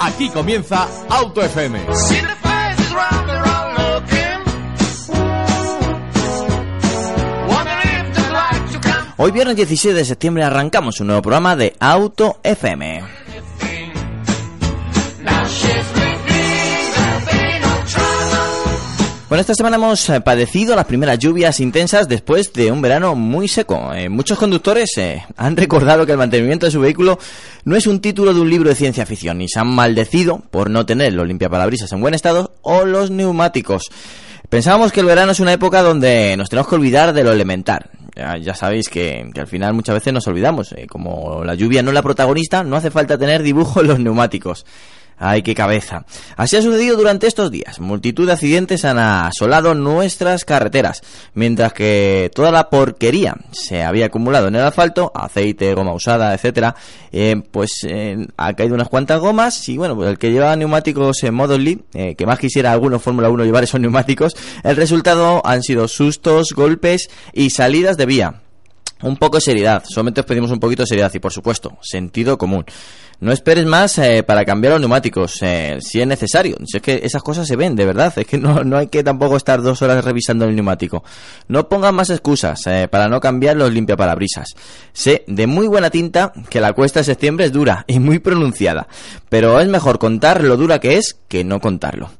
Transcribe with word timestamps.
Aquí 0.00 0.28
comienza 0.30 0.88
Auto 1.08 1.42
FM. 1.42 1.86
Hoy 9.16 9.30
viernes 9.30 9.54
17 9.56 9.94
de 9.94 10.04
septiembre 10.04 10.42
arrancamos 10.42 11.00
un 11.00 11.06
nuevo 11.08 11.22
programa 11.22 11.54
de 11.54 11.76
Auto 11.78 12.40
FM. 12.42 13.21
Bueno, 19.32 19.40
esta 19.40 19.54
semana 19.54 19.76
hemos 19.76 20.10
eh, 20.10 20.20
padecido 20.20 20.76
las 20.76 20.84
primeras 20.84 21.18
lluvias 21.18 21.58
intensas 21.60 22.06
después 22.06 22.52
de 22.52 22.70
un 22.70 22.82
verano 22.82 23.14
muy 23.14 23.48
seco. 23.48 23.90
Eh, 23.94 24.10
muchos 24.10 24.38
conductores 24.38 24.90
eh, 24.98 25.24
han 25.38 25.56
recordado 25.56 26.04
que 26.04 26.12
el 26.12 26.18
mantenimiento 26.18 26.66
de 26.66 26.72
su 26.72 26.80
vehículo 26.80 27.18
no 27.64 27.74
es 27.74 27.86
un 27.86 28.02
título 28.02 28.34
de 28.34 28.42
un 28.42 28.50
libro 28.50 28.68
de 28.68 28.74
ciencia 28.74 29.06
ficción 29.06 29.40
y 29.40 29.48
se 29.48 29.58
han 29.58 29.68
maldecido 29.68 30.42
por 30.50 30.68
no 30.68 30.84
tener 30.84 31.14
los 31.14 31.26
limpiaparabrisas 31.26 31.90
en 31.92 32.02
buen 32.02 32.12
estado 32.12 32.52
o 32.60 32.84
los 32.84 33.10
neumáticos. 33.10 33.84
Pensábamos 34.50 34.92
que 34.92 35.00
el 35.00 35.06
verano 35.06 35.32
es 35.32 35.40
una 35.40 35.54
época 35.54 35.80
donde 35.80 36.36
nos 36.36 36.50
tenemos 36.50 36.68
que 36.68 36.74
olvidar 36.74 37.14
de 37.14 37.24
lo 37.24 37.32
elemental. 37.32 37.88
Ya, 38.14 38.54
sabéis 38.54 38.90
que, 38.90 39.30
al 39.34 39.46
final 39.46 39.72
muchas 39.72 39.94
veces 39.94 40.12
nos 40.12 40.26
olvidamos. 40.26 40.74
como 40.90 41.42
la 41.42 41.54
lluvia 41.54 41.82
no 41.82 41.88
es 41.88 41.94
la 41.94 42.02
protagonista, 42.02 42.64
no 42.64 42.76
hace 42.76 42.90
falta 42.90 43.16
tener 43.16 43.42
dibujo 43.42 43.80
en 43.80 43.86
los 43.86 43.98
neumáticos. 43.98 44.66
¡Ay, 45.18 45.42
qué 45.42 45.54
cabeza! 45.54 46.04
Así 46.36 46.56
ha 46.56 46.62
sucedido 46.62 46.96
durante 46.96 47.26
estos 47.26 47.50
días. 47.50 47.80
Multitud 47.80 48.26
de 48.26 48.32
accidentes 48.32 48.84
han 48.84 48.98
asolado 48.98 49.74
nuestras 49.74 50.44
carreteras, 50.44 51.02
mientras 51.34 51.72
que 51.72 52.30
toda 52.34 52.50
la 52.50 52.70
porquería 52.70 53.36
se 53.52 53.82
había 53.82 54.06
acumulado 54.06 54.48
en 54.48 54.56
el 54.56 54.62
asfalto, 54.62 55.12
aceite, 55.14 55.74
goma 55.74 55.92
usada, 55.92 56.34
etcétera, 56.34 56.74
eh, 57.12 57.40
pues 57.50 57.84
eh, 57.88 58.26
ha 58.36 58.54
caído 58.54 58.74
unas 58.74 58.88
cuantas 58.88 59.20
gomas 59.20 59.68
y 59.68 59.76
bueno, 59.76 59.94
pues 59.94 60.08
el 60.08 60.18
que 60.18 60.32
lleva 60.32 60.56
neumáticos 60.56 61.22
en 61.22 61.34
modo 61.34 61.58
Lee, 61.58 61.82
eh, 61.94 62.14
que 62.16 62.26
más 62.26 62.38
quisiera 62.38 62.72
algunos 62.72 63.02
Fórmula 63.02 63.30
1 63.30 63.44
llevar 63.44 63.64
esos 63.64 63.80
neumáticos, 63.80 64.36
el 64.64 64.76
resultado 64.76 65.42
han 65.44 65.62
sido 65.62 65.88
sustos, 65.88 66.48
golpes 66.54 67.10
y 67.32 67.50
salidas 67.50 67.96
de 67.96 68.06
vía. 68.06 68.42
Un 69.02 69.16
poco 69.16 69.36
de 69.36 69.42
seriedad, 69.42 69.82
solamente 69.86 70.20
os 70.20 70.26
pedimos 70.26 70.50
un 70.50 70.60
poquito 70.60 70.82
de 70.82 70.86
seriedad 70.86 71.12
y 71.14 71.18
por 71.18 71.32
supuesto, 71.32 71.76
sentido 71.80 72.38
común. 72.38 72.64
No 73.22 73.30
esperes 73.30 73.66
más 73.66 73.98
eh, 73.98 74.24
para 74.24 74.44
cambiar 74.44 74.72
los 74.72 74.80
neumáticos, 74.80 75.38
eh, 75.42 75.78
si 75.80 76.00
es 76.00 76.06
necesario. 76.08 76.56
Es 76.60 76.82
que 76.82 77.02
esas 77.04 77.22
cosas 77.22 77.46
se 77.46 77.54
ven, 77.54 77.76
de 77.76 77.86
verdad. 77.86 78.12
Es 78.16 78.26
que 78.26 78.36
no, 78.36 78.64
no 78.64 78.76
hay 78.76 78.88
que 78.88 79.04
tampoco 79.04 79.36
estar 79.36 79.62
dos 79.62 79.80
horas 79.80 80.04
revisando 80.04 80.44
el 80.44 80.56
neumático. 80.56 81.04
No 81.46 81.68
pongas 81.68 81.92
más 81.92 82.10
excusas 82.10 82.66
eh, 82.66 82.88
para 82.90 83.06
no 83.06 83.20
cambiar 83.20 83.56
los 83.56 83.72
limpiaparabrisas. 83.72 84.48
Sé 84.92 85.22
de 85.28 85.46
muy 85.46 85.68
buena 85.68 85.88
tinta 85.88 86.32
que 86.50 86.60
la 86.60 86.72
cuesta 86.72 86.98
de 86.98 87.04
septiembre 87.04 87.44
es 87.44 87.52
dura 87.52 87.84
y 87.86 88.00
muy 88.00 88.18
pronunciada. 88.18 88.88
Pero 89.28 89.60
es 89.60 89.68
mejor 89.68 90.00
contar 90.00 90.42
lo 90.42 90.56
dura 90.56 90.80
que 90.80 90.96
es 90.96 91.16
que 91.28 91.44
no 91.44 91.60
contarlo. 91.60 92.10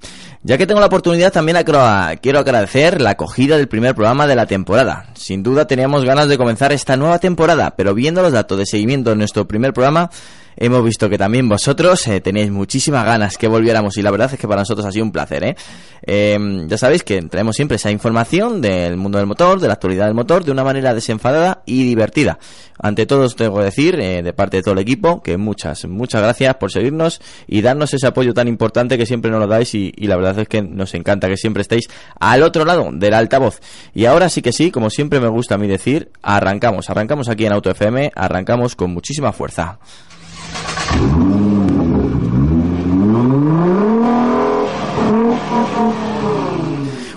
Ya 0.45 0.59
que 0.59 0.67
tengo 0.67 0.81
la 0.81 0.87
oportunidad, 0.87 1.33
también 1.33 1.57
quiero 1.63 2.39
agradecer 2.41 3.01
la 3.01 3.11
acogida 3.11 3.57
del 3.57 3.69
primer 3.69 3.95
programa 3.95 4.27
de 4.27 4.35
la 4.35 4.47
temporada. 4.47 5.07
Sin 5.15 5.45
duda 5.45 5.69
teníamos 5.69 6.05
ganas 6.05 6.27
de 6.29 6.37
comenzar 6.37 6.73
esta 6.73 6.97
nueva 6.97 7.21
temporada, 7.21 7.75
pero 7.77 7.95
viendo 7.95 8.23
los 8.23 8.33
datos 8.33 8.59
de 8.59 8.67
seguimiento 8.67 9.11
de 9.11 9.17
nuestro 9.17 9.47
primer 9.47 9.73
programa, 9.73 10.11
hemos 10.57 10.85
visto 10.85 11.09
que 11.09 11.19
también 11.19 11.49
vosotros 11.49 12.07
eh, 12.09 12.21
tenéis 12.21 12.51
muchísimas 12.51 13.05
ganas 13.05 13.37
que 13.37 13.49
volviéramos 13.49 13.97
y 13.97 14.03
la 14.03 14.11
verdad 14.11 14.31
es 14.33 14.39
que 14.39 14.49
para 14.49 14.63
nosotros 14.63 14.87
ha 14.87 14.93
sido 14.93 15.05
un 15.05 15.13
placer. 15.13 15.45
¿eh? 15.45 15.57
Em, 16.03 16.69
ya 16.69 16.79
sabéis 16.79 17.05
que 17.05 17.23
traemos 17.23 17.57
siempre 17.57 17.77
esa 17.77 17.91
información 17.91 18.61
del 18.61 18.97
mundo 18.97 19.19
del 19.19 19.27
motor, 19.27 19.61
de 19.61 19.69
la 19.69 19.75
actualidad 19.75 20.07
del 20.07 20.15
motor, 20.15 20.45
de 20.45 20.51
una 20.51 20.65
manera 20.65 20.95
desenfadada 20.95 21.63
y 21.67 21.85
divertida. 21.85 22.39
Ante 22.79 23.07
todo 23.07 23.23
os 23.25 23.37
tengo 23.37 23.59
que 23.59 23.65
decir, 23.65 23.99
eh, 24.01 24.23
de 24.23 24.33
parte 24.33 24.57
de 24.57 24.63
todo 24.63 24.73
el 24.73 24.81
equipo, 24.81 25.23
que 25.23 25.37
muchas, 25.37 25.85
muchas 25.85 26.23
gracias 26.23 26.57
por 26.57 26.73
seguirnos 26.73 27.21
y 27.47 27.63
darnos 27.63 27.95
ese 27.95 28.07
apoyo 28.09 28.35
tan 28.35 28.49
importante 28.49 28.99
que 28.99 29.07
siempre 29.07 29.31
nos 29.31 29.41
lo 29.41 29.47
dais 29.47 29.75
y, 29.75 29.93
y 29.97 30.09
la 30.09 30.17
verdad 30.17 30.41
es 30.41 30.49
que 30.49 30.63
nos 30.63 30.95
encanta 30.95 31.29
que 31.29 31.37
siempre 31.37 31.63
estéis 31.63 31.89
al 32.19 32.43
otro 32.43 32.65
lado 32.65 32.91
del 32.93 33.15
altavoz. 33.15 33.61
Y 33.95 34.07
ahora 34.07 34.29
sí 34.29 34.43
que 34.43 34.53
sí, 34.53 34.71
como 34.71 34.91
siempre 34.91 35.21
me 35.21 35.29
gusta 35.29 35.55
a 35.55 35.59
mí 35.59 35.69
decir, 35.69 36.11
arrancamos, 36.23 36.91
arrancamos 36.91 37.29
aquí 37.29 37.47
en 37.47 37.53
Auto 37.53 37.71
FM, 37.71 38.11
arrancamos 38.15 38.75
con 38.75 38.91
muchísima 38.93 39.33
fuerza. 39.33 39.79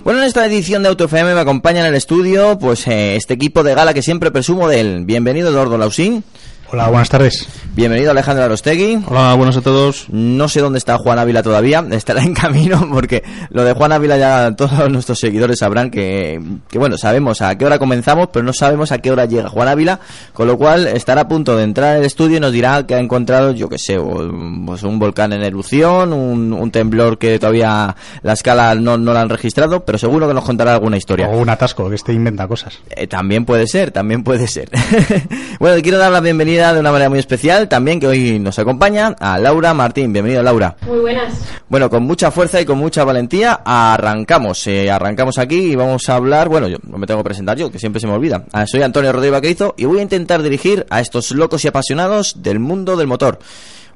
Bueno, 0.03 0.19
en 0.19 0.28
esta 0.28 0.46
edición 0.46 0.84
de 0.84 0.90
Auto 0.90 1.06
FM 1.06 1.34
me 1.34 1.41
acompaña 1.41 1.79
en 1.79 1.88
el 1.88 1.95
estudio 1.95 2.59
pues 2.59 2.85
eh, 2.88 3.16
este 3.16 3.34
equipo 3.34 3.63
de 3.63 3.74
gala 3.74 3.94
que 3.94 4.03
siempre 4.03 4.29
presumo 4.29 4.68
de 4.68 4.79
él. 4.79 5.03
Bienvenido 5.03 5.50
Eduardo 5.50 5.79
Lausín. 5.79 6.24
Hola, 6.71 6.87
buenas 6.87 7.09
tardes. 7.09 7.47
Bienvenido 7.75 8.09
Alejandro 8.09 8.43
Arostegui. 8.43 9.03
Hola, 9.07 9.35
buenos 9.35 9.55
a 9.55 9.61
todos. 9.61 10.07
No 10.09 10.49
sé 10.49 10.61
dónde 10.61 10.79
está 10.79 10.97
Juan 10.97 11.19
Ávila 11.19 11.43
todavía, 11.43 11.85
estará 11.91 12.23
en 12.23 12.33
camino 12.33 12.89
porque 12.91 13.23
lo 13.51 13.63
de 13.63 13.73
Juan 13.73 13.91
Ávila 13.91 14.17
ya 14.17 14.55
todos 14.55 14.89
nuestros 14.89 15.19
seguidores 15.19 15.59
sabrán 15.59 15.91
que, 15.91 16.41
que, 16.67 16.79
bueno, 16.79 16.97
sabemos 16.97 17.43
a 17.43 17.55
qué 17.55 17.65
hora 17.65 17.77
comenzamos, 17.77 18.29
pero 18.33 18.43
no 18.43 18.51
sabemos 18.51 18.91
a 18.91 18.97
qué 18.97 19.11
hora 19.11 19.25
llega 19.25 19.47
Juan 19.47 19.67
Ávila, 19.67 19.99
con 20.33 20.47
lo 20.47 20.57
cual 20.57 20.87
estará 20.87 21.21
a 21.21 21.27
punto 21.27 21.55
de 21.55 21.63
entrar 21.65 21.97
al 21.97 22.03
estudio 22.03 22.37
y 22.37 22.39
nos 22.39 22.51
dirá 22.51 22.87
que 22.87 22.95
ha 22.95 22.99
encontrado, 22.99 23.51
yo 23.51 23.69
qué 23.69 23.77
sé, 23.77 23.99
pues 23.99 24.81
un 24.81 24.97
volcán 24.97 25.33
en 25.33 25.43
erupción, 25.43 26.13
un, 26.13 26.71
temblor 26.71 27.19
que 27.19 27.37
todavía 27.37 27.95
la 28.23 28.33
escala 28.33 28.73
no, 28.73 28.97
no 28.97 29.13
la 29.13 29.21
han 29.21 29.29
registrado, 29.29 29.85
pero 29.85 29.99
seguro 29.99 30.27
que 30.27 30.33
nos 30.33 30.43
contará 30.43 30.73
alguna 30.73 30.97
historia. 30.97 31.27
O 31.27 31.37
un 31.37 31.49
atasco, 31.49 31.87
que 31.89 31.95
este 31.95 32.11
inventa 32.11 32.47
cosas. 32.47 32.79
Eh, 32.89 33.05
también 33.05 33.45
puede 33.45 33.67
ser, 33.67 33.91
también 33.91 34.23
puede 34.23 34.47
ser. 34.47 34.69
bueno, 35.59 35.81
quiero 35.83 35.99
dar 35.99 36.11
la 36.11 36.21
bienvenida 36.21 36.54
de 36.55 36.79
una 36.79 36.91
manera 36.91 37.09
muy 37.09 37.19
especial 37.19 37.67
también 37.67 37.99
que 37.99 38.07
hoy 38.07 38.39
nos 38.39 38.57
acompaña 38.57 39.13
a 39.19 39.38
Laura 39.38 39.73
Martín. 39.73 40.13
Bienvenida 40.13 40.41
Laura. 40.41 40.77
Muy 40.88 40.99
buenas. 40.99 41.33
Bueno, 41.67 41.89
con 41.89 42.03
mucha 42.03 42.31
fuerza 42.31 42.61
y 42.61 42.66
con 42.66 42.77
mucha 42.77 43.03
valentía 43.03 43.59
arrancamos. 43.66 44.65
Eh, 44.67 44.89
arrancamos 44.89 45.38
aquí 45.38 45.57
y 45.57 45.75
vamos 45.75 46.07
a 46.07 46.15
hablar, 46.15 46.47
bueno, 46.47 46.69
yo 46.69 46.77
no 46.83 46.97
me 46.97 47.07
tengo 47.07 47.19
que 47.19 47.25
presentar 47.25 47.57
yo, 47.57 47.69
que 47.69 47.77
siempre 47.77 47.99
se 47.99 48.07
me 48.07 48.13
olvida. 48.13 48.45
Ah, 48.53 48.65
soy 48.65 48.83
Antonio 48.83 49.11
Rodríguez 49.11 49.33
Vaquerizo 49.33 49.75
y 49.77 49.83
voy 49.83 49.99
a 49.99 50.03
intentar 50.03 50.41
dirigir 50.41 50.85
a 50.89 51.01
estos 51.01 51.31
locos 51.31 51.65
y 51.65 51.67
apasionados 51.67 52.41
del 52.41 52.59
mundo 52.59 52.95
del 52.95 53.07
motor. 53.07 53.39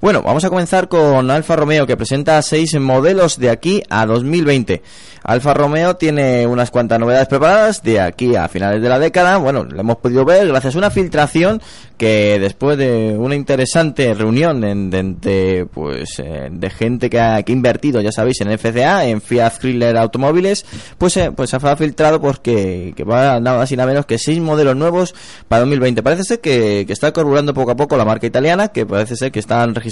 Bueno, 0.02 0.22
vamos 0.22 0.46
a 0.46 0.50
comenzar 0.50 0.88
con 0.88 1.30
Alfa 1.30 1.58
Romeo 1.58 1.86
que 1.86 1.98
presenta 1.98 2.42
seis 2.42 2.74
modelos 2.80 3.38
de 3.38 3.50
aquí 3.50 3.84
a 3.90 4.06
2020. 4.06 4.82
Alfa 5.24 5.54
Romeo 5.54 5.98
tiene 5.98 6.48
unas 6.48 6.72
cuantas 6.72 7.02
novedades 7.02 7.28
preparadas 7.28 7.84
de 7.84 8.00
aquí 8.00 8.34
a 8.38 8.48
finales 8.48 8.82
de 8.82 8.88
la 8.88 8.98
década. 8.98 9.36
Bueno, 9.38 9.66
lo 9.66 9.78
hemos 9.78 9.98
podido 9.98 10.24
ver 10.24 10.48
gracias 10.48 10.76
a 10.76 10.78
una 10.78 10.90
filtración 10.90 11.62
que 11.98 12.40
después 12.40 12.78
de 12.78 13.18
una 13.18 13.36
interesante 13.36 14.14
reunión 14.14 14.62
de, 14.62 15.68
pues 15.74 16.20
eh, 16.20 16.48
de 16.50 16.70
gente 16.70 17.10
que 17.10 17.20
ha, 17.20 17.44
invertido, 17.46 18.00
ya 18.00 18.14
sabéis, 18.14 18.40
en 18.40 18.58
FCA, 18.58 19.06
en 19.06 19.20
Fiat 19.20 19.60
Thriller 19.60 19.98
Automóviles, 19.98 20.66
pues 20.98 21.18
eh, 21.18 21.32
pues 21.36 21.54
ha 21.54 21.76
filtrado 21.76 22.22
porque 22.22 22.94
que 22.96 23.04
va 23.04 23.42
nada 23.42 23.58
más 23.58 23.72
y 23.74 23.76
nada 23.76 23.88
menos 23.88 24.06
que 24.06 24.18
seis 24.18 24.40
modelos 24.40 24.78
nuevos 24.78 25.14
para 25.50 25.60
2020. 25.60 26.02
Parece 26.02 26.24
ser 26.24 26.40
que, 26.40 26.86
está 26.88 27.12
carburando 27.12 27.54
poco 27.54 27.72
a 27.72 27.76
poco 27.76 27.98
la 27.98 28.06
marca 28.06 28.26
italiana, 28.26 28.70
que 28.70 28.86
parece 28.86 29.18
ser 29.18 29.32
que 29.34 29.40
están 29.40 29.76
registrando 29.76 29.89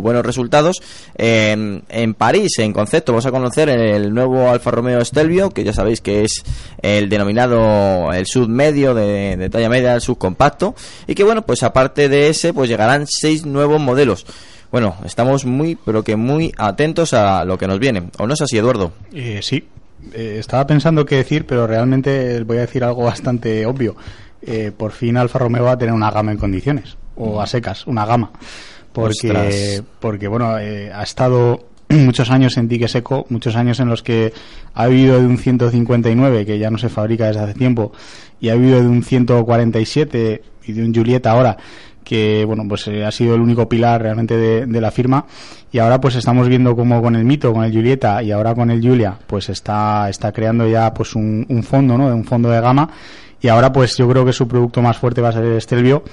buenos 0.00 0.24
resultados. 0.24 0.82
En, 1.16 1.84
en 1.88 2.14
París, 2.14 2.58
en 2.58 2.72
concepto, 2.72 3.12
vamos 3.12 3.26
a 3.26 3.30
conocer 3.30 3.68
el 3.68 4.12
nuevo 4.12 4.50
Alfa 4.50 4.70
Romeo 4.70 5.04
Stelvio, 5.04 5.50
que 5.50 5.64
ya 5.64 5.72
sabéis 5.72 6.00
que 6.00 6.24
es 6.24 6.42
el 6.82 7.08
denominado 7.08 8.12
el 8.12 8.26
sub 8.26 8.48
medio 8.48 8.94
de, 8.94 9.36
de 9.36 9.50
talla 9.50 9.68
media, 9.68 9.94
el 9.94 10.00
subcompacto, 10.00 10.74
y 11.06 11.14
que 11.14 11.24
bueno, 11.24 11.42
pues 11.42 11.62
aparte 11.62 12.08
de 12.08 12.28
ese, 12.28 12.52
pues 12.52 12.68
llegarán 12.68 13.06
seis 13.06 13.46
nuevos 13.46 13.80
modelos. 13.80 14.26
Bueno, 14.70 14.96
estamos 15.04 15.44
muy, 15.44 15.76
pero 15.84 16.04
que 16.04 16.14
muy 16.14 16.52
atentos 16.56 17.12
a 17.12 17.44
lo 17.44 17.58
que 17.58 17.66
nos 17.66 17.80
viene. 17.80 18.04
¿O 18.18 18.26
no 18.26 18.34
es 18.34 18.40
así, 18.40 18.56
Eduardo? 18.56 18.92
Eh, 19.12 19.40
sí. 19.42 19.66
Eh, 20.14 20.36
estaba 20.38 20.66
pensando 20.66 21.04
qué 21.04 21.16
decir, 21.16 21.44
pero 21.44 21.66
realmente 21.66 22.42
voy 22.44 22.58
a 22.58 22.60
decir 22.60 22.84
algo 22.84 23.04
bastante 23.04 23.66
obvio. 23.66 23.96
Eh, 24.42 24.72
por 24.74 24.92
fin 24.92 25.16
Alfa 25.16 25.38
Romeo 25.38 25.64
va 25.64 25.72
a 25.72 25.78
tener 25.78 25.92
una 25.92 26.10
gama 26.10 26.32
en 26.32 26.38
condiciones, 26.38 26.96
o 27.16 27.42
a 27.42 27.46
secas, 27.46 27.86
una 27.86 28.06
gama. 28.06 28.30
Porque, 28.92 29.82
porque 30.00 30.28
bueno, 30.28 30.50
ha 30.50 31.02
estado 31.02 31.66
muchos 31.88 32.30
años 32.30 32.56
en 32.56 32.68
dique 32.68 32.88
seco, 32.88 33.26
muchos 33.28 33.56
años 33.56 33.80
en 33.80 33.88
los 33.88 34.02
que 34.02 34.32
ha 34.74 34.84
habido 34.84 35.20
de 35.20 35.26
un 35.26 35.38
159, 35.38 36.46
que 36.46 36.58
ya 36.58 36.70
no 36.70 36.78
se 36.78 36.88
fabrica 36.88 37.26
desde 37.26 37.40
hace 37.40 37.54
tiempo, 37.54 37.92
y 38.40 38.48
ha 38.48 38.52
habido 38.52 38.80
de 38.80 38.86
un 38.86 39.02
147 39.02 40.42
y 40.66 40.72
de 40.72 40.84
un 40.84 40.94
Julieta 40.94 41.32
ahora 41.32 41.56
que 42.04 42.44
bueno 42.44 42.64
pues 42.66 42.88
eh, 42.88 43.04
ha 43.04 43.10
sido 43.10 43.34
el 43.34 43.40
único 43.40 43.68
pilar 43.68 44.02
realmente 44.02 44.36
de, 44.36 44.80
la 44.80 44.90
firma. 44.90 45.26
Y 45.72 45.78
ahora 45.78 46.00
pues 46.00 46.16
estamos 46.16 46.48
viendo 46.48 46.74
como 46.74 47.00
con 47.00 47.14
el 47.14 47.24
mito 47.24 47.52
con 47.52 47.64
el 47.64 47.72
Julieta 47.72 48.22
y 48.22 48.32
ahora 48.32 48.54
con 48.54 48.70
el 48.70 48.80
Julia 48.80 49.16
pues 49.26 49.48
está 49.48 50.08
está 50.08 50.32
creando 50.32 50.68
ya 50.68 50.92
pues 50.92 51.14
un, 51.14 51.46
fondo 51.62 51.96
no 51.96 52.06
un 52.06 52.24
fondo 52.24 52.50
de 52.50 52.60
gama 52.60 52.90
y 53.40 53.48
ahora 53.48 53.72
pues 53.72 53.96
yo 53.96 54.08
creo 54.08 54.24
que 54.24 54.32
su 54.32 54.46
producto 54.48 54.82
más 54.82 54.98
fuerte 54.98 55.20
va 55.20 55.30
a 55.30 55.32
ser 55.32 55.44
el 55.44 55.60
Stelvio 55.60 56.04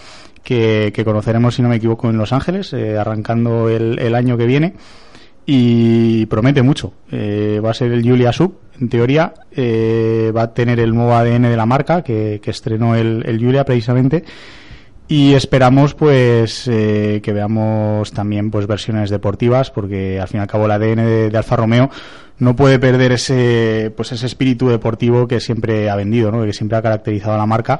que, 0.43 1.01
conoceremos 1.03 1.55
si 1.55 1.61
no 1.61 1.69
me 1.69 1.75
equivoco 1.75 2.09
en 2.09 2.17
Los 2.17 2.31
Ángeles 2.31 2.71
eh, 2.73 2.97
arrancando 2.97 3.69
el, 3.69 3.99
el, 3.99 4.15
año 4.15 4.37
que 4.37 4.45
viene. 4.45 4.73
Y 5.45 6.25
promete 6.25 6.61
mucho. 6.61 6.93
Eh, 7.09 7.61
va 7.63 7.71
a 7.71 7.73
ser 7.73 7.93
el 7.93 8.03
Julia 8.03 8.33
Sub 8.33 8.55
en 8.79 8.89
teoría. 8.89 9.33
Va 9.57 10.41
a 10.41 10.53
tener 10.53 10.79
el 10.81 10.93
nuevo 10.93 11.13
ADN 11.13 11.43
de 11.43 11.55
la 11.55 11.65
marca 11.65 12.01
que, 12.01 12.41
estrenó 12.43 12.95
el, 12.95 13.23
el 13.25 13.39
Julia 13.39 13.63
precisamente. 13.63 14.25
Y 15.09 15.35
esperamos 15.35 15.93
pues 15.93 16.67
eh, 16.67 17.21
que 17.23 17.31
veamos 17.31 18.11
también 18.11 18.51
pues 18.51 18.67
versiones 18.67 19.09
deportivas 19.09 19.71
porque 19.71 20.19
al 20.19 20.27
fin 20.27 20.39
y 20.39 20.41
al 20.41 20.47
cabo 20.47 20.65
el 20.65 20.71
ADN 20.71 21.29
de, 21.31 21.37
Alfa 21.37 21.55
Romeo 21.55 21.89
no 22.39 22.55
puede 22.55 22.79
perder 22.79 23.11
ese 23.13 23.91
pues 23.95 24.11
ese 24.11 24.25
espíritu 24.25 24.69
deportivo 24.69 25.27
que 25.27 25.39
siempre 25.39 25.89
ha 25.89 25.95
vendido 25.95 26.31
¿no? 26.31 26.43
que 26.43 26.53
siempre 26.53 26.77
ha 26.77 26.81
caracterizado 26.81 27.33
a 27.33 27.37
la 27.37 27.45
marca 27.45 27.79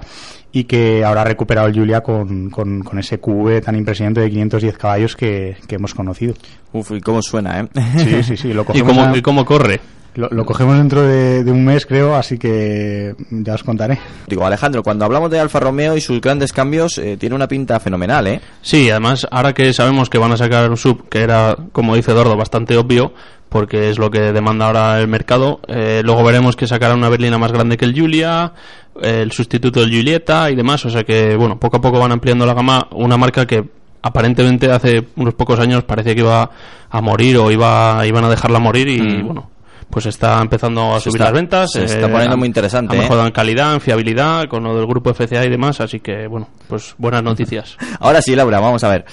y 0.52 0.64
que 0.64 1.04
ahora 1.04 1.22
ha 1.22 1.26
recuperado 1.26 1.68
el 1.68 1.76
Julia 1.76 2.02
con, 2.02 2.50
con, 2.50 2.98
ese 2.98 3.20
QV 3.20 3.62
tan 3.62 3.76
impresionante 3.76 4.22
de 4.22 4.30
510 4.30 4.78
caballos 4.78 5.16
que, 5.16 5.58
que 5.68 5.76
hemos 5.76 5.94
conocido. 5.94 6.34
Uf, 6.74 6.92
y 6.92 7.02
cómo 7.02 7.22
suena, 7.22 7.60
¿eh? 7.60 7.68
Sí, 7.98 8.24
sí, 8.24 8.38
sí. 8.38 8.54
Lo 8.54 8.66
¿Y, 8.74 8.82
cómo, 8.82 9.16
¿Y 9.16 9.22
cómo 9.22 9.46
corre? 9.46 9.80
Lo, 10.18 10.46
cogemos 10.46 10.76
dentro 10.76 11.04
de, 11.04 11.44
un 11.52 11.64
mes, 11.64 11.86
creo, 11.86 12.16
así 12.16 12.40
que 12.40 13.14
ya 13.30 13.54
os 13.54 13.64
contaré. 13.64 14.00
Digo, 14.26 14.48
Alejandro, 14.48 14.82
cuando 14.82 15.06
hablamos 15.06 15.30
de 15.30 15.40
Alfa 15.40 15.60
Romeo 15.60 15.96
y 15.96 16.02
sus 16.02 16.20
grandes 16.20 16.52
cambios, 16.52 16.98
eh, 16.98 17.18
tiene 17.18 17.36
una 17.36 17.48
pinta 17.48 17.80
fenomenal, 17.80 18.26
¿eh? 18.26 18.42
Sí, 18.64 18.90
además, 18.90 19.28
ahora 19.30 19.54
que 19.54 19.72
sabemos 19.74 20.10
que 20.10 20.18
van 20.18 20.32
a 20.32 20.38
sacar 20.38 20.72
un 20.72 20.78
sub, 20.78 21.08
que 21.08 21.20
era, 21.20 21.56
como 21.72 21.96
dice 21.96 22.14
Eduardo, 22.14 22.36
bastante 22.36 22.76
obvio, 22.78 23.14
porque 23.50 23.92
es 23.92 24.00
lo 24.00 24.10
que 24.10 24.32
demanda 24.32 24.66
ahora 24.66 25.00
el 25.00 25.08
mercado, 25.08 25.60
eh, 25.68 26.02
luego 26.04 26.24
veremos 26.24 26.56
que 26.56 26.66
sacarán 26.66 26.98
una 26.98 27.10
berlina 27.10 27.38
más 27.38 27.52
grande 27.52 27.78
que 27.78 27.86
el 27.86 27.94
Julia, 27.96 28.54
el 29.00 29.32
sustituto 29.32 29.82
del 29.82 29.92
Julieta 29.92 30.50
y 30.50 30.56
demás, 30.56 30.84
o 30.84 30.90
sea 30.90 31.04
que, 31.04 31.36
bueno, 31.36 31.60
poco 31.60 31.78
a 31.78 31.82
poco 31.82 32.00
van 32.00 32.12
ampliando 32.12 32.48
la 32.48 32.56
gama, 32.56 32.88
una 32.92 33.18
marca 33.18 33.46
que 33.46 33.64
aparentemente 34.02 34.72
hace 34.72 35.06
unos 35.16 35.36
pocos 35.36 35.60
años 35.60 35.84
parecía 35.84 36.16
que 36.16 36.22
iba 36.22 36.50
a 36.90 37.02
morir 37.02 37.38
o 37.38 37.52
iba 37.52 38.02
iban 38.08 38.24
a 38.24 38.30
dejarla 38.30 38.60
morir 38.60 38.88
y 38.88 39.02
mm. 39.02 39.26
bueno 39.26 39.57
pues 39.90 40.06
está 40.06 40.42
empezando 40.42 40.96
a 40.96 41.00
subir 41.00 41.22
las 41.22 41.32
ventas. 41.32 41.72
Se 41.72 41.86
está 41.86 42.10
poniendo 42.10 42.36
eh, 42.36 42.38
muy 42.38 42.48
interesante. 42.48 42.96
Ha 42.96 43.02
mejorado 43.02 43.26
¿eh? 43.26 43.28
en 43.28 43.34
calidad, 43.34 43.74
en 43.74 43.82
fiabilidad, 43.82 44.46
con 44.48 44.64
lo 44.64 44.76
del 44.76 44.86
grupo 44.86 45.14
FCA 45.14 45.46
y 45.46 45.50
demás, 45.50 45.80
así 45.82 46.00
que, 46.00 46.28
bueno, 46.28 46.50
pues 46.68 46.96
buenas 46.98 47.24
noticias. 47.24 47.78
Ahora 48.00 48.22
sí, 48.22 48.36
Laura, 48.36 48.60
vamos 48.60 48.84
a 48.84 48.90
ver. 48.90 49.06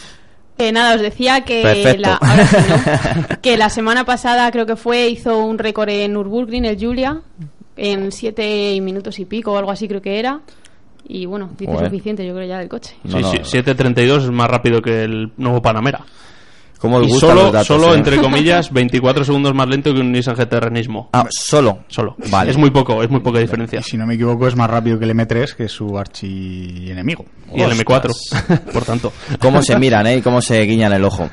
Eh, 0.57 0.71
nada, 0.71 0.95
os 0.95 1.01
decía 1.01 1.41
que 1.41 1.97
la, 1.99 2.19
que 3.43 3.57
la 3.57 3.69
semana 3.71 4.05
pasada 4.05 4.51
creo 4.53 4.67
que 4.67 4.77
fue, 4.77 5.09
hizo 5.09 5.45
un 5.45 5.59
récord 5.59 5.89
en 5.89 6.13
Nürburgring, 6.13 6.65
el 6.65 6.79
Julia, 6.79 7.21
en 7.77 8.13
siete 8.13 8.81
minutos 8.81 9.19
y 9.19 9.25
pico 9.25 9.53
o 9.53 9.59
algo 9.59 9.73
así 9.73 9.89
creo 9.89 10.01
que 10.01 10.19
era. 10.19 10.41
Y 11.07 11.27
bueno, 11.27 11.51
dice 11.59 11.77
suficiente 11.77 12.25
yo 12.25 12.35
creo 12.35 12.47
ya 12.47 12.59
del 12.59 12.69
coche. 12.69 12.97
Sí, 13.07 13.17
7.32 13.17 14.23
es 14.23 14.31
más 14.31 14.49
rápido 14.49 14.81
que 14.81 15.03
el 15.03 15.33
nuevo 15.37 15.61
Panamera 15.61 16.05
y 17.03 17.11
solo, 17.19 17.65
solo 17.65 17.95
¿eh? 17.95 17.97
entre 17.97 18.17
comillas, 18.21 18.73
24 18.73 19.25
segundos 19.25 19.55
más 19.55 19.69
lento 19.69 19.93
que 19.95 20.01
un 20.01 20.13
Nissan 20.13 20.37
GT 20.37 20.61
Renismo. 20.61 21.09
Ah, 21.13 21.27
solo. 21.31 21.81
Solo. 21.89 22.17
Vale. 22.31 22.51
Es 22.51 22.57
muy 22.57 22.71
poco, 22.71 23.03
es 23.03 23.11
muy 23.11 23.21
poca 23.21 23.39
diferencia. 23.39 23.81
Y 23.81 23.83
si 23.83 23.97
no 23.97 24.07
me 24.07 24.15
equivoco, 24.15 24.47
es 24.47 24.57
más 24.57 24.69
rápido 24.69 24.99
que 24.99 25.05
el 25.05 25.13
M3, 25.13 25.55
que 25.55 25.65
es 25.65 25.73
su 25.73 25.99
archienemigo. 25.99 27.25
Y 27.55 27.63
el 27.63 27.73
M4, 27.73 28.71
por 28.73 28.85
tanto. 28.85 29.13
Cómo 29.39 29.63
se 29.63 29.77
miran, 29.79 30.07
¿eh? 30.07 30.17
Y 30.17 30.23
cómo 30.23 30.41
se 30.41 30.61
guiñan 30.63 30.93
el 30.93 31.05
ojo. 31.05 31.31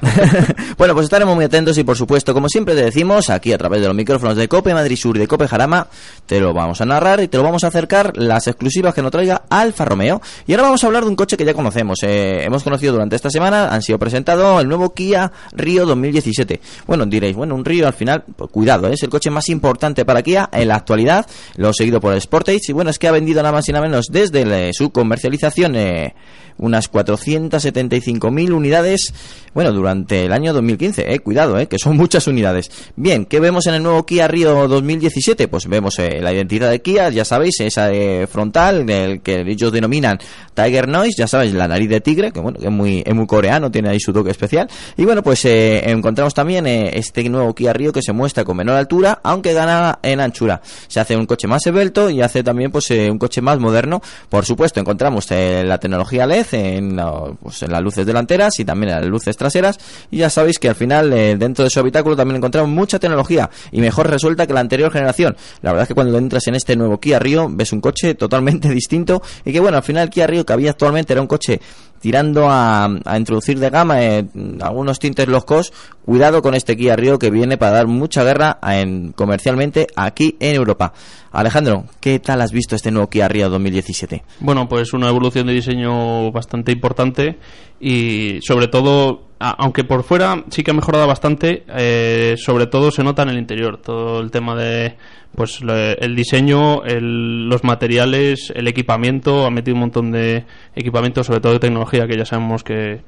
bueno, 0.77 0.93
pues 0.93 1.05
estaremos 1.05 1.35
muy 1.35 1.45
atentos 1.45 1.77
y, 1.77 1.83
por 1.83 1.97
supuesto, 1.97 2.33
como 2.33 2.47
siempre 2.47 2.75
te 2.75 2.83
decimos, 2.83 3.29
aquí 3.29 3.53
a 3.53 3.57
través 3.57 3.81
de 3.81 3.87
los 3.87 3.95
micrófonos 3.95 4.35
de 4.37 4.47
Cope 4.47 4.73
Madrid 4.73 4.95
Sur 4.95 5.17
y 5.17 5.19
de 5.19 5.27
Cope 5.27 5.47
Jarama, 5.47 5.87
te 6.25 6.39
lo 6.39 6.53
vamos 6.53 6.81
a 6.81 6.85
narrar 6.85 7.21
y 7.21 7.27
te 7.27 7.37
lo 7.37 7.43
vamos 7.43 7.63
a 7.63 7.67
acercar 7.67 8.15
las 8.17 8.47
exclusivas 8.47 8.93
que 8.93 9.01
nos 9.01 9.11
traiga 9.11 9.43
Alfa 9.49 9.85
Romeo. 9.85 10.21
Y 10.45 10.53
ahora 10.53 10.63
vamos 10.63 10.83
a 10.83 10.87
hablar 10.87 11.03
de 11.03 11.09
un 11.09 11.15
coche 11.15 11.37
que 11.37 11.45
ya 11.45 11.53
conocemos. 11.53 11.99
Eh, 12.03 12.43
hemos 12.43 12.63
conocido 12.63 12.93
durante 12.93 13.15
esta 13.15 13.29
semana, 13.29 13.69
han 13.69 13.81
sido 13.81 13.97
presentados 13.97 14.61
el 14.61 14.67
nuevo 14.67 14.93
Kia 14.93 15.31
Río 15.53 15.85
2017. 15.85 16.59
Bueno, 16.87 17.05
diréis, 17.05 17.35
bueno, 17.35 17.55
un 17.55 17.65
Río 17.65 17.87
al 17.87 17.93
final, 17.93 18.23
pues, 18.35 18.49
cuidado, 18.51 18.87
¿eh? 18.87 18.93
es 18.93 19.03
el 19.03 19.09
coche 19.09 19.29
más 19.29 19.49
importante 19.49 20.05
para 20.05 20.21
Kia 20.21 20.49
en 20.51 20.67
la 20.67 20.75
actualidad, 20.75 21.25
lo 21.57 21.73
seguido 21.73 21.99
por 21.99 22.13
el 22.13 22.21
Sportage, 22.21 22.69
y 22.69 22.73
bueno, 22.73 22.89
es 22.89 22.99
que 22.99 23.07
ha 23.07 23.11
vendido 23.11 23.41
nada 23.41 23.53
más 23.53 23.67
y 23.67 23.71
nada 23.71 23.87
menos 23.87 24.07
desde 24.09 24.71
su 24.73 24.91
comercialización 24.91 25.75
eh, 25.75 26.13
unas 26.61 26.91
475.000 26.91 28.51
unidades, 28.51 29.13
bueno, 29.53 29.71
durante 29.71 30.25
el 30.25 30.31
año 30.31 30.53
2015, 30.53 31.13
eh, 31.13 31.19
cuidado, 31.19 31.59
eh, 31.59 31.67
que 31.67 31.77
son 31.77 31.97
muchas 32.01 32.27
unidades. 32.27 32.71
Bien, 32.95 33.25
¿qué 33.25 33.39
vemos 33.39 33.65
en 33.67 33.73
el 33.73 33.83
nuevo 33.83 34.05
Kia 34.05 34.27
Río 34.27 34.67
2017? 34.67 35.47
Pues 35.47 35.67
vemos 35.67 35.97
eh, 35.99 36.19
la 36.21 36.31
identidad 36.33 36.69
de 36.69 36.81
Kia, 36.81 37.09
ya 37.09 37.25
sabéis, 37.25 37.59
esa 37.59 37.89
frontal, 38.27 38.89
el 38.89 39.21
que 39.21 39.41
ellos 39.41 39.71
denominan 39.71 40.19
Tiger 40.53 40.87
Noise, 40.87 41.15
ya 41.17 41.27
sabéis, 41.27 41.53
la 41.53 41.67
nariz 41.67 41.89
de 41.89 41.99
tigre, 41.99 42.31
que 42.31 42.39
bueno, 42.39 42.59
es 42.61 42.71
muy, 42.71 43.03
es 43.05 43.15
muy 43.15 43.25
coreano, 43.25 43.71
tiene 43.71 43.89
ahí 43.89 43.99
su 43.99 44.13
toque 44.13 44.31
especial. 44.31 44.69
Y 44.97 45.05
bueno, 45.05 45.20
pues 45.21 45.45
eh, 45.45 45.89
encontramos 45.89 46.33
también 46.33 46.65
este 46.67 47.27
nuevo 47.29 47.53
Kia 47.53 47.73
Río 47.73 47.91
que 47.91 48.01
se 48.01 48.13
muestra 48.13 48.43
con 48.43 48.57
menor 48.57 48.75
altura, 48.75 49.19
aunque 49.23 49.53
gana 49.53 49.99
en 50.01 50.19
anchura. 50.19 50.61
Se 50.87 50.99
hace 50.99 51.15
un 51.15 51.25
coche 51.25 51.47
más 51.47 51.65
esbelto 51.65 52.09
y 52.09 52.21
hace 52.21 52.43
también 52.43 52.71
pues 52.71 52.89
un 52.91 53.17
coche 53.17 53.41
más 53.41 53.59
moderno. 53.59 54.01
Por 54.29 54.45
supuesto, 54.45 54.79
encontramos 54.79 55.29
la 55.29 55.77
tecnología 55.77 56.25
LED 56.25 56.45
en, 56.53 56.99
pues, 57.41 57.63
en 57.63 57.71
las 57.71 57.81
luces 57.81 58.05
delanteras 58.05 58.59
y 58.59 58.65
también 58.65 58.93
en 58.93 59.01
las 59.01 59.09
luces 59.09 59.37
traseras. 59.37 59.77
Y 60.09 60.17
ya 60.17 60.29
sabéis 60.29 60.59
que 60.59 60.69
al 60.69 60.75
final 60.75 61.11
eh, 61.13 61.35
dentro 61.37 61.63
de 61.63 61.69
su 61.69 61.79
habitáculo 61.79 62.15
también 62.15 62.37
encontramos 62.37 62.69
mucha 62.69 62.99
tecnología 62.99 63.49
y 63.71 63.81
mejor 63.81 64.09
resuelta 64.09 64.47
que 64.47 64.53
la 64.53 64.61
anterior 64.61 64.91
generación. 64.91 65.35
La 65.61 65.71
verdad 65.71 65.83
es 65.83 65.87
que 65.89 65.95
cuando 65.95 66.17
entras 66.17 66.47
en 66.47 66.55
este 66.55 66.75
nuevo 66.75 66.99
Kia 66.99 67.19
Rio 67.19 67.47
ves 67.49 67.71
un 67.71 67.81
coche 67.81 68.15
totalmente 68.15 68.69
distinto 68.73 69.21
y 69.45 69.51
que 69.51 69.59
bueno, 69.59 69.77
al 69.77 69.83
final 69.83 70.03
el 70.03 70.09
Kia 70.09 70.27
Rio 70.27 70.45
que 70.45 70.53
había 70.53 70.71
actualmente 70.71 71.13
era 71.13 71.21
un 71.21 71.27
coche 71.27 71.59
tirando 72.01 72.47
a, 72.49 72.89
introducir 73.15 73.59
de 73.59 73.69
gama 73.69 74.03
eh, 74.03 74.25
algunos 74.61 74.97
cost, 75.45 75.73
cuidado 76.05 76.41
con 76.41 76.55
este 76.55 76.75
Kia 76.75 76.95
Rio 76.95 77.19
que 77.19 77.29
viene 77.29 77.57
para 77.57 77.71
dar 77.73 77.87
mucha 77.87 78.23
guerra 78.23 78.59
en, 78.63 79.11
comercialmente 79.11 79.87
aquí 79.95 80.35
en 80.39 80.55
Europa. 80.55 80.93
Alejandro, 81.31 81.85
¿qué 81.99 82.19
tal 82.19 82.41
has 82.41 82.51
visto 82.51 82.75
este 82.75 82.91
nuevo 82.91 83.09
Kia 83.09 83.27
Rio 83.27 83.49
2017? 83.49 84.23
Bueno, 84.39 84.67
pues 84.67 84.93
una 84.93 85.09
evolución 85.09 85.47
de 85.47 85.53
diseño 85.53 86.31
bastante 86.31 86.71
importante 86.71 87.37
y 87.79 88.39
sobre 88.41 88.67
todo 88.67 89.31
aunque 89.41 89.83
por 89.83 90.03
fuera 90.03 90.43
sí 90.49 90.63
que 90.63 90.69
ha 90.71 90.73
mejorado 90.73 91.07
bastante, 91.07 91.63
eh, 91.75 92.35
sobre 92.37 92.67
todo 92.67 92.91
se 92.91 93.03
nota 93.03 93.23
en 93.23 93.29
el 93.29 93.39
interior, 93.39 93.77
todo 93.77 94.19
el 94.19 94.29
tema 94.29 94.55
de 94.55 94.95
pues 95.35 95.61
el 95.61 96.15
diseño, 96.15 96.81
los 96.83 97.63
materiales, 97.63 98.51
el 98.53 98.67
equipamiento, 98.67 99.45
ha 99.45 99.49
metido 99.49 99.75
un 99.75 99.81
montón 99.81 100.11
de 100.11 100.45
equipamiento, 100.75 101.23
sobre 101.23 101.39
todo 101.39 101.53
de 101.53 101.59
tecnología, 101.59 102.05
que 102.05 102.17
ya 102.17 102.25
sabemos 102.25 102.63
que 102.63 103.01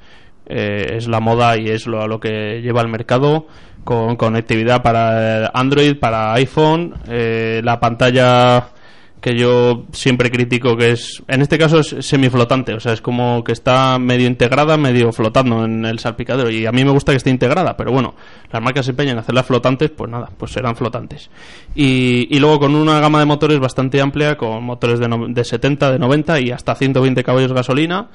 eh, 0.45 0.97
es 0.97 1.07
la 1.07 1.19
moda 1.19 1.57
y 1.57 1.69
es 1.69 1.87
lo, 1.87 2.01
a 2.01 2.07
lo 2.07 2.19
que 2.19 2.61
lleva 2.61 2.81
el 2.81 2.89
mercado, 2.89 3.47
con 3.83 4.15
conectividad 4.15 4.81
para 4.81 5.47
Android, 5.53 5.99
para 5.99 6.33
iPhone, 6.33 6.93
eh, 7.09 7.61
la 7.63 7.79
pantalla 7.79 8.69
que 9.23 9.37
yo 9.37 9.85
siempre 9.93 10.29
critico 10.29 10.75
que 10.75 10.91
es, 10.91 11.23
en 11.29 11.41
este 11.41 11.57
caso 11.57 11.79
es 11.79 11.95
semiflotante, 12.01 12.73
o 12.73 12.81
sea, 12.81 12.91
es 12.91 12.99
como 12.99 13.41
que 13.41 13.53
está 13.53 13.97
medio 13.97 14.27
integrada, 14.27 14.75
medio 14.75 15.13
flotando 15.13 15.63
en 15.63 15.85
el 15.85 15.99
salpicadero 15.99 16.49
y 16.49 16.65
a 16.65 16.73
mí 16.73 16.83
me 16.83 16.91
gusta 16.91 17.13
que 17.13 17.19
esté 17.19 17.29
integrada, 17.29 17.77
pero 17.77 17.93
bueno, 17.93 18.15
las 18.51 18.61
marcas 18.61 18.83
se 18.83 18.91
empeñan 18.91 19.13
en 19.13 19.19
hacerlas 19.19 19.45
flotantes, 19.45 19.91
pues 19.91 20.11
nada, 20.11 20.29
pues 20.37 20.51
serán 20.51 20.75
flotantes. 20.75 21.29
Y, 21.73 22.35
y 22.35 22.39
luego 22.41 22.59
con 22.59 22.75
una 22.75 22.99
gama 22.99 23.19
de 23.19 23.25
motores 23.25 23.61
bastante 23.61 24.01
amplia, 24.01 24.35
con 24.35 24.61
motores 24.61 24.99
de, 24.99 25.07
de 25.29 25.43
70, 25.45 25.93
de 25.93 25.99
90 25.99 26.41
y 26.41 26.51
hasta 26.51 26.75
120 26.75 27.23
caballos 27.23 27.53
gasolina 27.53 28.09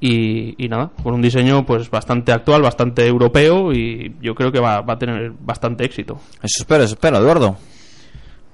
y, 0.00 0.54
y, 0.56 0.70
nada, 0.70 0.92
con 1.02 1.12
un 1.12 1.20
diseño 1.20 1.66
pues 1.66 1.90
bastante 1.90 2.32
actual, 2.32 2.62
bastante 2.62 3.06
europeo 3.06 3.70
y 3.74 4.16
yo 4.22 4.34
creo 4.34 4.50
que 4.50 4.60
va, 4.60 4.80
va 4.80 4.94
a 4.94 4.98
tener 4.98 5.30
bastante 5.40 5.84
éxito. 5.84 6.18
Eso 6.42 6.62
espero, 6.62 6.84
eso 6.84 6.94
espero, 6.94 7.18
Eduardo. 7.18 7.58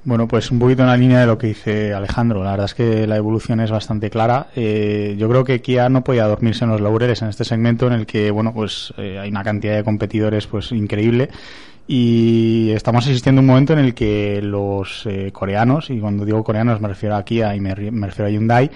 Bueno, 0.02 0.26
pues 0.26 0.50
un 0.50 0.58
poquito 0.58 0.80
en 0.80 0.88
la 0.88 0.96
línea 0.96 1.20
de 1.20 1.26
lo 1.26 1.36
que 1.36 1.48
dice 1.48 1.92
Alejandro. 1.92 2.42
La 2.42 2.52
verdad 2.52 2.64
es 2.64 2.74
que 2.74 3.06
la 3.06 3.16
evolución 3.16 3.60
es 3.60 3.70
bastante 3.70 4.08
clara. 4.08 4.46
Eh, 4.56 5.14
yo 5.18 5.28
creo 5.28 5.44
que 5.44 5.60
Kia 5.60 5.90
no 5.90 6.02
podía 6.02 6.26
dormirse 6.26 6.64
en 6.64 6.70
los 6.70 6.80
laureles 6.80 7.20
en 7.20 7.28
este 7.28 7.44
segmento 7.44 7.86
en 7.86 7.92
el 7.92 8.06
que, 8.06 8.30
bueno, 8.30 8.54
pues 8.54 8.94
eh, 8.96 9.18
hay 9.18 9.28
una 9.28 9.44
cantidad 9.44 9.76
de 9.76 9.84
competidores 9.84 10.46
pues 10.46 10.72
increíble 10.72 11.28
y 11.86 12.70
estamos 12.70 13.04
asistiendo 13.06 13.40
a 13.40 13.42
un 13.42 13.48
momento 13.48 13.74
en 13.74 13.80
el 13.80 13.94
que 13.94 14.40
los 14.40 15.04
eh, 15.04 15.32
coreanos, 15.32 15.90
y 15.90 15.98
cuando 15.98 16.24
digo 16.24 16.42
coreanos 16.44 16.80
me 16.80 16.88
refiero 16.88 17.16
a 17.16 17.24
Kia 17.24 17.54
y 17.54 17.60
me, 17.60 17.74
refiero 17.74 18.26
a 18.26 18.30
Hyundai, 18.30 18.70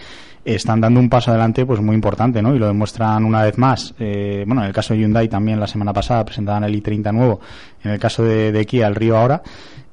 están 0.44 0.80
dando 0.82 1.00
un 1.00 1.08
paso 1.08 1.30
adelante 1.30 1.64
pues 1.64 1.80
muy 1.80 1.94
importante, 1.94 2.42
¿no? 2.42 2.54
Y 2.54 2.58
lo 2.58 2.66
demuestran 2.66 3.24
una 3.24 3.42
vez 3.44 3.56
más. 3.56 3.94
bueno, 3.98 4.60
en 4.60 4.66
el 4.66 4.74
caso 4.74 4.92
de 4.92 5.00
Hyundai 5.00 5.28
también 5.28 5.58
la 5.58 5.68
semana 5.68 5.94
pasada 5.94 6.22
presentaban 6.24 6.64
el 6.64 6.82
i30 6.82 7.14
nuevo, 7.14 7.40
en 7.82 7.92
el 7.92 7.98
caso 7.98 8.24
de, 8.24 8.52
de 8.52 8.66
Kia 8.66 8.88
el 8.88 8.94
Río 8.94 9.16
ahora 9.16 9.42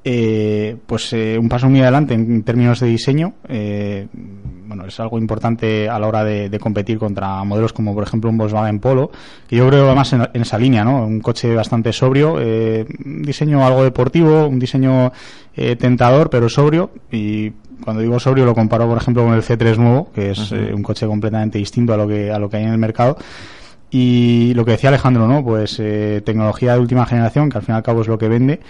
eh, 0.04 0.76
pues 0.86 1.12
eh, 1.12 1.38
un 1.38 1.48
paso 1.48 1.68
muy 1.68 1.80
adelante 1.80 2.14
en 2.14 2.42
términos 2.42 2.80
de 2.80 2.88
diseño. 2.88 3.34
Eh, 3.48 4.06
bueno, 4.74 4.86
es 4.86 4.98
algo 5.00 5.18
importante 5.18 5.86
a 5.86 5.98
la 5.98 6.08
hora 6.08 6.24
de, 6.24 6.58
competir 6.58 6.98
contra 6.98 7.44
modelos 7.44 7.74
como, 7.74 7.94
por 7.94 8.04
ejemplo, 8.04 8.30
un 8.30 8.38
Volkswagen 8.38 8.78
Polo, 8.78 9.10
que 9.46 9.56
yo 9.56 9.68
creo 9.68 9.94
más 9.94 10.14
en, 10.14 10.26
esa 10.32 10.56
línea, 10.56 10.82
¿no? 10.82 11.04
Un 11.04 11.20
coche 11.20 11.54
bastante 11.54 11.92
sobrio, 11.92 12.36
eh, 12.40 12.86
un 13.04 13.22
diseño 13.22 13.66
algo 13.66 13.84
deportivo, 13.84 14.46
un 14.46 14.58
diseño 14.58 15.12
eh, 15.54 15.76
tentador, 15.76 16.30
pero 16.30 16.48
sobrio. 16.48 16.90
Y 17.10 17.50
cuando 17.84 18.00
digo 18.00 18.18
sobrio 18.18 18.46
lo 18.46 18.54
comparo, 18.54 18.88
por 18.88 18.96
ejemplo, 18.96 19.24
con 19.24 19.34
el 19.34 19.42
C3 19.42 19.76
nuevo, 19.76 20.10
que 20.14 20.30
es 20.30 20.52
eh, 20.52 20.72
un 20.74 20.82
coche 20.82 21.06
completamente 21.06 21.58
distinto 21.58 21.92
a 21.92 21.98
lo 21.98 22.08
que 22.08 22.30
a 22.30 22.38
lo 22.38 22.48
que 22.48 22.56
hay 22.56 22.64
en 22.64 22.72
el 22.72 22.78
mercado. 22.78 23.18
Y 23.90 24.54
lo 24.54 24.64
que 24.64 24.70
decía 24.70 24.88
Alejandro, 24.88 25.28
¿no? 25.28 25.44
Pues 25.44 25.76
tecnología 26.24 26.72
de 26.72 26.80
última 26.80 27.04
generación, 27.04 27.50
que 27.50 27.58
al 27.58 27.62
fin 27.62 27.74
y 27.74 27.76
al 27.76 27.82
cabo 27.82 28.00
es 28.00 28.08
lo 28.08 28.16
que 28.16 28.28
vende. 28.28 28.60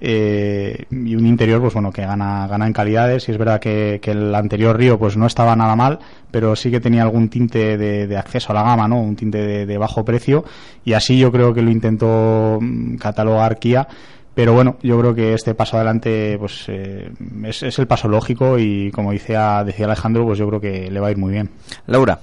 Eh, 0.00 0.84
y 0.90 1.16
un 1.16 1.26
interior 1.26 1.60
pues 1.60 1.74
bueno 1.74 1.90
que 1.90 2.02
gana 2.02 2.46
gana 2.46 2.66
en 2.66 2.72
calidades. 2.72 3.28
Y 3.28 3.32
es 3.32 3.38
verdad 3.38 3.60
que, 3.60 4.00
el 4.04 4.34
anterior 4.34 4.76
Río 4.76 4.98
pues 4.98 5.16
no 5.16 5.26
estaba 5.26 5.54
nada 5.56 5.76
mal 5.76 5.98
pero 6.30 6.54
sí 6.56 6.70
que 6.70 6.80
tenía 6.80 7.02
algún 7.02 7.30
tinte 7.30 7.78
de, 7.78 8.16
acceso 8.16 8.52
a 8.52 8.54
la 8.54 8.62
gama 8.62 8.86
no 8.86 9.00
un 9.00 9.16
tinte 9.16 9.66
de, 9.66 9.78
bajo 9.78 10.04
precio. 10.04 10.44
Y 10.84 10.92
así 10.92 11.18
yo 11.18 11.32
creo 11.32 11.54
que 11.54 11.62
lo 11.62 11.70
intentó 11.70 12.58
mm, 12.60 12.96
catalogar 12.96 13.58
Kia. 13.58 13.88
Pero 14.34 14.52
bueno 14.52 14.76
yo 14.82 14.98
creo 15.00 15.14
que 15.14 15.34
este 15.34 15.54
paso 15.54 15.76
adelante 15.76 16.36
pues 16.38 16.66
eh, 16.68 17.10
es, 17.44 17.78
el 17.78 17.86
paso 17.86 18.08
lógico. 18.08 18.58
Y 18.58 18.90
como 18.92 19.12
decía 19.12 19.64
decía 19.64 19.86
Alejandro 19.86 20.24
pues 20.26 20.38
yo 20.38 20.46
creo 20.48 20.60
que 20.60 20.90
le 20.90 21.00
va 21.00 21.08
a 21.08 21.10
ir 21.10 21.18
muy 21.18 21.32
bien. 21.32 21.50
Laura 21.86 22.20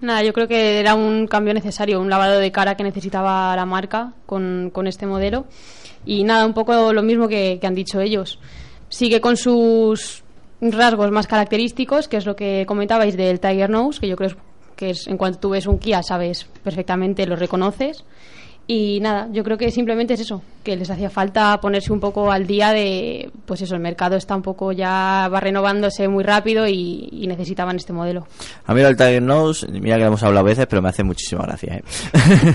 Nada, 0.00 0.22
yo 0.22 0.32
creo 0.32 0.48
que 0.48 0.80
era 0.80 0.94
un 0.94 1.26
cambio 1.26 1.54
necesario, 1.54 2.00
un 2.00 2.10
lavado 2.10 2.38
de 2.38 2.52
cara 2.52 2.76
que 2.76 2.82
necesitaba 2.82 3.56
la 3.56 3.64
marca 3.64 4.12
con, 4.26 4.70
con 4.72 4.86
este 4.86 5.06
modelo. 5.06 5.46
Y 6.04 6.24
nada, 6.24 6.46
un 6.46 6.54
poco 6.54 6.92
lo 6.92 7.02
mismo 7.02 7.28
que, 7.28 7.58
han 7.62 7.74
dicho 7.74 8.00
ellos. 8.00 8.38
Sigue 8.88 9.20
con 9.20 9.36
sus 9.36 10.22
rasgos 10.60 11.10
más 11.10 11.26
característicos, 11.26 12.08
que 12.08 12.18
es 12.18 12.26
lo 12.26 12.36
que 12.36 12.64
comentabais 12.66 13.16
del 13.16 13.40
Tiger 13.40 13.70
Nose, 13.70 14.00
que 14.00 14.08
yo 14.08 14.16
creo 14.16 14.36
que 14.76 14.90
es 14.90 15.06
en 15.06 15.16
cuanto 15.16 15.38
tú 15.38 15.50
ves 15.50 15.66
un 15.66 15.78
Kia 15.78 16.02
sabes 16.02 16.46
perfectamente, 16.62 17.26
lo 17.26 17.36
reconoces. 17.36 18.04
Y 18.66 18.98
nada, 19.00 19.28
yo 19.30 19.44
creo 19.44 19.58
que 19.58 19.70
simplemente 19.70 20.14
es 20.14 20.20
eso, 20.20 20.42
que 20.62 20.74
les 20.74 20.90
hacía 20.90 21.10
falta 21.10 21.60
ponerse 21.60 21.92
un 21.92 22.00
poco 22.00 22.32
al 22.32 22.46
día 22.46 22.72
de, 22.72 23.30
pues 23.44 23.60
eso, 23.60 23.74
el 23.74 23.80
mercado 23.82 24.16
está 24.16 24.34
un 24.34 24.40
poco 24.40 24.72
ya, 24.72 25.28
va 25.30 25.38
renovándose 25.38 26.08
muy 26.08 26.24
rápido 26.24 26.66
y, 26.66 27.24
necesitaban 27.24 27.76
este 27.76 27.92
modelo. 27.92 28.26
A 28.66 28.74
mí 28.74 28.82
el 28.82 28.96
Tiger 28.96 29.22
Nose, 29.22 29.66
mira 29.68 29.96
que 29.96 30.02
lo 30.02 30.08
hemos 30.08 30.22
hablado 30.22 30.46
a 30.46 30.48
veces, 30.48 30.66
pero 30.66 30.82
me 30.82 30.90
hace 30.90 31.02
muchísima 31.02 31.42
gracia. 31.42 31.76
¿eh? 31.76 31.84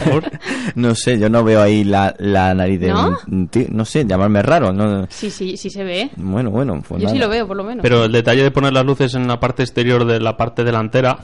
no 0.75 0.93
sé, 0.95 1.17
yo 1.17 1.27
no 1.27 1.43
veo 1.43 1.61
ahí 1.61 1.83
la, 1.83 2.15
la 2.19 2.53
nariz 2.53 2.79
de 2.79 2.89
¿No? 2.89 3.17
no 3.27 3.85
sé, 3.85 4.05
llamarme 4.05 4.41
raro. 4.43 4.71
¿no? 4.71 5.07
Sí, 5.09 5.31
sí, 5.31 5.57
sí 5.57 5.69
se 5.69 5.83
ve. 5.83 6.11
Bueno, 6.15 6.51
bueno. 6.51 6.81
Pues 6.87 7.01
yo 7.01 7.09
sí 7.09 7.17
lo 7.17 7.29
veo, 7.29 7.47
por 7.47 7.57
lo 7.57 7.63
menos. 7.63 7.81
Pero 7.81 8.05
el 8.05 8.11
detalle 8.11 8.43
de 8.43 8.51
poner 8.51 8.73
las 8.73 8.85
luces 8.85 9.15
en 9.15 9.27
la 9.27 9.39
parte 9.39 9.63
exterior 9.63 10.05
de 10.05 10.19
la 10.19 10.37
parte 10.37 10.63
delantera 10.63 11.17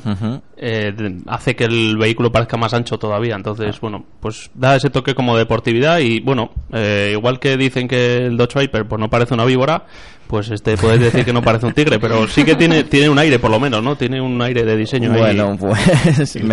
eh, 0.57 0.93
hace 1.27 1.55
que 1.55 1.65
el 1.65 1.97
vehículo 1.97 2.31
parezca 2.31 2.57
más 2.57 2.73
ancho 2.73 2.97
todavía. 2.97 3.35
Entonces, 3.35 3.75
ah. 3.75 3.79
bueno, 3.81 4.05
pues 4.19 4.49
da 4.53 4.74
ese 4.75 4.89
toque 4.89 5.15
como 5.15 5.37
deportividad 5.37 5.99
y 5.99 6.19
bueno, 6.19 6.51
eh, 6.73 7.11
igual 7.13 7.39
que 7.39 7.57
dicen 7.57 7.87
que 7.87 8.25
el 8.25 8.37
Dodge 8.37 8.59
Viper 8.59 8.85
pues 8.85 8.99
no 8.99 9.09
parece 9.09 9.33
una 9.33 9.45
víbora, 9.45 9.85
pues 10.27 10.49
este 10.49 10.77
puedes 10.77 10.99
decir 10.99 11.23
que 11.23 11.33
no 11.33 11.41
parece 11.41 11.65
un 11.65 11.73
tigre, 11.73 11.99
pero 11.99 12.27
sí 12.27 12.43
que 12.43 12.55
tiene 12.55 12.83
tiene 12.83 13.09
un 13.09 13.19
aire 13.19 13.39
por 13.39 13.51
lo 13.51 13.59
menos, 13.59 13.83
¿no? 13.83 13.95
Tiene 13.95 14.19
un 14.19 14.41
aire 14.41 14.63
de 14.63 14.75
diseño 14.75 15.11
bueno, 15.11 15.55
pues 15.59 16.35
el, 16.35 16.47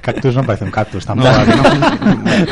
cactus, 0.00 0.34
no 0.34 0.44
parece 0.44 0.64
un 0.64 0.70
cactus 0.70 1.06
tampoco. 1.06 1.30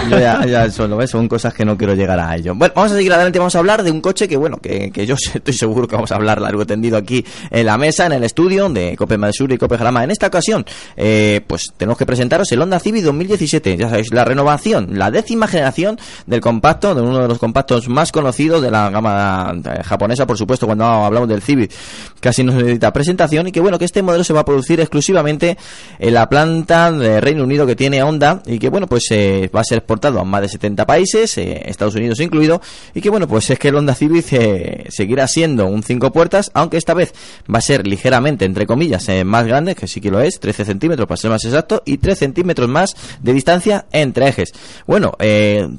No, 0.08 0.18
ya, 0.18 0.44
ya 0.46 0.70
son, 0.70 1.08
son 1.08 1.28
cosas 1.28 1.52
que 1.52 1.64
no 1.64 1.76
quiero 1.76 1.94
llegar 1.94 2.18
a 2.20 2.36
ello. 2.36 2.54
Bueno, 2.54 2.72
vamos 2.76 2.92
a 2.92 2.96
seguir 2.96 3.12
adelante, 3.12 3.38
vamos 3.38 3.54
a 3.56 3.58
hablar 3.58 3.82
de 3.82 3.90
un 3.90 4.00
coche 4.00 4.28
que 4.28 4.36
bueno, 4.36 4.58
que, 4.58 4.90
que 4.90 5.04
yo 5.04 5.14
estoy 5.34 5.54
seguro 5.54 5.88
que 5.88 5.96
vamos 5.96 6.12
a 6.12 6.16
hablar 6.16 6.40
largo 6.40 6.64
tendido 6.64 6.96
aquí 6.96 7.24
en 7.50 7.66
la 7.66 7.76
mesa, 7.76 8.06
en 8.06 8.12
el 8.12 8.24
estudio 8.24 8.68
de 8.68 8.96
Cope 8.96 9.18
Sur 9.32 9.52
y 9.52 9.58
Cope 9.58 9.78
Jarama. 9.78 10.04
En 10.04 10.10
esta 10.10 10.28
ocasión, 10.28 10.64
eh, 10.96 11.40
pues 11.46 11.72
tenemos 11.76 11.98
que 11.98 12.06
presentaros 12.06 12.50
el 12.52 12.62
Honda 12.62 12.78
Civic 12.78 13.02
2017, 13.04 13.76
ya 13.76 13.88
sabéis, 13.88 14.12
la 14.12 14.24
renovación, 14.24 14.98
la 14.98 15.10
décima 15.10 15.46
generación 15.46 15.98
del 16.26 16.40
compacto, 16.40 16.94
de 16.94 17.02
uno 17.02 17.20
de 17.20 17.28
los 17.28 17.38
compactos 17.38 17.88
más 17.88 18.12
conocidos 18.12 18.62
de 18.62 18.70
la 18.70 18.90
gama 18.90 19.54
eh, 19.64 19.82
japonesa, 19.82 20.26
por 20.26 20.38
supuesto 20.38 20.51
puesto 20.52 20.66
cuando 20.66 20.84
hablamos 20.84 21.30
del 21.30 21.40
Civic, 21.40 21.72
casi 22.20 22.44
no 22.44 22.52
necesita 22.52 22.92
presentación 22.92 23.46
y 23.46 23.52
que 23.52 23.60
bueno, 23.60 23.78
que 23.78 23.86
este 23.86 24.02
modelo 24.02 24.22
se 24.22 24.34
va 24.34 24.40
a 24.40 24.44
producir 24.44 24.80
exclusivamente 24.80 25.56
en 25.98 26.12
la 26.12 26.28
planta 26.28 26.92
de 26.92 27.22
Reino 27.22 27.44
Unido 27.44 27.66
que 27.66 27.74
tiene 27.74 28.02
Honda 28.02 28.42
y 28.44 28.58
que 28.58 28.68
bueno, 28.68 28.86
pues 28.86 29.04
eh, 29.10 29.50
va 29.54 29.60
a 29.60 29.64
ser 29.64 29.78
exportado 29.78 30.20
a 30.20 30.24
más 30.24 30.42
de 30.42 30.48
70 30.50 30.84
países, 30.86 31.38
eh, 31.38 31.62
Estados 31.64 31.94
Unidos 31.94 32.20
incluido, 32.20 32.60
y 32.94 33.00
que 33.00 33.08
bueno, 33.08 33.26
pues 33.26 33.48
es 33.48 33.58
que 33.58 33.68
el 33.68 33.76
Honda 33.76 33.94
Civic 33.94 34.26
eh, 34.32 34.84
seguirá 34.90 35.26
siendo 35.26 35.66
un 35.66 35.82
5 35.82 36.12
puertas, 36.12 36.50
aunque 36.52 36.76
esta 36.76 36.92
vez 36.92 37.14
va 37.52 37.60
a 37.60 37.62
ser 37.62 37.86
ligeramente, 37.86 38.44
entre 38.44 38.66
comillas, 38.66 39.08
más 39.24 39.46
grande, 39.46 39.74
que 39.74 39.86
sí 39.86 40.02
que 40.02 40.10
lo 40.10 40.20
es, 40.20 40.38
13 40.38 40.66
centímetros 40.66 41.08
para 41.08 41.16
ser 41.16 41.30
más 41.30 41.44
exacto, 41.46 41.82
y 41.86 41.96
3 41.96 42.18
centímetros 42.18 42.68
más 42.68 42.94
de 43.22 43.32
distancia 43.32 43.86
entre 43.90 44.28
ejes. 44.28 44.52
Bueno, 44.86 45.12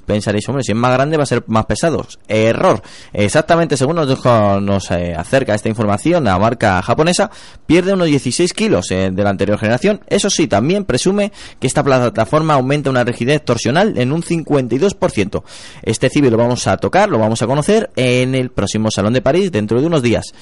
pensaréis, 0.08 0.50
hombre, 0.50 0.64
si 0.64 0.72
es 0.72 0.78
más 0.78 0.94
grande 0.94 1.18
va 1.18 1.24
a 1.24 1.28
ser 1.28 1.44
más 1.46 1.66
pesado. 1.68 2.08
Error. 2.28 2.82
Exactamente 3.14 3.78
según 3.78 3.98
nos 3.98 4.08
dijo 4.08 4.30
nos 4.66 4.92
eh, 4.92 5.16
acerca 5.16 5.56
esta 5.56 5.70
información, 5.70 6.24
la 6.24 6.38
marca 6.38 6.82
japonesa 6.82 7.32
pierde 7.66 7.94
unos 7.94 8.08
16 8.08 8.54
kilos 8.54 8.92
eh, 8.92 9.10
de 9.12 9.24
la 9.24 9.30
anterior 9.30 9.58
generación. 9.58 10.02
Eso 10.08 10.30
sí, 10.30 10.48
también 10.48 10.86
presume 10.86 11.32
que 11.60 11.68
esta 11.68 11.84
plataforma 11.84 12.56
aumenta 12.56 12.90
una 12.90 13.04
rigidez 13.04 13.44
torsional 13.44 13.98
en 13.98 14.12
un 14.12 14.24
52%. 14.24 15.44
Este 15.82 16.10
civil 16.10 16.32
lo 16.32 16.38
vamos 16.38 16.68
a 16.68 16.78
tocar, 16.78 17.10
lo 17.10 17.20
vamos 17.20 17.42
a 17.42 17.48
conocer 17.48 17.90
en 17.96 18.36
el 18.36 18.50
próximo 18.50 18.90
Salón 18.92 19.14
de 19.14 19.22
París 19.22 19.52
dentro 19.52 19.80
de 19.82 19.88
unos 19.88 20.02
días. 20.02 20.34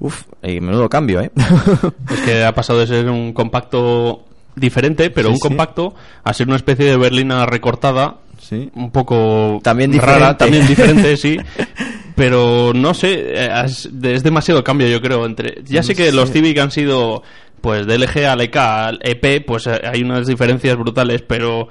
Uf, 0.00 0.24
eh, 0.42 0.60
menudo 0.60 0.88
cambio, 0.88 1.20
¿eh? 1.20 1.30
es 2.12 2.20
que 2.20 2.44
ha 2.44 2.54
pasado 2.54 2.78
de 2.78 2.86
ser 2.86 3.08
un 3.08 3.32
compacto 3.32 4.24
diferente, 4.54 5.10
pero 5.10 5.30
un 5.30 5.38
compacto, 5.38 5.94
a 6.24 6.32
ser 6.32 6.46
una 6.46 6.56
especie 6.56 6.84
de 6.84 6.96
berlina 6.96 7.46
recortada 7.46 8.18
Sí. 8.48 8.70
un 8.76 8.90
poco 8.90 9.60
también 9.62 9.92
rara, 10.00 10.38
también 10.38 10.66
diferente, 10.66 11.18
sí. 11.18 11.36
Pero 12.14 12.72
no 12.74 12.94
sé, 12.94 13.34
eh, 13.34 13.50
es, 13.64 13.90
demasiado 14.22 14.64
cambio, 14.64 14.88
yo 14.88 15.02
creo. 15.02 15.26
entre 15.26 15.62
Ya 15.64 15.82
sé 15.82 15.94
que 15.94 16.10
los 16.12 16.32
Civic 16.32 16.58
han 16.58 16.70
sido, 16.70 17.22
pues, 17.60 17.86
de 17.86 17.98
LG 17.98 18.24
a 18.24 18.34
LK 18.36 18.56
al 18.56 18.98
EP, 19.02 19.44
pues 19.46 19.66
eh, 19.66 19.80
hay 19.84 20.02
unas 20.02 20.26
diferencias 20.26 20.76
brutales, 20.76 21.22
pero 21.22 21.68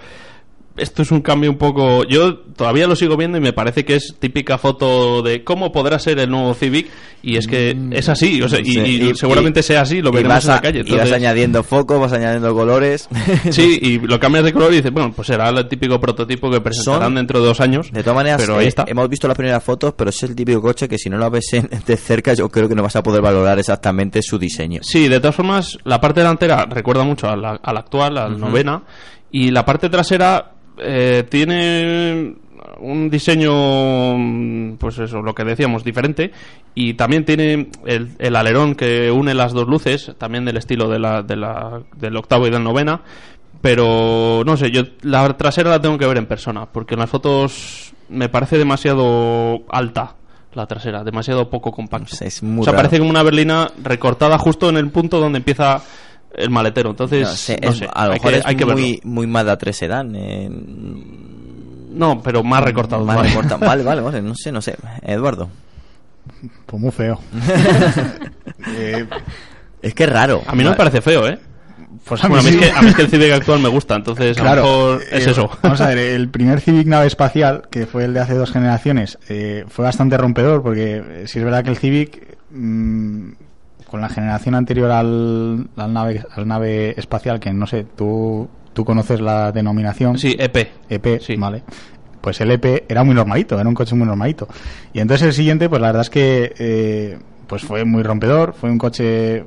esto 0.78 1.02
es 1.02 1.12
un 1.12 1.22
cambio 1.22 1.50
un 1.50 1.58
poco. 1.58 2.04
Yo 2.06 2.38
todavía 2.38 2.88
lo 2.88 2.96
sigo 2.96 3.18
viendo 3.18 3.38
y 3.38 3.42
me 3.42 3.54
parece 3.54 3.86
que 3.86 3.96
es 3.96 4.16
típica 4.20 4.58
foto 4.58 5.22
de 5.22 5.44
cómo 5.44 5.72
podrá 5.72 6.00
ser 6.00 6.20
el 6.20 6.30
nuevo 6.30 6.54
Civic. 6.54 6.88
Y 7.24 7.36
es 7.36 7.48
que 7.48 7.74
mm, 7.74 7.94
es 7.94 8.10
así, 8.10 8.42
o 8.42 8.48
sea, 8.48 8.60
y, 8.60 9.14
seguramente 9.16 9.64
sea 9.64 9.82
así, 9.82 10.02
lo 10.02 10.12
veremos 10.12 10.46
en 10.46 10.52
la 10.52 10.62
calle. 10.62 10.84
Y 10.86 10.96
vas 10.96 11.12
añadiendo 11.12 11.64
foco, 11.64 12.00
vas 12.00 12.14
añadiendo 12.14 12.54
colores. 12.54 13.10
Sí, 13.52 13.80
y 13.82 14.00
lo 14.00 14.20
cambias 14.20 14.44
de 14.44 14.54
color 14.54 14.74
y 14.74 14.78
dices, 14.78 14.92
bueno, 14.92 15.12
pues 15.14 15.28
será 15.28 15.50
el 15.50 15.68
típico 15.68 16.00
prototipo 16.00 16.50
que 16.52 16.62
presentarán 16.62 17.16
dentro 17.16 17.40
de 17.40 17.48
dos 17.48 17.60
años. 17.60 17.92
De 17.92 18.04
todas 18.04 18.16
maneras, 18.16 18.42
pero 18.42 18.58
ahí 18.58 18.68
está. 18.68 18.86
hemos 18.88 19.10
visto 19.10 19.28
las 19.28 19.38
primeras 19.38 19.64
fotos, 19.64 19.94
pero 19.98 20.10
es 20.10 20.24
el 20.24 20.36
típico 20.36 20.62
coche 20.62 20.88
que 20.88 20.98
si 20.98 21.10
no 21.10 21.18
lo 21.18 21.30
ves 21.30 21.50
de 21.86 21.98
cerca, 21.98 22.34
yo 22.34 22.50
creo 22.50 22.68
que 22.68 22.76
no 22.76 22.84
vas 22.84 22.96
a 22.96 23.04
poder 23.04 23.22
valorar 23.22 23.58
exactamente 23.58 24.22
su 24.22 24.38
diseño. 24.38 24.82
Sí, 24.84 25.08
de 25.08 25.20
todas 25.20 25.36
formas, 25.36 25.78
la 25.84 26.00
parte 26.00 26.20
delantera 26.20 26.66
recuerda 26.66 27.04
mucho 27.04 27.30
a 27.30 27.36
la, 27.36 27.60
actual, 27.64 28.18
a 28.18 28.30
la 28.30 28.38
novena, 28.38 28.84
y 29.32 29.52
la 29.52 29.66
parte 29.66 29.90
trasera 29.90 30.57
eh, 30.80 31.26
tiene 31.30 32.36
un 32.80 33.10
diseño, 33.10 34.78
pues 34.78 35.00
eso, 35.00 35.22
lo 35.22 35.34
que 35.34 35.44
decíamos, 35.44 35.84
diferente. 35.84 36.32
Y 36.76 36.94
también 36.94 37.26
tiene 37.26 37.70
el, 37.86 38.36
alerón 38.36 38.76
que 38.76 39.12
une 39.12 39.34
las 39.34 39.54
dos 39.54 39.68
luces, 39.68 40.14
también 40.18 40.46
del 40.46 40.58
estilo 40.58 40.90
de 40.90 41.00
la, 41.00 41.24
de 41.24 41.36
la, 41.36 41.82
del 41.96 42.18
octavo 42.18 42.48
y 42.48 42.52
del 42.52 42.64
novena. 42.64 43.02
Pero 43.62 44.44
no 44.46 44.56
sé, 44.56 44.70
yo 44.70 44.84
la 45.02 45.36
trasera 45.36 45.72
la 45.72 45.82
tengo 45.82 45.98
que 45.98 46.06
ver 46.06 46.18
en 46.18 46.28
persona, 46.28 46.68
porque 46.68 46.94
en 46.94 47.00
las 47.00 47.10
fotos 47.10 47.94
me 48.10 48.30
parece 48.30 48.58
demasiado 48.58 49.64
alta 49.70 50.16
la 50.54 50.66
trasera, 50.66 51.04
demasiado 51.04 51.50
poco 51.50 51.72
compacta. 51.72 52.26
Es 52.26 52.42
muy 52.42 52.62
o 52.62 52.64
sea, 52.64 52.76
parece 52.76 52.98
como 52.98 53.10
una 53.10 53.24
berlina 53.24 53.70
recortada 53.84 54.38
justo 54.38 54.70
en 54.70 54.78
el 54.78 54.90
punto 54.90 55.20
donde 55.20 55.38
empieza 55.38 55.82
el 56.34 56.50
maletero. 56.50 56.92
Entonces, 56.92 57.28
no 57.62 57.74
sé, 57.74 57.90
a 57.92 58.06
lo 58.08 58.14
mejor 58.14 58.34
es 58.34 58.66
muy, 58.66 59.00
muy 59.04 59.28
Mazda 59.28 59.58
3 59.58 59.76
Sedan. 59.76 60.12
No, 61.98 62.22
pero 62.22 62.44
más 62.44 62.64
recortado. 62.64 63.04
Más 63.06 63.28
recortado. 63.28 63.60
vale, 63.66 63.84
vale, 63.84 64.02
vale, 64.02 64.22
no 64.22 64.36
sé, 64.36 64.52
no 64.52 64.62
sé. 64.62 64.76
Eduardo. 65.02 65.50
Pues 66.66 66.82
muy 66.82 66.92
feo. 66.92 67.20
Eh, 68.76 69.06
es 69.82 69.94
que 69.94 70.04
es 70.04 70.10
raro. 70.10 70.42
A 70.46 70.56
mí 70.56 70.64
no 70.64 70.72
me 70.72 70.76
parece 70.76 71.00
feo, 71.00 71.28
¿eh? 71.28 71.40
Pues 72.04 72.24
a, 72.24 72.28
mí 72.28 72.36
es 72.38 72.56
que, 72.56 72.72
a 72.72 72.82
mí 72.82 72.90
es 72.90 72.96
que 72.96 73.04
el 73.04 73.08
Civic 73.08 73.32
actual 73.34 73.60
me 73.60 73.70
gusta, 73.70 73.96
entonces 73.96 74.36
claro, 74.36 74.64
a 74.64 74.66
lo 74.66 74.72
mejor 74.72 75.04
es 75.12 75.28
eh, 75.28 75.32
eso. 75.32 75.50
Vamos 75.62 75.80
a 75.80 75.88
ver, 75.88 75.98
el 76.00 76.28
primer 76.30 76.60
Civic 76.60 76.88
nave 76.88 77.08
espacial, 77.08 77.64
que 77.70 77.86
fue 77.86 78.06
el 78.06 78.14
de 78.14 78.20
hace 78.22 78.34
dos 78.34 78.52
generaciones, 78.52 79.20
eh, 79.30 79.66
fue 79.68 79.86
bastante 79.86 80.18
rompedor, 80.18 80.64
porque 80.64 81.24
si 81.28 81.40
es 81.40 81.46
verdad 81.46 81.64
que 81.64 81.70
el 81.70 81.78
Civic 81.78 82.38
mm, 82.50 83.32
con 83.90 84.02
la 84.02 84.10
generación 84.10 84.56
anterior 84.56 84.92
al, 84.92 85.70
al, 85.76 85.94
nave, 85.94 86.24
al 86.36 86.48
nave 86.48 86.94
espacial, 86.98 87.40
que 87.40 87.52
no 87.54 87.68
sé, 87.68 87.86
tú, 87.96 88.48
tú 88.74 88.84
conoces 88.86 89.22
la 89.22 89.52
denominación. 89.52 90.18
Sí, 90.18 90.36
EP. 90.38 90.70
EP, 90.90 91.22
sí. 91.22 91.36
vale. 91.36 91.64
Pues 92.22 92.42
el 92.42 92.52
EP 92.52 92.86
era 92.90 93.04
muy 93.04 93.16
normalito, 93.16 93.60
era 93.60 93.70
un 93.70 93.76
coche 93.76 93.96
muy 93.96 94.06
normalito. 94.06 94.48
Y 94.94 95.00
entonces 95.00 95.28
el 95.28 95.34
siguiente, 95.34 95.70
pues 95.70 95.82
la 95.82 95.88
verdad 95.88 96.02
es 96.02 96.10
que 96.10 96.54
eh, 96.58 97.20
pues 97.48 97.64
fue 97.64 97.86
muy 97.86 98.04
rompedor, 98.04 98.54
fue 98.54 98.70
un 98.70 98.78
coche 98.78 99.46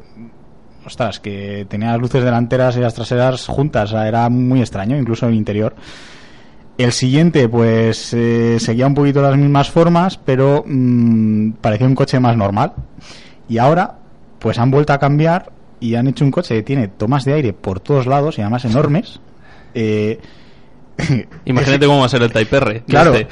ostras, 0.85 1.21
que 1.21 1.67
tenía 1.69 1.93
las 1.93 2.01
luces 2.01 2.25
delanteras 2.25 2.77
y 2.77 2.81
las 2.81 2.95
traseras 2.95 3.47
juntas, 3.47 3.93
era 3.93 4.29
muy 4.29 4.61
extraño, 4.61 4.97
incluso 4.97 5.27
en 5.27 5.33
el 5.33 5.39
interior. 5.39 5.75
El 6.79 6.93
siguiente, 6.93 7.49
pues, 7.49 8.15
eh, 8.15 8.57
seguía 8.59 8.87
un 8.87 8.95
poquito 8.95 9.21
las 9.21 9.37
mismas 9.37 9.71
formas, 9.71 10.17
pero 10.17 10.65
mm, 10.67 11.53
parecía 11.61 11.87
un 11.87 11.95
coche 11.95 12.19
más 12.19 12.37
normal. 12.37 12.73
Y 13.49 13.59
ahora, 13.59 13.99
pues 14.41 14.59
han 14.59 14.71
vuelto 14.71 14.93
a 14.93 14.99
cambiar 14.99 15.53
y 15.79 15.95
han 15.95 16.09
hecho 16.09 16.25
un 16.25 16.31
coche 16.31 16.57
que 16.57 16.63
tiene 16.63 16.89
tomas 16.89 17.25
de 17.25 17.35
aire 17.35 17.53
por 17.53 17.81
todos 17.81 18.07
lados 18.07 18.39
y 18.39 18.43
además 18.43 18.65
enormes. 18.65 19.21
Eh, 19.75 20.19
Imagínate 21.45 21.87
cómo 21.87 22.01
va 22.01 22.07
a 22.07 22.09
ser 22.09 22.23
el 22.23 22.33
Type 22.33 22.57
R. 22.57 22.83
Claro. 22.87 23.15
Este. 23.15 23.29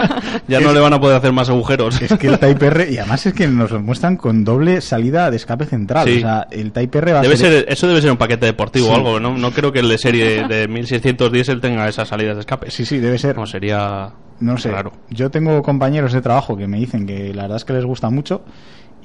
ya 0.48 0.60
no 0.60 0.72
le 0.72 0.80
van 0.80 0.92
a 0.92 1.00
poder 1.00 1.16
hacer 1.16 1.32
más 1.32 1.48
agujeros. 1.48 2.00
Es 2.00 2.12
que 2.18 2.28
el 2.28 2.38
Type 2.38 2.66
R, 2.66 2.90
y 2.90 2.98
además 2.98 3.26
es 3.26 3.34
que 3.34 3.46
nos 3.46 3.70
lo 3.70 3.80
muestran 3.80 4.16
con 4.16 4.44
doble 4.44 4.80
salida 4.80 5.30
de 5.30 5.36
escape 5.36 5.66
central. 5.66 6.08
O 6.08 6.20
sea, 6.20 6.46
el 6.50 6.72
Type 6.72 6.98
R 6.98 7.12
va 7.12 7.20
debe 7.20 7.34
a 7.34 7.36
ser... 7.36 7.66
Eso 7.68 7.88
debe 7.88 8.00
ser 8.00 8.10
un 8.10 8.16
paquete 8.16 8.46
deportivo 8.46 8.90
o 8.90 8.94
algo. 8.94 9.20
¿no? 9.20 9.36
no 9.36 9.50
creo 9.52 9.72
que 9.72 9.80
el 9.80 9.88
de 9.88 9.98
serie 9.98 10.46
de 10.46 10.68
1600 10.68 11.32
diésel 11.32 11.60
tenga 11.60 11.88
esas 11.88 12.08
salidas 12.08 12.36
de 12.36 12.40
escape. 12.40 12.70
Sí, 12.70 12.84
sí, 12.84 12.98
debe 12.98 13.18
ser. 13.18 13.36
No, 13.36 13.46
sería. 13.46 14.12
No 14.40 14.58
sé. 14.58 14.70
Raro. 14.70 14.92
Yo 15.10 15.30
tengo 15.30 15.62
compañeros 15.62 16.12
de 16.12 16.20
trabajo 16.20 16.56
que 16.56 16.66
me 16.66 16.78
dicen 16.78 17.06
que 17.06 17.32
la 17.32 17.42
verdad 17.42 17.56
es 17.56 17.64
que 17.64 17.72
les 17.72 17.84
gusta 17.84 18.10
mucho. 18.10 18.42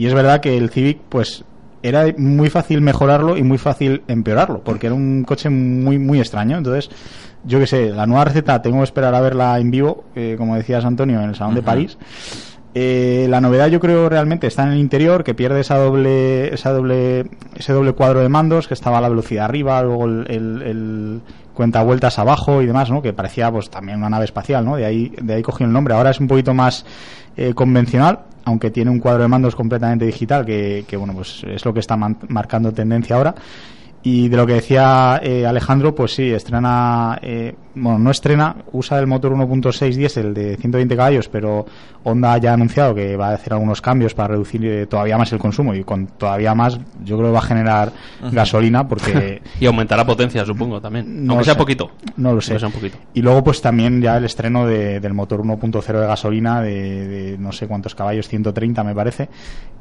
Y 0.01 0.07
es 0.07 0.15
verdad 0.15 0.41
que 0.41 0.57
el 0.57 0.71
Civic, 0.71 0.97
pues 1.09 1.45
era 1.83 2.07
muy 2.17 2.49
fácil 2.49 2.81
mejorarlo 2.81 3.37
y 3.37 3.43
muy 3.43 3.59
fácil 3.59 4.01
empeorarlo, 4.07 4.63
porque 4.63 4.87
era 4.87 4.95
un 4.95 5.23
coche 5.23 5.51
muy 5.51 5.99
muy 5.99 6.19
extraño. 6.19 6.57
Entonces, 6.57 6.89
yo 7.43 7.59
qué 7.59 7.67
sé, 7.67 7.91
la 7.91 8.07
nueva 8.07 8.25
receta 8.25 8.63
tengo 8.63 8.79
que 8.79 8.85
esperar 8.85 9.13
a 9.13 9.21
verla 9.21 9.59
en 9.59 9.69
vivo, 9.69 10.05
eh, 10.15 10.33
como 10.39 10.55
decías 10.55 10.85
Antonio, 10.85 11.21
en 11.21 11.29
el 11.29 11.35
Salón 11.35 11.53
de 11.53 11.61
París. 11.61 11.99
Eh, 12.73 13.27
la 13.29 13.41
novedad 13.41 13.67
yo 13.67 13.79
creo 13.79 14.09
realmente 14.09 14.47
está 14.47 14.63
en 14.63 14.69
el 14.69 14.79
interior, 14.79 15.23
que 15.23 15.35
pierde 15.35 15.59
esa 15.59 15.77
doble, 15.77 16.51
esa 16.51 16.71
doble, 16.71 17.27
ese 17.55 17.71
doble 17.71 17.93
cuadro 17.93 18.21
de 18.21 18.29
mandos, 18.29 18.67
que 18.67 18.73
estaba 18.73 18.97
a 18.97 19.01
la 19.01 19.09
velocidad 19.09 19.45
arriba, 19.45 19.83
luego 19.83 20.05
el, 20.05 20.25
el, 20.31 20.61
el 20.63 21.21
cuenta 21.53 21.83
vueltas 21.83 22.17
abajo 22.17 22.63
y 22.63 22.65
demás, 22.65 22.89
¿no? 22.89 23.03
Que 23.03 23.13
parecía 23.13 23.51
pues 23.51 23.69
también 23.69 23.99
una 23.99 24.09
nave 24.09 24.25
espacial, 24.25 24.65
¿no? 24.65 24.77
De 24.77 24.85
ahí, 24.85 25.13
de 25.21 25.35
ahí 25.35 25.43
cogió 25.43 25.67
el 25.67 25.71
nombre. 25.71 25.93
Ahora 25.93 26.09
es 26.09 26.19
un 26.19 26.27
poquito 26.27 26.55
más 26.55 26.87
eh, 27.37 27.53
convencional, 27.53 28.21
aunque 28.45 28.71
tiene 28.71 28.91
un 28.91 28.99
cuadro 28.99 29.23
de 29.23 29.27
mandos 29.27 29.55
completamente 29.55 30.05
digital, 30.05 30.45
que, 30.45 30.95
bueno, 30.97 31.13
pues 31.13 31.43
es 31.43 31.63
lo 31.65 31.73
que 31.73 31.79
está 31.79 31.97
marcando 31.97 32.71
tendencia 32.71 33.15
ahora. 33.15 33.35
Y 34.03 34.29
de 34.29 34.37
lo 34.37 34.47
que 34.47 34.53
decía 34.53 35.19
eh, 35.23 35.45
Alejandro, 35.45 35.93
pues 35.93 36.15
sí, 36.15 36.31
estrena, 36.31 37.19
eh, 37.21 37.53
bueno, 37.75 37.99
no 37.99 38.09
estrena, 38.09 38.55
usa 38.71 38.97
el 38.99 39.05
motor 39.05 39.31
1.6 39.33 39.93
diésel 39.95 40.33
de 40.33 40.57
120 40.57 40.95
caballos, 40.97 41.27
pero 41.29 41.67
Honda 42.03 42.35
ya 42.39 42.49
ha 42.49 42.53
anunciado 42.55 42.95
que 42.95 43.15
va 43.15 43.29
a 43.29 43.33
hacer 43.35 43.53
algunos 43.53 43.79
cambios 43.79 44.15
para 44.15 44.29
reducir 44.29 44.65
eh, 44.65 44.87
todavía 44.87 45.19
más 45.19 45.31
el 45.33 45.37
consumo 45.39 45.75
y 45.75 45.83
con 45.83 46.07
todavía 46.07 46.55
más 46.55 46.79
yo 47.03 47.15
creo 47.15 47.29
que 47.29 47.33
va 47.33 47.39
a 47.39 47.43
generar 47.43 47.91
gasolina 48.31 48.87
porque 48.87 49.41
Y 49.59 49.67
aumentará 49.67 50.03
potencia, 50.03 50.43
supongo, 50.45 50.81
también. 50.81 51.23
No 51.25 51.33
Aunque 51.33 51.45
sea 51.45 51.53
sé. 51.53 51.59
poquito. 51.59 51.91
no 52.17 52.33
lo 52.33 52.41
sé. 52.41 52.57
Sea 52.57 52.69
un 52.69 52.73
poquito. 52.73 52.97
Y 53.13 53.21
luego 53.21 53.43
pues 53.43 53.61
también 53.61 54.01
ya 54.01 54.17
el 54.17 54.25
estreno 54.25 54.65
de- 54.65 54.99
del 54.99 55.13
motor 55.13 55.41
1.0 55.41 55.99
de 55.99 56.07
gasolina 56.07 56.59
de, 56.61 57.07
de 57.07 57.37
no 57.37 57.51
sé 57.51 57.67
cuántos 57.67 57.93
caballos, 57.93 58.27
130 58.27 58.83
me 58.83 58.95
parece, 58.95 59.29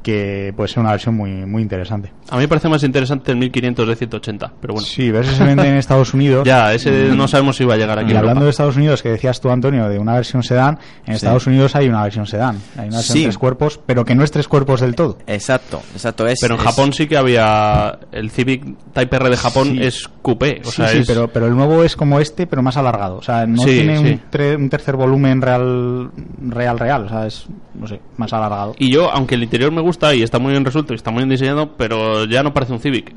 que 0.03 0.53
puede 0.55 0.67
ser 0.69 0.79
una 0.81 0.91
versión 0.91 1.15
muy 1.15 1.31
muy 1.45 1.63
interesante. 1.63 2.11
A 2.29 2.35
mí 2.35 2.41
me 2.43 2.47
parece 2.47 2.69
más 2.69 2.83
interesante 2.83 3.31
el 3.31 3.37
1500 3.39 3.87
de 3.87 3.95
180, 4.11 4.51
pero 4.61 4.73
bueno. 4.73 4.85
Sí, 4.87 5.09
ver 5.11 5.25
si 5.25 5.33
se 5.35 5.43
vende 5.43 5.67
en 5.67 5.75
Estados 5.75 6.13
Unidos. 6.13 6.43
Ya, 6.51 6.73
ese 6.73 7.09
no 7.15 7.27
sabemos 7.27 7.55
si 7.57 7.63
va 7.65 7.73
a 7.75 7.77
llegar 7.77 7.97
aquí 7.97 8.11
Y 8.11 8.15
hablando 8.15 8.29
Europa. 8.41 8.43
de 8.45 8.49
Estados 8.51 8.75
Unidos, 8.77 9.01
que 9.01 9.09
decías 9.09 9.39
tú, 9.41 9.49
Antonio, 9.49 9.87
de 9.89 9.97
una 9.99 10.13
versión 10.15 10.43
sedán, 10.43 10.77
en 11.05 11.13
Estados 11.13 11.47
Unidos 11.47 11.75
hay 11.75 11.87
una 11.87 12.03
versión 12.03 12.25
sedán. 12.27 12.57
Hay 12.77 12.87
una 12.89 12.97
versión 12.97 13.17
Sí. 13.17 13.23
tres 13.23 13.37
cuerpos, 13.37 13.79
pero 13.85 14.03
que 14.05 14.13
no 14.15 14.23
es 14.23 14.31
tres 14.31 14.47
cuerpos 14.47 14.81
del 14.81 14.95
todo. 14.95 15.17
Exacto, 15.27 15.81
exacto. 15.93 16.27
Es, 16.27 16.39
Pero 16.41 16.55
en 16.55 16.59
es- 16.61 16.65
Japón 16.67 16.93
sí 16.93 17.07
que 17.07 17.17
había 17.17 17.99
el 18.11 18.29
Civic 18.31 18.63
Type 18.93 19.15
R 19.15 19.29
de 19.29 19.37
Japón 19.37 19.67
Sí. 19.71 19.79
es 19.83 20.09
coupé, 20.21 20.61
o 20.65 20.69
sí, 20.69 20.77
sea, 20.77 20.87
sí, 20.89 20.97
es- 20.99 21.07
pero, 21.07 21.27
pero 21.29 21.47
el 21.47 21.55
nuevo 21.55 21.83
es 21.83 21.95
como 21.95 22.19
este, 22.19 22.47
pero 22.47 22.61
más 22.61 22.77
alargado. 22.77 23.17
O 23.17 23.21
sea, 23.23 23.45
no 23.47 23.61
Sí, 23.63 23.69
tiene 23.69 23.97
sí. 23.97 24.03
Un, 24.03 24.21
tre- 24.31 24.55
un 24.57 24.69
tercer 24.69 24.95
volumen 24.95 25.41
real, 25.41 26.09
real, 26.47 26.77
real. 26.79 27.05
O 27.05 27.09
sea, 27.09 27.25
es, 27.27 27.45
no 27.73 27.87
sé, 27.87 27.99
más 28.17 28.31
alargado. 28.33 28.75
Y 28.77 28.91
yo, 28.91 29.09
aunque 29.11 29.35
el 29.35 29.43
interior 29.43 29.71
me 29.71 29.81
gusta 29.81 30.13
y 30.15 30.21
está 30.23 30.39
muy 30.39 30.51
bien 30.51 30.65
resuelto 30.65 30.93
y 30.93 30.95
está 30.97 31.11
muy 31.11 31.19
bien 31.19 31.29
diseñado, 31.29 31.73
pero 31.77 32.25
ya 32.25 32.43
no 32.43 32.53
parece 32.53 32.73
un 32.73 32.79
Civic. 32.79 33.13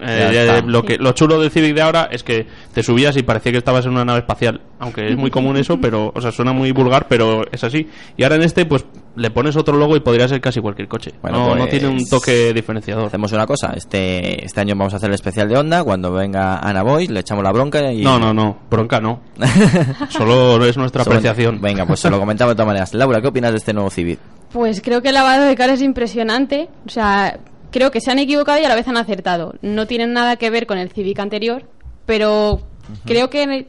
Eh, 0.00 0.18
Ya 0.20 0.32
ya- 0.32 0.44
está. 0.56 0.66
lo 0.66 0.82
que 0.82 0.98
lo 0.98 1.12
chulo 1.12 1.40
del 1.40 1.50
Civic 1.50 1.74
de 1.74 1.82
ahora 1.82 2.08
es 2.10 2.22
que 2.22 2.46
te 2.72 2.82
subías 2.82 3.16
y 3.16 3.22
parecía 3.22 3.52
que 3.52 3.58
estabas 3.58 3.84
en 3.86 3.92
una 3.92 4.04
nave 4.04 4.20
espacial, 4.20 4.60
aunque 4.78 5.06
es 5.08 5.16
muy 5.16 5.30
común 5.30 5.56
eso, 5.56 5.78
pero 5.80 6.12
o 6.14 6.20
sea, 6.20 6.32
suena 6.32 6.52
muy 6.52 6.72
vulgar, 6.72 7.06
pero 7.08 7.42
es 7.50 7.62
así. 7.64 7.88
Y 8.16 8.22
ahora 8.24 8.36
en 8.36 8.42
este 8.42 8.64
pues 8.66 8.84
le 9.16 9.30
pones 9.30 9.56
otro 9.56 9.76
logo 9.76 9.94
y 9.96 10.00
podría 10.00 10.26
ser 10.26 10.40
casi 10.40 10.60
cualquier 10.60 10.88
coche. 10.88 11.12
Bueno, 11.22 11.38
no, 11.38 11.50
no 11.54 11.56
pues, 11.58 11.70
tiene 11.70 11.86
un 11.88 12.08
toque 12.08 12.52
diferenciador. 12.52 13.06
Hacemos 13.06 13.30
una 13.32 13.46
cosa, 13.46 13.72
este 13.76 14.44
este 14.44 14.60
año 14.60 14.74
vamos 14.76 14.92
a 14.92 14.96
hacer 14.96 15.08
el 15.10 15.14
especial 15.14 15.48
de 15.48 15.56
Honda, 15.56 15.84
cuando 15.84 16.12
venga 16.12 16.58
Ana 16.58 16.82
Boy 16.82 17.06
le 17.06 17.20
echamos 17.20 17.44
la 17.44 17.52
bronca 17.52 17.92
y... 17.92 18.02
No, 18.02 18.18
no, 18.18 18.34
no, 18.34 18.58
bronca 18.68 19.00
no. 19.00 19.20
Solo 20.10 20.64
es 20.64 20.76
nuestra 20.76 21.04
Solo- 21.04 21.16
apreciación. 21.16 21.60
Venga, 21.60 21.86
pues 21.86 22.00
se 22.00 22.10
lo 22.10 22.18
comentamos 22.20 22.52
de 22.52 22.56
todas 22.56 22.66
maneras. 22.66 22.94
Laura, 22.94 23.20
¿qué 23.20 23.28
opinas 23.28 23.52
de 23.52 23.58
este 23.58 23.72
nuevo 23.72 23.90
Civic? 23.90 24.18
Pues 24.52 24.80
creo 24.82 25.02
que 25.02 25.08
el 25.08 25.14
lavado 25.14 25.44
de 25.44 25.56
cara 25.56 25.72
es 25.72 25.82
impresionante. 25.82 26.68
O 26.86 26.88
sea, 26.90 27.38
creo 27.74 27.90
que 27.90 28.00
se 28.00 28.12
han 28.12 28.20
equivocado 28.20 28.60
y 28.60 28.64
a 28.64 28.68
la 28.68 28.76
vez 28.76 28.86
han 28.86 28.96
acertado. 28.96 29.56
No 29.60 29.88
tienen 29.88 30.12
nada 30.12 30.36
que 30.36 30.48
ver 30.48 30.64
con 30.64 30.78
el 30.78 30.92
Civic 30.92 31.18
anterior, 31.18 31.64
pero 32.06 32.60
creo 33.04 33.30
que 33.30 33.66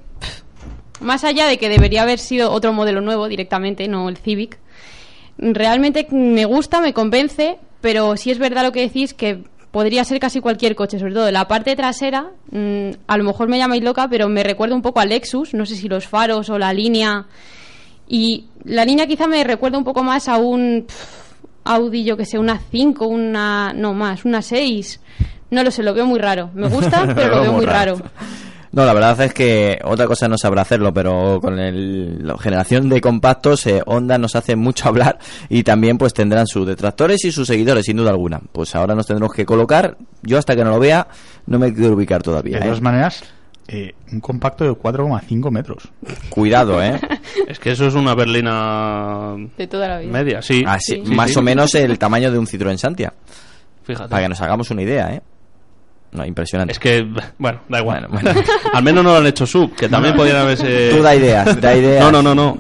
más 1.00 1.24
allá 1.24 1.48
de 1.48 1.58
que 1.58 1.70
debería 1.70 2.04
haber 2.04 2.20
sido 2.20 2.52
otro 2.52 2.72
modelo 2.72 3.02
nuevo 3.02 3.28
directamente, 3.28 3.88
no 3.88 4.08
el 4.08 4.18
Civic, 4.18 4.60
realmente 5.39 6.06
me 6.12 6.46
gusta, 6.46 6.82
me 6.82 6.94
convence, 6.94 7.58
pero 7.82 8.15
sí 8.15 8.30
es 8.30 8.38
verdad 8.38 8.62
lo 8.62 8.72
que 8.72 8.82
decís 8.82 9.15
que 9.15 9.44
podría 9.72 10.04
ser 10.04 10.20
casi 10.20 10.39
cualquier 10.39 10.76
coche, 10.76 11.00
sobre 11.00 11.15
todo 11.15 11.32
la 11.32 11.48
parte 11.48 11.76
trasera, 11.76 12.30
mm, 12.52 12.89
a 13.08 13.18
lo 13.18 13.24
mejor 13.24 13.48
me 13.48 13.58
llamáis 13.58 13.84
loca, 13.84 14.08
pero 14.08 14.30
me 14.30 14.44
recuerda 14.44 14.76
un 14.76 14.84
poco 14.84 15.00
al 15.00 15.10
Lexus, 15.10 15.56
no 15.56 15.65
sé 15.65 15.76
si 15.76 15.89
los 15.89 16.06
faros 16.06 16.52
o 16.52 16.60
la 16.60 16.72
línea 16.74 17.26
y 18.08 18.46
la 18.65 18.86
línea 18.86 19.08
quizá 19.08 19.26
me 19.26 19.44
recuerda 19.44 19.80
un 19.80 19.84
poco 19.84 20.04
más 20.04 20.28
a 20.28 20.38
un 20.38 20.86
Audi, 21.65 22.04
yo 22.04 22.15
que 22.15 22.25
sé, 22.25 22.38
una 22.39 22.60
5, 22.71 23.06
una. 23.08 23.73
No 23.73 23.93
más, 23.93 24.23
una 24.25 24.41
6. 24.41 25.01
No 25.51 25.63
lo 25.63 25.71
sé, 25.71 25.84
lo 25.84 25.93
veo 25.93 26.06
muy 26.06 26.19
raro. 26.19 26.49
Me 26.54 26.67
gusta, 26.69 27.06
pero 27.15 27.36
lo 27.36 27.41
veo 27.41 27.54
muy 27.54 27.65
raro. 27.65 27.97
No, 28.71 28.86
la 28.86 28.93
verdad 28.93 29.21
es 29.21 29.34
que 29.34 29.80
otra 29.86 30.06
cosa 30.06 30.28
no 30.28 30.38
sabrá 30.38 30.63
hacerlo, 30.63 30.93
pero 30.93 31.39
con 31.41 31.58
el- 31.60 32.28
la 32.28 32.38
generación 32.38 32.89
de 32.89 32.99
compactos, 32.99 33.65
eh, 33.67 33.82
Honda 33.86 34.17
nos 34.17 34.36
hace 34.36 34.58
mucho 34.58 34.89
hablar 34.89 35.17
y 35.47 35.63
también 35.63 35.97
pues 35.97 36.13
tendrán 36.13 36.45
sus 36.45 36.67
detractores 36.67 37.23
y 37.23 37.32
sus 37.32 37.47
seguidores, 37.47 37.86
sin 37.86 37.95
duda 37.95 38.10
alguna. 38.10 38.41
Pues 38.51 38.75
ahora 38.75 38.93
nos 38.93 39.08
tendremos 39.08 39.34
que 39.34 39.45
colocar, 39.45 39.95
yo 40.23 40.38
hasta 40.38 40.56
que 40.58 40.63
no 40.65 40.71
lo 40.71 40.80
vea, 40.80 41.08
no 41.45 41.58
me 41.58 41.73
quiero 41.73 41.93
ubicar 41.95 42.19
De 42.19 42.25
todavía. 42.25 42.60
todas 42.60 42.80
¿eh? 42.80 42.82
maneras, 42.82 43.23
eh, 43.67 43.93
un 44.12 44.19
compacto 44.19 44.63
de 44.63 44.71
4,5 44.71 45.51
metros. 45.51 45.89
Cuidado, 46.30 46.82
¿eh? 46.84 46.99
Es 47.47 47.60
que 47.60 47.71
eso 47.71 47.88
es 47.88 47.93
una 47.95 48.13
berlina 48.15 49.36
De 49.58 49.67
toda 49.67 49.88
la 49.88 49.99
vida. 49.99 50.12
media, 50.12 50.41
sí. 50.41 50.63
Así, 50.65 51.01
Sí, 51.06 51.12
más 51.13 51.32
sí. 51.32 51.39
o 51.39 51.41
menos 51.41 51.73
el 51.75 51.97
tamaño 51.99 52.32
de 52.32 52.38
un 52.39 52.45
Citroën 52.47 52.78
Santia, 52.78 53.13
Fíjate. 53.84 54.10
para 54.10 54.23
que 54.23 54.30
nos 54.30 54.41
hagamos 54.41 54.69
una 54.71 54.82
idea, 54.82 55.13
¿eh? 55.13 55.21
No, 56.12 56.25
impresionante. 56.25 56.71
Es 56.71 56.80
que, 56.80 57.06
bueno, 57.38 57.60
da 57.67 57.80
igual. 57.82 58.08
Bueno, 58.10 58.30
bueno. 58.32 58.41
Al 58.73 58.84
menos 58.84 59.04
no 59.04 59.12
lo 59.12 59.17
han 59.17 59.25
hecho 59.28 59.45
sub, 59.45 59.75
que 59.75 59.89
también 59.89 60.15
podían 60.15 60.38
haberse... 60.38 60.91
Tú 60.95 61.01
da 61.04 61.13
ideas, 61.13 61.60
da 61.60 61.75
ideas. 61.78 62.01
No, 62.01 62.10
no, 62.12 62.21
no, 62.23 62.34
no. 62.34 62.58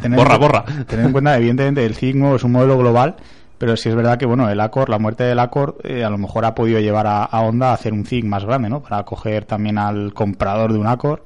Tener- 0.00 0.14
Borra, 0.16 0.36
borra. 0.36 0.64
Tener 0.86 1.06
en 1.06 1.12
cuenta, 1.12 1.36
evidentemente, 1.36 1.84
el 1.84 2.18
nuevo 2.18 2.36
es 2.36 2.44
un 2.44 2.52
modelo 2.52 2.78
global, 2.78 3.16
pero 3.58 3.76
sí 3.76 3.88
es 3.88 3.94
verdad 3.94 4.16
que, 4.18 4.26
bueno, 4.26 4.48
el 4.48 4.60
Accord, 4.60 4.88
la 4.88 4.98
muerte 4.98 5.24
del 5.24 5.38
Accord, 5.38 5.74
eh, 5.84 6.04
a 6.04 6.10
lo 6.10 6.16
mejor 6.18 6.44
ha 6.44 6.54
podido 6.54 6.80
llevar 6.80 7.06
a, 7.06 7.24
a 7.24 7.40
Honda 7.42 7.70
a 7.70 7.74
hacer 7.74 7.92
un 7.92 8.04
Civic 8.06 8.24
más 8.24 8.44
grande, 8.44 8.68
¿no? 8.68 8.80
Para 8.80 8.98
acoger 8.98 9.44
también 9.44 9.78
al 9.78 10.14
comprador 10.14 10.72
de 10.72 10.78
un 10.78 10.86
Accord. 10.86 11.20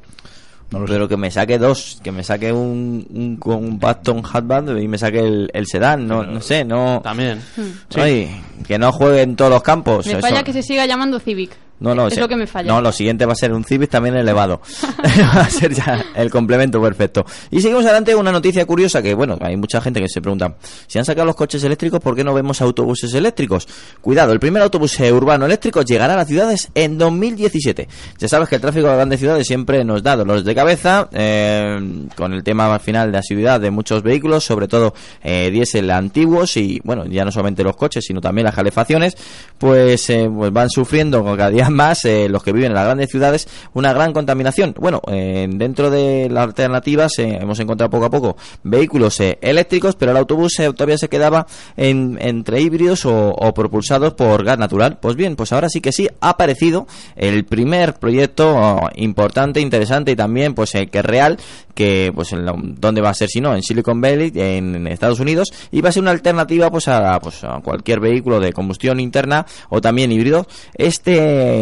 No 0.71 0.79
lo 0.81 0.87
sé. 0.87 0.95
Pero 0.95 1.07
que 1.07 1.19
me 1.19 1.31
saque 1.31 1.59
dos, 1.59 2.01
que 2.03 2.11
me 2.13 2.23
saque 2.25 2.51
un, 2.51 3.07
un 3.13 3.37
compacto, 3.37 4.15
un 4.15 4.23
hatchback 4.23 4.71
y 4.81 4.89
me 4.89 4.97
saque 4.97 5.19
el, 5.21 5.51
el 5.53 5.67
sedán, 5.67 6.07
no, 6.09 6.23
no 6.25 6.41
sé, 6.41 6.65
no... 6.65 7.03
También. 7.05 7.43
Sí. 7.91 8.01
Ay, 8.01 8.43
que 8.67 8.79
no 8.79 8.91
juegue 8.91 9.21
en 9.21 9.37
todos 9.37 9.51
los 9.51 9.63
campos. 9.63 10.07
Me 10.07 10.13
eso- 10.13 10.23
falla 10.23 10.43
que 10.43 10.55
se 10.55 10.63
siga 10.63 10.87
llamando 10.87 11.21
Civic. 11.21 11.51
No, 11.83 11.95
no, 11.95 12.07
es 12.07 12.15
se- 12.15 12.21
lo 12.21 12.29
que 12.29 12.37
me 12.37 12.47
falla. 12.47 12.69
No, 12.73 12.81
lo 12.81 12.93
siguiente 12.93 13.27
va 13.27 13.33
a 13.33 13.37
ser 13.37 13.53
un 13.53 13.65
Civic 13.65 13.91
también 13.91 14.17
elevado. 14.17 14.61
va 15.37 15.41
a 15.43 15.51
ser 15.51 15.75
ya 15.75 16.05
el 16.15 16.31
complemento 16.31 16.81
perfecto. 16.81 17.25
Y 17.51 17.61
seguimos 17.61 17.85
adelante 17.85 18.15
una 18.15 18.33
noticia 18.33 18.65
curiosa 18.65 19.03
que, 19.03 19.15
bueno, 19.15 19.37
hay 19.41 19.57
mucha 19.57 19.81
gente 19.81 20.01
que 20.01 20.09
se 20.09 20.21
pregunta, 20.21 20.55
si 20.87 20.99
han 20.99 21.05
sacado 21.05 21.27
los 21.27 21.37
coches 21.37 21.63
eléctricos, 21.65 22.01
¿por 22.01 22.15
qué 22.15 22.25
no 22.25 22.33
vemos 22.35 22.61
autobuses 22.63 23.13
eléctricos? 23.15 23.67
Cuidado, 24.01 24.33
el 24.33 24.41
primer 24.41 24.63
autobús 24.63 24.99
urbano 25.01 25.47
eléctrico 25.47 25.83
llegará 25.83 26.15
a 26.15 26.17
las 26.19 26.29
ciudades 26.29 26.69
en 26.75 26.99
2017. 26.99 27.89
Ya 28.19 28.29
sabes 28.29 28.49
que 28.49 28.55
el 28.57 28.61
tráfico 28.61 28.89
de 28.89 28.95
grandes 28.95 29.19
ciudades 29.21 29.47
siempre 29.47 29.85
nos 29.85 30.03
da 30.03 30.17
dolores 30.17 30.45
de 30.45 30.55
cabeza, 30.55 31.09
eh, 31.13 32.07
con 32.17 32.33
el 32.33 32.45
tema 32.45 32.73
al 32.73 32.81
final 32.81 33.11
de 33.11 33.19
asiduidad 33.19 33.61
de 33.61 33.71
muchos 33.71 34.03
vehículos, 34.03 34.45
sobre 34.45 34.69
todo 34.69 34.95
eh, 35.23 35.51
diésel 35.51 35.91
antiguos 35.91 36.57
y, 36.57 36.81
bueno, 36.85 37.05
ya 37.07 37.25
no 37.25 37.33
solamente 37.33 37.65
los 37.65 37.77
coches, 37.77 38.05
sino 38.07 38.21
también 38.21 38.45
las 38.45 38.55
calefacciones, 38.55 39.17
pues, 39.59 40.09
eh, 40.11 40.31
pues 40.33 40.53
van 40.53 40.71
sufriendo 40.71 41.25
cada 41.25 41.51
día 41.51 41.69
más 41.73 42.05
eh, 42.05 42.29
los 42.29 42.43
que 42.43 42.53
viven 42.53 42.71
en 42.71 42.75
las 42.75 42.85
grandes 42.85 43.11
ciudades 43.11 43.49
una 43.75 43.93
gran 43.93 44.13
contaminación. 44.13 44.75
Bueno, 44.79 45.01
eh, 45.09 45.47
dentro 45.51 45.91
de 45.91 46.29
las 46.31 46.45
alternativas 46.45 47.19
eh, 47.19 47.39
hemos 47.41 47.59
encontrado 47.61 47.91
poco 47.91 48.05
a 48.07 48.11
poco 48.11 48.37
vehículos 48.63 49.21
eléctricos, 49.21 49.97
pero 49.97 50.13
el 50.13 50.19
autobús 50.19 50.55
todavía 50.57 50.99
se 50.99 51.09
quedaba 51.09 51.47
en, 51.77 52.19
entre 52.21 52.61
híbridos 52.61 53.05
o, 53.07 53.53
propulsados 53.55 54.15
por 54.15 54.45
gas 54.45 54.59
natural. 54.59 54.99
Pues 55.01 55.17
bien, 55.17 55.37
pues 55.37 55.53
ahora 55.53 55.69
sí 55.69 55.81
que 55.81 55.93
sí 55.93 56.09
ha 56.21 56.31
aparecido 56.31 56.87
el 57.17 57.45
primer 57.45 57.95
proyecto 57.95 58.55
oh, 58.57 58.89
importante, 58.97 59.61
interesante 59.61 60.13
y 60.13 60.17
también 60.17 60.55
pues 60.55 60.73
que 60.91 61.03
real 61.03 61.39
que 61.75 62.13
pues 62.15 62.33
en 62.33 62.47
dónde 62.79 63.01
va 63.01 63.11
a 63.11 63.15
ser 63.15 63.29
si 63.29 63.41
no 63.41 63.55
en 63.55 63.63
Silicon 63.63 64.01
Valley 64.01 64.33
en 64.35 64.87
Estados 64.87 65.21
Unidos 65.21 65.49
y 65.71 65.81
va 65.81 65.89
a 65.89 65.93
ser 65.93 66.03
una 66.03 66.11
alternativa 66.11 66.71
pues 66.71 66.89
a, 66.89 67.19
pues 67.21 67.43
a 67.45 67.61
cualquier 67.61 68.01
vehículo 68.01 68.41
de 68.41 68.53
combustión 68.53 69.01
interna 69.01 69.47
o 69.71 69.81
también 69.81 70.13
híbrido 70.13 70.47
este 70.75 71.62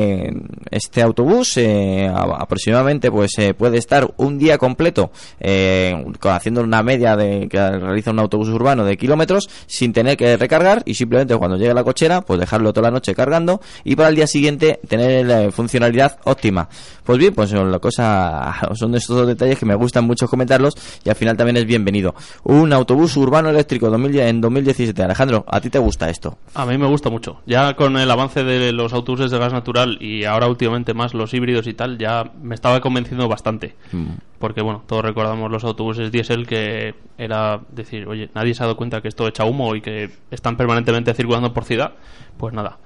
este 0.71 1.03
autobús 1.03 1.57
eh, 1.57 2.09
aproximadamente 2.09 3.11
pues 3.11 3.33
eh, 3.39 3.55
puede 3.55 3.79
estar 3.79 4.13
un 4.17 4.39
día 4.39 4.59
completo 4.59 5.11
eh, 5.39 5.95
haciendo 6.23 6.63
una 6.63 6.83
media 6.83 7.17
de 7.17 7.49
que 7.49 7.59
realiza 7.59 8.11
un 8.11 8.19
autobús 8.19 8.49
urbano 8.49 8.85
de 8.85 8.97
kilómetros 8.97 9.49
sin 9.67 9.93
tener 9.93 10.17
que 10.17 10.37
recargar 10.37 10.83
y 10.85 10.95
simplemente 10.95 11.37
cuando 11.37 11.57
llegue 11.57 11.75
la 11.75 11.85
cochera 11.85 12.21
pues 12.23 12.41
dejarlo 12.41 12.73
toda 12.73 12.89
la 12.89 12.95
noche 12.95 13.15
cargando 13.15 13.61
y 13.85 13.97
para 13.97 14.09
el 14.09 14.17
día 14.17 14.27
siguiente 14.27 14.81
tener 14.89 15.27
la 15.27 15.51
funcionalidad 15.51 16.19
óptima 16.25 16.69
pues 17.05 17.19
bien 17.19 17.35
pues 17.35 17.51
son 17.51 17.71
la 17.71 17.79
cosa 17.79 18.55
son 18.75 18.95
estos 18.95 19.27
detalles 19.27 19.59
que 19.59 19.67
me 19.67 19.75
gustan 19.75 20.05
muchos 20.05 20.29
comentarlos 20.29 20.75
y 21.05 21.09
al 21.09 21.17
final 21.17 21.37
también 21.37 21.57
es 21.57 21.67
bienvenido. 21.67 22.15
Un 22.45 22.73
autobús 22.73 23.17
urbano 23.17 23.51
eléctrico 23.51 23.95
en 23.95 24.41
2017. 24.41 25.03
Alejandro, 25.03 25.45
¿a 25.47 25.61
ti 25.61 25.71
te 25.71 25.79
gusta 25.79 26.09
esto? 26.09 26.39
A 26.55 26.67
mí 26.67 26.77
me 26.79 26.87
gusta 26.87 27.11
mucho. 27.11 27.41
Ya 27.47 27.75
con 27.75 27.97
el 27.97 28.11
avance 28.11 28.45
de 28.45 28.73
los 28.73 28.93
autobuses 28.93 29.31
de 29.31 29.39
gas 29.39 29.53
natural 29.53 29.90
y 30.01 30.25
ahora 30.25 30.47
últimamente 30.49 30.95
más 30.95 31.15
los 31.15 31.33
híbridos 31.35 31.67
y 31.67 31.75
tal, 31.75 31.99
ya 31.99 32.31
me 32.41 32.55
estaba 32.55 32.81
convenciendo 32.81 33.29
bastante. 33.29 33.75
Mm. 33.93 34.07
Porque 34.39 34.63
bueno, 34.63 34.83
todos 34.87 35.05
recordamos 35.05 35.51
los 35.51 35.65
autobuses 35.65 36.13
diésel 36.13 36.47
que 36.47 36.95
era 37.19 37.61
decir, 37.71 38.07
oye, 38.07 38.31
nadie 38.35 38.55
se 38.55 38.63
ha 38.63 38.67
dado 38.67 38.77
cuenta 38.77 39.01
que 39.01 39.09
esto 39.09 39.27
echa 39.27 39.45
humo 39.45 39.75
y 39.75 39.81
que 39.81 40.11
están 40.31 40.57
permanentemente 40.57 41.15
circulando 41.15 41.53
por 41.53 41.65
ciudad. 41.65 41.93
Pues 42.37 42.55
nada, 42.55 42.79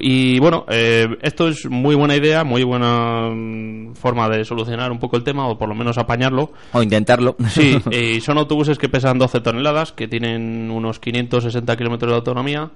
y 0.00 0.40
bueno, 0.40 0.64
eh, 0.68 1.16
esto 1.22 1.48
es 1.48 1.66
muy 1.66 1.94
buena 1.94 2.16
idea, 2.16 2.42
muy 2.42 2.64
buena 2.64 3.30
mm, 3.30 3.94
forma 3.94 4.28
de 4.28 4.44
solucionar 4.44 4.90
un 4.90 4.98
poco 4.98 5.16
el 5.16 5.22
tema, 5.22 5.46
o 5.46 5.56
por 5.56 5.68
lo 5.68 5.74
menos 5.74 5.98
apañarlo. 5.98 6.52
O 6.72 6.82
intentarlo. 6.82 7.36
Sí, 7.48 7.78
y 7.90 8.20
son 8.20 8.38
autobuses 8.38 8.78
que 8.78 8.88
pesan 8.88 9.18
12 9.18 9.40
toneladas, 9.40 9.92
que 9.92 10.08
tienen 10.08 10.70
unos 10.70 10.98
560 10.98 11.76
kilómetros 11.76 12.10
de 12.10 12.16
autonomía 12.16 12.70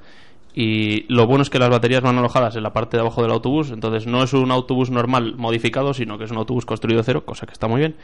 y 0.60 1.04
lo 1.06 1.24
bueno 1.28 1.42
es 1.42 1.50
que 1.50 1.60
las 1.60 1.70
baterías 1.70 2.00
van 2.00 2.18
alojadas 2.18 2.56
en 2.56 2.64
la 2.64 2.72
parte 2.72 2.96
de 2.96 3.02
abajo 3.02 3.22
del 3.22 3.30
autobús, 3.30 3.70
entonces 3.70 4.08
no 4.08 4.24
es 4.24 4.32
un 4.32 4.50
autobús 4.50 4.90
normal 4.90 5.36
modificado, 5.36 5.94
sino 5.94 6.18
que 6.18 6.24
es 6.24 6.32
un 6.32 6.36
autobús 6.38 6.66
construido 6.66 7.00
cero, 7.04 7.24
cosa 7.24 7.46
que 7.46 7.52
está 7.52 7.68
muy 7.68 7.78
bien. 7.78 7.94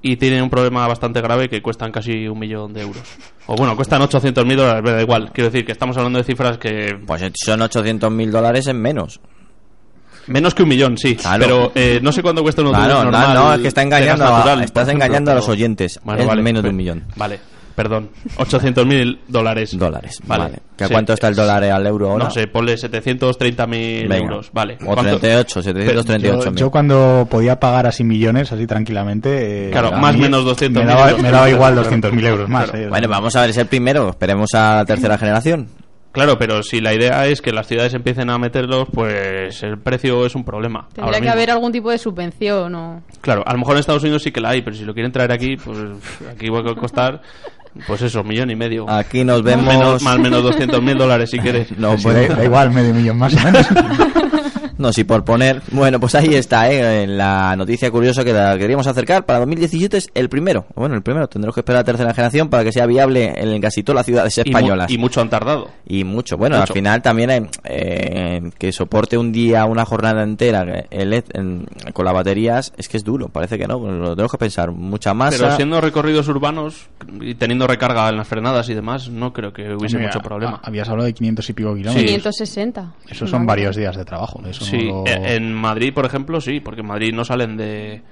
Y 0.00 0.16
tiene 0.16 0.40
un 0.40 0.48
problema 0.48 0.88
bastante 0.88 1.20
grave 1.20 1.50
que 1.50 1.60
cuestan 1.60 1.92
casi 1.92 2.26
un 2.26 2.38
millón 2.38 2.72
de 2.72 2.80
euros. 2.80 3.02
O 3.46 3.56
bueno, 3.56 3.76
cuestan 3.76 4.00
800 4.00 4.46
mil 4.46 4.56
dólares, 4.56 4.90
da 4.90 5.02
igual. 5.02 5.32
Quiero 5.34 5.50
decir 5.50 5.66
que 5.66 5.72
estamos 5.72 5.98
hablando 5.98 6.18
de 6.18 6.24
cifras 6.24 6.56
que... 6.56 6.98
Pues 7.06 7.30
son 7.34 7.60
800 7.60 8.10
mil 8.10 8.30
dólares 8.32 8.66
en 8.68 8.80
menos. 8.80 9.20
Menos 10.28 10.54
que 10.54 10.62
un 10.62 10.70
millón, 10.70 10.96
sí. 10.96 11.14
Pero 11.38 11.72
eh, 11.74 12.00
no 12.02 12.10
sé 12.10 12.22
cuánto 12.22 12.42
cuesta 12.42 12.62
un 12.62 12.68
autobús 12.68 13.04
normal. 13.04 13.34
No, 13.34 13.52
es 13.52 13.60
que 13.60 13.68
está 13.68 13.82
engañando, 13.82 14.24
a, 14.24 14.64
estás 14.64 14.88
engañando 14.88 15.32
a 15.32 15.34
los 15.34 15.48
oyentes. 15.50 16.00
es 16.02 16.36
menos 16.42 16.62
de 16.62 16.70
un 16.70 16.76
millón. 16.76 17.04
Vale 17.16 17.57
perdón, 17.78 18.10
800 18.38 18.84
mil 18.84 19.20
dólares. 19.28 19.78
Dólares, 19.78 20.20
vale. 20.26 20.58
¿Que 20.76 20.88
¿Cuánto 20.88 21.12
está 21.12 21.28
el 21.28 21.36
dólar 21.36 21.62
al 21.62 21.86
euro 21.86 22.10
ahora? 22.10 22.24
No 22.24 22.30
sé, 22.32 22.48
ponle 22.48 22.76
730 22.76 23.66
mil 23.68 24.10
euros, 24.10 24.50
vale. 24.52 24.78
O 24.84 24.96
38, 24.96 25.62
738 25.62 26.50
yo, 26.50 26.56
yo, 26.56 26.70
cuando 26.72 27.28
podía 27.30 27.60
pagar 27.60 27.86
así 27.86 28.02
millones, 28.02 28.50
así 28.50 28.66
tranquilamente... 28.66 29.68
Eh, 29.68 29.70
claro, 29.70 29.92
más 29.92 30.16
o 30.16 30.18
menos 30.18 30.44
200 30.44 30.84
me 30.84 30.90
daba, 30.90 31.16
me 31.18 31.30
daba 31.30 31.48
igual 31.48 31.76
200 31.76 32.12
mil 32.12 32.26
euros 32.26 32.48
más. 32.48 32.74
Eh, 32.74 32.88
bueno, 32.88 33.06
vamos 33.08 33.36
a 33.36 33.42
ver, 33.42 33.50
es 33.50 33.56
el 33.58 33.66
primero, 33.66 34.08
esperemos 34.08 34.52
a 34.54 34.78
la 34.78 34.84
tercera 34.84 35.16
generación. 35.16 35.68
Claro, 36.18 36.38
pero 36.38 36.62
si 36.62 36.80
la 36.80 36.94
idea 36.94 37.26
es 37.26 37.42
que 37.42 37.52
las 37.52 37.66
ciudades 37.66 37.92
empiecen 37.94 38.30
a 38.30 38.38
meterlos, 38.38 38.88
pues 38.92 39.62
el 39.62 39.78
precio 39.78 40.24
es 40.24 40.34
un 40.34 40.42
problema. 40.42 40.88
Tendría 40.92 41.20
que 41.20 41.28
haber 41.28 41.50
algún 41.50 41.70
tipo 41.70 41.90
de 41.90 41.98
subvención 41.98 42.74
o... 42.74 43.02
Claro, 43.20 43.44
a 43.46 43.52
lo 43.52 43.58
mejor 43.58 43.74
en 43.74 43.80
Estados 43.80 44.02
Unidos 44.02 44.22
sí 44.22 44.32
que 44.32 44.40
la 44.40 44.50
hay, 44.50 44.62
pero 44.62 44.74
si 44.74 44.84
lo 44.84 44.94
quieren 44.94 45.12
traer 45.12 45.30
aquí, 45.30 45.56
pues 45.56 45.78
aquí 46.28 46.48
va 46.48 46.60
a 46.60 46.74
costar 46.74 47.20
pues 47.86 48.02
eso, 48.02 48.24
millón 48.24 48.50
y 48.50 48.56
medio. 48.56 48.88
Aquí 48.88 49.24
nos 49.24 49.42
vemos. 49.42 50.02
Más 50.02 50.16
o 50.16 50.18
menos 50.18 50.42
200 50.42 50.82
mil 50.82 50.96
dólares 50.96 51.30
si 51.30 51.38
quieres. 51.40 51.76
No, 51.78 51.96
pues, 52.02 52.28
da 52.28 52.44
igual, 52.44 52.70
medio 52.70 52.94
millón 52.94 53.18
más 53.18 53.34
o 53.34 53.40
menos. 53.44 53.66
No, 54.78 54.92
si 54.92 55.04
por 55.04 55.24
poner. 55.24 55.60
Bueno, 55.72 55.98
pues 55.98 56.14
ahí 56.14 56.34
está, 56.34 56.70
¿eh? 56.70 57.06
La 57.06 57.56
noticia 57.56 57.90
curiosa 57.90 58.24
que 58.24 58.32
la 58.32 58.56
queríamos 58.56 58.86
acercar 58.86 59.26
para 59.26 59.40
2017 59.40 59.96
es 59.96 60.10
el 60.14 60.28
primero. 60.28 60.66
Bueno, 60.74 60.94
el 60.94 61.02
primero. 61.02 61.28
Tendremos 61.28 61.54
que 61.54 61.60
esperar 61.60 61.78
a 61.78 61.80
la 61.80 61.84
tercera 61.84 62.14
generación 62.14 62.48
para 62.48 62.64
que 62.64 62.72
sea 62.72 62.86
viable 62.86 63.34
en 63.36 63.60
casi 63.60 63.82
todas 63.82 63.96
las 63.96 64.06
ciudades 64.06 64.38
españolas. 64.38 64.90
Y, 64.90 64.96
mucho 64.96 65.20
han 65.20 65.28
tardado. 65.28 65.68
Y 65.86 66.04
mucho. 66.04 66.36
Bueno, 66.36 66.56
al 66.56 66.68
final 66.68 67.02
también 67.02 67.50
eh, 67.64 68.50
que 68.56 68.72
soporte 68.72 69.18
un 69.18 69.32
día, 69.32 69.64
una 69.64 69.84
jornada 69.84 70.22
entera 70.22 70.86
el, 70.90 71.24
con 71.92 72.04
las 72.04 72.14
baterías, 72.14 72.72
es 72.76 72.88
que 72.88 72.96
es 72.96 73.04
duro. 73.04 73.28
Parece 73.28 73.58
que 73.58 73.66
no. 73.66 73.78
Lo 73.78 74.14
tenemos 74.14 74.30
que 74.30 74.38
pensar. 74.38 74.70
Mucha 74.70 75.12
más. 75.12 75.36
Pero 75.36 75.56
siendo 75.56 75.80
recorridos 75.80 76.28
urbanos 76.28 76.86
y 77.20 77.34
teniendo 77.34 77.66
recarga 77.66 78.08
en 78.08 78.16
las 78.16 78.28
frenadas 78.28 78.68
y 78.68 78.74
demás, 78.74 79.08
no 79.08 79.32
creo 79.32 79.52
que 79.52 79.74
hubiese 79.74 79.98
mucho 79.98 80.20
problema. 80.20 80.60
Habías 80.62 80.88
hablado 80.88 81.06
de 81.06 81.14
500 81.14 81.50
y 81.50 81.52
pico 81.52 81.74
kilómetros. 81.74 82.04
560. 82.04 82.94
Eso 83.08 83.26
son 83.26 83.44
varios 83.44 83.74
días 83.74 83.96
de 83.96 84.04
trabajo. 84.04 84.40
Eso 84.46 84.67
Sí, 84.70 84.90
e, 85.06 85.36
en 85.36 85.54
Madrid, 85.54 85.92
por 85.92 86.06
ejemplo, 86.06 86.40
sí, 86.40 86.60
porque 86.60 86.80
en 86.80 86.86
Madrid 86.86 87.12
no 87.12 87.24
salen 87.24 87.56
de, 87.56 88.02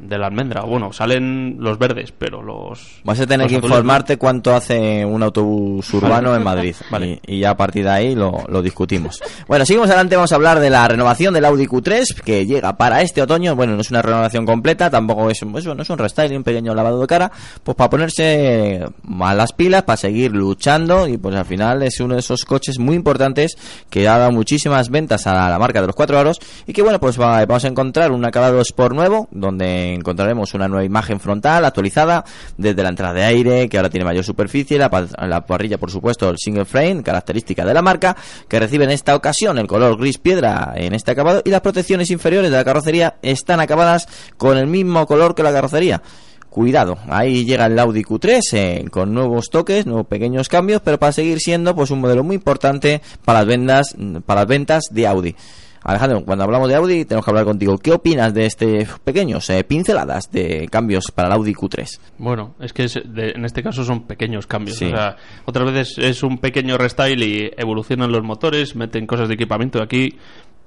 de 0.00 0.18
la 0.18 0.26
almendra. 0.26 0.62
Bueno, 0.62 0.92
salen 0.92 1.56
los 1.58 1.78
verdes, 1.78 2.12
pero 2.16 2.42
los. 2.42 3.00
Vas 3.04 3.20
a 3.20 3.26
tener 3.26 3.46
que 3.48 3.56
informarte 3.56 4.16
cuánto 4.16 4.54
hace 4.54 5.04
un 5.04 5.22
autobús 5.22 5.92
urbano 5.94 6.34
en 6.34 6.42
Madrid. 6.42 6.74
vale. 6.90 7.20
Y, 7.26 7.40
ya 7.40 7.50
a 7.50 7.56
partir 7.56 7.84
de 7.84 7.90
ahí 7.90 8.14
lo, 8.14 8.44
lo, 8.48 8.62
discutimos. 8.62 9.20
Bueno, 9.46 9.64
seguimos 9.64 9.88
adelante. 9.88 10.16
Vamos 10.16 10.32
a 10.32 10.36
hablar 10.36 10.60
de 10.60 10.70
la 10.70 10.86
renovación 10.88 11.34
del 11.34 11.44
Audi 11.44 11.66
Q3 11.66 12.20
que 12.22 12.46
llega 12.46 12.76
para 12.76 13.02
este 13.02 13.22
otoño. 13.22 13.54
Bueno, 13.54 13.74
no 13.74 13.80
es 13.80 13.90
una 13.90 14.02
renovación 14.02 14.46
completa, 14.46 14.90
tampoco 14.90 15.30
es, 15.30 15.42
eso, 15.42 15.74
no 15.74 15.82
es 15.82 15.90
un 15.90 15.98
restyling, 15.98 16.38
un 16.38 16.44
pequeño 16.44 16.74
lavado 16.74 17.00
de 17.00 17.06
cara. 17.06 17.30
Pues 17.62 17.76
para 17.76 17.90
ponerse 17.90 18.84
a 19.20 19.34
las 19.34 19.52
pilas, 19.52 19.82
para 19.82 19.96
seguir 19.96 20.32
luchando. 20.32 21.06
Y 21.06 21.18
pues 21.18 21.34
al 21.34 21.46
final 21.46 21.82
es 21.82 22.00
uno 22.00 22.14
de 22.14 22.20
esos 22.20 22.44
coches 22.44 22.78
muy 22.78 22.96
importantes 22.96 23.56
que 23.88 24.08
ha 24.08 24.18
dado 24.18 24.32
muchísimas 24.32 24.90
ventas 24.90 25.26
a 25.26 25.50
la, 25.50 25.58
marca 25.58 25.80
de 25.80 25.86
los 25.86 25.96
cuatro 25.96 26.18
aros. 26.18 26.38
Y 26.66 26.72
que 26.72 26.82
bueno, 26.82 27.00
pues 27.00 27.16
vamos 27.16 27.64
a 27.64 27.68
encontrar 27.68 28.12
un 28.12 28.24
acabado 28.24 28.60
Sport 28.60 28.94
nuevo, 28.94 29.28
donde 29.30 29.89
encontraremos 29.94 30.54
una 30.54 30.68
nueva 30.68 30.84
imagen 30.84 31.20
frontal 31.20 31.64
actualizada 31.64 32.24
desde 32.56 32.82
la 32.82 32.88
entrada 32.90 33.14
de 33.14 33.24
aire, 33.24 33.68
que 33.68 33.76
ahora 33.76 33.90
tiene 33.90 34.04
mayor 34.04 34.24
superficie, 34.24 34.78
la, 34.78 34.90
la 35.26 35.46
parrilla, 35.46 35.78
por 35.78 35.90
supuesto, 35.90 36.30
el 36.30 36.38
single 36.38 36.64
frame, 36.64 37.02
característica 37.02 37.64
de 37.64 37.74
la 37.74 37.82
marca, 37.82 38.16
que 38.48 38.58
recibe 38.58 38.84
en 38.84 38.90
esta 38.90 39.14
ocasión 39.14 39.58
el 39.58 39.66
color 39.66 39.98
gris 39.98 40.18
piedra 40.18 40.72
en 40.76 40.94
este 40.94 41.10
acabado 41.10 41.42
y 41.44 41.50
las 41.50 41.60
protecciones 41.60 42.10
inferiores 42.10 42.50
de 42.50 42.56
la 42.56 42.64
carrocería 42.64 43.16
están 43.22 43.60
acabadas 43.60 44.08
con 44.36 44.56
el 44.56 44.66
mismo 44.66 45.06
color 45.06 45.34
que 45.34 45.42
la 45.42 45.52
carrocería. 45.52 46.02
Cuidado, 46.50 46.98
ahí 47.08 47.44
llega 47.44 47.66
el 47.66 47.78
Audi 47.78 48.02
Q3 48.02 48.40
eh, 48.54 48.84
con 48.90 49.14
nuevos 49.14 49.50
toques, 49.50 49.86
nuevos 49.86 50.08
pequeños 50.08 50.48
cambios, 50.48 50.82
pero 50.84 50.98
para 50.98 51.12
seguir 51.12 51.38
siendo 51.38 51.76
pues 51.76 51.92
un 51.92 52.00
modelo 52.00 52.24
muy 52.24 52.34
importante 52.34 53.00
para 53.24 53.38
las 53.40 53.48
ventas, 53.48 53.96
para 54.26 54.40
las 54.40 54.48
ventas 54.48 54.84
de 54.90 55.06
Audi. 55.06 55.36
Alejandro, 55.82 56.24
cuando 56.24 56.44
hablamos 56.44 56.68
de 56.68 56.74
Audi 56.74 57.04
tenemos 57.04 57.24
que 57.24 57.30
hablar 57.30 57.44
contigo. 57.44 57.78
¿Qué 57.78 57.92
opinas 57.92 58.34
de 58.34 58.46
este 58.46 58.86
pequeños 59.02 59.48
eh, 59.50 59.64
pinceladas 59.64 60.30
de 60.30 60.68
cambios 60.70 61.10
para 61.14 61.28
el 61.28 61.34
Audi 61.34 61.54
Q3? 61.54 62.00
Bueno, 62.18 62.54
es 62.60 62.72
que 62.72 62.86
en 62.94 63.44
este 63.44 63.62
caso 63.62 63.82
son 63.84 64.06
pequeños 64.06 64.46
cambios. 64.46 64.76
O 64.82 64.88
sea, 64.88 65.16
otras 65.46 65.72
veces 65.72 65.98
es 65.98 66.22
un 66.22 66.38
pequeño 66.38 66.76
restyle 66.76 67.22
y 67.22 67.50
evolucionan 67.56 68.12
los 68.12 68.22
motores, 68.22 68.76
meten 68.76 69.06
cosas 69.06 69.28
de 69.28 69.34
equipamiento. 69.34 69.82
Aquí 69.82 70.18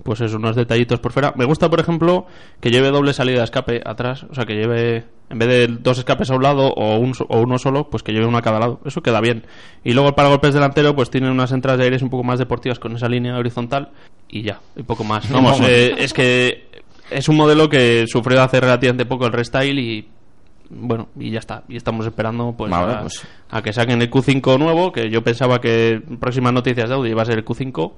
pues 0.04 0.22
eso, 0.22 0.38
unos 0.38 0.56
detallitos 0.56 1.00
por 1.00 1.12
fuera. 1.12 1.34
Me 1.36 1.46
gusta, 1.46 1.70
por 1.70 1.80
ejemplo, 1.80 2.28
que 2.60 2.70
lleve 2.70 2.92
doble 2.92 3.14
salida 3.14 3.40
de 3.40 3.44
escape 3.46 3.82
atrás, 3.86 4.26
o 4.30 4.36
sea, 4.36 4.46
que 4.46 4.56
lleve, 4.56 5.06
en 5.30 5.40
vez 5.40 5.48
de 5.48 5.68
dos 5.68 5.98
escapes 5.98 6.30
a 6.30 6.36
un 6.36 6.44
lado 6.44 6.68
o, 6.68 6.98
un, 6.98 7.14
o 7.28 7.40
uno 7.40 7.58
solo, 7.58 7.90
pues 7.90 8.04
que 8.04 8.12
lleve 8.12 8.26
uno 8.26 8.38
a 8.38 8.42
cada 8.42 8.60
lado. 8.60 8.80
Eso 8.86 9.02
queda 9.02 9.22
bien. 9.22 9.46
Y 9.84 9.94
luego 9.94 10.10
el 10.10 10.16
paragolpes 10.16 10.54
delantero, 10.54 10.96
pues 10.96 11.10
tiene 11.10 11.32
unas 11.32 11.52
entradas 11.52 11.80
de 11.80 11.86
aire 11.86 11.98
un 12.04 12.10
poco 12.10 12.24
más 12.24 12.40
deportivas 12.40 12.80
con 12.80 12.96
esa 12.96 13.08
línea 13.08 13.38
horizontal 13.38 13.92
y 14.30 14.44
ya, 14.44 14.60
y 14.76 14.84
poco 14.84 15.04
más. 15.04 15.30
Vamos, 15.32 15.60
eh, 15.62 15.96
es 15.98 16.14
que 16.14 16.68
es 17.10 17.30
un 17.30 17.38
modelo 17.38 17.70
que 17.70 18.06
sufrió 18.08 18.42
hace 18.42 18.60
relativamente 18.60 19.06
poco 19.06 19.26
el 19.26 19.34
restyle 19.34 19.80
y 19.80 20.08
bueno, 20.70 21.10
y 21.20 21.32
ya 21.32 21.40
está. 21.40 21.64
Y 21.68 21.76
estamos 21.76 22.06
esperando 22.06 22.56
pues, 22.58 22.72
pues, 23.02 23.28
a, 23.50 23.62
que 23.62 23.74
saquen 23.74 24.02
el 24.02 24.10
Q5 24.10 24.58
nuevo, 24.58 24.92
que 24.92 25.10
yo 25.10 25.24
pensaba 25.24 25.62
que 25.62 26.02
próximas 26.20 26.54
noticias 26.54 26.90
de 26.90 26.96
Audi 26.96 27.10
iba 27.12 27.22
a 27.22 27.26
ser 27.26 27.38
el 27.38 27.46
Q5 27.46 27.94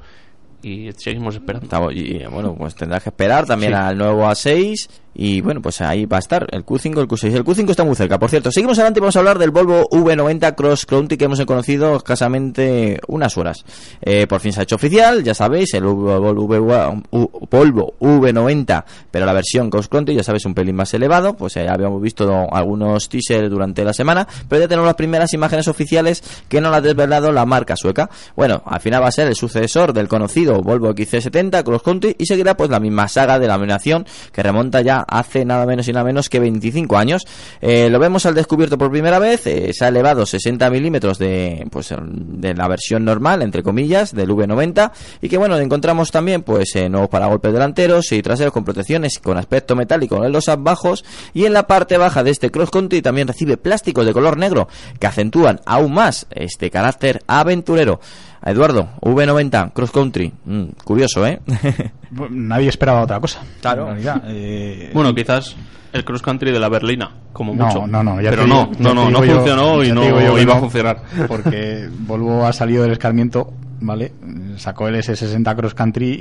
y 0.65 0.91
seguimos 0.97 1.35
esperando. 1.35 1.91
Y 1.91 2.25
bueno, 2.25 2.55
pues 2.55 2.73
tendrás 2.73 3.03
que 3.03 3.09
esperar 3.09 3.45
también 3.45 3.75
al 3.75 3.95
nuevo 3.95 4.23
A6 4.23 4.89
Y 5.17 5.39
bueno, 5.39 5.61
pues 5.61 5.79
ahí 5.79 6.05
va 6.05 6.17
a 6.17 6.19
estar 6.19 6.45
el 6.51 6.65
Q5, 6.65 6.99
el 6.99 7.07
Q6. 7.07 7.33
El 7.33 7.45
Q5 7.45 7.69
está 7.69 7.85
muy 7.85 7.95
cerca, 7.95 8.19
por 8.19 8.29
cierto. 8.29 8.51
Seguimos 8.51 8.77
adelante 8.77 8.99
y 8.99 9.01
vamos 9.01 9.15
a 9.15 9.19
hablar 9.19 9.39
del 9.39 9.51
Volvo 9.51 9.87
V90 9.89 10.55
Cross 10.55 10.85
Country 10.85 11.17
que 11.17 11.23
hemos 11.25 11.43
conocido 11.45 11.95
escasamente 11.95 12.99
unas 13.07 13.37
horas. 13.37 13.63
Eh, 14.01 14.27
por 14.27 14.41
fin 14.41 14.51
se 14.51 14.59
ha 14.59 14.63
hecho 14.63 14.75
oficial, 14.75 15.23
ya 15.23 15.33
sabéis, 15.33 15.73
el 15.73 15.85
Volvo, 15.85 16.93
V90, 17.09 18.83
pero 19.09 19.25
la 19.25 19.31
versión 19.31 19.69
Cross 19.69 19.87
Country, 19.87 20.15
ya 20.15 20.23
sabéis, 20.23 20.45
un 20.45 20.53
pelín 20.53 20.75
más 20.75 20.93
elevado. 20.93 21.33
Pues 21.33 21.53
ya 21.53 21.71
habíamos 21.71 22.01
visto 22.01 22.47
algunos 22.51 23.07
teasers 23.07 23.49
durante 23.49 23.85
la 23.85 23.93
semana, 23.93 24.27
pero 24.49 24.63
ya 24.63 24.67
tenemos 24.67 24.85
las 24.85 24.95
primeras 24.95 25.33
imágenes 25.33 25.69
oficiales 25.69 26.23
que 26.49 26.59
nos 26.59 26.75
ha 26.75 26.81
desvelado 26.81 27.31
la 27.31 27.45
marca 27.45 27.77
sueca. 27.77 28.09
Bueno, 28.35 28.61
al 28.65 28.81
final 28.81 29.01
va 29.01 29.07
a 29.07 29.11
ser 29.11 29.27
el 29.27 29.35
sucesor 29.35 29.93
del 29.93 30.09
conocido 30.09 30.61
Volvo 30.61 30.93
XC70 30.93 31.63
Cross 31.63 31.83
Country 31.83 32.15
y 32.19 32.25
seguirá 32.25 32.57
pues 32.57 32.69
la 32.69 32.81
misma 32.81 33.07
saga 33.07 33.39
de 33.39 33.47
la 33.47 33.55
laminación 33.55 34.05
que 34.33 34.43
remonta 34.43 34.81
ya 34.81 35.04
hace 35.07 35.45
nada 35.45 35.65
menos 35.65 35.87
y 35.87 35.93
nada 35.93 36.05
menos 36.05 36.29
que 36.29 36.39
25 36.39 36.97
años. 36.97 37.23
Eh, 37.61 37.89
lo 37.89 37.99
vemos 37.99 38.25
al 38.25 38.35
descubierto 38.35 38.77
por 38.77 38.91
primera 38.91 39.19
vez, 39.19 39.47
eh, 39.47 39.71
se 39.73 39.85
ha 39.85 39.89
elevado 39.89 40.25
60 40.25 40.69
milímetros 40.69 41.17
de, 41.17 41.67
pues, 41.71 41.93
de 41.99 42.53
la 42.53 42.67
versión 42.67 43.05
normal, 43.05 43.41
entre 43.41 43.63
comillas, 43.63 44.13
del 44.13 44.29
V90 44.29 44.91
y 45.21 45.29
que 45.29 45.37
bueno, 45.37 45.57
encontramos 45.57 46.11
también 46.11 46.43
pues 46.43 46.75
eh, 46.75 46.89
nuevos 46.89 47.09
paragolpes 47.09 47.53
delanteros 47.53 48.11
y 48.11 48.21
traseros 48.21 48.53
con 48.53 48.63
protecciones 48.63 49.19
con 49.19 49.37
aspecto 49.37 49.75
metálico 49.75 50.23
en 50.23 50.31
los 50.31 50.45
bajos 50.59 51.03
y 51.33 51.45
en 51.45 51.53
la 51.53 51.67
parte 51.67 51.97
baja 51.97 52.23
de 52.23 52.31
este 52.31 52.51
cross 52.51 52.69
country 52.69 53.01
también 53.01 53.27
recibe 53.27 53.57
plásticos 53.57 54.05
de 54.05 54.13
color 54.13 54.37
negro 54.37 54.67
que 54.99 55.07
acentúan 55.07 55.61
aún 55.65 55.93
más 55.93 56.27
este 56.31 56.69
carácter 56.69 57.21
aventurero. 57.27 57.99
Eduardo, 58.45 58.89
V90, 59.01 59.73
cross 59.73 59.91
country. 59.91 60.31
Mm, 60.45 60.65
curioso, 60.83 61.25
¿eh? 61.25 61.41
Nadie 62.29 62.69
esperaba 62.69 63.01
otra 63.01 63.19
cosa. 63.19 63.41
Claro. 63.61 63.95
Eh, 64.27 64.91
bueno, 64.93 65.13
quizás 65.13 65.55
el 65.91 66.03
cross 66.03 66.21
country 66.21 66.51
de 66.51 66.59
la 66.59 66.69
Berlina, 66.69 67.11
como 67.33 67.53
mucho. 67.53 67.87
No, 67.87 68.03
no, 68.03 68.17
Pero 68.17 68.45
no, 68.45 68.69
no, 68.79 68.93
no, 68.93 69.09
no 69.09 69.17
funcionó 69.23 69.83
y 69.83 69.91
no 69.91 70.39
iba 70.39 70.55
a 70.55 70.59
funcionar. 70.59 71.01
Porque 71.27 71.89
Volvo 71.99 72.45
ha 72.45 72.53
salido 72.53 72.83
del 72.83 72.91
escarmiento, 72.91 73.53
¿vale? 73.79 74.13
Sacó 74.57 74.87
el 74.87 74.95
S60 74.95 75.55
cross 75.55 75.73
country 75.73 76.11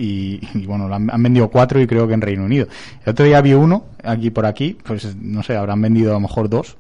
y, 0.55 0.67
bueno, 0.67 0.93
han, 0.93 1.11
han, 1.11 1.23
vendido 1.23 1.49
cuatro 1.49 1.81
y 1.81 1.87
creo 1.87 2.07
que 2.07 2.15
en 2.15 2.21
Reino 2.21 2.45
Unido. 2.45 2.69
El 3.05 3.11
otro 3.11 3.27
día 3.27 3.41
vi 3.41 3.55
uno, 3.55 3.85
aquí 4.03 4.31
por 4.31 4.47
aquí, 4.47 4.79
pues 4.83 5.15
no 5.17 5.43
sé, 5.43 5.57
habrán 5.57 5.83
vendido 5.83 6.13
a 6.13 6.15
lo 6.15 6.21
mejor 6.21 6.49
dos. 6.49 6.77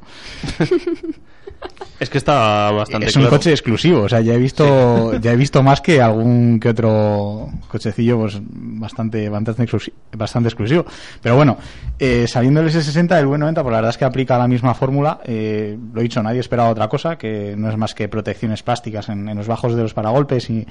Es 2.00 2.11
que 2.11 2.18
está 2.18 2.70
bastante 2.72 3.07
Es 3.07 3.16
un 3.16 3.27
coche 3.27 3.50
exclusivo, 3.50 4.03
o 4.03 4.09
sea, 4.09 4.20
ya 4.20 4.35
he 4.35 4.38
visto 4.38 5.16
ya 5.18 5.33
he 5.33 5.37
visto 5.37 5.62
más 5.62 5.81
que 5.81 6.03
algún 6.03 6.59
que 6.61 6.68
otro 6.70 7.48
cochecillo 7.68 8.18
pues 8.18 8.38
bastante 8.42 9.29
bastante 9.29 9.62
exclusivo. 10.48 10.85
Pero 11.22 11.37
bueno, 11.37 11.57
eh, 11.98 12.27
saliendo 12.27 12.61
el 12.61 12.68
S60 12.68 13.18
el 13.18 13.27
V90, 13.27 13.55
pues 13.55 13.64
la 13.64 13.77
verdad 13.77 13.90
es 13.90 13.96
que 13.96 14.05
aplica 14.05 14.37
la 14.37 14.48
misma 14.48 14.74
fórmula, 14.74 15.20
eh, 15.24 15.79
lo 15.92 16.00
he 16.00 16.03
dicho, 16.03 16.22
nadie 16.22 16.40
esperaba 16.40 16.70
otra 16.70 16.88
cosa, 16.88 17.16
que 17.16 17.55
no 17.57 17.70
es 17.70 17.77
más 17.77 17.94
que 17.94 18.09
protecciones 18.09 18.62
plásticas 18.62 19.09
en, 19.09 19.29
en 19.29 19.37
los 19.37 19.46
bajos 19.46 19.77
de 19.77 19.83
los 19.83 19.94
paragolpes 19.94 20.50
y 20.50 20.66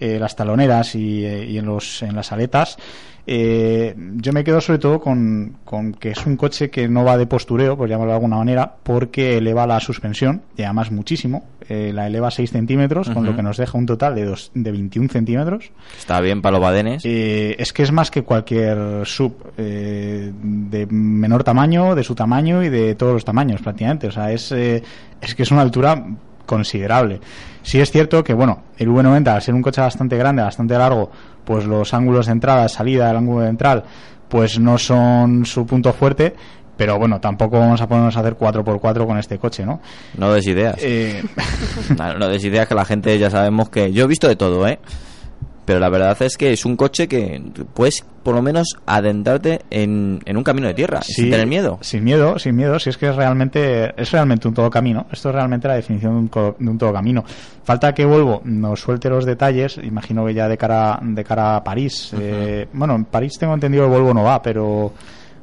eh, 0.00 0.18
las 0.18 0.34
taloneras 0.34 0.94
y, 0.94 1.26
eh, 1.26 1.44
y, 1.44 1.58
en, 1.58 1.66
los, 1.66 2.02
en 2.02 2.16
las 2.16 2.32
aletas. 2.32 2.78
Eh, 3.26 3.94
yo 4.14 4.32
me 4.32 4.42
quedo 4.42 4.62
sobre 4.62 4.78
todo 4.78 4.98
con, 4.98 5.58
con, 5.62 5.92
que 5.92 6.12
es 6.12 6.24
un 6.24 6.38
coche 6.38 6.70
que 6.70 6.88
no 6.88 7.04
va 7.04 7.18
de 7.18 7.26
postureo, 7.26 7.76
por 7.76 7.86
llamarlo 7.86 8.12
de 8.12 8.16
alguna 8.16 8.36
manera, 8.38 8.76
porque 8.82 9.36
eleva 9.36 9.66
la 9.66 9.78
suspensión, 9.78 10.40
y 10.56 10.62
además 10.62 10.90
muchísimo. 10.90 11.44
la 11.68 12.06
eleva 12.06 12.30
6 12.30 12.50
centímetros, 12.50 13.10
con 13.10 13.26
lo 13.26 13.36
que 13.36 13.42
nos 13.42 13.58
deja 13.58 13.76
un 13.76 13.84
total 13.84 14.14
de, 14.14 14.24
dos, 14.24 14.50
de 14.54 14.72
21 14.72 15.10
centímetros. 15.10 15.70
Está 15.98 16.18
bien 16.22 16.40
para 16.40 16.52
los 16.52 16.62
badenes. 16.62 17.04
es 17.04 17.72
que 17.74 17.82
es 17.82 17.92
más 17.92 18.10
que 18.10 18.22
cualquier 18.22 19.04
sub 19.04 19.54
de 19.54 20.86
menor 20.90 21.44
tamaño, 21.44 21.94
de 21.94 22.02
su 22.02 22.14
tamaño 22.14 22.64
y 22.64 22.70
de 22.70 22.94
todos 22.94 23.12
los 23.12 23.24
tamaños 23.26 23.60
prácticamente. 23.60 24.06
O 24.06 24.12
sea, 24.12 24.32
es, 24.32 24.50
es 24.50 25.34
que 25.36 25.42
es 25.42 25.50
una 25.50 25.60
altura 25.60 26.06
considerable. 26.50 27.20
Sí 27.62 27.80
es 27.80 27.92
cierto 27.92 28.24
que, 28.24 28.34
bueno, 28.34 28.64
el 28.76 28.88
V90, 28.88 29.28
al 29.28 29.40
ser 29.40 29.54
un 29.54 29.62
coche 29.62 29.80
bastante 29.80 30.16
grande, 30.16 30.42
bastante 30.42 30.76
largo, 30.76 31.08
pues 31.44 31.64
los 31.64 31.94
ángulos 31.94 32.26
de 32.26 32.32
entrada, 32.32 32.68
salida, 32.68 33.08
el 33.08 33.16
ángulo 33.16 33.44
ventral, 33.44 33.84
pues 34.28 34.58
no 34.58 34.76
son 34.76 35.46
su 35.46 35.64
punto 35.64 35.92
fuerte, 35.92 36.34
pero 36.76 36.98
bueno, 36.98 37.20
tampoco 37.20 37.60
vamos 37.60 37.80
a 37.80 37.86
ponernos 37.86 38.16
a 38.16 38.20
hacer 38.20 38.36
4x4 38.36 39.06
con 39.06 39.16
este 39.16 39.38
coche, 39.38 39.64
¿no? 39.64 39.80
No 40.18 40.32
des 40.32 40.48
ideas. 40.48 40.74
Eh... 40.80 41.22
no 42.18 42.28
des 42.28 42.44
ideas 42.44 42.66
que 42.66 42.74
la 42.74 42.84
gente 42.84 43.16
ya 43.16 43.30
sabemos 43.30 43.70
que... 43.70 43.92
Yo 43.92 44.04
he 44.04 44.08
visto 44.08 44.26
de 44.26 44.34
todo, 44.34 44.66
¿eh? 44.66 44.80
Pero 45.64 45.78
la 45.78 45.88
verdad 45.88 46.20
es 46.22 46.36
que 46.36 46.52
es 46.52 46.64
un 46.64 46.76
coche 46.76 47.06
que 47.06 47.40
puedes 47.74 48.04
por 48.22 48.34
lo 48.34 48.42
menos 48.42 48.76
adentrarte 48.86 49.60
en, 49.70 50.20
en 50.24 50.36
un 50.36 50.44
camino 50.44 50.66
de 50.66 50.74
tierra 50.74 51.00
sin 51.02 51.30
tener 51.30 51.46
miedo. 51.46 51.78
Sin 51.80 52.04
miedo, 52.04 52.38
sin 52.38 52.56
miedo, 52.56 52.78
si 52.78 52.90
es 52.90 52.96
que 52.96 53.08
es 53.08 53.16
realmente 53.16 53.94
es 54.00 54.10
realmente 54.10 54.48
un 54.48 54.54
todo 54.54 54.68
camino. 54.68 55.06
Esto 55.10 55.30
es 55.30 55.34
realmente 55.34 55.68
la 55.68 55.74
definición 55.74 56.12
de 56.12 56.40
un, 56.40 56.54
de 56.58 56.70
un 56.70 56.78
todo 56.78 56.92
camino. 56.92 57.24
Falta 57.64 57.94
que 57.94 58.04
Volvo 58.04 58.42
nos 58.44 58.80
suelte 58.80 59.08
los 59.08 59.24
detalles, 59.24 59.78
imagino 59.82 60.26
que 60.26 60.34
ya 60.34 60.48
de 60.48 60.58
cara 60.58 60.98
de 61.02 61.24
cara 61.24 61.56
a 61.56 61.64
París. 61.64 62.12
eh, 62.18 62.66
bueno, 62.72 62.94
en 62.94 63.04
París 63.04 63.38
tengo 63.38 63.54
entendido 63.54 63.84
que 63.84 63.90
Volvo 63.90 64.12
no 64.12 64.24
va, 64.24 64.42
pero 64.42 64.92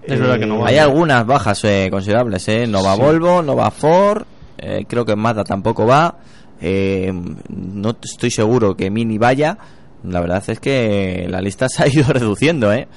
es 0.04 0.20
verdad 0.20 0.40
que 0.40 0.46
no 0.46 0.60
va. 0.60 0.68
Hay 0.68 0.78
algunas 0.78 1.26
bajas 1.26 1.64
eh, 1.64 1.88
considerables, 1.92 2.48
¿eh? 2.48 2.68
No 2.68 2.84
va 2.84 2.96
Volvo, 2.96 3.42
no 3.42 3.56
va 3.56 3.72
Ford, 3.72 4.24
eh, 4.58 4.86
creo 4.88 5.06
que 5.06 5.16
Mazda 5.16 5.44
tampoco 5.44 5.86
va. 5.86 6.16
Eh, 6.60 7.14
no 7.50 7.96
estoy 8.02 8.32
seguro 8.32 8.76
que 8.76 8.90
Mini 8.90 9.18
vaya 9.18 9.58
la 10.04 10.22
verdad 10.22 10.44
es 10.48 10.60
que 10.60 11.28
la 11.30 11.42
lista 11.42 11.68
se 11.70 11.84
ha 11.84 11.88
ido 11.92 12.12
reduciendo, 12.12 12.72
¿eh? 12.72 12.88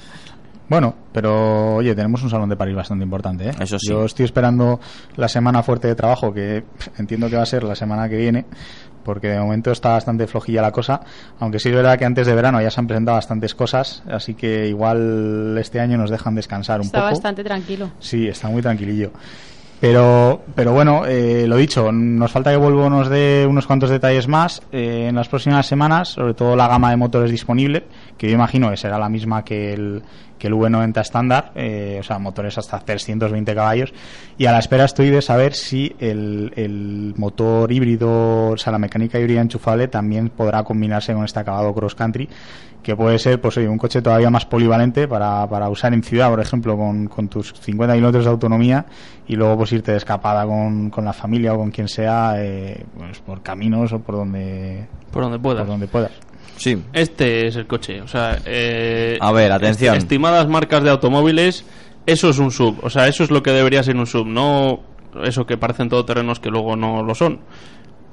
Bueno, 0.69 0.95
pero 1.11 1.75
oye, 1.75 1.93
tenemos 1.93 2.23
un 2.23 2.29
salón 2.29 2.47
de 2.47 2.55
París 2.55 2.75
bastante 2.75 3.03
importante, 3.03 3.49
¿eh? 3.49 3.51
Eso 3.59 3.77
sí. 3.77 3.89
Yo 3.89 4.05
estoy 4.05 4.23
esperando 4.23 4.79
la 5.17 5.27
semana 5.27 5.63
fuerte 5.63 5.89
de 5.89 5.95
trabajo, 5.95 6.33
que 6.33 6.63
entiendo 6.97 7.29
que 7.29 7.35
va 7.35 7.43
a 7.43 7.45
ser 7.45 7.63
la 7.63 7.75
semana 7.75 8.07
que 8.07 8.15
viene, 8.15 8.45
porque 9.03 9.27
de 9.27 9.39
momento 9.39 9.71
está 9.71 9.89
bastante 9.89 10.27
flojilla 10.27 10.61
la 10.61 10.71
cosa, 10.71 11.01
aunque 11.39 11.59
sí 11.59 11.67
es 11.67 11.75
verdad 11.75 11.97
que 11.99 12.05
antes 12.05 12.25
de 12.25 12.33
verano 12.35 12.61
ya 12.61 12.69
se 12.71 12.79
han 12.79 12.87
presentado 12.87 13.17
bastantes 13.17 13.53
cosas, 13.53 14.01
así 14.09 14.33
que 14.33 14.67
igual 14.67 15.57
este 15.59 15.81
año 15.81 15.97
nos 15.97 16.09
dejan 16.09 16.35
descansar 16.35 16.79
un 16.79 16.87
poco. 16.87 16.99
Está 16.99 17.09
bastante 17.09 17.43
tranquilo. 17.43 17.91
Sí, 17.99 18.27
está 18.27 18.47
muy 18.47 18.61
tranquilillo. 18.61 19.11
Pero, 19.81 20.43
pero 20.53 20.73
bueno, 20.73 21.07
eh, 21.07 21.45
lo 21.47 21.57
dicho, 21.57 21.91
nos 21.91 22.31
falta 22.31 22.51
que 22.51 22.57
Volvo 22.57 22.87
nos 22.87 23.09
dé 23.09 23.47
unos 23.49 23.65
cuantos 23.65 23.89
detalles 23.89 24.27
más 24.27 24.61
eh, 24.71 25.07
en 25.09 25.15
las 25.15 25.27
próximas 25.27 25.65
semanas, 25.65 26.09
sobre 26.09 26.35
todo 26.35 26.55
la 26.55 26.67
gama 26.67 26.91
de 26.91 26.97
motores 26.97 27.31
disponible, 27.31 27.85
que 28.15 28.27
yo 28.27 28.35
imagino 28.35 28.69
que 28.69 28.77
será 28.77 28.99
la 28.99 29.09
misma 29.09 29.43
que 29.43 29.73
el, 29.73 30.03
que 30.37 30.49
el 30.49 30.53
V90 30.53 31.01
estándar, 31.01 31.51
eh, 31.55 31.97
o 31.99 32.03
sea, 32.03 32.19
motores 32.19 32.59
hasta 32.59 32.77
320 32.77 33.55
caballos. 33.55 33.91
Y 34.37 34.45
a 34.45 34.51
la 34.51 34.59
espera 34.59 34.85
estoy 34.85 35.09
de 35.09 35.23
saber 35.23 35.55
si 35.55 35.95
el, 35.97 36.53
el 36.55 37.15
motor 37.17 37.71
híbrido, 37.71 38.49
o 38.49 38.57
sea, 38.57 38.71
la 38.71 38.77
mecánica 38.77 39.19
híbrida 39.19 39.41
enchufable 39.41 39.87
también 39.87 40.29
podrá 40.29 40.63
combinarse 40.63 41.11
con 41.11 41.25
este 41.25 41.39
acabado 41.39 41.73
cross 41.73 41.95
country 41.95 42.29
que 42.81 42.95
puede 42.95 43.19
ser 43.19 43.39
pues 43.39 43.57
oye, 43.57 43.67
un 43.67 43.77
coche 43.77 44.01
todavía 44.01 44.29
más 44.29 44.45
polivalente 44.45 45.07
para, 45.07 45.47
para 45.47 45.69
usar 45.69 45.93
en 45.93 46.03
ciudad, 46.03 46.29
por 46.29 46.39
ejemplo, 46.39 46.75
con, 46.77 47.07
con, 47.07 47.27
tus 47.27 47.53
50 47.53 47.95
kilómetros 47.95 48.25
de 48.25 48.31
autonomía 48.31 48.85
y 49.27 49.35
luego 49.35 49.57
pues 49.57 49.71
irte 49.73 49.91
de 49.91 49.97
escapada 49.97 50.45
con, 50.45 50.89
con 50.89 51.05
la 51.05 51.13
familia 51.13 51.53
o 51.53 51.57
con 51.57 51.71
quien 51.71 51.87
sea 51.87 52.35
eh, 52.37 52.83
pues, 52.97 53.19
por 53.19 53.41
caminos 53.41 53.93
o 53.93 53.99
por 53.99 54.15
donde 54.15 54.87
por 55.11 55.23
donde 55.23 55.39
puedas. 55.39 55.61
Por 55.61 55.69
donde 55.69 55.87
puedas. 55.87 56.11
Sí. 56.57 56.81
Este 56.93 57.47
es 57.47 57.55
el 57.55 57.65
coche, 57.65 58.01
o 58.01 58.07
sea, 58.07 58.37
eh, 58.45 59.17
a 59.19 59.31
ver, 59.31 59.51
atención. 59.51 59.95
Estimadas 59.95 60.47
marcas 60.47 60.83
de 60.83 60.89
automóviles, 60.91 61.65
eso 62.05 62.29
es 62.29 62.39
un 62.39 62.51
sub, 62.51 62.77
o 62.83 62.89
sea, 62.89 63.07
eso 63.07 63.23
es 63.23 63.31
lo 63.31 63.41
que 63.41 63.51
debería 63.51 63.83
ser 63.83 63.95
un 63.95 64.05
sub, 64.05 64.27
no 64.27 64.81
eso 65.23 65.45
que 65.45 65.57
parecen 65.57 65.89
todoterrenos 65.89 66.39
que 66.39 66.49
luego 66.49 66.75
no 66.75 67.03
lo 67.03 67.15
son 67.15 67.39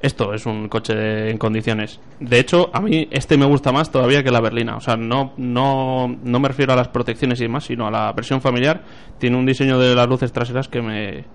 esto 0.01 0.33
es 0.33 0.45
un 0.45 0.69
coche 0.69 1.29
en 1.29 1.37
condiciones. 1.37 1.99
De 2.19 2.39
hecho, 2.39 2.69
a 2.73 2.81
mí 2.81 3.07
este 3.11 3.37
me 3.37 3.45
gusta 3.45 3.71
más 3.71 3.91
todavía 3.91 4.23
que 4.23 4.31
la 4.31 4.39
berlina. 4.39 4.77
O 4.77 4.81
sea, 4.81 4.95
no, 4.95 5.33
no, 5.37 6.15
no 6.23 6.39
me 6.39 6.47
refiero 6.47 6.73
a 6.73 6.75
las 6.75 6.87
protecciones 6.87 7.39
y 7.39 7.43
demás, 7.43 7.65
sino 7.65 7.87
a 7.87 7.91
la 7.91 8.11
versión 8.13 8.41
familiar. 8.41 8.83
Tiene 9.17 9.37
un 9.37 9.45
diseño 9.45 9.77
de 9.77 9.95
las 9.95 10.07
luces 10.07 10.31
traseras 10.31 10.69
que 10.69 10.81
me, 10.81 11.25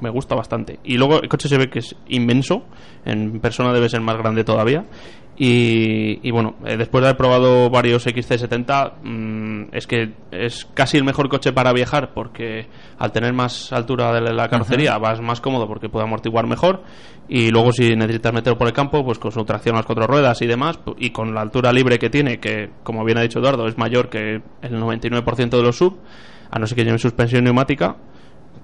me 0.00 0.10
gusta 0.10 0.34
bastante. 0.34 0.80
Y 0.84 0.98
luego 0.98 1.20
el 1.22 1.28
coche 1.28 1.48
se 1.48 1.56
ve 1.56 1.70
que 1.70 1.78
es 1.78 1.96
inmenso. 2.08 2.64
En 3.04 3.40
persona 3.40 3.72
debe 3.72 3.88
ser 3.88 4.00
más 4.00 4.18
grande 4.18 4.44
todavía. 4.44 4.84
Y, 5.42 6.30
bueno, 6.32 6.56
eh, 6.66 6.76
después 6.76 7.00
de 7.00 7.08
haber 7.08 7.16
probado 7.16 7.70
varios 7.70 8.06
XC70, 8.06 8.92
mm, 9.02 9.62
es 9.72 9.86
que 9.86 10.12
es 10.30 10.66
casi 10.74 10.98
el 10.98 11.04
mejor 11.04 11.30
coche 11.30 11.54
para 11.54 11.72
viajar 11.72 12.12
porque 12.12 12.66
al 12.98 13.10
tener 13.10 13.32
más 13.32 13.72
altura 13.72 14.12
de 14.12 14.34
la 14.34 14.50
carrocería 14.50 14.98
vas 14.98 15.22
más 15.22 15.40
cómodo 15.40 15.66
porque 15.66 15.88
puede 15.88 16.04
amortiguar 16.04 16.46
mejor. 16.46 16.82
Y 17.26 17.50
luego, 17.50 17.72
si 17.72 17.96
necesitas 17.96 18.34
meterlo 18.34 18.58
por 18.58 18.66
el 18.66 18.74
campo, 18.74 19.02
pues 19.02 19.18
con 19.18 19.32
su 19.32 19.42
tracción 19.46 19.76
a 19.76 19.78
las 19.78 19.86
cuatro 19.86 20.06
ruedas 20.06 20.42
y 20.42 20.46
demás, 20.46 20.78
y 20.98 21.08
con 21.08 21.34
la 21.34 21.40
altura 21.40 21.72
libre 21.72 21.98
que 21.98 22.10
tiene, 22.10 22.38
que 22.38 22.68
como 22.82 23.02
bien 23.02 23.16
ha 23.16 23.22
dicho 23.22 23.38
Eduardo, 23.38 23.66
es 23.66 23.78
mayor 23.78 24.10
que 24.10 24.42
el 24.60 24.72
99% 24.72 25.56
de 25.56 25.62
los 25.62 25.74
sub, 25.74 26.00
a 26.50 26.58
no 26.58 26.66
ser 26.66 26.76
que 26.76 26.84
lleven 26.84 26.98
suspensión 26.98 27.44
neumática, 27.44 27.96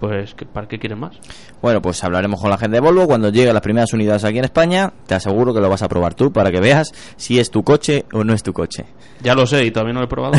pues 0.00 0.34
¿para 0.52 0.68
qué 0.68 0.78
quieren 0.78 0.98
más? 0.98 1.16
Bueno, 1.62 1.80
pues 1.80 2.02
hablaremos 2.04 2.40
con 2.40 2.50
la 2.50 2.58
gente 2.58 2.76
de 2.76 2.80
Volvo 2.80 3.06
cuando 3.06 3.30
lleguen 3.30 3.54
las 3.54 3.62
primeras 3.62 3.92
unidades 3.92 4.24
aquí 4.24 4.38
en 4.38 4.44
España. 4.44 4.92
Te 5.06 5.14
aseguro 5.14 5.54
que 5.54 5.60
lo 5.60 5.68
vas 5.68 5.82
a 5.82 5.88
probar 5.88 6.14
tú 6.14 6.32
para 6.32 6.50
que 6.50 6.60
veas 6.60 6.92
si 7.16 7.38
es 7.38 7.50
tu 7.50 7.62
coche 7.62 8.04
o 8.12 8.22
no 8.22 8.34
es 8.34 8.42
tu 8.42 8.52
coche. 8.52 8.84
Ya 9.22 9.34
lo 9.34 9.46
sé 9.46 9.64
y 9.64 9.70
todavía 9.70 9.94
no 9.94 10.00
lo 10.00 10.06
he 10.06 10.08
probado. 10.08 10.34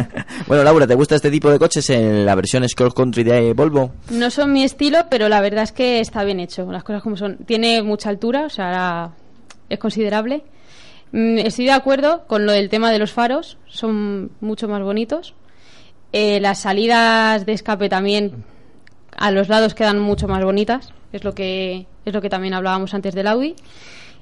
bueno, 0.46 0.64
Laura, 0.64 0.86
¿te 0.86 0.94
gusta 0.94 1.16
este 1.16 1.30
tipo 1.30 1.50
de 1.50 1.58
coches 1.58 1.88
en 1.90 2.24
la 2.24 2.34
versión 2.34 2.64
Cross 2.74 2.94
Country 2.94 3.24
de 3.24 3.52
Volvo? 3.52 3.92
No 4.10 4.30
son 4.30 4.52
mi 4.52 4.64
estilo, 4.64 5.06
pero 5.10 5.28
la 5.28 5.40
verdad 5.40 5.64
es 5.64 5.72
que 5.72 6.00
está 6.00 6.24
bien 6.24 6.40
hecho. 6.40 6.70
Las 6.72 6.82
cosas 6.82 7.02
como 7.02 7.16
son. 7.16 7.38
Tiene 7.46 7.82
mucha 7.82 8.08
altura, 8.08 8.46
o 8.46 8.50
sea, 8.50 9.10
es 9.68 9.78
considerable. 9.78 10.44
Mm, 11.12 11.38
estoy 11.38 11.66
de 11.66 11.72
acuerdo 11.72 12.26
con 12.26 12.46
lo 12.46 12.52
del 12.52 12.68
tema 12.68 12.90
de 12.90 12.98
los 12.98 13.12
faros, 13.12 13.58
son 13.66 14.32
mucho 14.40 14.66
más 14.66 14.82
bonitos. 14.82 15.34
Eh, 16.12 16.40
las 16.40 16.60
salidas 16.60 17.44
de 17.44 17.52
escape 17.52 17.88
también 17.88 18.44
a 19.16 19.30
los 19.30 19.48
lados 19.48 19.74
quedan 19.74 19.98
mucho 19.98 20.28
más 20.28 20.42
bonitas, 20.44 20.92
es 21.12 21.24
lo 21.24 21.34
que 21.34 21.86
es 22.04 22.12
lo 22.12 22.20
que 22.20 22.28
también 22.28 22.54
hablábamos 22.54 22.94
antes 22.94 23.14
del 23.14 23.26
Audi. 23.26 23.54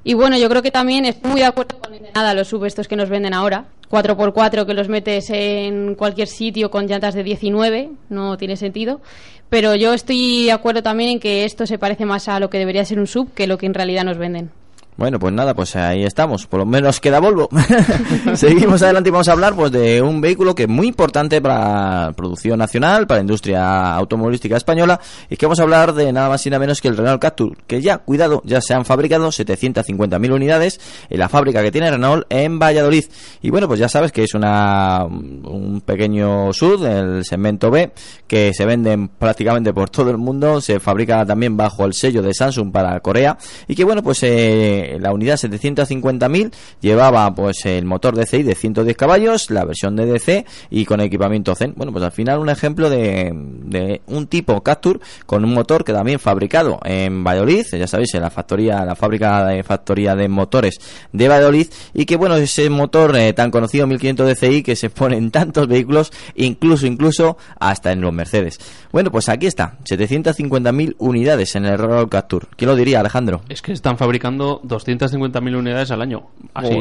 Y 0.05 0.15
bueno, 0.15 0.37
yo 0.37 0.49
creo 0.49 0.63
que 0.63 0.71
también 0.71 1.05
estoy 1.05 1.31
muy 1.31 1.41
de 1.41 1.47
acuerdo 1.47 1.79
con 1.79 1.93
nada 2.15 2.35
los 2.35 2.49
sub 2.49 2.65
estos 2.65 2.89
que 2.89 2.97
nos 2.97 3.09
venden 3.09 3.35
ahora. 3.35 3.67
4x4 3.91 4.65
que 4.67 4.75
los 4.75 4.89
metes 4.89 5.29
en 5.31 5.95
cualquier 5.95 6.27
sitio 6.27 6.71
con 6.71 6.87
llantas 6.87 7.15
de 7.15 7.23
19, 7.23 7.91
no 8.09 8.37
tiene 8.37 8.57
sentido. 8.57 9.01
Pero 9.49 9.75
yo 9.75 9.93
estoy 9.93 10.47
de 10.47 10.53
acuerdo 10.53 10.83
también 10.83 11.11
en 11.11 11.21
que 11.21 11.45
esto 11.45 11.67
se 11.67 11.79
parece 11.79 12.07
más 12.07 12.27
a 12.29 12.41
lo 12.41 12.51
que 12.51 12.59
debería 12.59 12.85
ser 12.85 12.99
un 12.99 13.07
sub 13.07 13.33
que 13.35 13.47
lo 13.47 13.59
que 13.59 13.67
en 13.67 13.75
realidad 13.75 14.05
nos 14.05 14.19
venden. 14.19 14.51
Bueno, 14.95 15.19
pues 15.19 15.33
nada, 15.33 15.55
pues 15.55 15.75
ahí 15.75 16.05
estamos. 16.05 16.47
Por 16.47 16.61
lo 16.61 16.67
menos 16.67 17.01
queda 17.01 17.19
Volvo. 17.19 17.49
Seguimos 18.35 18.83
adelante 18.83 19.09
y 19.09 19.13
vamos 19.13 19.29
a 19.29 19.33
hablar 19.33 19.55
pues 19.55 19.73
de 19.73 20.03
un 20.03 20.21
vehículo 20.21 20.55
que 20.55 20.65
es 20.65 20.69
muy 20.69 20.87
importante 20.87 21.41
para 21.41 22.07
la 22.09 22.13
producción 22.13 22.59
nacional, 22.59 23.07
para 23.07 23.19
la 23.19 23.23
industria 23.23 23.95
automovilística 23.95 24.57
española, 24.57 25.01
y 25.31 25.37
que 25.37 25.47
vamos 25.47 25.61
a 25.61 25.63
hablar 25.63 25.95
de 25.95 26.13
nada 26.13 26.29
más 26.29 26.47
y 26.47 26.51
nada 26.51 26.61
menos 26.61 26.83
que 26.83 26.89
el 26.89 26.97
Renault 26.97 27.23
Captur, 27.23 27.57
que 27.67 27.81
ya, 27.81 27.99
cuidado, 27.99 28.43
ya 28.45 28.61
se 28.61 28.75
han 28.75 28.85
fabricado 28.85 29.29
750.000 29.29 30.33
unidades 30.33 30.79
en 31.09 31.19
la 31.19 31.31
fábrica 31.31 31.63
que 31.63 31.73
tiene 31.73 31.91
Renault 31.91 32.27
en 32.29 32.59
Valladolid. 32.59 33.05
Y 33.41 33.49
bueno, 33.49 33.69
pues 33.69 33.81
ya 33.81 33.89
sabes 33.89 34.13
que 34.13 34.25
es 34.25 34.35
una 34.35 35.05
un 35.05 35.83
pequeño 35.85 36.53
SUV, 36.53 36.85
el 36.85 37.25
segmento 37.25 37.71
B, 37.71 37.93
que 38.27 38.53
se 38.53 38.67
venden 38.67 39.09
prácticamente 39.09 39.73
por 39.73 39.89
todo 39.89 40.11
el 40.11 40.19
mundo, 40.19 40.61
se 40.61 40.81
fabrica 40.81 41.25
también 41.25 41.57
bajo 41.57 41.87
el 41.87 41.95
sello 41.95 42.21
de 42.21 42.35
Samsung 42.35 42.71
para 42.71 43.01
Corea, 43.01 43.39
y 43.67 43.75
que 43.75 43.85
bueno, 43.85 44.03
pues 44.03 44.23
eh, 44.23 44.82
la 45.01 45.13
unidad 45.13 45.37
750.000 45.37 46.53
llevaba 46.81 47.35
pues 47.35 47.65
el 47.67 47.85
motor 47.85 48.17
DCI 48.17 48.43
de 48.43 48.55
110 48.55 48.97
caballos, 48.97 49.51
la 49.51 49.65
versión 49.65 49.97
de 49.97 50.07
DC 50.07 50.45
y 50.71 50.85
con 50.85 51.01
equipamiento 51.01 51.55
Zen. 51.55 51.75
Bueno, 51.77 51.93
pues 51.93 52.05
al 52.05 52.13
final 52.13 52.39
un 52.39 52.49
ejemplo 52.49 52.91
de, 52.91 53.33
de 53.35 54.03
un 54.07 54.27
tipo 54.27 54.63
Capture 54.63 55.01
con 55.27 55.45
un 55.45 55.55
motor 55.55 55.85
que 55.85 55.93
también 55.93 56.19
fabricado 56.19 56.81
en 56.85 57.25
Valladolid, 57.25 57.65
ya 57.73 57.87
sabéis, 57.87 58.15
en 58.15 58.23
la 58.23 58.31
factoría, 58.31 58.85
la 58.85 58.95
fábrica 58.95 59.47
de 59.47 59.63
factoría 59.63 60.15
de 60.15 60.29
motores 60.29 60.79
de 61.13 61.29
Valladolid 61.29 61.69
y 61.95 62.05
que 62.05 62.17
bueno, 62.17 62.37
ese 62.37 62.69
motor 62.71 63.17
eh, 63.17 63.33
tan 63.33 63.51
conocido 63.51 63.87
1500 63.87 64.27
DCI 64.29 64.63
que 64.63 64.77
se 64.77 64.91
pone 64.91 65.17
en 65.17 65.31
tantos 65.31 65.69
vehículos, 65.69 66.13
incluso 66.35 66.87
incluso 66.87 67.37
hasta 67.59 67.93
en 67.93 68.01
los 68.01 68.13
Mercedes. 68.13 68.59
Bueno, 68.93 69.11
pues 69.11 69.29
aquí 69.29 69.47
está, 69.47 69.79
750.000 69.85 70.97
unidades 70.99 71.57
en 71.57 71.65
el 71.65 71.79
Renault 71.79 72.11
Capture. 72.11 72.47
¿Quién 72.57 72.69
lo 72.69 72.77
diría, 72.77 73.01
Alejandro? 73.01 73.43
Es 73.49 73.63
que 73.63 73.73
están 73.73 73.97
fabricando 73.97 74.61
250.000 74.73 75.57
unidades 75.57 75.91
al 75.91 76.03
año. 76.03 76.27
Así. 76.55 76.79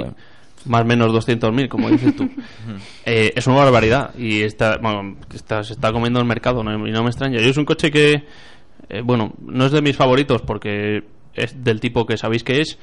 Más 0.66 0.82
o 0.82 0.86
menos 0.86 1.12
200.000, 1.12 1.68
como 1.68 1.90
dices 1.90 2.16
tú. 2.16 2.30
Eh, 3.06 3.34
es 3.36 3.48
una 3.48 3.58
barbaridad. 3.58 4.14
Y 4.16 4.42
está, 4.42 4.78
bueno, 4.78 5.18
está, 5.34 5.64
se 5.64 5.74
está 5.74 5.92
comiendo 5.92 6.20
el 6.20 6.26
mercado 6.26 6.64
¿no? 6.64 6.88
y 6.88 6.92
no 6.92 7.04
me 7.04 7.10
extraña. 7.10 7.40
Yo 7.42 7.50
es 7.50 7.58
un 7.58 7.66
coche 7.66 7.90
que, 7.90 8.26
eh, 8.90 9.02
bueno, 9.04 9.34
no 9.46 9.66
es 9.66 9.72
de 9.72 9.82
mis 9.82 9.96
favoritos 9.96 10.42
porque 10.44 11.04
es 11.34 11.64
del 11.64 11.80
tipo 11.80 12.06
que 12.06 12.18
sabéis 12.18 12.44
que 12.44 12.62
es. 12.62 12.78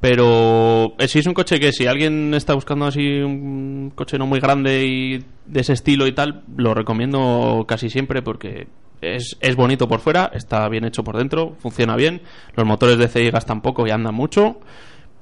Pero 0.00 0.94
eh, 0.98 1.08
sí 1.08 1.18
es 1.18 1.26
un 1.26 1.34
coche 1.34 1.60
que 1.60 1.72
si 1.72 1.86
alguien 1.86 2.32
está 2.34 2.54
buscando 2.54 2.86
así 2.86 3.20
un 3.20 3.92
coche 3.94 4.18
no 4.18 4.26
muy 4.26 4.40
grande 4.40 4.86
y 4.86 5.24
de 5.46 5.60
ese 5.60 5.74
estilo 5.74 6.06
y 6.06 6.12
tal, 6.12 6.42
lo 6.56 6.72
recomiendo 6.74 7.64
casi 7.68 7.90
siempre 7.90 8.22
porque 8.22 8.66
es, 9.00 9.36
es 9.40 9.56
bonito 9.56 9.88
por 9.88 10.00
fuera, 10.00 10.30
está 10.34 10.68
bien 10.68 10.84
hecho 10.84 11.02
por 11.04 11.16
dentro, 11.16 11.56
funciona 11.58 11.96
bien. 11.96 12.22
Los 12.54 12.66
motores 12.66 12.98
de 12.98 13.08
CI 13.08 13.30
gastan 13.30 13.60
poco 13.60 13.86
y 13.86 13.90
andan 13.90 14.14
mucho 14.14 14.60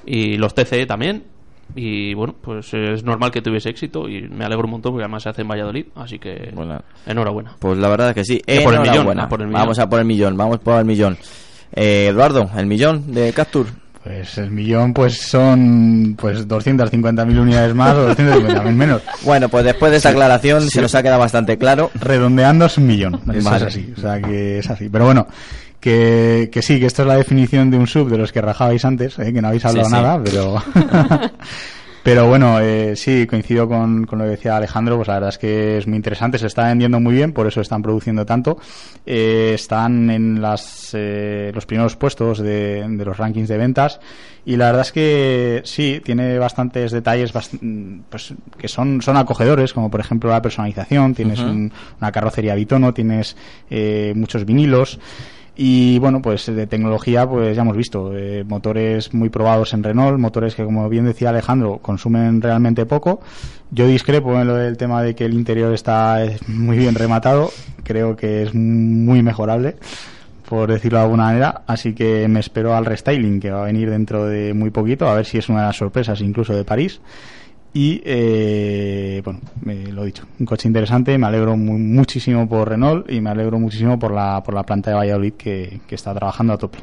y 0.05 0.37
los 0.37 0.55
TCE 0.55 0.87
también. 0.87 1.25
Y 1.75 2.15
bueno, 2.15 2.35
pues 2.41 2.73
es 2.73 3.05
normal 3.05 3.31
que 3.31 3.43
tuviese 3.43 3.69
éxito 3.69 4.09
y 4.09 4.23
me 4.23 4.45
alegro 4.45 4.65
un 4.65 4.73
montón 4.73 4.93
porque 4.93 5.05
además 5.05 5.23
se 5.23 5.29
hace 5.29 5.43
en 5.43 5.49
Valladolid, 5.49 5.87
así 5.97 6.19
que 6.19 6.51
enhorabuena. 7.07 7.57
Pues 7.59 7.79
la 7.79 7.89
verdad 7.89 8.09
es 8.11 8.15
que 8.15 8.25
sí, 8.25 8.43
por 8.65 8.75
el, 8.75 8.81
millón, 8.81 9.07
Vamos 9.53 9.79
a 9.79 9.89
por 9.89 10.01
el 10.01 10.07
millón, 10.07 10.37
vamos 10.37 10.59
por 10.59 10.79
el 10.79 10.87
millón. 10.87 11.19
Eh, 11.73 12.07
Eduardo, 12.09 12.51
el 12.57 12.67
millón 12.67 13.13
de 13.13 13.33
Capture. 13.35 13.69
Pues 14.05 14.39
el 14.39 14.51
millón 14.51 14.95
pues 14.95 15.21
son 15.21 16.15
pues 16.19 16.47
250.000 16.47 17.39
unidades 17.39 17.75
más 17.75 17.95
o 17.95 18.09
250.000 18.11 18.73
menos. 18.73 19.03
Bueno, 19.23 19.49
pues 19.49 19.65
después 19.65 19.91
de 19.91 19.99
esta 19.99 20.11
aclaración 20.11 20.69
se 20.69 20.81
nos 20.81 20.95
ha 20.95 21.03
quedado 21.03 21.21
bastante 21.21 21.59
claro. 21.59 21.91
Redondeando 21.95 22.67
es 22.67 22.79
un 22.79 22.87
millón, 22.87 23.21
es 23.35 23.47
así, 23.47 23.93
o 23.97 24.01
sea 24.01 24.21
que 24.21 24.61
es 24.61 24.71
así. 24.71 24.89
Pero 24.89 25.05
bueno, 25.07 25.27
que, 25.81 26.49
que 26.53 26.63
sí, 26.63 26.81
que 26.81 26.87
esto 26.87 27.03
es 27.03 27.09
la 27.09 27.17
definición 27.17 27.71
de 27.71 27.79
un 27.79 27.87
sub 27.87 28.09
de 28.09 28.19
los 28.19 28.33
que 28.33 28.41
rajabais 28.41 28.85
antes, 28.85 29.19
¿eh? 29.19 29.33
que 29.33 29.43
no 29.43 29.49
habéis 29.49 29.65
hablado 29.65 29.91
nada, 29.91 30.21
pero... 30.23 30.63
Pero 32.09 32.27
bueno, 32.27 32.59
eh, 32.59 32.97
sí, 32.97 33.27
coincido 33.27 33.69
con, 33.69 34.07
con, 34.07 34.19
lo 34.19 34.25
que 34.25 34.31
decía 34.31 34.57
Alejandro, 34.57 34.97
pues 34.97 35.09
la 35.09 35.15
verdad 35.15 35.29
es 35.29 35.37
que 35.37 35.77
es 35.77 35.87
muy 35.87 35.97
interesante, 35.97 36.39
se 36.39 36.47
está 36.47 36.67
vendiendo 36.67 36.99
muy 37.01 37.13
bien, 37.13 37.35
por 37.35 37.47
eso 37.47 37.61
están 37.61 37.83
produciendo 37.83 38.25
tanto. 38.25 38.57
Eh, 39.05 39.53
están 39.55 40.09
en 40.09 40.41
las, 40.41 40.93
eh, 40.95 41.53
los 41.55 41.67
primeros 41.67 41.97
puestos 41.97 42.39
de, 42.39 42.83
de, 42.89 43.05
los 43.05 43.19
rankings 43.19 43.47
de 43.47 43.59
ventas 43.59 44.01
y 44.47 44.57
la 44.57 44.69
verdad 44.69 44.87
es 44.87 44.93
que 44.93 45.61
sí, 45.67 46.01
tiene 46.03 46.39
bastantes 46.39 46.93
detalles 46.93 47.31
pues, 47.31 48.33
que 48.57 48.69
son, 48.69 49.03
son 49.03 49.19
acogedores, 49.19 49.75
como 49.75 49.91
por 49.91 50.01
ejemplo 50.01 50.31
la 50.31 50.41
personalización, 50.41 51.15
tienes 51.15 51.41
una 51.41 52.11
carrocería 52.11 52.55
bitono, 52.55 52.95
tienes 52.95 53.37
eh, 53.69 54.15
muchos 54.17 54.47
vinilos. 54.47 54.99
Y 55.61 55.99
bueno, 55.99 56.23
pues 56.23 56.47
de 56.47 56.69
tecnología, 56.69 57.29
pues 57.29 57.57
ya 57.57 57.63
hemos 57.63 57.77
visto, 57.77 58.17
eh, 58.17 58.45
motores 58.45 59.13
muy 59.13 59.29
probados 59.29 59.75
en 59.75 59.83
Renault, 59.83 60.17
motores 60.17 60.55
que 60.55 60.65
como 60.65 60.89
bien 60.89 61.05
decía 61.05 61.31
Alejandro, 61.31 61.79
consumen 61.83 62.41
realmente 62.41 62.87
poco. 62.87 63.21
Yo 63.73 63.89
discrepo 63.89 64.41
en 64.41 64.47
lo 64.47 64.55
del 64.55 64.77
tema 64.77 65.03
de 65.03 65.17
que 65.17 65.25
el 65.25 65.35
interior 65.35 65.75
está 65.75 66.25
muy 66.47 66.79
bien 66.79 66.95
rematado, 66.95 67.51
creo 67.83 68.15
que 68.15 68.45
es 68.45 68.55
muy 68.55 69.21
mejorable 69.23 69.75
por 70.49 70.71
decirlo 70.71 70.99
de 70.99 71.05
alguna 71.05 71.25
manera, 71.25 71.63
así 71.67 71.93
que 71.93 72.27
me 72.29 72.41
espero 72.41 72.75
al 72.75 72.87
restyling 72.87 73.39
que 73.39 73.51
va 73.51 73.63
a 73.63 73.67
venir 73.67 73.91
dentro 73.91 74.27
de 74.27 74.55
muy 74.55 74.71
poquito, 74.71 75.07
a 75.07 75.15
ver 75.15 75.27
si 75.27 75.39
es 75.39 75.49
una 75.49 75.61
de 75.61 75.67
las 75.67 75.77
sorpresas 75.77 76.21
incluso 76.21 76.55
de 76.55 76.65
París. 76.65 77.01
Y 77.75 78.01
eh, 78.05 79.21
bueno, 79.25 79.41
me 79.63 79.93
lo 79.93 80.03
he 80.03 80.07
dicho, 80.07 80.25
un 80.41 80.47
coche 80.47 80.67
interesante, 80.67 81.17
me 81.19 81.27
alegro 81.27 81.57
muchísimo 81.57 82.49
por 82.49 82.69
Renault 82.69 83.11
y 83.11 83.21
me 83.21 83.31
alegro 83.31 83.59
muchísimo 83.59 83.99
por 83.99 84.13
la, 84.13 84.43
por 84.43 84.55
la 84.55 84.63
planta 84.65 84.91
de 84.91 84.97
Valladolid 84.97 85.35
que, 85.35 85.81
que 85.87 85.95
está 85.95 86.15
trabajando 86.15 86.55
a 86.55 86.59
tope. 86.59 86.79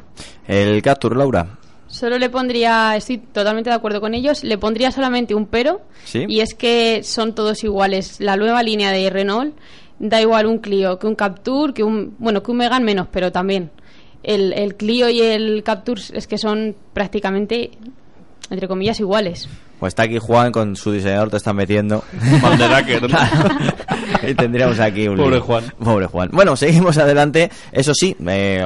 El 0.48 0.82
Captur, 0.82 1.18
Laura. 1.18 1.58
Solo 1.88 2.18
le 2.18 2.30
pondría, 2.30 2.96
estoy 2.96 3.18
totalmente 3.18 3.70
de 3.70 3.76
acuerdo 3.76 4.02
con 4.02 4.14
ellos, 4.14 4.44
le 4.44 4.58
pondría 4.58 4.92
solamente 4.92 5.34
un 5.34 5.46
pero, 5.46 5.82
y 6.14 6.42
es 6.42 6.54
que 6.54 7.04
son 7.04 7.34
todos 7.34 7.64
iguales. 7.64 8.20
La 8.20 8.38
nueva 8.38 8.64
línea 8.64 8.92
de 8.92 9.10
Renault 9.10 9.56
da 10.00 10.20
igual 10.22 10.46
un 10.46 10.58
Clio 10.58 11.00
que 11.00 11.08
un 11.08 11.16
Captur, 11.16 11.74
que 11.74 11.84
un, 11.84 12.16
bueno, 12.20 12.44
que 12.44 12.52
un 12.52 12.58
Megan 12.58 12.84
menos, 12.84 13.08
pero 13.12 13.32
también. 13.32 13.72
El, 14.24 14.54
el 14.54 14.76
Clio 14.76 15.10
y 15.10 15.22
el 15.22 15.64
Captur 15.64 16.00
es 16.14 16.28
que 16.28 16.38
son 16.38 16.76
prácticamente, 16.94 17.72
entre 18.50 18.68
comillas, 18.68 19.00
iguales. 19.00 19.48
Pues 19.86 19.92
está 19.92 20.02
aquí 20.02 20.18
Juan 20.18 20.52
con 20.52 20.76
su 20.76 20.92
diseñador, 20.92 21.30
te 21.30 21.38
está 21.38 21.54
metiendo. 21.54 22.04
y 24.28 24.34
tendríamos 24.34 24.80
aquí 24.80 25.08
un. 25.08 25.16
Pobre 25.16 25.40
Juan. 25.40 25.64
Pobre 25.78 26.08
Juan. 26.08 26.30
Bueno, 26.34 26.56
seguimos 26.56 26.98
adelante. 26.98 27.52
Eso 27.72 27.94
sí, 27.94 28.18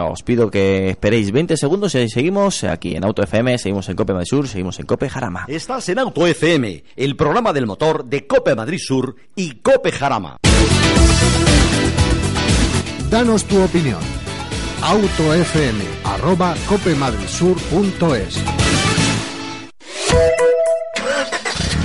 os 0.02 0.24
pido 0.24 0.50
que 0.50 0.92
esperéis 0.92 1.34
20 1.34 1.58
segundos 1.58 1.94
y 1.96 2.08
seguimos 2.08 2.64
aquí 2.64 2.96
en 2.96 3.04
Auto 3.04 3.22
FM, 3.22 3.58
seguimos 3.58 3.90
en 3.90 3.98
Cope 3.98 4.14
Madrid 4.14 4.30
Sur, 4.30 4.48
seguimos 4.48 4.80
en 4.80 4.86
Cope 4.86 5.10
Jarama. 5.10 5.44
Estás 5.50 5.90
en 5.90 6.00
Auto 6.00 6.26
FM, 6.26 6.86
el 6.96 7.18
programa 7.18 7.52
del 7.52 7.66
motor 7.66 8.06
de 8.06 8.26
Cope 8.26 8.56
Madrid 8.56 8.80
Sur 8.80 9.18
y 9.36 9.56
Cope 9.56 9.92
Jarama. 9.92 10.38
Danos 13.10 13.44
tu 13.44 13.62
opinión. 13.62 14.00
AutoFM, 14.82 15.84
arroba 16.06 16.56
copemadridsur.es. 16.70 18.89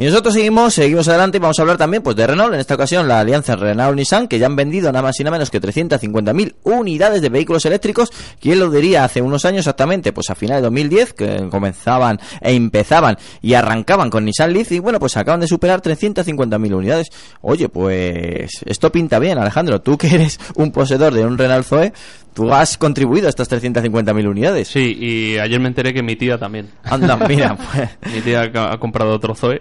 Y 0.00 0.04
nosotros 0.04 0.32
seguimos, 0.34 0.74
seguimos 0.74 1.08
adelante 1.08 1.38
y 1.38 1.40
vamos 1.40 1.58
a 1.58 1.62
hablar 1.62 1.76
también 1.76 2.04
pues 2.04 2.14
de 2.14 2.24
Renault, 2.24 2.54
en 2.54 2.60
esta 2.60 2.76
ocasión 2.76 3.08
la 3.08 3.18
alianza 3.18 3.56
Renault-Nissan, 3.56 4.28
que 4.28 4.38
ya 4.38 4.46
han 4.46 4.54
vendido 4.54 4.92
nada 4.92 5.02
más 5.02 5.18
y 5.18 5.24
nada 5.24 5.32
menos 5.32 5.50
que 5.50 5.60
350.000 5.60 6.54
unidades 6.62 7.20
de 7.20 7.28
vehículos 7.28 7.66
eléctricos. 7.66 8.12
¿Quién 8.40 8.60
lo 8.60 8.70
diría 8.70 9.02
hace 9.02 9.20
unos 9.20 9.44
años 9.44 9.58
exactamente? 9.58 10.12
Pues 10.12 10.30
a 10.30 10.36
finales 10.36 10.62
de 10.62 10.66
2010, 10.66 11.14
que 11.14 11.48
comenzaban 11.50 12.20
e 12.40 12.54
empezaban 12.54 13.18
y 13.42 13.54
arrancaban 13.54 14.08
con 14.08 14.24
Nissan 14.24 14.52
Leaf 14.52 14.70
y 14.70 14.78
bueno, 14.78 15.00
pues 15.00 15.16
acaban 15.16 15.40
de 15.40 15.48
superar 15.48 15.82
350.000 15.82 16.74
unidades. 16.76 17.08
Oye, 17.40 17.68
pues 17.68 18.52
esto 18.66 18.92
pinta 18.92 19.18
bien, 19.18 19.36
Alejandro. 19.36 19.80
Tú 19.80 19.98
que 19.98 20.14
eres 20.14 20.38
un 20.54 20.70
poseedor 20.70 21.12
de 21.12 21.26
un 21.26 21.36
Renault 21.36 21.66
Zoe, 21.66 21.92
tú 22.34 22.52
has 22.52 22.78
contribuido 22.78 23.26
a 23.26 23.30
estas 23.30 23.50
350.000 23.50 24.28
unidades. 24.28 24.68
Sí, 24.68 24.96
y 24.96 25.38
ayer 25.38 25.58
me 25.58 25.66
enteré 25.66 25.92
que 25.92 26.04
mi 26.04 26.14
tía 26.14 26.38
también. 26.38 26.70
Anda, 26.84 27.16
mira. 27.16 27.58
Pues. 27.74 28.14
mi 28.14 28.20
tía 28.20 28.42
ha 28.42 28.78
comprado 28.78 29.12
otro 29.12 29.34
Zoe 29.34 29.60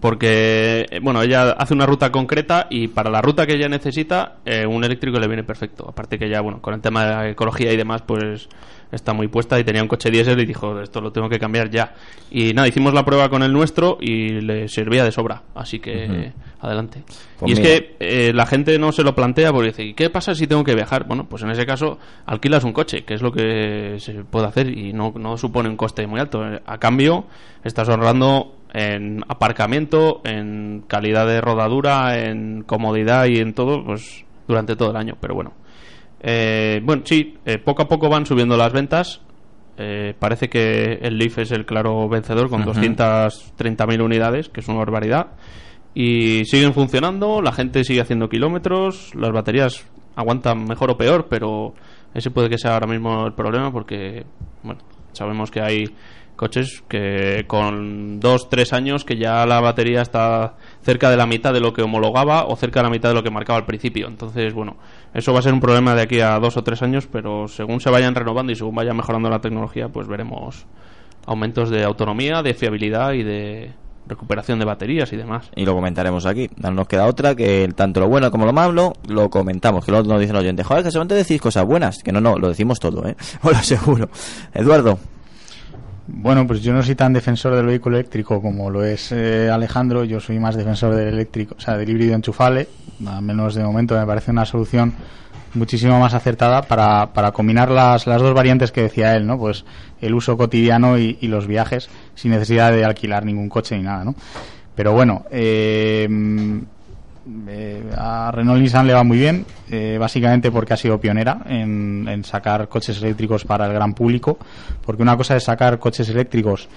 porque 0.00 0.86
eh, 0.90 1.00
bueno 1.02 1.22
ella 1.22 1.52
hace 1.52 1.74
una 1.74 1.86
ruta 1.86 2.12
concreta 2.12 2.66
y 2.70 2.88
para 2.88 3.10
la 3.10 3.20
ruta 3.20 3.46
que 3.46 3.54
ella 3.54 3.68
necesita 3.68 4.36
eh, 4.44 4.66
un 4.66 4.84
eléctrico 4.84 5.18
le 5.18 5.26
viene 5.26 5.44
perfecto. 5.44 5.86
Aparte 5.88 6.18
que 6.18 6.28
ya 6.28 6.40
bueno 6.40 6.60
con 6.60 6.74
el 6.74 6.80
tema 6.80 7.04
de 7.04 7.10
la 7.10 7.28
ecología 7.30 7.72
y 7.72 7.76
demás 7.76 8.02
pues 8.02 8.48
está 8.90 9.12
muy 9.12 9.28
puesta 9.28 9.58
y 9.58 9.64
tenía 9.64 9.82
un 9.82 9.88
coche 9.88 10.10
diésel 10.10 10.40
y 10.40 10.46
dijo 10.46 10.80
esto 10.80 11.00
lo 11.00 11.12
tengo 11.12 11.28
que 11.28 11.38
cambiar 11.38 11.68
ya 11.68 11.94
y 12.30 12.54
nada 12.54 12.68
hicimos 12.68 12.94
la 12.94 13.04
prueba 13.04 13.28
con 13.28 13.42
el 13.42 13.52
nuestro 13.52 13.98
y 14.00 14.40
le 14.40 14.68
servía 14.68 15.04
de 15.04 15.12
sobra 15.12 15.42
así 15.54 15.78
que 15.78 16.32
adelante. 16.60 17.02
Pues 17.38 17.50
y 17.50 17.52
es 17.52 17.60
que 17.60 17.96
eh, 18.00 18.32
la 18.32 18.46
gente 18.46 18.78
no 18.78 18.92
se 18.92 19.02
lo 19.02 19.14
plantea 19.14 19.52
porque 19.52 19.68
dice 19.68 19.84
¿y 19.84 19.94
qué 19.94 20.10
pasa 20.10 20.34
si 20.34 20.46
tengo 20.46 20.64
que 20.64 20.74
viajar? 20.74 21.06
bueno 21.06 21.28
pues 21.28 21.42
en 21.42 21.50
ese 21.50 21.66
caso 21.66 21.98
alquilas 22.24 22.64
un 22.64 22.72
coche 22.72 23.04
que 23.04 23.14
es 23.14 23.22
lo 23.22 23.32
que 23.32 23.96
se 23.98 24.24
puede 24.24 24.46
hacer 24.46 24.70
y 24.70 24.92
no, 24.92 25.12
no 25.16 25.36
supone 25.36 25.68
un 25.68 25.76
coste 25.76 26.06
muy 26.06 26.20
alto. 26.20 26.42
A 26.66 26.78
cambio 26.78 27.26
estás 27.64 27.88
ahorrando 27.88 28.57
en 28.72 29.24
aparcamiento, 29.28 30.20
en 30.24 30.84
calidad 30.86 31.26
de 31.26 31.40
rodadura, 31.40 32.18
en 32.18 32.62
comodidad 32.62 33.26
y 33.26 33.38
en 33.38 33.54
todo, 33.54 33.84
pues 33.84 34.24
durante 34.46 34.76
todo 34.76 34.90
el 34.90 34.96
año. 34.96 35.16
Pero 35.20 35.34
bueno, 35.34 35.52
eh, 36.20 36.80
bueno, 36.82 37.02
sí, 37.04 37.36
eh, 37.44 37.58
poco 37.58 37.82
a 37.82 37.88
poco 37.88 38.08
van 38.08 38.26
subiendo 38.26 38.56
las 38.56 38.72
ventas. 38.72 39.20
Eh, 39.76 40.14
parece 40.18 40.48
que 40.48 40.98
el 41.02 41.18
Leaf 41.18 41.38
es 41.38 41.52
el 41.52 41.64
claro 41.64 42.08
vencedor 42.08 42.50
con 42.50 42.64
230.000 42.64 44.02
unidades, 44.02 44.48
que 44.48 44.60
es 44.60 44.68
una 44.68 44.78
barbaridad. 44.78 45.28
Y 45.94 46.44
siguen 46.44 46.74
funcionando, 46.74 47.40
la 47.40 47.52
gente 47.52 47.84
sigue 47.84 48.00
haciendo 48.00 48.28
kilómetros, 48.28 49.14
las 49.14 49.30
baterías 49.30 49.86
aguantan 50.16 50.64
mejor 50.64 50.90
o 50.90 50.96
peor, 50.96 51.26
pero 51.28 51.74
ese 52.12 52.30
puede 52.30 52.48
que 52.48 52.58
sea 52.58 52.74
ahora 52.74 52.86
mismo 52.88 53.26
el 53.26 53.34
problema 53.34 53.72
porque, 53.72 54.26
bueno, 54.62 54.80
sabemos 55.18 55.50
que 55.50 55.60
hay 55.60 55.84
coches 56.38 56.84
que 56.88 57.44
con 57.46 58.20
dos, 58.20 58.48
tres 58.48 58.72
años 58.72 59.04
que 59.04 59.16
ya 59.16 59.44
la 59.44 59.60
batería 59.60 60.00
está 60.00 60.54
cerca 60.82 61.10
de 61.10 61.16
la 61.16 61.26
mitad 61.26 61.52
de 61.52 61.60
lo 61.60 61.72
que 61.72 61.82
homologaba 61.82 62.44
o 62.46 62.56
cerca 62.56 62.80
de 62.80 62.84
la 62.84 62.90
mitad 62.90 63.10
de 63.10 63.16
lo 63.16 63.22
que 63.22 63.30
marcaba 63.30 63.58
al 63.58 63.66
principio. 63.66 64.06
Entonces, 64.06 64.54
bueno, 64.54 64.76
eso 65.12 65.32
va 65.32 65.40
a 65.40 65.42
ser 65.42 65.52
un 65.52 65.60
problema 65.60 65.94
de 65.94 66.02
aquí 66.02 66.20
a 66.20 66.38
dos 66.38 66.56
o 66.56 66.62
tres 66.62 66.80
años, 66.80 67.08
pero 67.10 67.48
según 67.48 67.80
se 67.80 67.90
vayan 67.90 68.14
renovando 68.14 68.52
y 68.52 68.54
según 68.56 68.76
vaya 68.76 68.94
mejorando 68.94 69.28
la 69.28 69.40
tecnología, 69.40 69.88
pues 69.88 70.06
veremos 70.06 70.64
aumentos 71.26 71.70
de 71.70 71.84
autonomía, 71.84 72.42
de 72.42 72.54
fiabilidad 72.54 73.12
y 73.12 73.24
de 73.24 73.72
recuperación 74.08 74.58
de 74.58 74.64
baterías 74.64 75.12
y 75.12 75.16
demás. 75.16 75.50
Y 75.54 75.64
lo 75.64 75.74
comentaremos 75.74 76.26
aquí. 76.26 76.48
No 76.56 76.70
nos 76.70 76.88
queda 76.88 77.06
otra 77.06 77.34
que 77.34 77.68
tanto 77.74 78.00
lo 78.00 78.08
bueno 78.08 78.30
como 78.30 78.46
lo 78.46 78.52
malo 78.52 78.94
lo 79.06 79.30
comentamos. 79.30 79.84
Que 79.84 79.92
luego 79.92 80.08
nos 80.08 80.20
dicen 80.20 80.34
los 80.34 80.42
oyentes, 80.42 80.66
joder, 80.66 80.84
que 80.84 80.90
solamente 80.90 81.14
decís 81.14 81.40
cosas 81.40 81.64
buenas. 81.64 82.02
Que 82.02 82.12
no, 82.12 82.20
no, 82.20 82.38
lo 82.38 82.48
decimos 82.48 82.80
todo, 82.80 83.06
¿eh? 83.06 83.16
Os 83.42 83.52
lo 83.52 83.58
aseguro. 83.58 84.08
Eduardo. 84.54 84.98
Bueno, 86.10 86.46
pues 86.46 86.62
yo 86.62 86.72
no 86.72 86.82
soy 86.82 86.94
tan 86.94 87.12
defensor 87.12 87.54
del 87.54 87.66
vehículo 87.66 87.98
eléctrico 87.98 88.40
como 88.40 88.70
lo 88.70 88.82
es 88.82 89.12
eh, 89.12 89.50
Alejandro. 89.50 90.04
Yo 90.04 90.20
soy 90.20 90.38
más 90.38 90.56
defensor 90.56 90.94
del 90.94 91.08
eléctrico, 91.08 91.54
o 91.58 91.60
sea, 91.60 91.76
del 91.76 91.90
híbrido 91.90 92.14
enchufable. 92.14 92.66
Al 93.06 93.22
menos 93.22 93.54
de 93.54 93.62
momento 93.62 93.94
me 93.94 94.06
parece 94.06 94.30
una 94.30 94.46
solución 94.46 94.94
muchísimo 95.54 95.98
más 95.98 96.14
acertada 96.14 96.62
para, 96.62 97.12
para 97.12 97.32
combinar 97.32 97.70
las, 97.70 98.06
las 98.06 98.20
dos 98.20 98.34
variantes 98.34 98.72
que 98.72 98.82
decía 98.82 99.16
él, 99.16 99.26
¿no? 99.26 99.38
Pues 99.38 99.64
el 100.00 100.14
uso 100.14 100.36
cotidiano 100.36 100.98
y, 100.98 101.16
los 101.22 101.46
viajes 101.46 101.88
sin 102.14 102.30
necesidad 102.30 102.72
de 102.72 102.84
alquilar 102.84 103.24
ningún 103.24 103.48
coche 103.48 103.76
ni 103.76 103.82
nada, 103.82 104.04
¿no? 104.04 104.14
Pero 104.74 104.92
bueno, 104.92 105.24
eh, 105.30 106.08
eh, 107.46 107.82
a 107.94 108.30
Renault 108.32 108.60
Nissan 108.60 108.86
le 108.86 108.94
va 108.94 109.04
muy 109.04 109.18
bien, 109.18 109.44
eh, 109.70 109.98
básicamente 110.00 110.50
porque 110.50 110.72
ha 110.72 110.76
sido 110.76 110.98
pionera 110.98 111.42
en, 111.46 112.24
sacar 112.24 112.68
coches 112.68 112.98
eléctricos 113.02 113.44
para 113.44 113.66
el 113.66 113.72
gran 113.72 113.92
público, 113.92 114.38
porque 114.84 115.02
una 115.02 115.16
cosa 115.16 115.36
es 115.36 115.44
sacar 115.44 115.78
coches 115.78 116.08
eléctricos, 116.08 116.68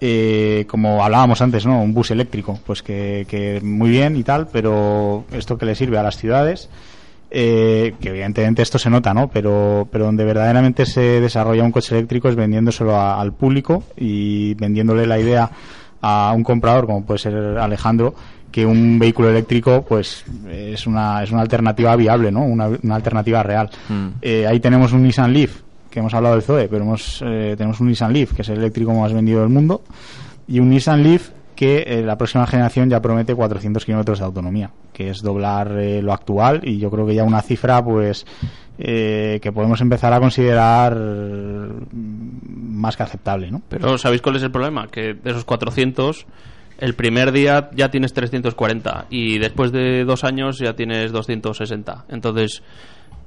eh, 0.00 0.66
como 0.68 1.04
hablábamos 1.04 1.40
antes, 1.42 1.64
¿no? 1.64 1.80
Un 1.80 1.94
bus 1.94 2.10
eléctrico, 2.10 2.58
pues 2.66 2.82
que, 2.82 3.60
muy 3.62 3.90
bien 3.90 4.16
y 4.16 4.24
tal, 4.24 4.48
pero 4.48 5.24
esto 5.32 5.56
que 5.56 5.66
le 5.66 5.76
sirve 5.76 5.96
a 5.96 6.02
las 6.02 6.16
ciudades, 6.16 6.68
que 7.34 8.08
evidentemente 8.08 8.62
esto 8.62 8.78
se 8.78 8.90
nota, 8.90 9.12
¿no? 9.12 9.28
Pero, 9.28 9.88
pero 9.90 10.04
donde 10.04 10.24
verdaderamente 10.24 10.86
se 10.86 11.20
desarrolla 11.20 11.64
un 11.64 11.72
coche 11.72 11.96
eléctrico 11.96 12.28
es 12.28 12.36
vendiéndoselo 12.36 13.00
al 13.00 13.32
público 13.32 13.82
y 13.96 14.54
vendiéndole 14.54 15.06
la 15.06 15.18
idea 15.18 15.50
a 16.00 16.32
un 16.36 16.44
comprador 16.44 16.86
como 16.86 17.04
puede 17.04 17.18
ser 17.18 17.34
Alejandro 17.58 18.14
que 18.54 18.64
un 18.64 19.00
vehículo 19.00 19.30
eléctrico 19.30 19.84
pues 19.84 20.24
es 20.48 20.86
una, 20.86 21.24
es 21.24 21.32
una 21.32 21.40
alternativa 21.40 21.96
viable, 21.96 22.30
¿no? 22.30 22.44
Una, 22.44 22.66
alternativa 22.94 23.42
real. 23.42 23.68
Mm. 23.88 24.06
Eh, 24.22 24.46
ahí 24.46 24.60
tenemos 24.60 24.92
un 24.92 25.02
Nissan 25.02 25.32
Leaf, 25.32 25.62
que 25.90 25.98
hemos 25.98 26.14
hablado 26.14 26.36
del 26.36 26.44
Zoe, 26.44 26.68
pero 26.68 26.84
hemos, 26.84 27.20
eh, 27.26 27.56
tenemos 27.58 27.80
un 27.80 27.88
Nissan 27.88 28.12
Leaf, 28.12 28.32
que 28.32 28.42
es 28.42 28.48
el 28.50 28.58
eléctrico 28.58 28.94
más 28.94 29.12
vendido 29.12 29.40
del 29.40 29.48
mundo, 29.48 29.82
y 30.46 30.60
un 30.60 30.70
Nissan 30.70 31.02
Leaf 31.02 31.30
que 31.54 31.84
eh, 31.86 32.02
la 32.02 32.16
próxima 32.16 32.46
generación 32.46 32.90
ya 32.90 33.00
promete 33.00 33.34
400 33.34 33.84
kilómetros 33.84 34.18
de 34.18 34.24
autonomía, 34.24 34.70
que 34.92 35.10
es 35.10 35.22
doblar 35.22 35.70
lo 35.70 36.12
actual 36.12 36.60
y 36.64 36.78
yo 36.78 36.90
creo 36.90 37.06
que 37.06 37.14
ya 37.14 37.24
una 37.24 37.42
cifra 37.42 37.82
pues 37.84 38.26
que 38.76 39.52
podemos 39.54 39.80
empezar 39.80 40.12
a 40.12 40.18
considerar 40.18 40.96
más 41.92 42.96
que 42.96 43.02
aceptable, 43.04 43.50
¿no? 43.50 43.62
Pero 43.68 43.96
¿sabéis 43.98 44.20
cuál 44.20 44.36
es 44.36 44.42
el 44.42 44.50
problema? 44.50 44.88
Que 44.88 45.14
de 45.14 45.30
esos 45.30 45.44
400 45.44 46.26
el 46.78 46.94
primer 46.94 47.32
día 47.32 47.70
ya 47.74 47.90
tienes 47.90 48.12
340 48.12 49.06
y 49.10 49.38
después 49.38 49.72
de 49.72 50.04
dos 50.04 50.24
años 50.24 50.58
ya 50.58 50.74
tienes 50.74 51.12
260. 51.12 52.06
Entonces, 52.08 52.62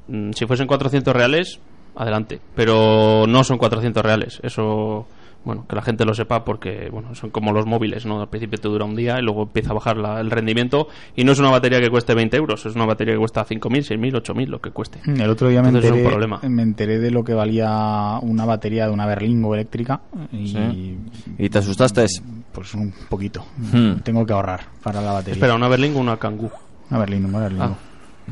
mm, 0.07 0.31
si 0.31 0.45
fuesen 0.45 0.67
400 0.67 1.13
reales, 1.15 1.59
adelante. 1.95 2.41
Pero 2.55 3.25
no 3.27 3.43
son 3.43 3.57
400 3.57 4.03
reales. 4.03 4.39
Eso 4.43 5.07
bueno, 5.43 5.65
que 5.67 5.75
la 5.75 5.81
gente 5.81 6.05
lo 6.05 6.13
sepa 6.13 6.43
porque, 6.43 6.89
bueno, 6.91 7.15
son 7.15 7.29
como 7.29 7.51
los 7.53 7.65
móviles, 7.65 8.05
¿no? 8.05 8.21
Al 8.21 8.29
principio 8.29 8.59
te 8.59 8.67
dura 8.67 8.85
un 8.85 8.95
día 8.95 9.17
y 9.19 9.21
luego 9.21 9.43
empieza 9.43 9.71
a 9.71 9.73
bajar 9.73 9.97
el 9.97 10.29
rendimiento 10.29 10.87
y 11.15 11.23
no 11.23 11.31
es 11.31 11.39
una 11.39 11.49
batería 11.49 11.79
que 11.79 11.89
cueste 11.89 12.13
20 12.13 12.35
euros, 12.37 12.65
es 12.65 12.75
una 12.75 12.85
batería 12.85 13.13
que 13.13 13.19
cuesta 13.19 13.45
5.000, 13.45 13.97
6.000, 13.97 14.21
8.000, 14.21 14.47
lo 14.47 14.59
que 14.59 14.71
cueste. 14.71 14.99
Mm, 15.05 15.21
el 15.21 15.29
otro 15.29 15.49
día 15.49 15.61
me 15.61 15.69
enteré, 15.69 16.27
me 16.49 16.61
enteré 16.61 16.99
de 16.99 17.11
lo 17.11 17.23
que 17.23 17.33
valía 17.33 18.19
una 18.21 18.45
batería 18.45 18.87
de 18.87 18.91
una 18.91 19.05
Berlingo 19.05 19.53
eléctrica 19.53 20.01
y... 20.31 20.97
¿Y 21.37 21.49
te 21.49 21.59
asustaste? 21.59 22.05
Pues 22.51 22.73
un 22.73 22.93
poquito. 23.09 23.45
Hmm. 23.71 23.99
Tengo 24.03 24.25
que 24.25 24.33
ahorrar 24.33 24.61
para 24.83 25.01
la 25.01 25.13
batería. 25.13 25.35
Espera, 25.35 25.55
¿una 25.55 25.67
Berlingo 25.67 25.99
o 25.99 26.01
una 26.01 26.17
Kangoo? 26.17 26.51
Una 26.89 26.99
Berlingo, 26.99 27.27
una 27.27 27.39
Berlingo. 27.39 27.63
Ah. 27.63 27.86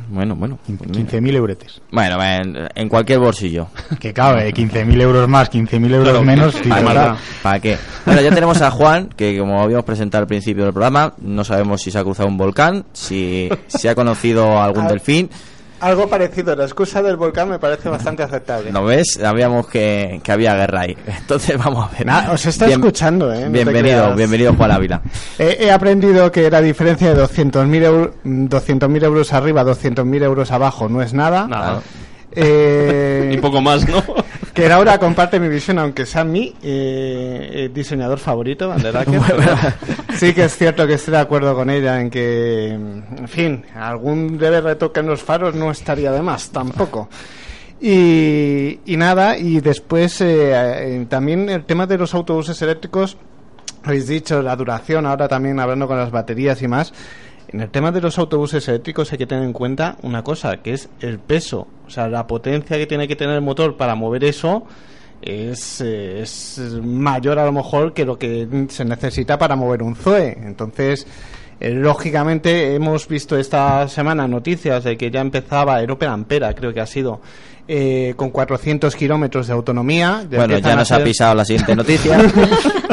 Bueno, 0.10 0.36
bueno. 0.36 0.60
15.000 0.68 1.36
euretes. 1.36 1.82
Bueno, 1.91 2.18
en, 2.22 2.89
cualquier 2.89 3.20
bolsillo. 3.20 3.68
Que 4.00 4.14
cabe, 4.14 4.54
15.000 4.54 5.02
euros 5.02 5.28
más, 5.28 5.52
15.000 5.52 5.93
euros 5.93 6.24
menos. 6.24 6.56
¿Para, 6.70 7.18
¿Para 7.41 7.60
qué? 7.60 7.78
Bueno, 8.06 8.22
ya 8.22 8.30
tenemos 8.30 8.62
a 8.62 8.72
Juan, 8.72 9.10
que 9.16 9.38
como 9.38 9.62
habíamos 9.62 9.86
presentado 9.86 10.24
al 10.24 10.28
principio 10.28 10.64
del 10.64 10.74
programa, 10.74 11.14
no 11.22 11.43
sabemos 11.43 11.82
si 11.82 11.91
se 11.91 11.98
ha 11.98 12.04
cruzado 12.04 12.30
un 12.30 12.38
volcán, 12.38 12.86
si, 12.93 13.50
si 13.68 13.88
ha 13.88 13.96
conocido 13.96 14.62
algún 14.62 14.88
delfín 14.88 15.30
algo 15.80 16.07
parecido. 16.07 16.55
La 16.55 16.63
excusa 16.63 17.01
del 17.01 17.15
volcán 17.15 17.49
me 17.49 17.59
parece 17.59 17.89
bastante 17.89 18.23
aceptable. 18.23 18.71
¿No 18.71 18.86
ves? 18.86 19.17
Sabíamos 19.19 19.67
que, 19.67 20.21
había 20.28 20.55
guerra 20.55 20.82
ahí. 20.82 20.97
Entonces 21.07 21.57
vamos 21.57 21.89
a 21.91 21.97
ver. 21.97 22.32
os 22.32 22.45
está 22.45 22.67
escuchando, 22.67 23.34
¿eh? 23.34 23.47
bienvenido, 23.49 24.15
bienvenido 24.15 24.53
Juan 24.53 24.71
Ávila. 24.71 25.01
he 25.38 25.71
aprendido 25.71 26.32
que 26.32 26.49
la 26.49 26.61
diferencia 26.61 27.13
de 27.13 27.23
200.000 27.23 27.84
euros, 27.84 28.11
200 28.23 29.03
euros 29.03 29.34
arriba, 29.34 29.63
200.000 29.63 30.23
euros 30.23 30.51
abajo 30.51 30.89
no 30.89 31.01
es 31.01 31.13
nada. 31.13 31.47
Nada. 31.47 31.82
Eh, 32.36 33.32
y 33.34 33.38
poco 33.38 33.61
más, 33.61 33.88
¿no? 33.88 34.03
que 34.56 34.72
ahora 34.72 34.97
comparte 34.97 35.38
mi 35.39 35.49
visión, 35.49 35.78
aunque 35.80 36.06
sea 36.06 36.24
mi 36.24 36.56
eh, 36.64 37.49
eh, 37.51 37.70
diseñador 37.74 38.18
favorito, 38.18 38.74
sí 40.16 40.34
que 40.34 40.45
es 40.45 40.58
cierto 40.58 40.88
que 40.88 40.93
estoy 40.93 41.12
de 41.12 41.20
acuerdo 41.20 41.53
con 41.53 41.70
ella 41.70 41.99
en 41.99 42.10
que, 42.10 42.70
en 42.70 43.28
fin, 43.28 43.66
algún 43.76 44.38
debe 44.38 44.62
retoque 44.62 45.01
en 45.01 45.08
los 45.08 45.22
faros 45.22 45.56
no 45.56 45.70
estaría 45.70 46.12
de 46.12 46.22
más, 46.22 46.49
tampoco. 46.51 47.10
Y, 47.82 48.80
y 48.86 48.95
nada, 48.95 49.38
y 49.38 49.60
después 49.60 50.24
también 51.10 51.49
el 51.49 51.66
tema 51.66 51.86
de 51.86 51.97
los 51.97 52.14
autobuses 52.14 52.60
eléctricos, 52.62 53.18
habéis 53.84 54.08
dicho 54.08 54.41
la 54.41 54.56
duración, 54.56 55.06
ahora 55.06 55.28
también 55.28 55.60
hablando 55.60 55.86
con 55.86 55.97
las 55.97 56.12
baterías 56.12 56.62
y 56.62 56.68
más. 56.70 56.93
En 57.56 57.62
el 57.62 57.70
tema 57.70 57.93
de 57.93 58.01
los 58.01 58.20
autobuses 58.20 58.68
eléctricos 58.68 59.14
hay 59.14 59.18
que 59.18 59.28
tener 59.28 59.45
en 59.45 59.53
cuenta 59.53 59.95
una 60.01 60.26
cosa, 60.26 60.58
que 60.58 60.74
es 60.74 60.89
el 60.99 61.20
peso, 61.20 61.70
o 61.88 61.89
sea, 61.89 62.10
la 62.10 62.28
potencia 62.28 62.78
que 62.78 62.86
tiene 62.86 63.08
que 63.08 63.16
tener 63.16 63.36
el 63.36 63.41
motor 63.41 63.78
para 63.78 63.95
mover 63.95 64.26
eso 64.26 64.66
es, 65.22 65.80
es 65.80 66.60
mayor 66.84 67.39
a 67.39 67.45
lo 67.45 67.53
mejor 67.53 67.93
que 67.93 68.03
lo 68.03 68.20
que 68.20 68.68
se 68.68 68.84
necesita 68.84 69.39
para 69.39 69.56
mover 69.56 69.84
un 69.84 69.95
Zoe. 69.95 70.38
Entonces, 70.38 71.08
eh, 71.62 71.70
lógicamente 71.72 72.76
hemos 72.76 73.08
visto 73.08 73.38
esta 73.38 73.88
semana 73.88 74.28
noticias 74.28 74.84
de 74.84 74.97
que 74.97 75.10
ya 75.10 75.22
empezaba 75.22 75.80
Europa 75.80 76.08
Ampera, 76.08 76.53
creo 76.53 76.74
que 76.74 76.82
ha 76.82 76.86
sido, 76.86 77.22
eh, 77.68 78.13
con 78.16 78.30
400 78.30 78.95
kilómetros 78.95 79.47
de 79.47 79.53
autonomía. 79.53 80.24
bueno, 80.30 80.59
ya 80.59 80.76
nos 80.76 80.91
ha 80.91 81.03
pisado 81.03 81.34
la 81.34 81.43
siguiente 81.43 81.76
noticia. 81.76 82.20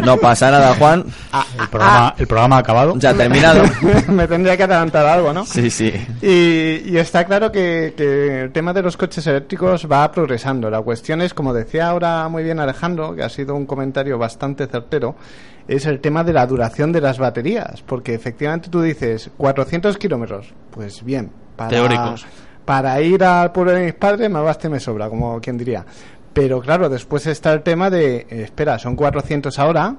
no 0.03 0.17
pasa 0.17 0.51
nada, 0.51 0.75
Juan. 0.77 1.05
Ah, 1.31 1.45
el, 1.61 1.69
programa, 1.69 2.15
el 2.19 2.27
programa 2.27 2.57
ha 2.57 2.59
acabado. 2.61 2.95
Ya 2.97 3.11
ha 3.11 3.15
terminado. 3.15 3.65
Me 4.09 4.27
tendría 4.27 4.57
que 4.57 4.63
adelantar 4.63 5.05
algo, 5.05 5.33
¿no? 5.33 5.45
Sí, 5.45 5.71
sí. 5.71 5.93
Y, 6.23 6.97
está 6.97 7.25
claro 7.25 7.53
que, 7.53 7.93
que, 7.95 8.45
el 8.45 8.53
tema 8.53 8.73
de 8.73 8.83
los 8.83 8.97
coches 8.97 9.27
eléctricos 9.27 9.87
va 9.91 10.11
progresando. 10.11 10.71
La 10.71 10.81
cuestión 10.81 11.21
es, 11.21 11.35
como 11.35 11.53
decía 11.53 11.89
ahora 11.89 12.29
muy 12.29 12.43
bien 12.43 12.59
Alejandro, 12.59 13.15
que 13.15 13.23
ha 13.23 13.29
sido 13.29 13.55
un 13.55 13.67
comentario 13.67 14.17
bastante 14.17 14.67
certero, 14.67 15.17
es 15.69 15.85
el 15.85 16.01
tema 16.01 16.25
de 16.25 16.33
la 16.33 16.47
duración 16.47 16.93
de 16.93 17.03
las 17.03 17.19
baterías. 17.19 17.83
Porque 17.83 18.15
efectivamente 18.15 18.71
tú 18.71 18.81
dices 18.81 19.31
400 19.37 19.99
kilómetros. 19.99 20.55
Pues 20.71 21.05
bien. 21.05 21.31
Para, 21.57 21.69
Teóricos 21.69 22.25
para 22.65 23.01
ir 23.01 23.25
al 23.25 23.53
pueblo 23.53 23.73
de 23.73 23.85
mis 23.85 23.95
padres 23.95 24.31
me 24.31 24.41
basta 24.41 24.69
me 24.69 24.81
sobra, 24.81 25.09
como 25.09 25.41
quien 25.41 25.59
diría. 25.59 25.85
Pero 26.33 26.61
claro, 26.61 26.89
después 26.89 27.27
está 27.27 27.53
el 27.53 27.63
tema 27.63 27.91
de, 27.91 28.27
espera, 28.31 28.79
son 28.79 28.97
400 28.97 29.59
ahora, 29.59 29.97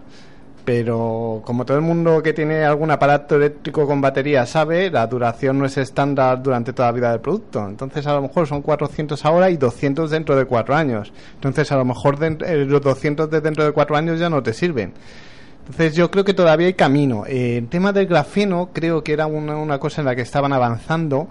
pero 0.65 1.41
como 1.45 1.65
todo 1.65 1.77
el 1.77 1.83
mundo 1.83 2.23
que 2.23 2.33
tiene 2.33 2.63
algún 2.63 2.89
aparato 2.89 3.35
eléctrico 3.35 3.85
con 3.85 4.01
batería 4.01 4.45
sabe, 4.45 4.89
la 4.89 5.05
duración 5.05 5.59
no 5.59 5.65
es 5.65 5.77
estándar 5.77 6.41
durante 6.41 6.73
toda 6.73 6.87
la 6.87 6.91
vida 6.93 7.11
del 7.11 7.19
producto. 7.19 7.67
Entonces 7.67 8.07
a 8.07 8.13
lo 8.13 8.21
mejor 8.21 8.47
son 8.47 8.61
400 8.61 9.23
ahora 9.25 9.49
y 9.49 9.57
200 9.57 10.09
dentro 10.09 10.35
de 10.35 10.45
4 10.45 10.75
años. 10.75 11.13
Entonces 11.35 11.71
a 11.71 11.75
lo 11.75 11.85
mejor 11.85 12.17
eh, 12.23 12.65
los 12.65 12.81
200 12.81 13.29
de 13.29 13.41
dentro 13.41 13.65
de 13.65 13.73
4 13.73 13.95
años 13.95 14.19
ya 14.19 14.29
no 14.29 14.41
te 14.41 14.53
sirven. 14.53 14.93
Entonces 15.59 15.95
yo 15.95 16.09
creo 16.09 16.23
que 16.23 16.33
todavía 16.33 16.67
hay 16.67 16.73
camino. 16.73 17.25
Eh, 17.27 17.57
el 17.57 17.67
tema 17.67 17.93
del 17.93 18.07
grafeno 18.07 18.69
creo 18.73 19.03
que 19.03 19.13
era 19.13 19.27
una 19.27 19.77
cosa 19.79 20.01
en 20.01 20.05
la 20.05 20.15
que 20.15 20.21
estaban 20.21 20.51
avanzando 20.51 21.27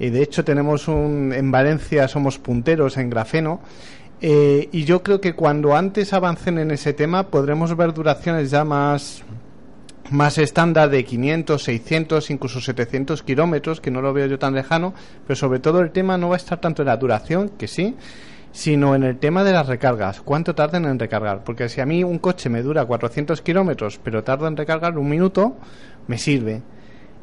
y 0.00 0.08
de 0.08 0.22
hecho, 0.22 0.44
tenemos 0.44 0.88
un, 0.88 1.34
en 1.34 1.50
Valencia 1.50 2.08
somos 2.08 2.38
punteros 2.38 2.96
en 2.96 3.10
grafeno. 3.10 3.60
Eh, 4.22 4.70
y 4.72 4.84
yo 4.84 5.02
creo 5.02 5.20
que 5.20 5.34
cuando 5.34 5.76
antes 5.76 6.14
avancen 6.14 6.58
en 6.58 6.70
ese 6.70 6.94
tema 6.94 7.28
podremos 7.28 7.76
ver 7.76 7.92
duraciones 7.92 8.50
ya 8.50 8.64
más, 8.64 9.22
más 10.10 10.38
estándar 10.38 10.88
de 10.88 11.04
500, 11.04 11.62
600, 11.62 12.30
incluso 12.30 12.62
700 12.62 13.22
kilómetros, 13.22 13.82
que 13.82 13.90
no 13.90 14.00
lo 14.00 14.14
veo 14.14 14.26
yo 14.26 14.38
tan 14.38 14.54
lejano, 14.54 14.94
pero 15.26 15.36
sobre 15.36 15.58
todo 15.58 15.80
el 15.80 15.90
tema 15.90 16.16
no 16.16 16.30
va 16.30 16.36
a 16.36 16.38
estar 16.38 16.58
tanto 16.60 16.80
en 16.80 16.86
la 16.86 16.96
duración, 16.96 17.50
que 17.50 17.68
sí, 17.68 17.94
sino 18.52 18.94
en 18.94 19.02
el 19.02 19.18
tema 19.18 19.44
de 19.44 19.52
las 19.52 19.66
recargas. 19.66 20.22
¿Cuánto 20.22 20.54
tardan 20.54 20.86
en 20.86 20.98
recargar? 20.98 21.44
Porque 21.44 21.68
si 21.68 21.82
a 21.82 21.86
mí 21.86 22.04
un 22.04 22.18
coche 22.18 22.48
me 22.48 22.62
dura 22.62 22.86
400 22.86 23.42
kilómetros, 23.42 24.00
pero 24.02 24.24
tarda 24.24 24.48
en 24.48 24.56
recargar 24.56 24.96
un 24.96 25.10
minuto, 25.10 25.56
me 26.06 26.16
sirve 26.16 26.62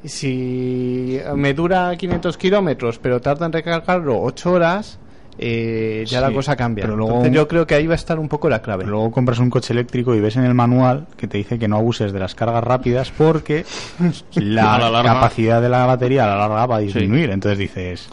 si 0.03 1.19
me 1.35 1.53
dura 1.53 1.95
500 1.95 2.37
kilómetros, 2.37 2.99
pero 2.99 3.21
tarda 3.21 3.45
en 3.45 3.53
recargarlo 3.53 4.21
8 4.21 4.51
horas, 4.51 4.99
eh, 5.39 6.03
ya 6.07 6.21
la 6.21 6.31
cosa 6.31 6.55
cambia. 6.55 6.83
Pero 6.83 6.95
luego 6.95 7.25
yo 7.27 7.47
creo 7.47 7.67
que 7.67 7.75
ahí 7.75 7.85
va 7.85 7.93
a 7.93 7.95
estar 7.95 8.17
un 8.19 8.27
poco 8.27 8.49
la 8.49 8.61
clave. 8.61 8.85
Luego 8.85 9.11
compras 9.11 9.39
un 9.39 9.49
coche 9.49 9.73
eléctrico 9.73 10.15
y 10.15 10.19
ves 10.19 10.35
en 10.35 10.43
el 10.43 10.53
manual 10.53 11.07
que 11.15 11.27
te 11.27 11.37
dice 11.37 11.59
que 11.59 11.67
no 11.67 11.77
abuses 11.77 12.11
de 12.11 12.19
las 12.19 12.35
cargas 12.35 12.63
rápidas 12.63 13.11
porque 13.15 13.65
la, 14.35 15.01
capacidad 15.03 15.61
de 15.61 15.69
la 15.69 15.85
batería 15.85 16.25
a 16.25 16.27
la 16.27 16.37
larga 16.37 16.65
va 16.65 16.75
a 16.77 16.79
disminuir. 16.79 17.29
Entonces 17.29 17.59
dices, 17.59 18.09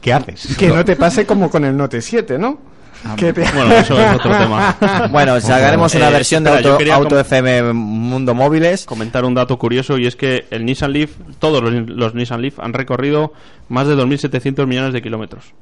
¿qué 0.00 0.12
haces? 0.12 0.56
Que 0.56 0.68
no 0.68 0.84
te 0.84 0.96
pase 0.96 1.26
como 1.26 1.50
con 1.50 1.64
el 1.64 1.76
Note 1.76 2.00
7, 2.00 2.38
¿no? 2.38 2.73
Ah, 3.04 3.16
bueno, 3.54 3.74
eso 3.74 4.00
es 4.00 4.14
otro 4.14 4.36
tema. 4.36 4.76
bueno, 5.12 5.40
sacaremos 5.40 5.94
una 5.94 6.10
versión 6.10 6.44
de 6.44 6.50
Auto, 6.92 7.18
FM 7.18 7.72
Mundo 7.72 8.34
Móviles. 8.34 8.86
Comentar 8.86 9.24
un 9.24 9.34
dato 9.34 9.58
curioso 9.58 9.98
y 9.98 10.06
es 10.06 10.16
que 10.16 10.46
el 10.50 10.64
Nissan 10.64 10.92
Leaf, 10.92 11.10
todos 11.38 11.62
los 11.62 12.14
Nissan 12.14 12.40
Leaf 12.40 12.60
han 12.60 12.72
recorrido 12.72 13.32
más 13.68 13.86
de 13.86 13.94
2.700 13.94 14.66
millones 14.66 14.92
de 14.92 15.02
kilómetros. 15.02 15.52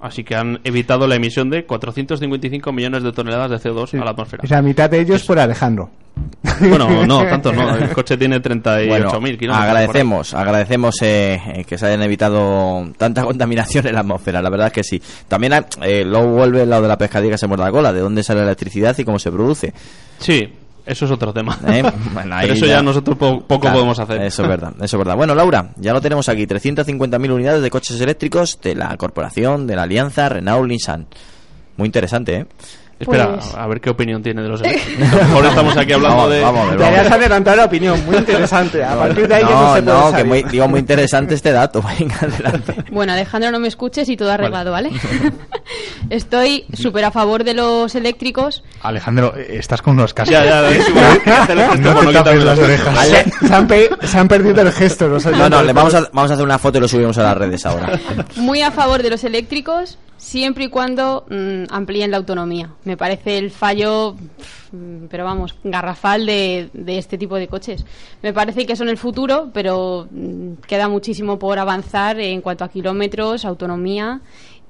Así 0.00 0.22
que 0.22 0.36
han 0.36 0.60
evitado 0.62 1.06
la 1.06 1.16
emisión 1.16 1.50
de 1.50 1.64
455 1.64 2.72
millones 2.72 3.02
de 3.02 3.12
toneladas 3.12 3.50
de 3.50 3.70
CO2 3.70 4.00
a 4.00 4.04
la 4.04 4.10
atmósfera. 4.12 4.44
la 4.48 4.62
mitad 4.62 4.88
de 4.88 5.00
ellos 5.00 5.24
por 5.24 5.38
Alejandro. 5.38 5.90
Bueno, 6.60 7.06
no, 7.06 7.24
tanto 7.28 7.52
no. 7.52 7.76
El 7.76 7.90
coche 7.90 8.16
tiene 8.16 8.40
38.000 8.40 9.38
kilómetros. 9.38 9.56
Agradecemos, 9.56 10.34
agradecemos 10.34 11.02
eh, 11.02 11.40
eh, 11.46 11.64
que 11.64 11.78
se 11.78 11.86
hayan 11.86 12.02
evitado 12.02 12.88
tanta 12.96 13.24
contaminación 13.24 13.86
en 13.86 13.94
la 13.94 14.00
atmósfera. 14.00 14.42
La 14.42 14.50
verdad 14.50 14.68
es 14.68 14.72
que 14.72 14.84
sí. 14.84 15.02
También 15.26 15.52
eh, 15.82 16.04
luego 16.04 16.28
vuelve 16.28 16.62
el 16.62 16.70
lado 16.70 16.82
de 16.82 16.88
la 16.88 16.98
pescadilla 16.98 17.32
que 17.32 17.38
se 17.38 17.46
muerde 17.46 17.64
la 17.64 17.72
cola, 17.72 17.92
de 17.92 18.00
dónde 18.00 18.22
sale 18.22 18.40
la 18.40 18.46
electricidad 18.46 18.96
y 18.98 19.04
cómo 19.04 19.18
se 19.18 19.30
produce. 19.30 19.72
Sí, 20.18 20.48
eso 20.88 21.04
es 21.04 21.10
otro 21.10 21.32
tema. 21.32 21.58
¿Eh? 21.68 21.82
Pero 22.40 22.54
eso 22.54 22.66
ya, 22.66 22.82
nosotros 22.82 23.16
poco 23.16 23.60
podemos 23.60 23.98
hacer. 23.98 24.22
Eso 24.22 24.42
es 24.42 24.48
verdad, 24.48 24.72
eso 24.76 24.96
es 24.96 24.98
verdad. 24.98 25.16
Bueno, 25.16 25.34
Laura, 25.34 25.70
ya 25.76 25.92
lo 25.92 26.00
tenemos 26.00 26.28
aquí. 26.28 26.46
350.000 26.46 27.30
unidades 27.30 27.62
de 27.62 27.70
coches 27.70 28.00
eléctricos 28.00 28.58
de 28.62 28.74
la 28.74 28.96
corporación, 28.96 29.66
de 29.66 29.76
la 29.76 29.82
alianza 29.82 30.28
Renault-Nissan. 30.28 31.06
Muy 31.76 31.86
interesante, 31.86 32.34
¿eh? 32.34 32.46
Espera, 33.00 33.34
pues- 33.34 33.54
a 33.54 33.66
ver 33.68 33.80
qué 33.80 33.90
opinión 33.90 34.22
tiene 34.22 34.42
de 34.42 34.48
los 34.48 34.60
eléctricos. 34.62 35.08
Ahora 35.32 35.48
estamos 35.50 35.76
aquí 35.76 35.92
hablando 35.92 36.28
de. 36.28 36.40
Vamos, 36.40 36.66
vamos, 36.76 36.80
Ya 36.80 37.00
has 37.00 37.10
adelantado 37.12 37.56
la 37.56 37.64
opinión, 37.66 38.04
muy 38.04 38.16
interesante. 38.16 38.82
A 38.82 38.96
partir 38.96 39.28
de 39.28 39.34
ahí 39.36 39.44
no, 39.44 39.50
no 39.50 39.74
se 39.74 39.82
no, 39.82 40.12
que 40.12 40.24
muy, 40.24 40.42
digo 40.44 40.66
muy 40.66 40.80
interesante 40.80 41.34
este 41.34 41.52
dato. 41.52 41.82
Venga, 41.98 42.16
adelante. 42.20 42.74
Bueno, 42.90 43.12
Alejandro, 43.12 43.50
no 43.52 43.60
me 43.60 43.68
escuches 43.68 44.08
y 44.08 44.16
todo 44.16 44.32
arreglado, 44.32 44.72
¿vale? 44.72 44.90
Estoy 46.10 46.64
súper 46.72 47.04
a 47.04 47.10
favor 47.10 47.44
de 47.44 47.54
los 47.54 47.94
eléctricos. 47.94 48.64
Alejandro, 48.82 49.34
estás 49.36 49.82
con 49.82 49.94
unos 49.94 50.14
cascos. 50.14 50.32
Ya, 50.32 50.44
ya, 50.44 50.62
no 51.76 52.00
te 52.00 52.12
tapes 52.12 52.44
las 52.44 52.58
orejas. 52.58 53.06
Se 53.06 53.54
han, 53.54 53.68
se 54.02 54.18
han, 54.18 54.28
perdido 54.28 54.62
el 54.62 54.72
gesto. 54.72 55.08
no, 55.08 55.48
no, 55.48 55.62
le 55.62 55.72
vamos 55.72 55.94
a, 55.94 56.08
vamos 56.12 56.30
a 56.30 56.34
hacer 56.34 56.44
una 56.44 56.58
foto 56.58 56.78
y 56.78 56.80
lo 56.80 56.88
subimos 56.88 57.16
a 57.18 57.22
las 57.22 57.36
redes 57.36 57.64
ahora. 57.66 57.98
Muy 58.36 58.62
a 58.62 58.70
favor 58.70 59.02
de 59.02 59.10
los 59.10 59.22
eléctricos 59.24 59.98
siempre 60.18 60.64
y 60.64 60.68
cuando 60.68 61.24
mm, 61.30 61.72
amplíen 61.72 62.10
la 62.10 62.18
autonomía. 62.18 62.70
Me 62.84 62.96
parece 62.96 63.38
el 63.38 63.50
fallo, 63.50 64.16
pero 65.08 65.24
vamos, 65.24 65.54
garrafal 65.64 66.26
de, 66.26 66.68
de, 66.74 66.98
este 66.98 67.16
tipo 67.16 67.36
de 67.36 67.48
coches. 67.48 67.86
Me 68.22 68.34
parece 68.34 68.66
que 68.66 68.76
son 68.76 68.88
el 68.90 68.98
futuro, 68.98 69.50
pero 69.54 70.06
mm, 70.10 70.54
queda 70.66 70.88
muchísimo 70.88 71.38
por 71.38 71.58
avanzar 71.58 72.20
en 72.20 72.42
cuanto 72.42 72.64
a 72.64 72.68
kilómetros, 72.68 73.44
autonomía 73.44 74.20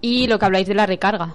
y 0.00 0.28
lo 0.28 0.38
que 0.38 0.44
habláis 0.44 0.68
de 0.68 0.74
la 0.74 0.86
recarga. 0.86 1.34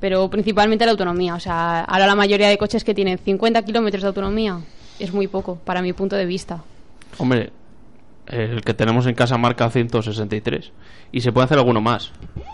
Pero 0.00 0.28
principalmente 0.28 0.84
la 0.84 0.92
autonomía. 0.92 1.34
O 1.34 1.40
sea, 1.40 1.84
ahora 1.84 2.06
la 2.06 2.14
mayoría 2.14 2.48
de 2.48 2.58
coches 2.58 2.84
que 2.84 2.94
tienen 2.94 3.18
50 3.18 3.62
kilómetros 3.62 4.02
de 4.02 4.08
autonomía 4.08 4.60
es 4.98 5.12
muy 5.12 5.28
poco, 5.28 5.56
para 5.56 5.80
mi 5.80 5.92
punto 5.92 6.16
de 6.16 6.26
vista. 6.26 6.62
Hombre, 7.18 7.50
el 8.28 8.62
que 8.62 8.74
tenemos 8.74 9.06
en 9.06 9.14
casa 9.14 9.38
marca 9.38 9.70
163 9.70 10.72
y 11.12 11.20
se 11.20 11.32
puede 11.32 11.46
hacer 11.46 11.58
alguno 11.58 11.80
más. 11.80 12.12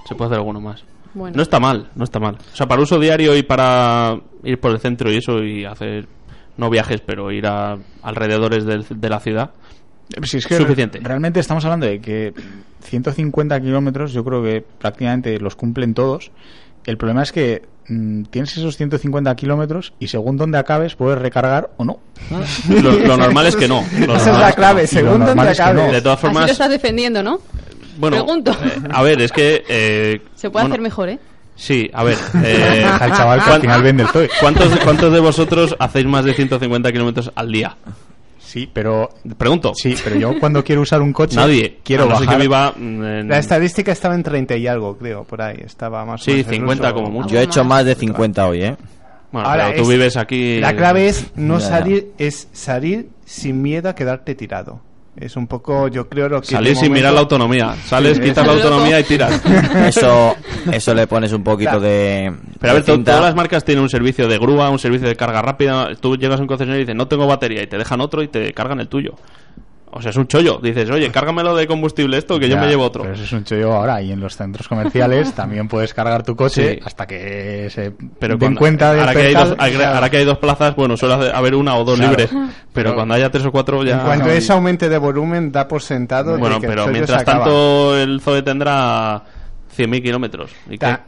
Se 0.08 0.14
puede 0.14 0.28
hacer 0.28 0.38
alguno 0.38 0.60
más. 0.60 0.84
No 1.14 1.42
está 1.42 1.60
mal, 1.60 1.90
no 1.94 2.04
está 2.04 2.18
mal. 2.18 2.36
O 2.52 2.56
sea, 2.56 2.66
para 2.66 2.82
uso 2.82 2.98
diario 2.98 3.36
y 3.36 3.42
para 3.42 4.20
ir 4.42 4.58
por 4.58 4.72
el 4.72 4.80
centro 4.80 5.12
y 5.12 5.18
eso 5.18 5.42
y 5.42 5.64
hacer 5.64 6.08
no 6.56 6.70
viajes, 6.70 7.00
pero 7.00 7.30
ir 7.30 7.46
a 7.46 7.78
alrededores 8.02 8.64
de, 8.64 9.08
la 9.08 9.20
ciudad. 9.20 9.50
Si 10.22 10.38
es 10.38 10.46
que 10.46 10.56
suficiente. 10.56 11.00
Realmente 11.02 11.40
estamos 11.40 11.64
hablando 11.64 11.86
de 11.86 12.00
que 12.00 12.32
150 12.82 13.60
kilómetros, 13.60 14.12
yo 14.12 14.24
creo 14.24 14.42
que 14.42 14.64
prácticamente 14.78 15.38
los 15.38 15.56
cumplen 15.56 15.94
todos. 15.94 16.30
El 16.86 16.96
problema 16.96 17.22
es 17.22 17.32
que 17.32 17.62
mm, 17.88 18.24
tienes 18.24 18.56
esos 18.56 18.76
150 18.76 19.34
kilómetros 19.36 19.94
y 19.98 20.08
según 20.08 20.36
donde 20.36 20.58
acabes 20.58 20.94
puedes 20.94 21.18
recargar 21.18 21.70
o 21.76 21.84
no. 21.84 22.00
Lo, 22.82 23.16
normal 23.16 23.46
es 23.46 23.56
que 23.56 23.68
no. 23.68 23.80
Esa 23.80 24.32
es 24.32 24.38
la 24.38 24.52
clave, 24.52 24.86
según 24.86 25.24
donde 25.24 25.48
acabes. 25.48 25.92
De 25.92 26.02
todas 26.02 26.20
formas, 26.20 26.44
Así 26.44 26.48
lo 26.48 26.52
estás 26.52 26.70
defendiendo, 26.70 27.22
¿no? 27.22 27.40
Bueno, 27.96 28.16
Pregunto. 28.16 28.50
Eh, 28.52 28.88
a 28.90 29.02
ver, 29.02 29.20
es 29.20 29.32
que... 29.32 29.64
Eh, 29.68 30.20
Se 30.34 30.50
puede 30.50 30.66
hacer 30.66 30.80
mejor, 30.80 31.08
¿eh? 31.08 31.18
Sí, 31.56 31.88
a 31.92 32.02
ver. 32.04 32.18
Eh, 32.44 32.84
el 33.00 33.12
chaval 33.12 33.42
que 33.42 33.50
al 33.50 33.60
final 33.60 33.82
vende 33.82 34.02
el 34.02 34.10
toy. 34.10 34.28
¿cuántos, 34.40 34.76
¿Cuántos 34.80 35.12
de 35.12 35.20
vosotros 35.20 35.76
hacéis 35.78 36.06
más 36.06 36.24
de 36.24 36.34
150 36.34 36.92
kilómetros 36.92 37.30
al 37.34 37.52
día? 37.52 37.76
Sí, 38.54 38.70
pero... 38.72 39.10
Pregunto. 39.36 39.72
Sí, 39.74 39.96
pero 40.04 40.14
yo 40.14 40.38
cuando 40.38 40.62
quiero 40.62 40.82
usar 40.82 41.02
un 41.02 41.12
coche... 41.12 41.34
Nadie. 41.34 41.80
Quiero 41.82 42.04
no 42.04 42.10
bajar... 42.10 42.36
que 42.36 42.40
viva 42.40 42.72
en... 42.76 43.28
La 43.28 43.38
estadística 43.38 43.90
estaba 43.90 44.14
en 44.14 44.22
30 44.22 44.54
y 44.58 44.68
algo, 44.68 44.96
creo, 44.96 45.24
por 45.24 45.42
ahí. 45.42 45.56
Estaba 45.66 46.04
más 46.04 46.22
Sí, 46.22 46.44
50 46.48 46.94
como 46.94 47.10
mucho. 47.10 47.30
Yo 47.30 47.40
he 47.40 47.42
hecho 47.42 47.64
más 47.64 47.84
de 47.84 47.96
50 47.96 48.46
hoy, 48.46 48.62
¿eh? 48.62 48.76
Bueno, 49.32 49.48
Ahora, 49.48 49.70
pero 49.70 49.82
tú 49.82 49.88
vives 49.88 50.16
aquí... 50.16 50.60
La 50.60 50.76
clave 50.76 51.08
es 51.08 51.32
no 51.34 51.58
salir, 51.58 52.12
es 52.16 52.46
salir 52.52 53.08
sin 53.24 53.60
miedo 53.60 53.88
a 53.88 53.96
quedarte 53.96 54.36
tirado. 54.36 54.80
Es 55.16 55.36
un 55.36 55.46
poco, 55.46 55.86
yo 55.88 56.08
creo, 56.08 56.28
lo 56.28 56.40
que. 56.40 56.48
Salir 56.48 56.76
sin 56.76 56.92
mirar 56.92 57.12
la 57.12 57.20
autonomía. 57.20 57.76
Sales, 57.86 58.18
quitas 58.18 58.44
la 58.44 58.52
autonomía 58.52 58.98
y 58.98 59.04
tiras. 59.04 59.40
Eso, 59.86 60.34
eso 60.72 60.94
le 60.94 61.06
pones 61.06 61.32
un 61.32 61.44
poquito 61.44 61.78
de. 61.78 62.32
Pero 62.60 62.72
a 62.72 62.74
ver, 62.74 62.84
todas 62.84 63.20
las 63.20 63.34
marcas 63.34 63.64
tienen 63.64 63.82
un 63.82 63.90
servicio 63.90 64.26
de 64.26 64.38
grúa, 64.38 64.70
un 64.70 64.78
servicio 64.78 65.06
de 65.06 65.14
carga 65.14 65.40
rápida. 65.40 65.94
Tú 66.00 66.16
llegas 66.16 66.40
a 66.40 66.42
un 66.42 66.48
concesionario 66.48 66.80
y 66.80 66.84
dices, 66.84 66.96
no 66.96 67.06
tengo 67.06 67.26
batería, 67.26 67.62
y 67.62 67.66
te 67.66 67.78
dejan 67.78 68.00
otro 68.00 68.22
y 68.22 68.28
te 68.28 68.52
cargan 68.52 68.80
el 68.80 68.88
tuyo. 68.88 69.14
O 69.96 70.02
sea, 70.02 70.10
es 70.10 70.16
un 70.16 70.26
chollo. 70.26 70.58
Dices, 70.62 70.90
oye, 70.90 71.10
cárgamelo 71.10 71.54
de 71.54 71.66
combustible 71.68 72.18
esto, 72.18 72.38
que 72.40 72.48
yo 72.48 72.56
me 72.58 72.66
llevo 72.66 72.82
otro. 72.84 73.02
Pero 73.02 73.14
eso 73.14 73.22
es 73.24 73.32
un 73.32 73.44
chollo 73.44 73.72
ahora. 73.72 74.02
Y 74.02 74.10
en 74.12 74.18
los 74.20 74.36
centros 74.36 74.66
comerciales 74.68 75.32
también 75.34 75.68
puedes 75.68 75.94
cargar 75.94 76.22
tu 76.24 76.34
coche 76.34 76.74
Sí. 76.74 76.80
hasta 76.84 77.06
que 77.06 77.68
se 77.70 77.92
Pero 78.18 78.34
den 78.34 78.40
cuando- 78.40 78.58
cuenta 78.58 78.92
de 78.92 79.00
ahora, 79.00 79.12
que 79.14 79.20
hay 79.22 79.34
dos, 79.34 79.56
ahora 79.58 80.10
que 80.10 80.16
hay 80.16 80.24
dos 80.24 80.38
plazas, 80.38 80.74
bueno, 80.74 80.96
suele 80.96 81.30
haber 81.32 81.54
una 81.54 81.76
o 81.76 81.84
dos 81.84 81.96
Claro. 81.96 82.10
libres. 82.10 82.30
Pero 82.72 82.94
cuando 82.94 83.14
haya 83.14 83.30
tres 83.30 83.44
o 83.46 83.52
cuatro 83.52 83.84
ya... 83.84 84.00
Cuando 84.04 84.30
eso 84.30 84.52
aumente 84.54 84.88
de 84.88 84.98
volumen, 84.98 85.52
da 85.52 85.68
por 85.68 85.80
sentado 85.80 86.32
de 86.34 86.38
Bueno, 86.38 86.60
que 86.60 86.66
pero 86.66 86.88
mientras 86.88 87.18
se 87.18 87.22
acaba. 87.22 87.44
tanto 87.44 87.96
el 87.96 88.20
Zoe 88.20 88.42
tendrá 88.42 89.22
100.000 89.76 90.02
kilómetros. 90.02 90.50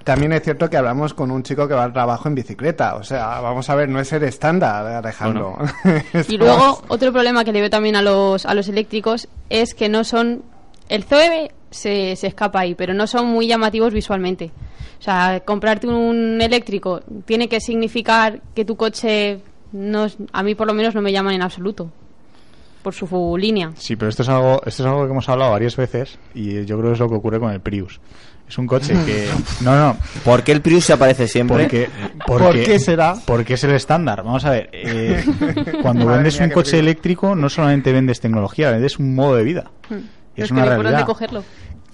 También 0.04 0.32
es 0.32 0.42
cierto 0.42 0.68
que 0.68 0.76
hablamos 0.76 1.14
con 1.14 1.30
un 1.30 1.42
chico 1.42 1.66
que 1.68 1.74
va 1.74 1.84
al 1.84 1.92
trabajo 1.92 2.28
en 2.28 2.34
bicicleta. 2.34 2.96
O 2.96 3.02
sea, 3.04 3.40
vamos 3.40 3.68
a 3.70 3.74
ver, 3.74 3.88
no 3.88 4.00
es 4.00 4.12
el 4.12 4.22
estándar, 4.24 4.86
Alejandro. 4.86 5.56
Y 6.28 6.36
luego, 6.36 6.82
otro 6.88 7.12
problema 7.12 7.44
que 7.44 7.52
le 7.52 7.60
veo 7.60 7.70
también 7.70 7.96
a 7.96 8.02
los, 8.02 8.44
a 8.46 8.54
los 8.54 8.68
eléctricos 8.68 9.28
es 9.50 9.74
que 9.74 9.88
no 9.88 10.04
son. 10.04 10.42
El 10.88 11.04
Zoe 11.04 11.50
se, 11.70 12.14
se 12.16 12.26
escapa 12.28 12.60
ahí, 12.60 12.74
pero 12.74 12.94
no 12.94 13.06
son 13.06 13.26
muy 13.26 13.46
llamativos 13.46 13.92
visualmente. 13.92 14.50
O 14.98 15.02
sea, 15.02 15.40
comprarte 15.44 15.86
un 15.86 16.40
eléctrico 16.40 17.00
tiene 17.24 17.48
que 17.48 17.60
significar 17.60 18.40
que 18.54 18.64
tu 18.64 18.76
coche. 18.76 19.40
No, 19.72 20.04
es- 20.06 20.16
a 20.32 20.42
mí, 20.42 20.54
por 20.54 20.66
lo 20.66 20.74
menos, 20.74 20.94
no 20.94 21.02
me 21.02 21.12
llaman 21.12 21.34
en 21.34 21.42
absoluto. 21.42 21.90
Por 22.82 22.94
su 22.94 23.36
línea. 23.36 23.72
Sí, 23.74 23.96
pero 23.96 24.08
esto 24.10 24.22
es 24.22 24.28
algo 24.28 24.62
esto 24.64 24.84
es 24.84 24.88
algo 24.88 25.04
que 25.06 25.10
hemos 25.10 25.28
hablado 25.28 25.50
varias 25.50 25.76
veces 25.76 26.20
y 26.34 26.64
yo 26.66 26.78
creo 26.78 26.90
que 26.90 26.92
es 26.92 27.00
lo 27.00 27.08
que 27.08 27.16
ocurre 27.16 27.40
con 27.40 27.50
el 27.50 27.60
Prius. 27.60 28.00
Es 28.48 28.58
un 28.58 28.66
coche 28.66 28.94
que 29.04 29.28
no, 29.62 29.76
no, 29.76 29.96
¿Por 30.24 30.42
qué 30.44 30.52
el 30.52 30.60
Prius 30.60 30.84
se 30.84 30.92
aparece 30.92 31.26
siempre? 31.26 31.64
porque, 31.64 31.88
¿Por 32.26 32.52
qué 32.54 32.78
será? 32.78 33.16
Porque 33.26 33.54
es 33.54 33.64
el 33.64 33.72
estándar. 33.72 34.22
Vamos 34.22 34.44
a 34.44 34.50
ver, 34.50 34.70
eh, 34.72 35.24
cuando 35.82 36.04
Madre 36.04 36.18
vendes 36.18 36.34
mía, 36.38 36.44
un 36.44 36.50
coche 36.52 36.70
frío. 36.70 36.80
eléctrico 36.80 37.34
no 37.34 37.48
solamente 37.48 37.92
vendes 37.92 38.20
tecnología, 38.20 38.70
vendes 38.70 38.98
un 38.98 39.14
modo 39.14 39.34
de 39.36 39.42
vida. 39.44 39.70
Y 39.90 39.94
No 39.94 39.98
es 40.36 40.44
es 40.44 40.50
una 40.52 40.62
realidad. 40.92 41.06
cogerlo. 41.06 41.42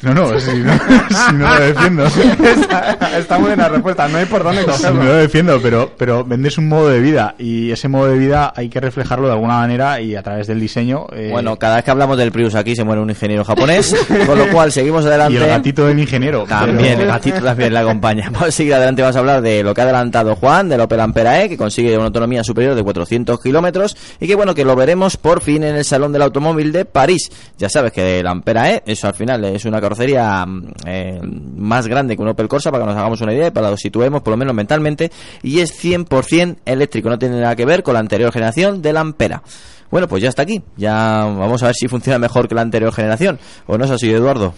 No, 0.02 0.12
no, 0.14 0.40
si 0.40 0.58
no, 0.58 0.72
si 1.28 1.32
no 1.34 1.48
lo 1.54 1.60
defiendo. 1.64 2.04
está, 2.06 3.18
está 3.18 3.38
muy 3.38 3.48
buena 3.48 3.68
respuesta, 3.68 4.08
no 4.08 4.18
hay 4.18 4.24
por 4.26 4.42
dónde 4.42 4.62
Sí, 4.62 4.66
me 4.66 4.72
cogerlo. 4.72 5.04
lo 5.04 5.14
defiendo, 5.14 5.60
pero, 5.62 5.90
pero 5.96 6.24
vendes 6.24 6.58
un 6.58 6.68
modo 6.68 6.88
de 6.88 7.00
vida 7.00 7.34
y 7.38 7.70
ese 7.70 7.88
modo 7.88 8.08
de 8.08 8.18
vida 8.18 8.52
hay 8.56 8.68
que 8.68 8.80
reflejarlo 8.80 9.26
de 9.28 9.34
alguna 9.34 9.54
manera 9.58 10.00
y 10.00 10.16
a 10.16 10.22
través 10.22 10.46
del 10.46 10.60
diseño. 10.60 11.06
eh, 11.12 11.28
Bueno, 11.30 11.56
cada 11.56 11.76
vez 11.76 11.84
que 11.84 11.90
hablamos 11.90 12.18
del 12.18 12.32
Prius 12.32 12.54
aquí 12.54 12.74
se 12.74 12.84
muere 12.84 13.00
un 13.00 13.10
ingeniero 13.10 13.44
japonés, 13.44 13.94
con 14.26 14.38
lo 14.38 14.48
cual 14.48 14.72
seguimos 14.72 15.04
adelante. 15.06 15.34
y 15.34 15.36
el 15.36 15.46
gatito 15.48 15.86
del 15.86 15.98
ingeniero. 15.98 16.44
También, 16.48 16.78
pero- 16.98 17.02
el 17.02 17.06
gatito 17.08 17.40
también 17.40 17.72
le 17.72 17.78
acompaña. 17.78 18.28
Vamos 18.32 18.48
a 18.48 18.52
seguir 18.52 18.74
adelante, 18.74 19.02
vamos 19.02 19.16
a 19.16 19.18
hablar 19.20 19.42
de 19.42 19.62
lo 19.62 19.74
que 19.74 19.80
ha 19.80 19.84
adelantado 19.84 20.34
Juan, 20.36 20.68
del 20.68 20.80
Opel 20.80 21.00
Ampera 21.00 21.42
E, 21.42 21.48
que 21.48 21.56
consigue 21.56 21.96
una 21.96 22.06
autonomía 22.06 22.42
superior 22.44 22.74
de 22.74 22.82
400 22.82 23.40
kilómetros 23.40 23.96
y 24.20 24.26
que 24.26 24.34
bueno, 24.34 24.54
que 24.54 24.64
lo 24.64 24.74
veremos 24.74 25.16
por 25.16 25.42
fin 25.42 25.62
en 25.64 25.76
el 25.76 25.84
Salón 25.84 26.12
del 26.12 26.22
Automóvil 26.22 26.72
de 26.72 26.84
París. 26.84 27.30
Ya 27.58 27.68
sabes 27.68 27.92
que 27.92 28.20
el 28.20 28.26
Ampera 28.26 28.70
E, 28.72 28.82
eso 28.86 29.06
al 29.06 29.14
final 29.14 29.44
es 29.44 29.64
una 29.64 29.80
carrocería 29.92 30.44
mm, 30.46 30.66
eh, 30.86 31.20
más 31.56 31.86
grande 31.86 32.16
que 32.16 32.22
un 32.22 32.28
Opel 32.28 32.48
Corsa, 32.48 32.70
para 32.70 32.84
que 32.84 32.90
nos 32.90 32.98
hagamos 32.98 33.20
una 33.20 33.32
idea 33.32 33.48
y 33.48 33.50
para 33.50 33.68
que 33.68 33.72
lo 33.72 33.76
situemos 33.76 34.22
por 34.22 34.32
lo 34.32 34.36
menos 34.36 34.54
mentalmente, 34.54 35.10
y 35.42 35.60
es 35.60 35.72
100% 35.82 36.58
eléctrico, 36.64 37.08
no 37.08 37.18
tiene 37.18 37.40
nada 37.40 37.54
que 37.56 37.64
ver 37.64 37.82
con 37.82 37.94
la 37.94 38.00
anterior 38.00 38.32
generación 38.32 38.82
del 38.82 38.96
Ampera. 38.96 39.42
Bueno, 39.90 40.08
pues 40.08 40.22
ya 40.22 40.30
está 40.30 40.42
aquí. 40.42 40.62
Ya 40.78 40.94
vamos 41.26 41.62
a 41.62 41.66
ver 41.66 41.74
si 41.74 41.86
funciona 41.86 42.18
mejor 42.18 42.48
que 42.48 42.54
la 42.54 42.62
anterior 42.62 42.92
generación. 42.94 43.38
¿O 43.66 43.76
no 43.76 43.84
es 43.84 43.90
así, 43.90 44.10
Eduardo? 44.10 44.54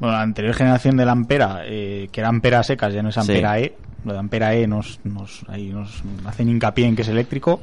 Bueno, 0.00 0.16
la 0.16 0.22
anterior 0.22 0.54
generación 0.54 0.96
del 0.96 1.08
Ampera, 1.08 1.60
eh, 1.64 2.08
que 2.10 2.20
era 2.20 2.30
Ampera 2.30 2.62
secas, 2.64 2.92
ya 2.92 3.00
no 3.00 3.10
es 3.10 3.14
Sí. 3.14 3.20
Ampera 3.20 3.60
E. 3.60 3.76
Lo 4.04 4.12
de 4.12 4.18
Ampera 4.18 4.54
E 4.54 4.66
nos, 4.66 4.98
nos, 5.04 5.44
ahí 5.46 5.68
nos 5.68 6.02
hacen 6.24 6.48
hincapié 6.48 6.86
en 6.86 6.96
que 6.96 7.02
es 7.02 7.08
eléctrico. 7.08 7.60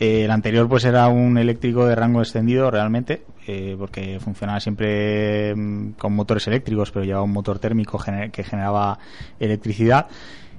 Eh, 0.00 0.24
el 0.24 0.30
anterior 0.30 0.68
pues 0.68 0.84
era 0.84 1.06
un 1.08 1.38
eléctrico 1.38 1.86
de 1.86 1.94
rango 1.94 2.20
extendido 2.20 2.70
realmente, 2.70 3.22
eh, 3.46 3.76
porque 3.78 4.18
funcionaba 4.20 4.58
siempre 4.60 5.54
mm, 5.54 5.92
con 5.92 6.14
motores 6.14 6.46
eléctricos, 6.48 6.90
pero 6.90 7.04
llevaba 7.04 7.24
un 7.24 7.32
motor 7.32 7.58
térmico 7.58 7.98
gener- 7.98 8.30
que 8.30 8.42
generaba 8.42 8.98
electricidad. 9.38 10.06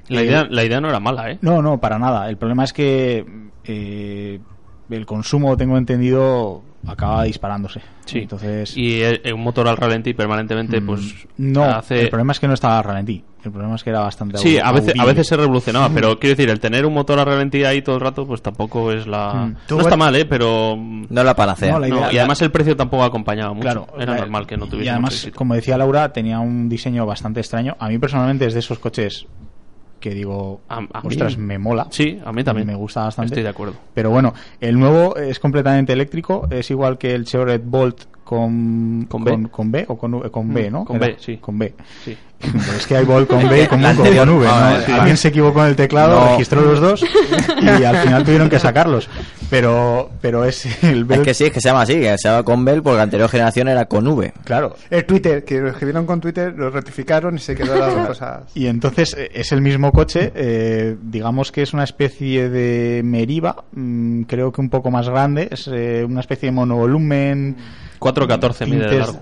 La 0.07 0.21
Eh, 0.21 0.25
idea, 0.25 0.47
la 0.49 0.63
idea 0.63 0.79
no 0.79 0.89
era 0.89 0.99
mala, 0.99 1.31
¿eh? 1.31 1.37
No, 1.41 1.61
no, 1.61 1.79
para 1.79 1.97
nada. 1.99 2.29
El 2.29 2.37
problema 2.37 2.63
es 2.63 2.73
que 2.73 3.25
eh, 3.63 4.39
el 4.89 5.05
consumo, 5.05 5.57
tengo 5.57 5.77
entendido, 5.77 6.63
acaba 6.87 7.23
disparándose. 7.23 7.81
Sí. 8.05 8.19
Entonces, 8.19 8.75
Y 8.77 9.01
un 9.31 9.41
motor 9.41 9.67
al 9.67 9.77
ralentí 9.77 10.13
permanentemente, 10.13 10.81
pues... 10.81 11.01
Mm, 11.37 11.51
no, 11.53 11.63
hace... 11.63 12.01
el 12.01 12.09
problema 12.09 12.31
es 12.33 12.39
que 12.39 12.47
no 12.47 12.53
estaba 12.53 12.77
al 12.79 12.83
ralentí. 12.83 13.23
El 13.43 13.51
problema 13.51 13.75
es 13.75 13.83
que 13.83 13.91
era 13.91 13.99
bastante 13.99 14.39
Sí, 14.39 14.57
a 14.57 14.71
veces, 14.71 14.95
a 14.99 15.05
veces 15.05 15.27
se 15.27 15.37
revolucionaba, 15.37 15.89
pero 15.89 16.17
quiero 16.19 16.35
decir, 16.35 16.49
el 16.49 16.59
tener 16.59 16.85
un 16.85 16.93
motor 16.93 17.19
a 17.19 17.25
ralentí 17.25 17.63
ahí 17.63 17.81
todo 17.83 17.95
el 17.95 18.01
rato, 18.01 18.25
pues 18.25 18.41
tampoco 18.41 18.91
es 18.91 19.05
la... 19.05 19.33
Mm. 19.33 19.55
No 19.69 19.79
está 19.81 19.95
mal, 19.97 20.15
¿eh? 20.15 20.25
Pero... 20.25 20.75
No 20.77 21.23
la 21.23 21.35
panacea. 21.35 21.71
No, 21.73 21.79
la 21.79 21.87
no, 21.87 21.97
idea- 21.97 22.13
y 22.13 22.17
además 22.17 22.41
el 22.41 22.51
precio 22.51 22.75
tampoco 22.75 23.03
acompañaba 23.03 23.53
mucho. 23.53 23.61
Claro, 23.63 23.87
Era 23.99 24.13
la- 24.13 24.19
normal 24.21 24.47
que 24.47 24.57
no 24.57 24.65
tuviese 24.67 24.85
Y 24.85 24.89
además, 24.89 25.25
mucho 25.25 25.37
como 25.37 25.53
decía 25.53 25.77
Laura, 25.77 26.11
tenía 26.11 26.39
un 26.39 26.69
diseño 26.69 27.05
bastante 27.05 27.39
extraño. 27.39 27.75
A 27.79 27.87
mí 27.89 27.97
personalmente 27.99 28.45
es 28.47 28.53
de 28.53 28.59
esos 28.61 28.79
coches 28.79 29.27
que 30.05 30.13
digo, 30.13 30.61
A- 30.69 30.75
a 30.77 30.81
mí- 30.81 30.87
ostras, 31.07 31.35
me 31.35 31.57
mola. 31.57 31.87
Sí, 31.89 32.19
a 32.23 32.31
mí 32.31 32.43
también. 32.43 32.67
Me 32.67 32.75
gusta 32.75 33.05
bastante. 33.05 33.29
Estoy 33.33 33.41
de 33.41 33.49
acuerdo. 33.49 33.73
Pero 33.95 34.11
bueno, 34.11 34.35
el 34.61 34.77
nuevo 34.77 35.15
es 35.15 35.39
completamente 35.39 35.93
eléctrico, 35.93 36.47
es 36.51 36.69
igual 36.69 36.99
que 36.99 37.11
el 37.15 37.25
Chevrolet 37.25 37.63
Bolt 37.65 38.03
con, 38.23 39.07
¿Con 39.09 39.23
B? 39.23 39.47
con 39.49 39.71
B 39.71 39.85
o 39.87 39.97
con, 39.97 40.19
con 40.29 40.53
B, 40.53 40.69
Mm, 40.69 40.73
¿no? 40.73 40.85
con 40.85 40.99
B, 40.99 41.15
sí. 41.17 41.37
Con 41.37 41.57
B. 41.57 41.73
Sí. 42.03 42.15
Pero 42.51 42.77
es 42.77 42.87
que 42.87 42.97
hay 42.97 43.05
Bolt 43.05 43.29
con 43.29 43.47
B 43.49 43.63
y 43.63 43.67
con, 43.67 43.81
con- 43.81 43.95
con 43.95 44.29
V. 44.29 44.47
Ah, 44.49 44.75
¿no? 44.79 44.85
sí. 44.85 44.91
Alguien 44.91 45.17
se 45.17 45.27
equivocó 45.29 45.61
en 45.63 45.69
el 45.69 45.75
teclado, 45.75 46.19
No. 46.19 46.31
registró 46.31 46.61
los 46.61 46.79
dos 46.79 47.03
y 47.61 47.67
al 47.83 47.97
final 47.97 48.23
tuvieron 48.23 48.49
que 48.49 48.59
sacarlos. 48.59 49.09
Pero, 49.49 50.09
pero 50.21 50.43
es 50.43 50.65
el 50.83 51.01
Es 51.01 51.07
Belt- 51.07 51.21
que 51.23 51.33
sí, 51.35 51.45
es 51.45 51.51
que 51.51 51.61
se 51.61 51.69
llama 51.69 51.81
así, 51.83 51.93
que 51.99 52.17
se 52.17 52.27
llama 52.29 52.43
con 52.43 52.65
Bell 52.65 52.81
porque 52.81 52.97
la 52.97 53.03
anterior 53.03 53.29
generación 53.29 53.67
era 53.67 53.85
con 53.85 54.07
V. 54.07 54.33
Claro, 54.43 54.75
El 54.89 55.05
Twitter, 55.05 55.43
que 55.45 55.59
lo 55.61 55.69
escribieron 55.69 56.05
con 56.05 56.19
Twitter, 56.19 56.53
lo 56.57 56.69
rectificaron 56.71 57.35
y 57.35 57.39
se 57.39 57.55
quedó 57.55 57.75
las 57.75 57.93
dos 57.95 58.07
cosas. 58.07 58.41
Y 58.55 58.67
entonces 58.67 59.15
eh, 59.17 59.29
es 59.33 59.51
el 59.51 59.61
mismo 59.61 59.91
coche, 59.91 60.31
eh, 60.35 60.95
digamos 61.01 61.51
que 61.51 61.61
es 61.61 61.73
una 61.73 61.83
especie 61.83 62.49
de 62.49 63.01
Meriva, 63.03 63.63
mm, 63.73 64.23
creo 64.23 64.51
que 64.51 64.61
un 64.61 64.69
poco 64.69 64.89
más 64.89 65.07
grande, 65.09 65.47
es 65.51 65.69
eh, 65.71 66.03
una 66.07 66.21
especie 66.21 66.47
de 66.47 66.51
monovolumen. 66.53 67.55
4.14 67.99 68.65
mide 68.67 68.87
de 68.89 68.99
largo. 68.99 69.21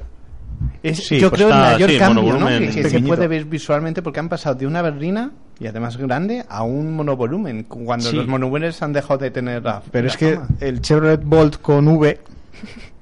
Es, 0.81 1.07
Sí, 1.07 1.19
yo 1.19 1.29
pues 1.29 1.41
creo 1.41 1.49
el 1.49 1.53
está- 1.59 1.71
mayor 1.73 1.89
sí, 1.89 1.97
cambio 1.97 2.47
que, 2.59 2.69
que 2.81 2.89
se 2.89 2.99
puede 3.01 3.27
ver 3.27 3.45
visualmente 3.45 4.01
porque 4.01 4.19
han 4.19 4.29
pasado 4.29 4.55
de 4.55 4.67
una 4.67 4.81
berlina 4.81 5.31
y 5.59 5.67
además 5.67 5.97
grande 5.97 6.43
a 6.49 6.63
un 6.63 6.93
monovolumen 6.95 7.63
cuando 7.63 8.09
Sí. 8.09 8.15
los 8.15 8.27
monovolúmenes 8.27 8.81
han 8.81 8.91
dejado 8.93 9.17
de 9.19 9.31
tener 9.31 9.63
la 9.63 9.81
Pero 9.91 10.05
la 10.07 10.11
es 10.11 10.17
que 10.17 10.33
fama. 10.35 10.47
el 10.59 10.81
Chevrolet 10.81 11.23
Bolt 11.23 11.61
con 11.61 11.87
V 11.87 12.19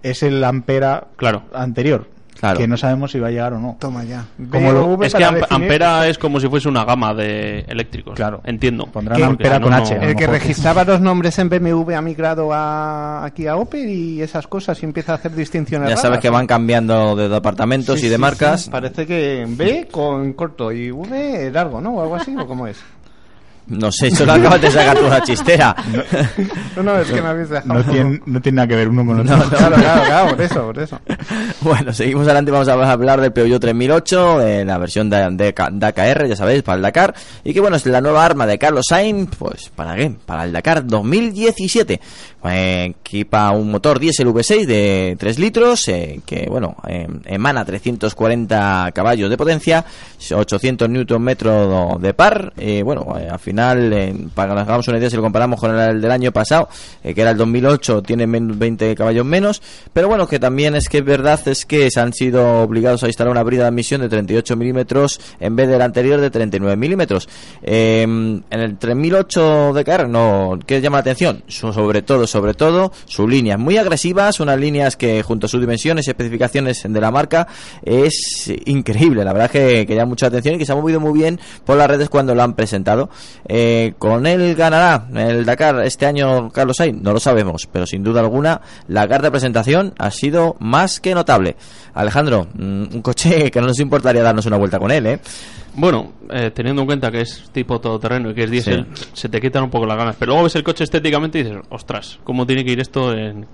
es 0.04 0.24
el 0.24 0.44
Ampera 0.44 1.08
Claro. 1.16 1.44
anterior, 1.54 2.08
Claro. 2.40 2.58
que 2.58 2.68
no 2.68 2.76
sabemos 2.76 3.12
si 3.12 3.20
va 3.20 3.28
a 3.28 3.32
llegar 3.32 3.54
o 3.54 3.60
no. 3.60 3.78
toma 3.80 4.04
ya 4.04 4.26
Como 4.50 4.72
lo- 4.72 5.04
Es 5.04 5.14
que 5.14 5.24
definir- 5.24 5.46
Ampera 5.50 6.08
es 6.08 6.18
como 6.18 6.40
si 6.40 6.48
fuese 6.48 6.68
una 6.70 6.84
gama 6.86 7.14
de 7.14 7.60
eléctricos. 7.68 8.16
Claro. 8.16 8.42
Entiendo. 8.44 8.86
Pondrán. 8.88 9.22
Ampera 9.22 9.60
con 9.60 9.70
no, 9.70 9.76
H. 9.78 9.96
no- 9.96 10.02
el 10.04 10.16
que 10.16 10.26
registraba 10.26 10.84
los 10.84 11.02
nombres 11.02 11.38
en 11.38 11.50
BMW 11.50 11.94
ha 11.96 12.02
migrado 12.02 12.52
a, 12.52 13.24
aquí 13.26 13.46
a 13.46 13.58
Opel 13.58 13.88
y 13.90 14.22
esas 14.24 14.48
cosas 14.48 14.82
y 14.82 14.86
empieza 14.86 15.12
a 15.12 15.16
hacer 15.16 15.36
distinciones 15.36 15.88
Ya 15.90 15.96
sabes 15.98 16.10
raras, 16.12 16.22
que 16.22 16.28
¿no? 16.30 16.34
van 16.34 16.48
cambiando 16.48 17.16
de 17.16 17.30
departamentos 17.30 18.00
Sí, 18.00 18.08
y 18.08 18.10
de 18.10 18.16
sí, 18.16 18.22
marcas. 18.22 18.62
sí. 18.64 18.70
Parece 18.72 19.06
que 19.06 19.46
B 19.48 19.88
con 19.92 20.34
corto 20.34 20.72
y 20.72 20.90
V 20.92 21.52
largo, 21.52 21.80
¿no? 21.80 21.92
O 21.96 22.02
algo 22.02 22.16
así, 22.16 22.36
¿o 22.36 22.48
cómo 22.48 22.66
es? 22.66 22.78
No 23.68 23.92
sé, 23.92 24.08
eso 24.08 24.26
lo 24.26 24.34
acabas 24.34 24.62
de 24.62 24.72
sacar 24.72 24.98
tú 24.98 25.06
una 25.06 25.22
chistera. 25.22 25.76
No, 26.76 26.84
no, 26.84 26.98
es 27.00 27.12
que 27.12 27.22
me 27.22 27.28
habéis 27.28 27.50
dejado. 27.50 27.74
No 27.74 27.84
tiene, 27.84 28.22
no 28.26 28.42
tiene 28.42 28.56
nada 28.56 28.68
que 28.68 28.76
ver 28.76 28.88
uno 28.88 29.06
con 29.06 29.20
otro. 29.20 29.50
Claro, 29.50 29.76
claro, 29.76 30.04
claro, 30.06 30.30
por 30.30 30.42
eso, 30.42 30.66
por 30.68 30.80
eso. 30.80 31.00
Bueno, 31.62 31.94
seguimos 31.94 32.24
adelante. 32.24 32.50
Vamos 32.50 32.68
a 32.70 32.92
hablar 32.92 33.20
del 33.22 33.34
Peugeot 33.34 33.62
3008, 33.62 34.42
eh, 34.42 34.66
la 34.66 34.78
versión 34.78 35.10
de, 35.10 35.30
de 35.32 35.52
DKR, 35.52 36.28
ya 36.28 36.36
sabéis, 36.36 36.64
para 36.64 36.78
el 36.78 36.82
Dakar. 36.82 37.14
Y 37.44 37.54
que 37.54 37.60
bueno, 37.60 37.76
es 37.76 37.86
la 37.86 38.02
nueva 38.02 38.26
arma 38.26 38.48
de 38.48 38.58
Carlos 38.58 38.86
Sainz, 38.88 39.36
pues 39.38 39.70
¿para 39.76 39.96
qué? 39.96 40.16
Para 40.26 40.46
el 40.46 40.54
Dakar 40.54 40.88
2017. 40.88 42.00
Eh, 42.44 42.96
equipa 43.00 43.52
un 43.52 43.70
motor 43.70 44.00
diésel 44.00 44.28
V6 44.30 44.66
de 44.66 45.16
3 45.20 45.40
litros, 45.40 45.88
eh, 45.90 46.22
que 46.26 46.48
bueno, 46.50 46.76
eh, 46.88 47.08
emana 47.26 47.64
340 47.64 48.92
caballos 48.94 49.30
de 49.30 49.38
potencia, 49.38 49.86
800 50.34 50.90
newton 50.90 51.22
metro 51.22 52.00
de 52.02 52.14
par. 52.14 52.54
Eh, 52.58 52.82
bueno, 52.84 53.16
eh, 53.20 53.28
al 53.30 53.40
final, 53.40 53.61
para 54.34 54.50
que 54.50 54.56
nos 54.56 54.64
hagamos 54.68 54.88
una 54.88 54.98
idea, 54.98 55.10
si 55.10 55.16
lo 55.16 55.22
comparamos 55.22 55.60
con 55.60 55.78
el 55.78 56.02
del 56.02 56.12
año 56.12 56.32
pasado, 56.32 56.70
eh, 57.04 57.14
que 57.14 57.22
era 57.22 57.32
el 57.32 57.38
2008, 57.38 58.02
tiene 58.02 58.28
men- 58.28 58.58
20 58.60 58.96
caballos 58.96 59.26
menos. 59.26 59.62
Pero 59.94 60.08
bueno, 60.08 60.28
que 60.28 60.40
también 60.40 60.76
es 60.76 60.90
que 60.90 61.00
es 61.00 61.06
verdad 61.06 61.40
es 61.48 61.66
que 61.66 61.90
se 61.92 62.00
han 62.00 62.14
sido 62.14 62.62
obligados 62.64 63.04
a 63.04 63.08
instalar 63.08 63.32
una 63.32 63.44
brida 63.44 63.64
de 63.64 63.68
admisión 63.70 64.02
de 64.02 64.10
38 64.10 64.56
milímetros 64.56 65.20
en 65.40 65.56
vez 65.56 65.68
del 65.70 65.82
anterior 65.82 66.20
de 66.22 66.30
39 66.30 66.76
milímetros. 66.76 67.28
Em, 67.62 68.42
en 68.50 68.60
el 68.60 68.78
3008 68.78 69.74
de 69.74 69.84
KR, 69.84 70.08
no, 70.08 70.58
¿qué 70.66 70.82
llama 70.82 70.98
la 70.98 71.02
atención? 71.02 71.44
sobre 71.48 72.02
todo, 72.02 72.28
sobre 72.28 72.54
todo, 72.54 72.92
sus 73.06 73.30
líneas 73.30 73.60
muy 73.60 73.78
agresivas, 73.78 74.40
unas 74.40 74.60
líneas 74.60 74.96
que 74.96 75.22
junto 75.24 75.46
a 75.46 75.50
sus 75.50 75.60
dimensiones 75.62 76.08
y 76.08 76.10
especificaciones 76.12 76.84
de 76.88 77.02
la 77.02 77.12
marca 77.12 77.48
es 77.84 78.52
increíble. 78.66 79.24
La 79.24 79.34
verdad 79.34 79.52
que, 79.52 79.86
que 79.86 79.96
llama 79.96 80.10
mucha 80.10 80.28
atención 80.28 80.56
y 80.56 80.58
que 80.58 80.66
se 80.66 80.72
ha 80.72 80.76
movido 80.76 81.00
muy 81.00 81.14
bien 81.18 81.40
por 81.66 81.78
las 81.78 81.88
redes 81.88 82.10
cuando 82.10 82.34
lo 82.36 82.44
han 82.44 82.54
presentado. 82.54 83.10
Eh, 83.48 83.94
¿Con 83.98 84.26
él 84.26 84.56
ganará 84.56 85.08
el 85.16 85.46
Dakar 85.46 85.84
este 85.84 86.06
año 86.06 86.50
Carlos 86.52 86.78
Sainz? 86.78 87.02
No 87.02 87.14
lo 87.14 87.20
sabemos, 87.20 87.68
pero 87.72 87.86
sin 87.86 88.04
duda 88.04 88.22
alguna 88.22 88.62
la 88.88 89.08
carta 89.08 89.28
de 89.28 89.32
presentación 89.32 89.94
ha 89.98 90.12
sido 90.12 90.56
más 90.60 91.00
que 91.00 91.16
notable. 91.16 91.56
Alejandro, 91.94 92.48
mm, 92.54 92.84
un 92.94 93.02
coche 93.02 93.52
que 93.52 93.62
no 93.62 93.68
nos 93.68 93.80
importaría 93.80 94.24
darnos 94.24 94.46
una 94.46 94.58
vuelta 94.58 94.80
con 94.80 94.92
él, 94.92 95.06
¿eh? 95.08 95.20
Bueno, 95.74 96.12
eh, 96.30 96.52
teniendo 96.54 96.82
en 96.82 96.86
cuenta 96.86 97.12
que 97.12 97.22
es 97.22 97.50
tipo 97.52 97.80
todoterreno 97.80 98.32
y 98.32 98.34
que 98.34 98.44
es 98.44 98.52
diésel, 98.52 98.88
se 99.14 99.30
te 99.30 99.40
quitan 99.40 99.64
un 99.64 99.70
poco 99.70 99.86
las 99.86 99.98
ganas. 99.98 100.16
Pero 100.20 100.32
luego 100.32 100.44
ves 100.44 100.56
el 100.56 100.64
coche 100.64 100.84
estéticamente 100.84 101.40
y 101.40 101.44
dices, 101.44 101.60
ostras, 101.70 102.20
¿cómo 102.24 102.46
tiene 102.46 102.66
que 102.66 102.72
ir 102.72 102.80
esto 102.80 103.14
en, 103.14 103.48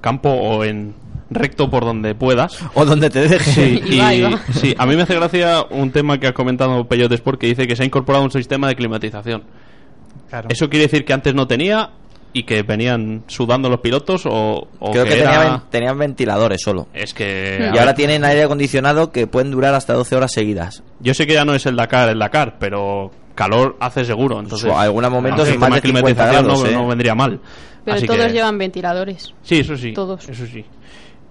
campo 0.00 0.28
o 0.30 0.64
en 0.64 0.94
recto 1.30 1.70
por 1.70 1.84
donde 1.84 2.14
puedas? 2.14 2.58
O 2.74 2.84
donde 2.84 3.08
te 3.08 3.26
dejes. 3.26 3.54
Sí, 3.54 3.82
y, 3.86 4.52
sí, 4.52 4.74
a 4.76 4.86
mí 4.86 4.96
me 4.96 5.02
hace 5.02 5.14
gracia 5.14 5.64
un 5.70 5.90
tema 5.90 6.18
que 6.18 6.26
ha 6.26 6.34
comentado 6.34 6.86
Peyot 6.86 7.12
Sport 7.12 7.40
que 7.40 7.46
dice 7.46 7.66
que 7.66 7.74
se 7.74 7.82
ha 7.82 7.86
incorporado 7.86 8.24
un 8.24 8.30
sistema 8.30 8.68
de 8.68 8.76
climatización. 8.76 9.44
Eso 10.48 10.70
quiere 10.70 10.86
decir 10.86 11.04
que 11.04 11.12
antes 11.12 11.34
no 11.34 11.46
tenía 11.46 11.90
y 12.32 12.44
que 12.44 12.62
venían 12.62 13.24
sudando 13.26 13.68
los 13.68 13.80
pilotos 13.80 14.22
o, 14.26 14.68
creo 14.92 15.04
que, 15.04 15.24
tenían, 15.70 15.98
ventiladores 15.98 16.62
solo. 16.62 16.88
Es 16.94 17.12
que 17.12 17.70
y 17.72 17.78
ahora 17.78 17.94
tienen 17.94 18.24
aire 18.24 18.44
acondicionado 18.44 19.12
que 19.12 19.26
pueden 19.26 19.50
durar 19.50 19.74
hasta 19.74 19.94
12 19.94 20.16
horas 20.16 20.32
seguidas. 20.32 20.82
Yo 21.00 21.14
sé 21.14 21.26
que 21.26 21.34
ya 21.34 21.44
no 21.44 21.54
es 21.54 21.66
el 21.66 21.76
Dakar 21.76 22.08
el 22.08 22.18
Dakar 22.18 22.56
pero 22.58 23.10
calor 23.34 23.76
hace 23.80 24.04
seguro 24.04 24.40
entonces 24.40 24.70
en 24.70 24.76
algunos 24.76 25.10
momentos 25.10 25.48
el 25.48 25.58
más 25.58 25.74
de 25.74 25.80
climatización 25.80 26.46
no, 26.46 26.66
¿eh? 26.66 26.72
no, 26.72 26.86
vendría 26.86 27.14
mal. 27.14 27.40
Pero 27.84 28.00
todos 28.02 28.32
llevan 28.32 28.58
ventiladores. 28.58 29.34
Sí 29.42 29.58
eso 29.58 29.76
sí 29.76 29.92
todos. 29.92 30.28
eso 30.28 30.46
sí. 30.46 30.64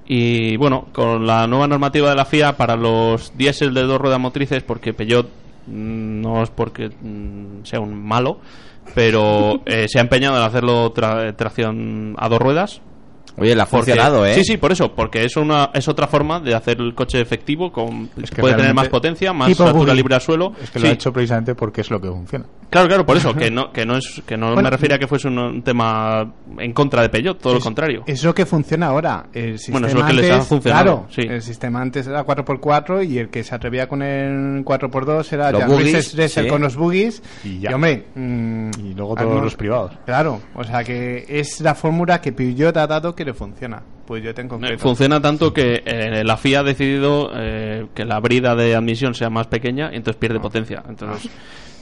Y 0.05 0.57
bueno 0.57 0.87
con 0.91 1.25
la 1.25 1.47
nueva 1.47 1.67
normativa 1.67 2.09
de 2.09 2.15
la 2.15 2.25
FIA 2.25 2.57
para 2.57 2.75
los 2.75 3.35
diésel 3.35 3.73
de 3.73 3.83
dos 3.83 3.99
ruedas 3.99 4.19
motrices 4.19 4.61
porque 4.61 4.93
Peugeot 4.93 5.40
no 5.67 6.43
es 6.43 6.49
porque 6.49 6.89
mm, 6.89 7.63
sea 7.63 7.79
un 7.79 7.95
malo 7.95 8.39
pero 8.95 9.61
eh, 9.65 9.87
se 9.87 9.99
ha 9.99 10.01
empeñado 10.01 10.37
en 10.37 10.43
hacerlo 10.43 10.91
tracción 10.91 12.15
a 12.17 12.29
dos 12.29 12.39
ruedas 12.39 12.81
Oye, 13.37 13.55
la 13.55 13.63
ha 13.63 13.65
funcionado, 13.65 14.25
¿eh? 14.25 14.35
Sí, 14.35 14.43
sí, 14.43 14.57
por 14.57 14.71
eso, 14.71 14.93
porque 14.93 15.23
es 15.25 15.35
una 15.37 15.71
es 15.73 15.87
otra 15.87 16.07
forma 16.07 16.39
de 16.39 16.53
hacer 16.53 16.79
el 16.79 16.93
coche 16.93 17.21
efectivo, 17.21 17.71
con, 17.71 18.07
puede 18.07 18.55
tener 18.55 18.73
más 18.73 18.89
potencia, 18.89 19.33
más 19.33 19.59
altura 19.59 19.93
libre 19.93 20.15
al 20.15 20.21
suelo. 20.21 20.53
Es 20.61 20.71
que 20.71 20.79
lo 20.79 20.87
ha 20.87 20.91
hecho 20.91 21.11
precisamente 21.13 21.55
porque 21.55 21.81
es 21.81 21.89
lo 21.89 21.99
que 21.99 22.09
funciona. 22.09 22.45
Claro, 22.69 22.87
claro, 22.87 23.05
por 23.05 23.17
eso, 23.17 23.33
que 23.33 23.51
no, 23.51 23.71
que 23.71 23.85
no, 23.85 23.97
es, 23.97 24.21
que 24.25 24.37
no 24.37 24.55
me 24.55 24.69
refiere 24.69 24.95
a 24.95 24.99
que 24.99 25.07
fuese 25.07 25.27
un, 25.27 25.61
tema 25.61 26.33
en 26.57 26.73
contra 26.73 27.01
de 27.01 27.09
Peugeot, 27.09 27.39
todo 27.39 27.55
lo 27.55 27.59
contrario. 27.59 28.03
Es 28.07 28.23
lo 28.23 28.33
que 28.33 28.45
funciona 28.45 28.87
ahora. 28.87 29.25
El 29.33 29.59
sistema 29.59 29.79
bueno, 29.79 29.87
es 29.87 29.93
lo 29.93 30.05
que 30.05 30.13
les 30.13 30.31
ha 30.31 30.41
funcionado. 30.41 31.07
Claro, 31.13 31.33
el 31.33 31.41
sistema 31.41 31.81
antes 31.81 32.07
era 32.07 32.25
4x4 32.25 33.07
y 33.07 33.17
el 33.19 33.29
que 33.29 33.43
se 33.43 33.53
atrevía 33.53 33.87
con 33.87 34.01
el 34.01 34.63
4x2 34.63 35.33
era 35.33 35.51
los 35.51 35.65
buggies, 35.65 36.39
con 36.49 36.61
los 36.61 36.75
buggies. 36.75 37.21
Y, 37.43 37.59
ya. 37.59 37.75
hombre, 37.75 38.05
mm, 38.15 38.69
y 38.79 38.93
luego 38.93 39.15
todos 39.15 39.43
los 39.43 39.55
privados. 39.55 39.91
Claro, 40.05 40.41
o 40.55 40.63
sea 40.63 40.83
que 40.83 41.25
es 41.27 41.59
la 41.61 41.75
fórmula 41.75 42.21
que 42.21 42.31
Peugeot 42.31 42.75
ha 42.77 42.87
dado 42.87 43.15
que 43.15 43.20
le 43.23 43.33
funciona. 43.33 43.81
Pues 44.05 44.23
yo 44.23 44.33
tengo 44.33 44.59
Funciona 44.77 45.21
tanto 45.21 45.53
que 45.53 45.81
eh, 45.85 46.23
la 46.23 46.37
FIA 46.37 46.59
ha 46.59 46.63
decidido 46.63 47.31
eh, 47.35 47.87
que 47.93 48.05
la 48.05 48.19
brida 48.19 48.55
de 48.55 48.75
admisión 48.75 49.13
sea 49.13 49.29
más 49.29 49.47
pequeña 49.47 49.89
y 49.91 49.97
entonces 49.97 50.19
pierde 50.19 50.37
ah. 50.39 50.41
potencia. 50.41 50.83
Entonces, 50.87 51.31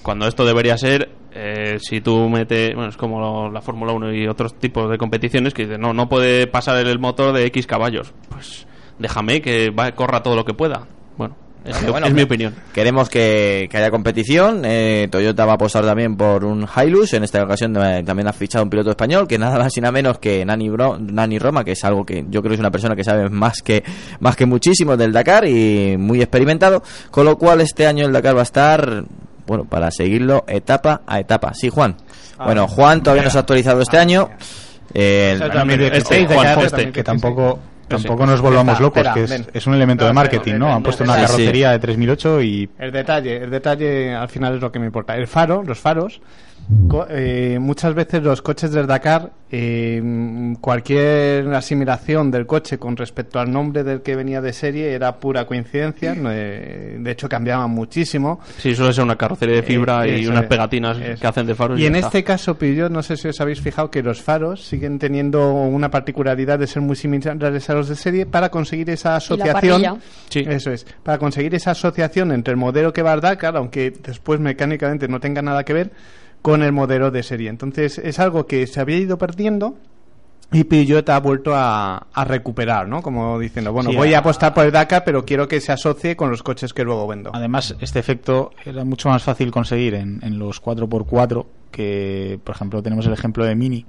cuando 0.04 0.28
esto 0.28 0.46
debería 0.46 0.78
ser, 0.78 1.10
eh, 1.32 1.78
si 1.80 2.02
tú 2.02 2.30
metes, 2.30 2.74
bueno, 2.76 2.90
es 2.90 2.98
como 2.98 3.50
la 3.50 3.62
Fórmula 3.62 3.94
1 3.94 4.14
y 4.14 4.28
otros 4.28 4.56
tipos 4.56 4.90
de 4.90 4.98
competiciones 4.98 5.54
que 5.54 5.64
dicen, 5.64 5.82
no, 5.82 5.94
no 5.94 6.08
puede 6.08 6.48
pasar 6.48 6.78
el 6.78 7.00
motor 7.00 7.34
de 7.34 7.46
X 7.48 7.68
caballos. 7.68 8.14
Pues 8.30 8.68
déjame 8.98 9.42
que 9.42 9.72
va, 9.72 9.92
corra 9.94 10.24
todo 10.24 10.36
lo 10.36 10.46
que 10.46 10.54
pueda. 10.54 10.88
Bueno, 11.18 11.36
es, 11.66 12.14
mi 12.14 12.22
opinión. 12.22 12.56
Queremos 12.74 13.10
que, 13.10 13.70
haya 13.74 13.92
competición. 13.92 14.62
Eh, 14.64 15.08
Toyota 15.12 15.46
va 15.46 15.54
a 15.54 15.56
apostar 15.56 15.86
también 15.86 16.16
por 16.16 16.46
un 16.46 16.66
Hilux. 16.66 17.14
En 17.14 17.24
esta 17.24 17.44
ocasión 17.44 17.76
eh, 17.78 18.04
también 18.04 18.28
ha 18.28 18.34
fichado 18.34 18.64
un 18.64 18.70
piloto 18.70 18.92
español, 18.92 19.28
que 19.28 19.38
nada 19.38 19.60
más 19.60 19.76
y 19.76 19.82
nada 19.82 19.92
menos 19.92 20.20
que 20.20 20.46
Nani, 20.46 20.70
Nani 21.00 21.40
Roma, 21.40 21.64
que 21.64 21.74
es 21.74 21.84
algo 21.84 22.06
que 22.06 22.26
yo 22.30 22.42
creo 22.42 22.52
que 22.52 22.56
es 22.56 22.60
una 22.60 22.72
persona 22.72 22.96
que 22.96 23.04
sabe 23.04 23.30
más 23.30 23.62
que, 23.62 23.84
más 24.20 24.36
que 24.36 24.46
muchísimo 24.46 24.96
del 24.96 25.12
Dakar 25.12 25.46
y 25.46 25.98
muy 25.98 26.22
experimentado. 26.22 26.82
Con 27.12 27.26
lo 27.26 27.38
cual 27.38 27.62
este 27.62 27.86
año 27.86 28.06
el 28.06 28.14
Dakar 28.14 28.36
va 28.36 28.42
a 28.42 28.44
estar, 28.44 29.04
bueno, 29.46 29.66
para 29.66 29.92
seguirlo 29.92 30.46
etapa 30.48 31.02
a 31.06 31.20
etapa. 31.20 31.54
Sí, 31.54 31.70
Juan. 31.70 31.98
Ah, 32.38 32.46
bueno, 32.46 32.68
Juan 32.68 33.04
todavía 33.04 33.24
no 33.24 33.30
se 33.30 33.38
ha 33.38 33.42
actualizado 33.42 33.82
este 33.82 33.98
año. 33.98 34.30
Eh, 34.94 35.38
este, 35.94 36.26
Juan 36.26 36.92
que 36.92 37.04
tampoco 37.04 37.60
Tampoco 37.90 38.26
nos 38.26 38.42
volvamos 38.42 38.80
locos, 38.80 39.06
que 39.14 39.24
es, 39.54 39.68
un 39.68 39.74
elemento 39.74 40.06
de 40.06 40.14
marketing, 40.14 40.56
¿no? 40.56 40.74
Han 40.74 40.84
puesto 40.84 41.04
una 41.04 41.16
carrocería 41.16 41.72
de 41.72 41.80
3008 41.80 42.42
y... 42.42 42.70
El 42.78 42.92
detalle, 42.92 43.38
el 43.38 43.50
detalle 43.50 44.14
al 44.14 44.30
final 44.30 44.56
es 44.56 44.62
lo 44.62 44.72
que 44.72 44.80
me 44.80 44.86
importa. 44.86 45.16
El 45.16 45.28
faro, 45.28 45.64
los 45.64 45.80
faros, 45.80 46.22
eh, 47.10 47.58
muchas 47.60 47.96
veces 47.96 48.22
los 48.22 48.42
coches 48.44 48.72
del 48.72 48.86
Dakar, 48.86 49.32
eh, 49.52 50.56
cualquier 50.62 51.52
asimilación 51.54 52.30
del 52.30 52.46
coche 52.46 52.78
con 52.78 52.96
respecto 52.96 53.40
al 53.40 53.52
nombre 53.52 53.84
del 53.84 54.04
que 54.04 54.16
venía 54.16 54.40
de 54.40 54.54
serie 54.54 54.94
era 54.94 55.20
pura 55.20 55.46
coincidencia. 55.46 56.16
Eh, 56.30 56.98
de 57.00 57.12
hecho, 57.12 57.28
cambiaban 57.28 57.72
muchísimo. 57.72 58.40
Sí, 58.58 58.76
suele 58.76 58.94
ser 58.94 59.04
una 59.04 59.16
carrocería 59.16 59.56
de 59.56 59.64
fibra 59.64 60.08
y 60.08 60.28
unas 60.28 60.46
pegatinas 60.46 60.98
que 61.20 61.28
hacen 61.28 61.48
de 61.48 61.56
faros. 61.56 61.80
Y, 61.80 61.88
en 61.88 61.96
este 61.96 62.24
caso, 62.24 62.56
Peugeot, 62.56 62.92
no 62.92 63.02
sé 63.02 63.18
si 63.18 63.28
os 63.28 63.42
habéis 63.42 63.62
fijado 63.62 63.90
que 63.90 64.04
los 64.04 64.22
faros 64.22 64.64
siguen 64.64 65.00
teniendo 65.00 65.52
una 65.52 65.90
particularidad 65.90 66.60
de 66.60 66.68
ser 66.68 66.84
muy 66.84 66.96
similares 66.96 67.70
a 67.70 67.74
los 67.74 67.90
de 67.90 67.96
serie 67.96 68.26
para 68.28 68.50
conseguir 68.50 68.90
esa 68.92 69.16
asociación. 69.16 70.00
Sí. 70.30 70.46
Eso 70.48 70.72
es, 70.72 70.86
para 71.02 71.18
conseguir 71.18 71.56
esa 71.56 71.72
asociación 71.72 72.32
entre 72.32 72.52
el 72.52 72.58
modelo 72.58 72.94
que 72.94 73.02
va 73.02 73.14
al 73.14 73.22
Dakar, 73.22 73.58
aunque 73.58 73.92
después 73.92 74.40
mecánicamente 74.40 75.08
no 75.08 75.20
tenga 75.20 75.42
nada 75.42 75.64
que 75.64 75.74
ver 75.74 75.92
con 76.42 76.64
el 76.64 76.72
modelo 76.72 77.12
de 77.12 77.24
serie. 77.24 77.50
Entonces 77.50 77.98
es 77.98 78.20
algo 78.20 78.48
que 78.48 78.66
se 78.68 78.80
había 78.80 78.98
ido 78.98 79.18
perdiendo 79.18 79.78
y 80.52 80.64
Peugeot 80.64 81.08
ha 81.10 81.20
vuelto 81.20 81.52
a, 81.54 82.08
recuperar, 82.26 82.88
¿no? 82.88 83.02
Como 83.02 83.38
diciendo, 83.38 83.72
bueno, 83.72 83.92
voy 83.94 84.16
a 84.16 84.20
apostar 84.20 84.54
por 84.54 84.66
el 84.66 84.72
Dakar, 84.72 85.04
pero 85.04 85.24
quiero 85.24 85.48
que 85.48 85.62
se 85.62 85.72
asocie 85.72 86.16
con 86.16 86.32
los 86.32 86.42
coches 86.42 86.74
que 86.74 86.84
luego 86.84 87.08
vendo. 87.08 87.30
Además, 87.34 87.76
este 87.80 88.00
efecto 88.00 88.52
era 88.66 88.84
mucho 88.84 89.10
más 89.10 89.22
fácil 89.22 89.52
conseguir 89.52 89.94
en, 89.94 90.20
en 90.24 90.40
los 90.40 90.62
4x4 90.62 91.46
que, 91.72 92.40
por 92.44 92.56
ejemplo, 92.56 92.82
tenemos 92.82 93.06
el 93.06 93.14
ejemplo 93.14 93.46
de 93.46 93.56
Mini, 93.56 93.86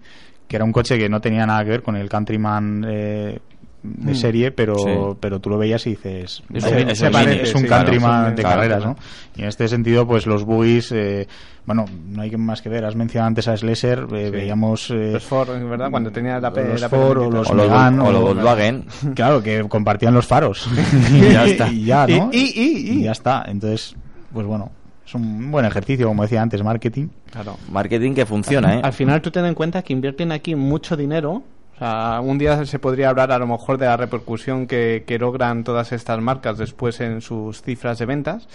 que 0.47 0.57
era 0.57 0.65
un 0.65 0.73
coche 0.73 0.99
que 0.99 1.09
no 1.09 1.21
tenía 1.21 1.47
nada 1.47 1.65
que 1.65 1.71
ver 1.71 1.83
con 1.83 1.97
el 1.97 2.09
Countryman 2.09 2.85
eh, 2.87 3.39
de 3.83 4.13
mm. 4.13 4.15
serie, 4.15 4.51
pero, 4.51 5.17
pero 5.19 5.41
tú 5.41 5.49
lo 5.49 5.57
veías 5.57 5.87
y 5.87 5.91
dices, 5.91 6.43
es, 6.53 7.55
un 7.55 7.67
countryman 7.67 8.35
de 8.37 8.43
carreras, 8.43 8.85
¿no? 8.85 8.97
Y 9.37 9.43
en 9.43 9.49
este 9.49 9.69
sentido, 9.69 10.07
pues 10.07 10.27
los 10.27 10.45
buggies, 10.45 10.93
eh, 10.93 11.27
bueno, 11.65 11.87
no 12.09 12.21
hay 12.21 12.31
más 12.37 12.61
que 12.61 12.69
ver, 12.69 12.85
has 12.85 12.95
mencionado 12.95 13.29
antes 13.29 13.49
a 13.49 13.57
Slesser, 13.57 14.07
eh, 14.13 14.31
veíamos... 14.31 14.91
Eh, 14.91 15.13
los 15.13 15.25
Ford, 15.25 15.49
¿verdad? 15.69 15.91
Cuando 15.91 16.11
tenía 16.11 16.39
la, 16.41 16.51
los 16.51 16.87
Ford 16.89 17.19
o 17.19 17.31
los 17.31 17.53
Megan 17.55 18.01
o, 18.01 18.13
los 18.13 18.23
Volkswagen. 18.23 18.85
Claro, 19.15 19.43
que 19.43 19.67
compartían 19.69 20.13
los 20.13 20.27
faros. 20.27 20.69
y 21.13 21.33
ya 21.33 21.47
está. 21.47 21.69
Y 21.69 21.85
ya, 21.85 22.07
¿no? 22.07 22.31
Y, 22.33 22.53
y, 22.55 23.03
ya 23.03 23.13
está. 23.13 23.45
Entonces, 23.47 23.97
pues 24.33 24.47
bueno, 24.47 24.73
es 25.07 25.15
un 25.15 25.51
buen 25.51 25.65
ejercicio, 25.65 26.07
como 26.07 26.23
decía 26.23 26.43
antes, 26.43 26.63
marketing. 26.63 27.09
Claro. 27.31 27.57
Marketing 27.71 28.13
que 28.13 28.27
funciona, 28.27 28.77
¿eh? 28.77 28.81
Al 28.83 28.93
final 28.93 29.23
tú 29.23 29.31
ten 29.31 29.47
en 29.47 29.55
cuenta 29.55 29.83
que 29.83 29.93
invierten 29.95 30.33
aquí 30.33 30.55
mucho 30.55 30.97
dinero 30.97 31.43
un 31.81 32.39
día 32.39 32.65
se 32.67 32.79
podría 32.79 33.09
hablar 33.09 33.33
a 33.33 33.39
lo 33.39 33.47
mejor 33.47 33.79
de 33.79 33.87
la 33.87 33.97
repercusión 33.97 34.67
que, 34.67 35.17
logran 35.19 35.65
todas 35.65 35.93
estas 35.93 36.21
marcas 36.21 36.59
después 36.59 37.01
en 37.01 37.21
sus 37.21 37.63
cifras 37.63 37.99
de 37.99 38.07
ventas. 38.07 38.49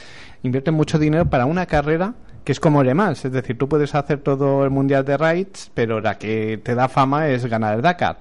Invierten 0.44 0.74
mucho 0.74 1.00
dinero 1.00 1.26
para 1.26 1.46
una 1.46 1.66
carrera 1.66 2.14
que 2.44 2.52
es 2.52 2.60
como 2.60 2.84
Le 2.84 2.94
Mans, 2.94 3.26
es 3.26 3.32
decir, 3.32 3.58
tú 3.58 3.68
puedes 3.68 3.96
hacer 3.96 4.20
todo 4.20 4.64
el 4.64 4.70
mundial 4.70 5.04
de 5.04 5.18
rides, 5.18 5.72
pero 5.74 6.00
la 6.00 6.20
que 6.20 6.60
te 6.64 6.76
da 6.76 6.88
fama 6.88 7.28
es 7.28 7.44
ganar 7.48 7.76
el 7.76 7.82
Dakar. 7.82 8.20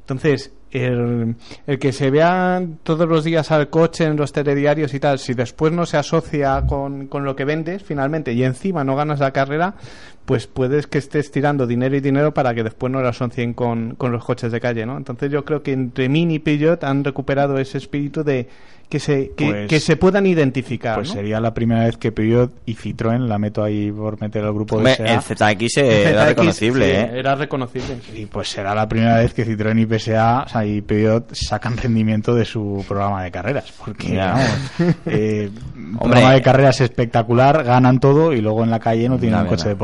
Entonces, 0.00 0.52
el, 0.70 1.36
el, 1.66 1.78
que 1.78 1.92
se 1.92 2.10
vea 2.10 2.62
todos 2.82 3.08
los 3.08 3.24
días 3.24 3.50
al 3.52 3.70
coche 3.70 4.04
en 4.04 4.16
los 4.16 4.32
telediarios 4.32 4.92
y 4.92 5.00
tal, 5.00 5.18
si 5.18 5.32
después 5.32 5.72
no 5.72 5.86
se 5.86 5.96
asocia 5.96 6.66
con, 6.66 7.06
con, 7.06 7.24
lo 7.24 7.34
que 7.34 7.46
vendes 7.46 7.82
finalmente 7.82 8.34
y 8.34 8.44
encima 8.44 8.84
no 8.84 8.96
ganas 8.96 9.20
la 9.20 9.30
carrera, 9.30 9.76
pues 10.24 10.46
puedes 10.46 10.86
que 10.86 10.98
estés 10.98 11.30
tirando 11.30 11.66
dinero 11.66 11.96
y 11.96 12.00
dinero 12.00 12.32
para 12.32 12.54
que 12.54 12.62
después 12.62 12.90
no 12.92 13.00
lo 13.02 13.08
asocien 13.08 13.52
con, 13.52 13.94
con 13.96 14.10
los 14.12 14.24
coches 14.24 14.50
de 14.52 14.60
calle, 14.60 14.86
¿no? 14.86 14.96
Entonces 14.96 15.30
yo 15.30 15.44
creo 15.44 15.62
que 15.62 15.72
entre 15.72 16.08
Mini 16.08 16.36
y 16.36 16.38
Peugeot 16.38 16.82
han 16.84 17.04
recuperado 17.04 17.58
ese 17.58 17.78
espíritu 17.78 18.24
de 18.24 18.48
que 18.88 19.00
se, 19.00 19.30
que, 19.36 19.46
Pues- 19.50 19.68
que 19.68 19.80
se 19.80 19.96
puedan 19.96 20.26
identificar, 20.26 20.96
Pues 20.96 21.08
¿no? 21.08 21.14
sería 21.14 21.40
la 21.40 21.52
primera 21.54 21.84
vez 21.84 21.96
que 21.96 22.12
Peugeot 22.12 22.52
y 22.66 22.74
Citroën, 22.76 23.26
la 23.26 23.38
meto 23.38 23.64
ahí 23.64 23.90
por 23.90 24.20
meter 24.20 24.44
al 24.44 24.52
grupo 24.52 24.76
Hombre, 24.76 24.94
de 24.98 25.14
el 25.14 25.20
ZX 25.22 25.76
era 25.78 26.20
ZX, 26.22 26.28
reconocible, 26.28 26.84
sí, 26.84 26.90
¿eh? 26.92 27.18
Era 27.18 27.34
reconocible. 27.34 27.96
Y 28.14 28.26
pues 28.26 28.48
será 28.48 28.74
la 28.74 28.86
primera 28.86 29.16
vez 29.16 29.32
que 29.32 29.46
Citroën 29.46 29.80
y 29.80 29.86
PSA 29.98 30.44
o 30.46 30.48
sea, 30.48 30.66
y 30.66 30.80
Peugeot 30.82 31.34
sacan 31.34 31.76
rendimiento 31.78 32.34
de 32.34 32.44
su 32.44 32.84
programa 32.86 33.24
de 33.24 33.30
carreras. 33.30 33.72
Porque, 33.82 34.16
vamos, 34.16 34.44
eh, 35.06 35.50
programa 35.98 36.32
de 36.34 36.42
carreras 36.42 36.80
espectacular, 36.82 37.64
ganan 37.64 37.98
todo 37.98 38.32
y 38.34 38.40
luego 38.42 38.62
en 38.64 38.70
la 38.70 38.80
calle 38.80 39.08
no 39.08 39.18
tienen 39.18 39.40
un 39.40 39.46
coche 39.46 39.70
ya. 39.70 39.76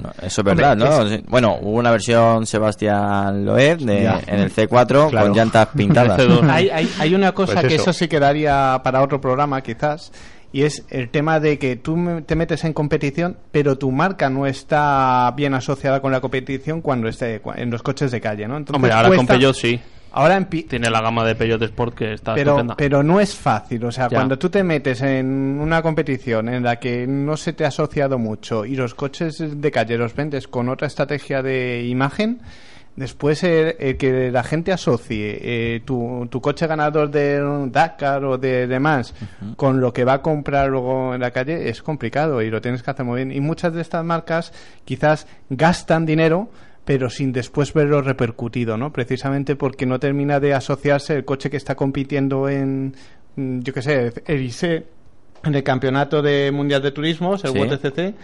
No, 0.00 0.10
eso 0.22 0.40
es 0.40 0.44
verdad, 0.44 0.72
Hombre, 0.80 1.18
¿no? 1.18 1.22
Bueno, 1.28 1.58
hubo 1.62 1.78
una 1.78 1.90
versión 1.90 2.46
Sebastián 2.46 3.44
Loeb 3.44 3.78
de- 3.78 4.06
en 4.26 4.40
el 4.40 4.50
C4 4.52 5.10
Claro. 5.10 5.26
con 5.28 5.36
llantas 5.36 5.68
pintadas. 5.76 6.18
El 6.18 6.30
C2. 6.30 6.50
hay, 6.50 6.68
hay, 6.70 6.90
hay 6.98 7.14
una 7.14 7.32
cosa 7.32 7.54
Pues 7.54 7.66
que 7.68 7.74
eso. 7.76 7.90
eso 7.90 7.92
sí 7.92 8.08
quedaría 8.08 8.80
para 8.82 9.02
otro 9.02 9.20
programa 9.20 9.60
quizás 9.62 10.12
y 10.52 10.62
es 10.62 10.84
el 10.90 11.08
tema 11.10 11.40
de 11.40 11.58
que 11.58 11.76
tú 11.76 11.96
me- 11.96 12.22
te 12.22 12.36
metes 12.36 12.64
en 12.64 12.72
competición 12.72 13.36
pero 13.50 13.76
tu 13.78 13.90
marca 13.90 14.28
no 14.30 14.46
está 14.46 15.32
bien 15.36 15.54
asociada 15.54 16.00
con 16.00 16.12
la 16.12 16.20
competición 16.20 16.80
cuando 16.80 17.08
esté 17.08 17.42
cua- 17.42 17.54
en 17.58 17.70
los 17.70 17.82
coches 17.82 18.10
de 18.10 18.20
calle 18.20 18.46
¿no? 18.48 18.56
Entonces 18.56 18.76
Hombre, 18.76 18.92
ahora 18.92 19.14
con 19.16 19.26
Peugeot 19.26 19.54
sí. 19.54 19.80
Ahora 20.14 20.42
Tiene 20.48 20.90
la 20.90 21.00
gama 21.00 21.24
de 21.24 21.34
Peugeot 21.34 21.62
Sport 21.62 21.94
que 21.94 22.12
está 22.14 22.34
pero, 22.34 22.52
estupenda. 22.52 22.76
pero 22.76 23.02
no 23.02 23.20
es 23.20 23.34
fácil, 23.34 23.84
o 23.84 23.92
sea, 23.92 24.08
Ya. 24.08 24.16
cuando 24.18 24.38
tú 24.38 24.48
te 24.50 24.62
metes 24.64 25.02
en 25.02 25.58
una 25.60 25.82
competición 25.82 26.48
en 26.48 26.62
la 26.62 26.76
que 26.76 27.06
no 27.06 27.36
se 27.36 27.52
te 27.52 27.64
ha 27.64 27.68
asociado 27.68 28.18
mucho 28.18 28.64
y 28.64 28.76
los 28.76 28.94
coches 28.94 29.42
de 29.60 29.70
calle 29.70 29.98
los 29.98 30.14
vendes 30.14 30.48
con 30.48 30.68
otra 30.68 30.86
estrategia 30.86 31.42
de 31.42 31.84
imagen, 31.86 32.40
después 32.96 33.42
el, 33.42 33.74
el 33.80 33.96
que 33.96 34.30
la 34.30 34.44
gente 34.44 34.72
asocie 34.72 35.38
eh, 35.42 35.80
tu, 35.84 36.28
tu 36.30 36.40
coche 36.40 36.66
ganador 36.68 37.10
de 37.10 37.40
Dakar 37.70 38.24
o 38.24 38.38
de 38.38 38.68
Le 38.68 38.78
Mans 38.78 39.12
con 39.56 39.80
lo 39.80 39.92
que 39.92 40.04
va 40.04 40.12
a 40.14 40.22
comprar 40.22 40.68
luego 40.70 41.12
en 41.12 41.20
la 41.20 41.32
calle 41.32 41.68
es 41.68 41.82
complicado 41.82 42.40
y 42.40 42.50
lo 42.50 42.60
tienes 42.60 42.84
que 42.84 42.90
hacer 42.92 43.04
muy 43.04 43.24
bien. 43.24 43.32
Y 43.36 43.40
muchas 43.40 43.74
de 43.74 43.80
estas 43.80 44.04
marcas 44.04 44.52
quizás 44.84 45.26
gastan 45.50 46.06
dinero 46.06 46.48
pero 46.84 47.08
sin 47.10 47.32
después 47.32 47.72
verlo 47.72 48.02
repercutido, 48.02 48.76
¿no? 48.76 48.92
Precisamente 48.92 49.56
porque 49.56 49.86
no 49.86 49.98
termina 49.98 50.40
de 50.40 50.54
asociarse 50.54 51.14
el 51.14 51.24
coche 51.24 51.50
que 51.50 51.56
está 51.56 51.74
compitiendo 51.74 52.48
en, 52.48 52.94
mm, 53.36 53.60
yo 53.60 53.72
qué 53.72 53.82
sé, 53.82 54.12
Erice, 54.26 54.84
en 55.44 55.54
el 55.54 55.62
campeonato 55.62 56.22
de 56.22 56.50
mundial 56.52 56.82
de 56.82 56.90
turismos, 56.90 57.44
el 57.44 57.52
Sí. 57.52 57.58
WTCC, 57.58 58.14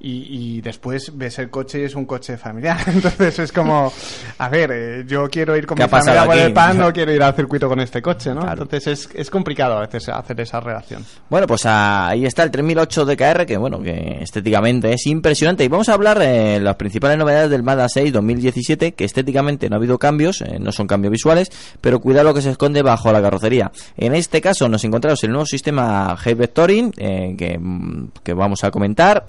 y, 0.00 0.56
y 0.56 0.60
después 0.60 1.16
ves 1.16 1.38
el 1.38 1.50
coche 1.50 1.80
y 1.80 1.84
es 1.84 1.94
un 1.94 2.06
coche 2.06 2.36
familiar. 2.36 2.78
Entonces 2.86 3.38
es 3.38 3.52
como, 3.52 3.92
a 4.38 4.48
ver, 4.48 4.70
eh, 4.72 5.04
yo 5.06 5.28
quiero 5.28 5.56
ir 5.56 5.66
con 5.66 5.76
¿Qué 5.76 5.84
mi 5.84 5.88
familia 5.88 6.24
por 6.24 6.36
el 6.36 6.52
pan, 6.52 6.78
no 6.78 6.92
quiero 6.92 7.12
ir 7.12 7.22
al 7.22 7.34
circuito 7.34 7.68
con 7.68 7.80
este 7.80 8.00
coche, 8.00 8.34
¿no? 8.34 8.42
Claro. 8.42 8.62
Entonces 8.62 8.86
es, 8.86 9.14
es 9.14 9.30
complicado 9.30 9.76
a 9.76 9.80
veces 9.80 10.08
hacer 10.08 10.40
esa 10.40 10.60
relación. 10.60 11.04
Bueno, 11.28 11.46
pues 11.46 11.66
ah, 11.66 12.08
ahí 12.08 12.24
está 12.24 12.42
el 12.44 12.50
3008 12.50 13.04
DKR, 13.06 13.46
que 13.46 13.56
bueno, 13.56 13.80
que 13.80 14.18
estéticamente 14.20 14.92
es 14.92 15.06
impresionante. 15.06 15.64
Y 15.64 15.68
vamos 15.68 15.88
a 15.88 15.94
hablar 15.94 16.18
de 16.18 16.60
las 16.60 16.76
principales 16.76 17.18
novedades 17.18 17.50
del 17.50 17.62
Mazda 17.62 17.88
6 17.88 18.12
2017, 18.12 18.92
que 18.92 19.04
estéticamente 19.04 19.68
no 19.68 19.76
ha 19.76 19.78
habido 19.78 19.98
cambios, 19.98 20.42
eh, 20.42 20.58
no 20.60 20.72
son 20.72 20.86
cambios 20.86 21.12
visuales, 21.12 21.50
pero 21.80 22.00
cuidado 22.00 22.28
lo 22.28 22.34
que 22.34 22.42
se 22.42 22.50
esconde 22.50 22.82
bajo 22.82 23.12
la 23.12 23.20
carrocería. 23.20 23.72
En 23.96 24.14
este 24.14 24.40
caso 24.40 24.68
nos 24.68 24.84
encontramos 24.84 25.22
el 25.24 25.30
nuevo 25.30 25.46
sistema 25.46 26.16
G-Vectoring, 26.16 26.92
eh, 26.96 27.34
que, 27.36 27.58
mm, 27.58 28.10
que 28.22 28.34
vamos 28.34 28.62
a 28.62 28.70
comentar. 28.70 29.24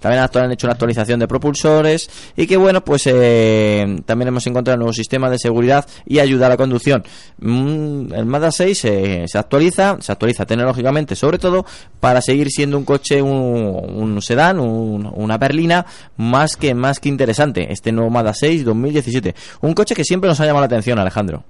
También 0.00 0.22
han 0.34 0.50
hecho 0.52 0.66
una 0.66 0.72
actualización 0.72 1.20
de 1.20 1.28
propulsores 1.28 2.10
y 2.36 2.46
que 2.46 2.56
bueno, 2.56 2.82
pues 2.82 3.02
eh, 3.06 4.00
también 4.06 4.28
hemos 4.28 4.46
encontrado 4.46 4.74
un 4.76 4.80
nuevo 4.80 4.92
sistema 4.92 5.28
de 5.30 5.38
seguridad 5.38 5.86
y 6.06 6.18
ayuda 6.18 6.46
a 6.46 6.48
la 6.48 6.56
conducción. 6.56 7.04
Mm, 7.38 8.12
el 8.14 8.26
Mazda 8.26 8.50
6 8.50 8.84
eh, 8.86 9.24
se 9.26 9.38
actualiza, 9.38 9.98
se 10.00 10.10
actualiza 10.10 10.46
tecnológicamente 10.46 11.14
sobre 11.14 11.38
todo 11.38 11.64
para 12.00 12.20
seguir 12.22 12.48
siendo 12.50 12.78
un 12.78 12.84
coche, 12.84 13.20
un, 13.20 13.30
un 13.32 14.22
sedán, 14.22 14.58
un- 14.58 15.10
una 15.14 15.36
berlina 15.38 15.84
más 16.16 16.56
que 16.56 16.74
más 16.74 16.98
que 16.98 17.08
interesante. 17.10 17.70
Este 17.72 17.92
nuevo 17.92 18.10
Mazda 18.10 18.34
6 18.34 18.64
2017, 18.64 19.34
un 19.60 19.74
coche 19.74 19.94
que 19.94 20.04
siempre 20.04 20.28
nos 20.28 20.40
ha 20.40 20.46
llamado 20.46 20.62
la 20.62 20.66
atención, 20.66 20.98
Alejandro. 20.98 21.44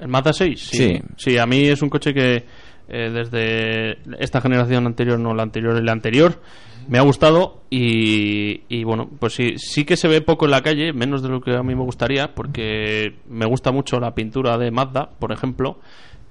¿El 0.00 0.08
Mazda 0.08 0.32
6? 0.32 0.68
Sí. 0.72 1.00
Sí, 1.16 1.38
a 1.38 1.46
mí 1.46 1.68
es 1.68 1.80
un 1.80 1.88
coche 1.88 2.12
que 2.12 2.44
eh, 2.92 3.10
desde 3.10 3.98
esta 4.22 4.40
generación 4.40 4.86
anterior, 4.86 5.18
no 5.18 5.34
la 5.34 5.42
anterior 5.42 5.76
y 5.80 5.84
la 5.84 5.92
anterior, 5.92 6.40
me 6.88 6.98
ha 6.98 7.02
gustado 7.02 7.62
y, 7.70 8.62
y, 8.68 8.84
bueno, 8.84 9.08
pues 9.18 9.34
sí, 9.34 9.54
sí 9.56 9.84
que 9.84 9.96
se 9.96 10.08
ve 10.08 10.20
poco 10.20 10.44
en 10.44 10.50
la 10.50 10.62
calle, 10.62 10.92
menos 10.92 11.22
de 11.22 11.30
lo 11.30 11.40
que 11.40 11.56
a 11.56 11.62
mí 11.62 11.74
me 11.74 11.82
gustaría, 11.82 12.34
porque 12.34 13.16
me 13.28 13.46
gusta 13.46 13.72
mucho 13.72 13.98
la 13.98 14.14
pintura 14.14 14.58
de 14.58 14.70
Mazda, 14.70 15.08
por 15.18 15.32
ejemplo. 15.32 15.78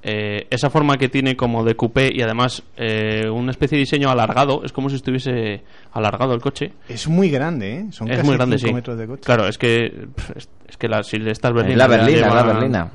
Eh, 0.04 0.48
esa 0.50 0.72
forma 0.72 0.98
que 0.98 1.10
tiene 1.10 1.36
como 1.36 1.64
de 1.64 1.76
coupé 1.76 2.10
y 2.12 2.24
además 2.24 2.64
eh, 2.76 3.30
una 3.30 3.52
especie 3.52 3.78
de 3.78 3.82
diseño 3.82 4.10
alargado, 4.10 4.64
es 4.64 4.72
como 4.72 4.90
si 4.90 4.96
estuviese 4.96 5.64
alargado 5.94 6.34
el 6.34 6.42
coche. 6.42 6.74
Es 6.90 7.08
muy 7.08 7.30
grande, 7.30 7.74
¿eh? 7.74 7.86
Son 7.92 8.10
es 8.10 8.18
casi 8.18 8.28
muy 8.28 8.36
grande, 8.36 8.58
cinco 8.58 8.70
sí. 8.70 8.74
metros 8.74 8.98
de 8.98 9.08
coche. 9.08 9.24
Claro, 9.24 9.48
es 9.48 9.58
que, 9.60 10.08
es, 10.36 10.50
es 10.68 10.78
que 10.78 10.88
la, 10.88 11.04
si 11.04 11.18
estas 11.18 11.52
Es 11.52 11.56
berlinas 11.56 11.78
la 11.78 11.88
berlina, 11.88 12.34
la 12.34 12.44
berlina. 12.44 12.92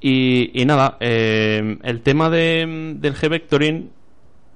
Y, 0.00 0.50
y 0.60 0.64
nada, 0.64 0.96
eh, 1.00 1.78
el 1.82 2.00
tema 2.02 2.30
de, 2.30 2.94
del 2.98 3.14
G-Vectoring, 3.14 3.90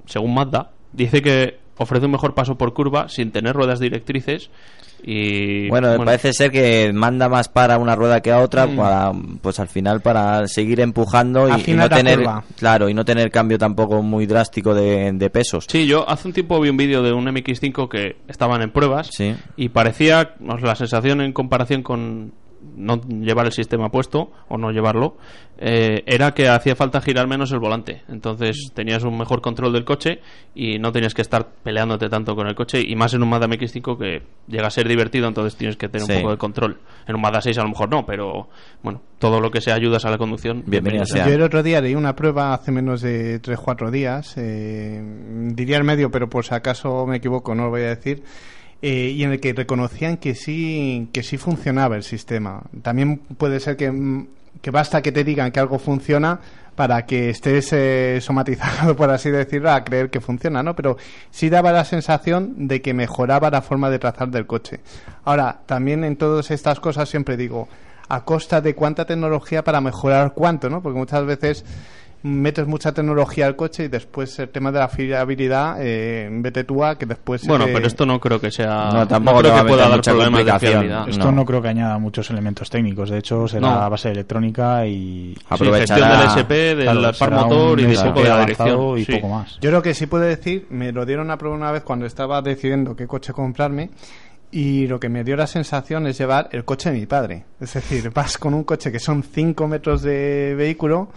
según 0.07 0.34
Mazda, 0.34 0.70
dice 0.93 1.22
que 1.22 1.59
ofrece 1.78 2.07
un 2.07 2.12
mejor 2.12 2.34
paso 2.34 2.57
por 2.57 2.72
curva 2.74 3.09
sin 3.09 3.32
tener 3.32 3.55
ruedas 3.57 3.80
directrices. 3.80 4.51
Y 5.05 5.68
Bueno, 5.68 5.97
parece 6.05 6.32
ser 6.32 6.53
que 6.53 6.93
manda 6.95 7.28
más 7.28 7.49
para 7.49 7.76
una 7.78 7.97
rueda 7.97 8.20
que 8.20 8.30
a 8.30 8.38
otra, 8.38 8.68
Mm. 8.68 8.76
para, 8.76 9.12
pues 9.40 9.59
al 9.59 9.66
final 9.66 10.01
para 10.01 10.47
seguir 10.47 10.78
empujando 10.78 11.49
y- 11.49 11.72
no 11.72 11.88
tener, 11.88 12.18
curva. 12.20 12.45
claro, 12.57 12.88
y 12.88 12.95
no 12.95 13.05
tener 13.05 13.32
cambio 13.32 13.59
tampoco 13.59 14.01
muy 14.01 14.26
drástico 14.26 14.74
de, 14.76 15.11
de 15.12 15.30
pesos. 15.30 15.64
Sí, 15.68 15.88
yo 15.88 16.09
hace 16.09 16.28
un 16.28 16.34
tiempo 16.34 16.61
vi 16.61 16.68
un 16.68 16.76
vídeo 16.76 17.03
de 17.03 17.12
un 17.12 17.24
MX5 17.26 17.88
que 17.88 18.14
estaban 18.28 18.62
en 18.62 18.70
pruebas 18.70 19.09
Sí. 19.12 19.34
y 19.57 19.70
parecía, 19.70 20.36
la 20.38 20.76
sensación 20.76 21.20
en 21.20 21.32
comparación 21.32 21.82
con 21.82 22.32
no 22.83 23.01
llevar 23.20 23.47
el 23.47 23.53
sistema 23.53 23.89
puesto 23.91 24.30
o 24.49 24.59
no 24.59 24.70
llevarlo, 24.70 25.16
eh, 25.59 26.03
era 26.07 26.33
que 26.35 26.49
hacía 26.49 26.74
falta 26.74 27.01
girar 27.01 27.28
menos 27.28 27.53
el 27.53 27.59
volante. 27.61 28.03
Entonces 28.09 28.72
tenías 28.74 29.05
un 29.05 29.16
mejor 29.16 29.41
control 29.41 29.72
del 29.72 29.85
coche 29.85 30.20
y 30.55 30.78
no 30.78 30.91
tenías 30.93 31.14
que 31.14 31.22
estar 31.22 31.49
peleándote 31.62 32.09
tanto 32.09 32.35
con 32.35 32.47
el 32.49 32.55
coche 32.55 32.80
y 32.85 32.97
más 32.97 33.14
en 33.14 33.22
un 33.22 33.28
Mazda 33.28 33.47
MX5 33.49 33.97
que 33.99 34.22
llega 34.49 34.66
a 34.66 34.70
ser 34.70 34.89
divertido, 34.89 35.28
entonces 35.28 35.57
tienes 35.57 35.76
que 35.76 35.89
tener 35.89 36.07
Sí. 36.07 36.12
un 36.14 36.18
poco 36.20 36.30
de 36.33 36.39
control. 36.39 36.80
En 37.07 37.14
un 37.14 37.20
Mazda 37.20 37.41
6 37.43 37.59
a 37.59 37.62
lo 37.62 37.68
mejor 37.68 37.89
no, 37.91 38.05
pero 38.05 38.49
bueno, 38.83 39.01
todo 39.18 39.41
lo 39.41 39.51
que 39.51 39.61
sea 39.61 39.74
ayudas 39.74 40.05
a 40.05 40.11
la 40.11 40.18
conducción, 40.18 40.64
Bienvenido 40.66 41.07
sea. 41.07 41.26
Yo 41.26 41.33
el 41.35 41.43
otro 41.43 41.62
día 41.62 41.80
leí 41.80 41.95
una 41.95 42.16
prueba 42.16 42.53
hace 42.55 42.72
menos 42.72 43.01
de 43.03 43.41
3-4 43.41 43.91
días, 43.91 44.35
eh, 44.39 45.01
diría 45.55 45.76
el 45.76 45.85
medio, 45.85 46.11
pero 46.11 46.28
por 46.28 46.45
si 46.45 46.55
acaso 46.55 47.07
me 47.07 47.18
equivoco, 47.18 47.55
no 47.55 47.64
lo 47.64 47.70
voy 47.70 47.83
a 47.83 47.89
decir, 47.95 48.22
eh, 48.83 49.12
y 49.16 49.22
en 49.22 49.33
el 49.33 49.41
que 49.41 49.53
reconocían 49.53 50.16
que 50.16 50.35
sí, 50.35 51.09
que 51.12 51.22
sí 51.22 51.39
funcionaba 51.39 51.95
el 51.95 52.03
sistema. 52.03 52.62
También 52.83 53.18
puede 53.18 53.61
ser 53.61 53.76
que, 53.76 53.91
mm, 53.91 54.26
que 54.61 54.70
basta 54.72 55.01
que 55.03 55.12
te 55.12 55.22
digan 55.22 55.53
que 55.53 55.61
algo 55.61 55.78
funciona 55.78 56.41
para 56.74 57.07
que 57.07 57.30
estés 57.30 57.72
eh, 57.72 58.18
somatizado, 58.20 58.97
por 58.97 59.11
así 59.11 59.30
decirlo, 59.30 59.70
a 59.70 59.85
creer 59.85 60.11
que 60.11 60.20
funciona, 60.20 60.62
¿no? 60.62 60.74
Pero 60.74 60.97
sí 61.30 61.49
daba 61.49 61.70
la 61.70 61.85
sensación 61.85 62.66
de 62.66 62.83
que 62.83 62.93
mejoraba 62.93 63.51
la 63.51 63.62
forma 63.62 63.89
de 63.89 63.99
trazar 63.99 64.30
del 64.30 64.47
coche. 64.47 64.80
Ahora, 65.24 65.61
también 65.66 66.03
en 66.03 66.16
todas 66.16 66.51
estas 66.51 66.80
cosas 66.80 67.09
siempre 67.09 67.37
digo, 67.37 67.68
a 68.09 68.24
costa 68.24 68.61
de 68.61 68.74
cuánta 68.74 69.05
tecnología 69.05 69.62
para 69.64 69.80
mejorar 69.80 70.33
cuánto, 70.35 70.68
¿no? 70.68 70.83
Porque 70.83 70.99
muchas 70.99 71.24
veces 71.24 71.64
metes 72.25 72.66
mucha 72.66 72.93
tecnología 72.93 73.47
al 73.47 73.57
coche 73.57 73.85
y 73.85 73.89
después 73.89 74.39
el 74.39 74.49
tema 74.51 74.70
de 74.70 74.79
la 74.79 74.89
fiabilidad, 74.89 75.77
eh, 75.81 76.29
vete 76.31 76.64
tú 76.64 76.85
a 76.85 76.97
que 76.97 77.05
después... 77.07 77.47
Bueno, 77.47 77.64
pero 77.73 77.87
esto 77.87 78.07
no 78.07 78.20
creo 78.20 78.41
que 78.41 78.51
sea. 78.51 78.91
No, 78.93 79.09
tampoco 79.09 79.39
creo 79.41 79.53
va 79.53 79.59
a 79.61 79.62
que 79.64 79.68
pueda 79.68 79.83
dar 79.89 79.97
mucha 79.97 80.11
problemas 80.12 80.33
de 80.45 80.51
complicación. 80.51 80.70
fiabilidad. 80.73 81.09
Esto 81.09 81.25
No. 81.25 81.33
no. 81.33 81.45
creo 81.45 81.62
que 81.62 81.68
añada 81.68 81.99
muchos 81.99 82.31
elementos 82.31 82.70
técnicos. 82.70 83.11
De 83.11 83.18
hecho, 83.18 83.49
será 83.49 83.61
No. 83.85 83.91
base 83.91 84.09
de 84.09 84.12
electrónica 84.14 84.87
y 84.87 85.35
Aprovechará- 85.49 85.79
gestión 85.79 86.09
del 86.11 86.20
SP, 86.31 86.75
del 86.77 86.99
Claro, 86.99 87.18
par 87.18 87.31
motor 87.33 87.81
y 87.81 87.85
de 87.87 87.93
SP 87.95 88.09
poco 88.11 88.23
de 88.23 88.29
la 88.29 88.41
dirección. 88.41 88.99
y 88.99 89.05
Sí. 89.05 89.12
poco 89.14 89.29
más. 89.29 89.59
Yo 89.61 89.70
lo 89.70 89.83
que 89.83 89.95
sí 89.95 90.07
puedo 90.07 90.25
decir, 90.25 90.66
me 90.70 90.93
lo 90.93 91.05
dieron 91.05 91.31
a 91.31 91.39
prueba 91.39 91.57
una 91.57 91.73
vez 91.73 91.83
cuando 91.83 92.07
estaba 92.07 92.41
decidiendo 92.43 92.95
qué 92.95 93.07
coche 93.09 93.33
comprarme 93.33 93.91
y 94.53 94.87
lo 94.87 95.01
que 95.01 95.09
me 95.09 95.25
dio 95.25 95.35
la 95.35 95.47
sensación 95.47 96.07
es 96.07 96.18
llevar 96.18 96.49
el 96.53 96.64
coche 96.64 96.91
de 96.93 96.99
mi 97.01 97.07
padre. 97.07 97.45
Es 97.61 97.73
decir, 97.75 98.11
vas 98.14 98.39
con 98.39 98.55
un 98.55 98.64
coche 98.64 98.93
que 98.93 98.99
son 99.01 99.23
5 99.23 99.66
metros 99.66 100.03
de 100.03 100.55
vehículo 100.57 101.09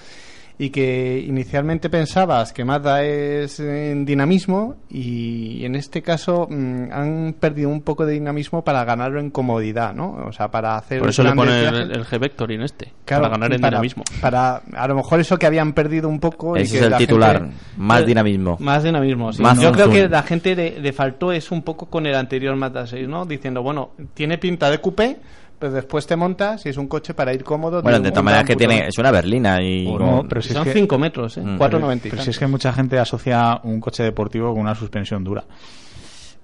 y 0.58 0.70
que 0.70 1.24
inicialmente 1.28 1.90
pensabas 1.90 2.54
que 2.54 2.64
Mazda 2.64 3.04
es 3.04 3.60
en 3.60 4.06
dinamismo 4.06 4.78
y 4.90 5.66
en 5.66 5.76
este 5.76 6.02
caso 6.02 6.48
mm, 6.50 6.92
han 6.92 7.36
perdido 7.38 7.70
un 7.70 7.82
poco 7.82 8.06
de 8.06 8.14
dinamismo 8.14 8.64
para 8.64 8.86
ganarlo 8.86 9.20
en 9.20 9.32
comodidad, 9.32 9.94
¿no? 9.94 10.12
O 10.26 10.32
sea, 10.32 10.50
para 10.50 10.78
hacer 10.78 11.00
Por 11.00 11.10
eso 11.10 11.24
le 11.24 11.34
pone 11.34 11.68
el, 11.68 12.06
G-Vector 12.06 12.52
en 12.54 12.62
este, 12.62 12.94
para 13.06 13.28
ganar 13.28 13.52
en 13.52 13.62
dinamismo. 13.62 14.04
Para 14.22 14.62
a 14.74 14.88
lo 14.88 14.96
mejor 14.96 15.20
eso 15.20 15.38
que 15.38 15.46
habían 15.46 15.74
perdido 15.74 16.08
un 16.08 16.20
poco 16.20 16.56
Ese 16.56 16.78
es 16.78 16.84
el 16.84 16.96
titular, 16.96 17.50
más 17.76 18.06
dinamismo. 18.06 18.58
Más 18.62 18.84
dinamismo, 18.84 19.34
sí. 19.34 19.44
Yo 19.60 19.72
creo 19.74 19.90
que 19.90 20.08
la 20.08 20.24
gente 20.24 20.56
le, 20.56 20.94
faltó 20.94 21.34
es 21.34 21.52
un 21.52 21.64
poco 21.64 21.88
con 21.88 22.06
el 22.06 22.16
anterior 22.16 22.56
Mazda 22.56 22.88
6, 22.88 23.08
¿no? 23.10 23.26
Diciendo, 23.26 23.62
bueno, 23.62 23.92
tiene 24.14 24.38
pinta 24.38 24.70
de 24.70 24.80
coupé 24.80 25.18
pero 25.66 25.74
después 25.74 26.06
te 26.06 26.16
montas 26.16 26.64
y 26.68 26.70
es 26.70 26.78
un 26.78 26.88
coche 26.88 27.16
para 27.16 27.34
ir 27.34 27.44
cómodo. 27.44 27.82
Bueno, 27.82 28.00
de, 28.00 28.12
todas 28.12 28.24
maneras 28.24 28.46
que 28.46 28.56
tiene, 28.56 28.88
es 28.88 28.98
una 29.00 29.10
berlina 29.10 29.64
y... 29.64 29.92
pero 30.30 30.40
si 30.40 30.54
son 30.54 30.68
5 30.68 30.98
metros, 31.00 31.38
¿eh? 31.38 31.42
4,90. 31.42 32.02
Pero 32.04 32.22
si 32.22 32.30
es 32.30 32.38
que 32.38 32.46
mucha 32.46 32.72
gente 32.72 33.00
asocia 33.00 33.60
un 33.64 33.80
coche 33.80 34.04
deportivo 34.04 34.52
con 34.52 34.62
una 34.62 34.76
suspensión 34.76 35.24
dura. 35.24 35.44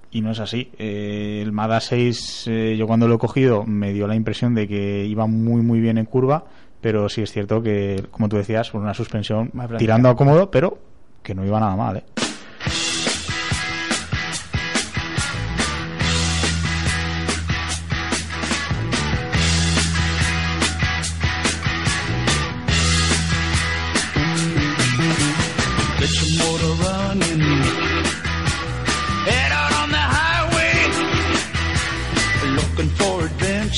Y 0.09 0.21
no 0.21 0.31
es 0.31 0.39
así. 0.39 0.71
Eh, 0.77 1.39
el 1.43 1.51
Mazda 1.51 1.81
6, 1.81 2.45
eh, 2.47 2.75
yo 2.77 2.87
cuando 2.87 3.07
lo 3.07 3.15
he 3.15 3.19
cogido 3.19 3.63
me 3.63 3.93
dio 3.93 4.07
la 4.07 4.15
impresión 4.15 4.55
de 4.55 4.67
que 4.67 5.05
iba 5.05 5.27
muy, 5.27 5.61
muy 5.61 5.79
bien 5.79 5.99
en 5.99 6.05
curva, 6.05 6.43
pero 6.81 7.07
sí 7.07 7.21
es 7.21 7.31
cierto 7.31 7.61
que, 7.61 8.03
como 8.09 8.27
tú 8.27 8.37
decías, 8.37 8.71
con 8.71 8.81
una 8.81 8.95
suspensión 8.95 9.51
tirando 9.77 10.09
a 10.09 10.15
cómodo, 10.15 10.49
pero 10.49 10.79
que 11.21 11.35
no 11.35 11.45
iba 11.45 11.59
nada 11.59 11.75
mal, 11.75 11.97
¿eh? 11.97 12.03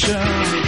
attention. 0.05 0.62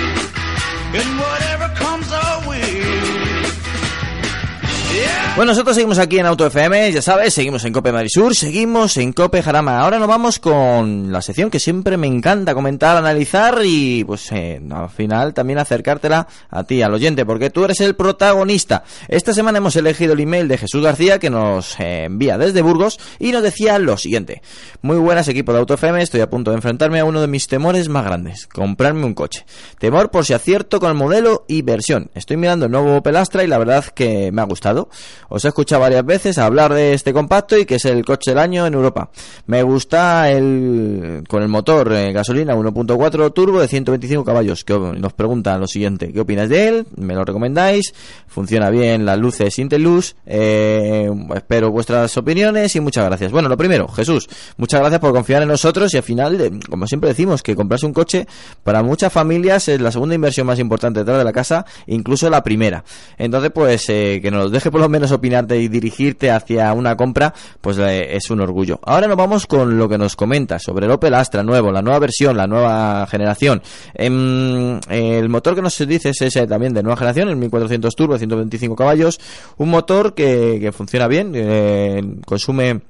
Bueno, 5.36 5.52
nosotros 5.52 5.76
seguimos 5.76 6.00
aquí 6.00 6.18
en 6.18 6.28
Auto 6.28 6.46
FM, 6.46 6.94
ya 6.94 7.02
sabes, 7.02 7.34
seguimos 7.34 7.66
en 7.66 7.74
Cope 7.74 7.92
Marisur, 7.92 8.34
seguimos 8.34 8.96
en 8.96 9.12
Cope 9.12 9.44
Jarama. 9.44 9.82
Ahora 9.82 10.00
nos 10.00 10.08
vamos 10.08 10.40
con 10.40 11.12
la 11.12 11.22
sección 11.22 11.50
que 11.50 11.60
siempre 11.60 11.98
me 11.98 12.08
encanta 12.08 12.54
comentar, 12.54 12.96
analizar 12.96 13.60
y 13.66 14.06
pues 14.06 14.32
eh, 14.32 14.62
al 14.72 14.90
final 14.90 15.34
también 15.34 15.60
acercártela 15.60 16.26
a 16.50 16.64
ti, 16.64 16.82
al 16.82 16.94
oyente, 16.94 17.26
porque 17.26 17.50
tú 17.50 17.66
eres 17.66 17.82
el 17.82 17.98
protagonista. 17.98 18.86
Esta 19.10 19.34
semana 19.34 19.58
hemos 19.58 19.76
elegido 19.76 20.14
el 20.14 20.22
email 20.22 20.48
de 20.48 20.58
Jesús 20.58 20.82
García 20.82 21.20
que 21.20 21.30
nos 21.30 21.78
eh, 21.82 22.06
envía 22.06 22.38
desde 22.38 22.62
Burgos 22.62 22.98
y 23.20 23.34
nos 23.34 23.44
decía 23.44 23.78
lo 23.78 23.98
siguiente. 23.98 24.42
Muy 24.84 24.96
buenas 25.00 25.28
equipo 25.28 25.52
de 25.52 25.60
Auto 25.60 25.74
FM, 25.74 26.02
estoy 26.02 26.22
a 26.22 26.30
punto 26.30 26.52
de 26.52 26.56
enfrentarme 26.56 27.02
a 27.02 27.06
uno 27.06 27.20
de 27.20 27.28
mis 27.28 27.48
temores 27.48 27.90
más 27.90 28.06
grandes, 28.06 28.48
comprarme 28.48 29.06
un 29.06 29.14
coche. 29.14 29.46
Temor 29.80 30.12
por 30.12 30.26
si 30.26 30.32
acierto 30.32 30.80
con 30.80 30.92
el 30.92 30.96
modelo 30.96 31.44
y 31.50 31.62
versión. 31.62 32.10
Estoy 32.16 32.38
mirando 32.38 32.68
el 32.68 32.72
nuevo 32.72 33.04
Pelastra 33.04 33.44
y 33.44 33.48
la 33.48 33.58
verdad 33.58 33.84
que 33.84 34.32
me 34.32 34.42
ha 34.42 34.46
gustado. 34.46 34.88
Os 35.30 35.46
he 35.46 35.48
escuchado 35.48 35.82
varias 35.82 36.06
veces 36.06 36.38
hablar 36.38 36.74
de 36.74 36.94
este 36.94 37.14
compacto 37.14 37.58
y 37.58 37.66
que 37.66 37.76
es 37.76 37.86
el 37.86 38.06
coche 38.06 38.32
del 38.32 38.40
año 38.40 38.66
en 38.66 38.74
Europa. 38.74 39.10
Me 39.48 39.64
gusta 39.64 40.32
el 40.32 41.24
con 41.28 41.42
el 41.42 41.50
motor 41.50 41.94
eh, 41.94 42.12
gasolina 42.12 42.56
1.4 42.56 43.34
turbo 43.34 43.60
de 43.60 43.68
125 43.68 44.24
caballos. 44.24 44.64
Que 44.64 44.78
nos 44.78 45.14
preguntan 45.14 45.60
lo 45.60 45.68
siguiente: 45.68 46.12
¿qué 46.12 46.20
opinas 46.20 46.50
de 46.50 46.68
él? 46.68 46.88
¿Me 46.96 47.14
lo 47.14 47.24
recomendáis? 47.26 47.94
¿Funciona 48.28 48.70
bien 48.70 49.06
las 49.06 49.18
luces 49.18 49.58
Intelus? 49.60 50.16
Eh, 50.26 51.10
espero 51.36 51.72
vuestras 51.72 52.16
opiniones 52.18 52.76
y 52.76 52.80
muchas 52.80 53.06
gracias. 53.06 53.32
Bueno, 53.32 53.50
lo 53.50 53.58
primero, 53.58 53.88
Jesús, 53.88 54.28
muchas 54.58 54.80
gracias 54.80 55.00
por 55.00 55.14
confiar 55.14 55.42
en 55.42 55.48
nosotros 55.48 55.94
y 55.94 55.98
al 55.98 56.04
final, 56.04 56.60
como 56.70 56.88
siempre 56.88 57.10
decimos, 57.10 57.42
que 57.42 57.56
comprarse 57.56 57.86
un 57.86 57.94
coche 57.94 58.28
para 58.64 58.84
muchas 58.84 59.12
familias 59.12 59.68
es 59.68 59.82
la 59.82 59.92
segunda 59.92 60.16
inversión 60.16 60.48
más 60.48 60.60
importante 60.60 61.00
detrás 61.00 61.18
de 61.18 61.24
la 61.24 61.34
casa, 61.34 61.66
incluso 61.88 62.30
la 62.30 62.44
primera. 62.44 62.84
Entonces, 63.18 63.52
pues 63.54 63.90
eh, 63.90 64.20
que 64.22 64.32
nos 64.32 64.52
deje 64.52 64.72
por 64.72 64.82
lo 64.82 64.90
menos 64.90 65.12
opinarte 65.16 65.58
y 65.60 65.68
dirigirte 65.68 66.32
hacia 66.32 66.72
una 66.74 66.96
compra, 66.96 67.34
pues 67.62 67.78
eh, 67.78 68.16
es 68.16 68.30
un 68.30 68.42
orgullo. 68.42 68.80
Ahora 68.84 69.08
nos 69.08 69.18
vamos 69.18 69.48
con 69.48 69.78
lo 69.78 69.90
que 69.90 69.98
nos 69.98 70.16
comenta 70.16 70.60
sobre 70.60 70.86
el 70.86 70.92
Opel 70.92 71.14
Astra 71.14 71.44
nuevo, 71.44 71.72
la 71.72 71.82
nueva 71.82 72.00
versión, 72.00 72.38
la 72.38 72.48
nueva 72.48 73.08
generación. 73.08 73.62
Em, 73.94 74.80
el 74.90 75.30
motor 75.30 75.56
que 75.56 75.62
nos 75.62 75.78
dice 75.88 76.10
es 76.10 76.22
ese 76.22 76.48
también 76.48 76.74
de 76.74 76.84
nueva 76.84 76.98
generación, 76.98 77.30
el 77.30 77.36
1400 77.36 77.96
turbo, 77.96 78.18
125 78.18 78.76
caballos, 78.76 79.20
un 79.58 79.70
motor 79.70 80.14
que, 80.14 80.58
que 80.60 80.72
funciona 80.72 81.08
bien, 81.08 81.32
eh, 81.36 82.02
consume 82.26 82.82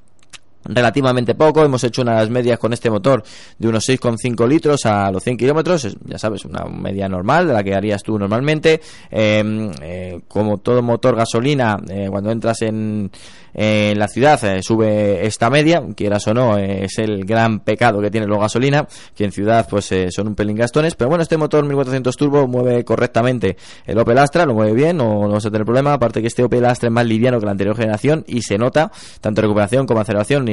relativamente 0.66 1.36
poco. 1.36 1.64
Hemos 1.64 1.84
hecho 1.84 2.02
unas 2.02 2.30
medias 2.30 2.60
con 2.60 2.74
este 2.74 2.90
motor 2.90 3.24
de 3.58 3.68
unos 3.68 3.88
6,5 3.88 4.48
litros 4.48 4.86
a 4.86 5.12
los 5.12 5.24
100 5.24 5.38
kilómetros. 5.38 5.96
Ya 6.06 6.18
sabes, 6.18 6.46
una 6.46 6.66
media 6.66 7.08
normal 7.08 7.48
de 7.48 7.54
la 7.54 7.64
que 7.64 7.76
harías 7.76 8.04
tú 8.04 8.18
normalmente. 8.18 8.82
Em, 9.10 9.72
eh, 9.82 10.22
como 10.28 10.58
todo 10.58 10.82
motor 10.82 11.16
gasolina, 11.16 11.78
eh, 11.90 12.08
cuando 12.10 12.32
entras 12.32 12.62
en, 12.62 13.12
en 13.54 14.00
la 14.00 14.08
ciudad 14.08 14.44
eh, 14.44 14.62
sube 14.62 15.26
esta 15.26 15.50
media, 15.50 15.84
quieras 15.96 16.28
o 16.28 16.34
no, 16.34 16.58
es 16.58 16.98
el 17.00 17.26
gran 17.26 17.60
pecado 17.60 18.02
que 18.02 18.12
tiene 18.12 18.28
la 18.28 18.38
gasolina, 18.38 18.88
que 19.16 19.26
en 19.26 19.32
ciudad 19.32 19.68
pues 19.70 19.90
son 20.10 20.28
un 20.28 20.36
pelín 20.36 20.58
gastones, 20.58 20.96
pero 20.96 21.10
bueno, 21.10 21.22
este 21.22 21.38
motor 21.38 21.66
1400 21.66 22.16
turbo 22.18 22.48
mueve 22.48 22.84
correctamente 22.84 23.56
el 23.86 23.98
Opel 23.98 24.18
Astra, 24.18 24.46
lo 24.46 24.54
mueve 24.54 24.74
bien, 24.74 24.98
no, 24.98 25.22
no 25.22 25.30
vas 25.30 25.46
a 25.46 25.52
tener 25.52 25.66
problema, 25.66 25.94
aparte 25.94 26.22
que 26.22 26.28
este 26.28 26.44
Opel 26.44 26.66
Astra 26.66 26.88
es 26.88 26.94
más 26.94 27.06
liviano 27.06 27.40
que 27.40 27.46
la 27.46 27.52
anterior 27.52 27.76
generación 27.76 28.24
y 28.28 28.42
se 28.42 28.58
nota, 28.58 28.92
tanto 29.22 29.42
recuperación 29.42 29.86
como 29.86 30.02
aceleración 30.02 30.48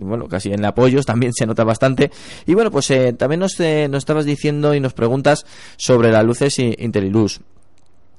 bueno, 0.00 0.28
casi 0.28 0.52
en 0.52 0.64
apoyos 0.64 1.06
también 1.06 1.32
se 1.32 1.46
nota 1.46 1.64
bastante. 1.64 2.10
Y 2.46 2.54
bueno, 2.54 2.70
pues 2.70 2.92
también 3.18 3.40
nos, 3.40 3.58
nos 3.58 3.98
estabas 3.98 4.24
diciendo 4.24 4.74
y 4.74 4.80
nos 4.80 4.92
preguntas 4.92 5.46
sobre 5.76 6.10
las 6.10 6.24
luces 6.24 6.58
Inteliluz. 6.58 7.40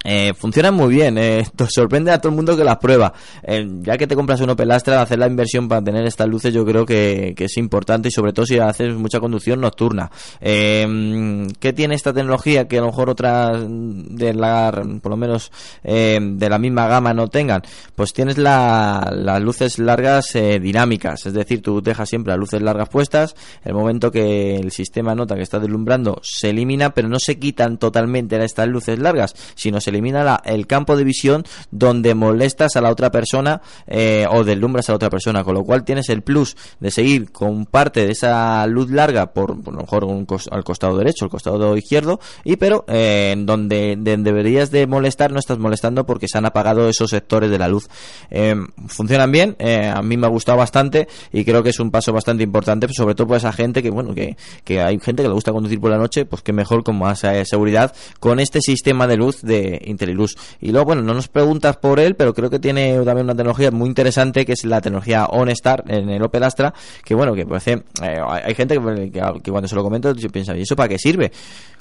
Eh, 0.08 0.34
funcionan 0.38 0.76
muy 0.76 0.94
bien, 0.94 1.18
eh, 1.18 1.44
sorprende 1.70 2.12
a 2.12 2.20
todo 2.20 2.30
el 2.30 2.36
mundo 2.36 2.56
que 2.56 2.64
las 2.64 2.78
prueba. 2.78 3.12
Eh, 3.44 3.68
ya 3.82 3.98
que 3.98 4.06
te 4.06 4.16
compras 4.16 4.40
un 4.40 4.52
Opel 4.52 4.70
Astra, 4.70 5.02
hacer 5.02 5.18
la 5.18 5.28
inversión 5.28 5.68
para 5.68 5.82
tener 5.82 6.06
estas 6.06 6.28
luces 6.28 6.54
yo 6.54 6.64
creo 6.64 6.86
que, 6.86 7.34
es 7.38 7.58
importante 7.58 8.10
y 8.10 8.12
sobre 8.12 8.34
todo 8.34 8.46
si 8.46 8.60
haces 8.60 8.94
mucha 8.96 9.20
conducción 9.20 9.62
nocturna. 9.62 10.12
Eh, 10.40 11.48
¿Qué 11.60 11.74
tiene 11.74 11.96
esta 11.96 12.14
tecnología 12.14 12.68
que 12.68 12.78
a 12.78 12.82
lo 12.82 12.88
mejor 12.88 13.10
otras 13.10 13.66
de 13.68 14.34
la, 14.34 14.72
por 15.02 15.12
lo 15.12 15.18
menos 15.18 15.52
de 15.84 16.48
la 16.50 16.60
misma 16.60 16.88
gama 16.88 17.14
no 17.14 17.28
tengan? 17.28 17.62
Pues 17.96 18.14
tienes 18.14 18.38
las 18.38 19.42
luces 19.42 19.80
largas 19.80 20.34
dinámicas, 20.34 21.26
es 21.26 21.34
decir, 21.34 21.62
tú 21.62 21.82
dejas 21.82 22.10
siempre 22.10 22.32
las 22.32 22.40
luces 22.40 22.62
largas 22.62 22.90
puestas, 22.90 23.36
el 23.64 23.74
momento 23.74 24.12
que 24.12 24.56
el 24.56 24.72
sistema 24.72 25.16
nota 25.16 25.36
que 25.36 25.44
está 25.44 25.60
deslumbrando 25.60 26.20
se 26.24 26.50
elimina, 26.50 26.92
pero 26.92 27.08
no 27.08 27.20
se 27.20 27.38
quitan 27.40 27.78
totalmente 27.78 28.44
estas 28.44 28.68
luces 28.68 29.00
largas, 29.00 29.36
sino 29.56 29.80
se 29.80 29.95
elimina 29.96 30.42
el 30.46 30.68
campo 30.68 30.96
de 30.96 31.04
visión 31.04 31.44
donde 31.72 32.16
molestas 32.16 32.76
a 32.76 32.82
la 32.82 32.92
otra 32.92 33.12
persona 33.12 33.62
eh, 33.88 34.26
o 34.30 34.44
deslumbras 34.44 34.90
a 34.90 34.94
la 34.94 34.98
otra 34.98 35.10
persona, 35.10 35.44
con 35.44 35.56
lo 35.56 35.64
cual 35.64 35.84
tienes 35.84 36.10
el 36.10 36.22
plus 36.22 36.56
de 36.80 36.92
seguir 36.92 37.32
con 37.32 37.66
parte 37.66 38.06
de 38.06 38.12
esa 38.12 38.66
luz 38.68 38.90
larga 38.90 39.34
por, 39.34 39.56
lo 39.66 39.80
mejor 39.80 40.06
un 40.06 40.28
al 40.52 40.64
costado 40.64 40.98
derecho, 40.98 41.26
al 41.26 41.32
costado 41.32 41.78
izquierdo, 41.78 42.20
y 42.44 42.56
pero 42.58 42.86
eh, 42.88 43.36
donde, 43.38 43.96
deberías 43.98 44.72
de 44.72 44.88
molestar 44.88 45.32
no 45.32 45.40
estás 45.40 45.58
molestando 45.58 46.06
porque 46.06 46.28
se 46.28 46.38
han 46.38 46.46
apagado 46.46 46.90
esos 46.90 47.10
sectores 47.10 47.50
de 47.50 47.58
la 47.58 47.68
luz. 47.68 47.88
Eh, 48.30 48.56
funcionan 48.88 49.32
bien, 49.32 49.56
a 49.60 50.02
mí 50.02 50.18
me 50.18 50.28
ha 50.28 50.30
gustado 50.30 50.58
bastante 50.58 51.08
y 51.32 51.46
creo 51.46 51.64
que 51.64 51.70
es 51.70 51.80
un 51.80 51.92
paso 51.92 52.12
bastante 52.14 52.44
importante, 52.44 52.88
sobre 52.94 53.16
todo 53.16 53.28
para 53.28 53.38
esa 53.38 53.54
gente 53.54 53.82
que 53.82 53.90
bueno 53.90 54.14
que, 54.14 54.38
que 54.64 54.82
hay 54.82 55.00
gente 55.00 55.24
que 55.24 55.30
le 55.30 55.34
gusta 55.34 55.52
conducir 55.52 55.80
por 55.80 55.92
la 55.92 55.98
noche, 55.98 56.26
pues 56.26 56.42
que 56.42 56.54
mejor 56.54 56.84
con 56.84 56.98
más 56.98 57.26
seguridad 57.46 57.94
con 58.20 58.40
este 58.40 58.62
sistema 58.62 59.08
de 59.08 59.18
luz 59.18 59.42
de 59.42 59.82
Inteliluz. 59.86 60.36
Y 60.60 60.72
luego, 60.72 60.86
bueno, 60.86 61.02
no 61.02 61.14
nos 61.14 61.28
preguntas 61.28 61.78
por 61.78 62.00
él, 62.00 62.16
pero 62.16 62.34
creo 62.34 62.50
que 62.50 62.60
tiene 62.60 62.96
también 63.04 63.26
una 63.26 63.36
tecnología 63.36 63.72
muy 63.72 63.88
interesante 63.88 64.46
que 64.46 64.54
es 64.54 64.66
la 64.66 64.82
tecnología 64.82 65.26
OnStar 65.26 65.84
en 65.88 66.10
el 66.10 66.22
Opel 66.22 66.44
Astra, 66.44 66.74
que 67.04 67.16
bueno, 67.16 67.34
que 67.34 67.46
parece, 67.46 67.84
eh, 68.02 68.20
hay 68.28 68.56
gente 68.56 68.76
que, 68.76 69.52
cuando 69.52 69.68
se 69.68 69.76
lo 69.76 69.84
comento 69.84 70.14
piensa, 70.32 70.56
¿y 70.56 70.62
eso 70.62 70.76
para 70.76 70.90
qué 70.90 70.98
sirve? 70.98 71.32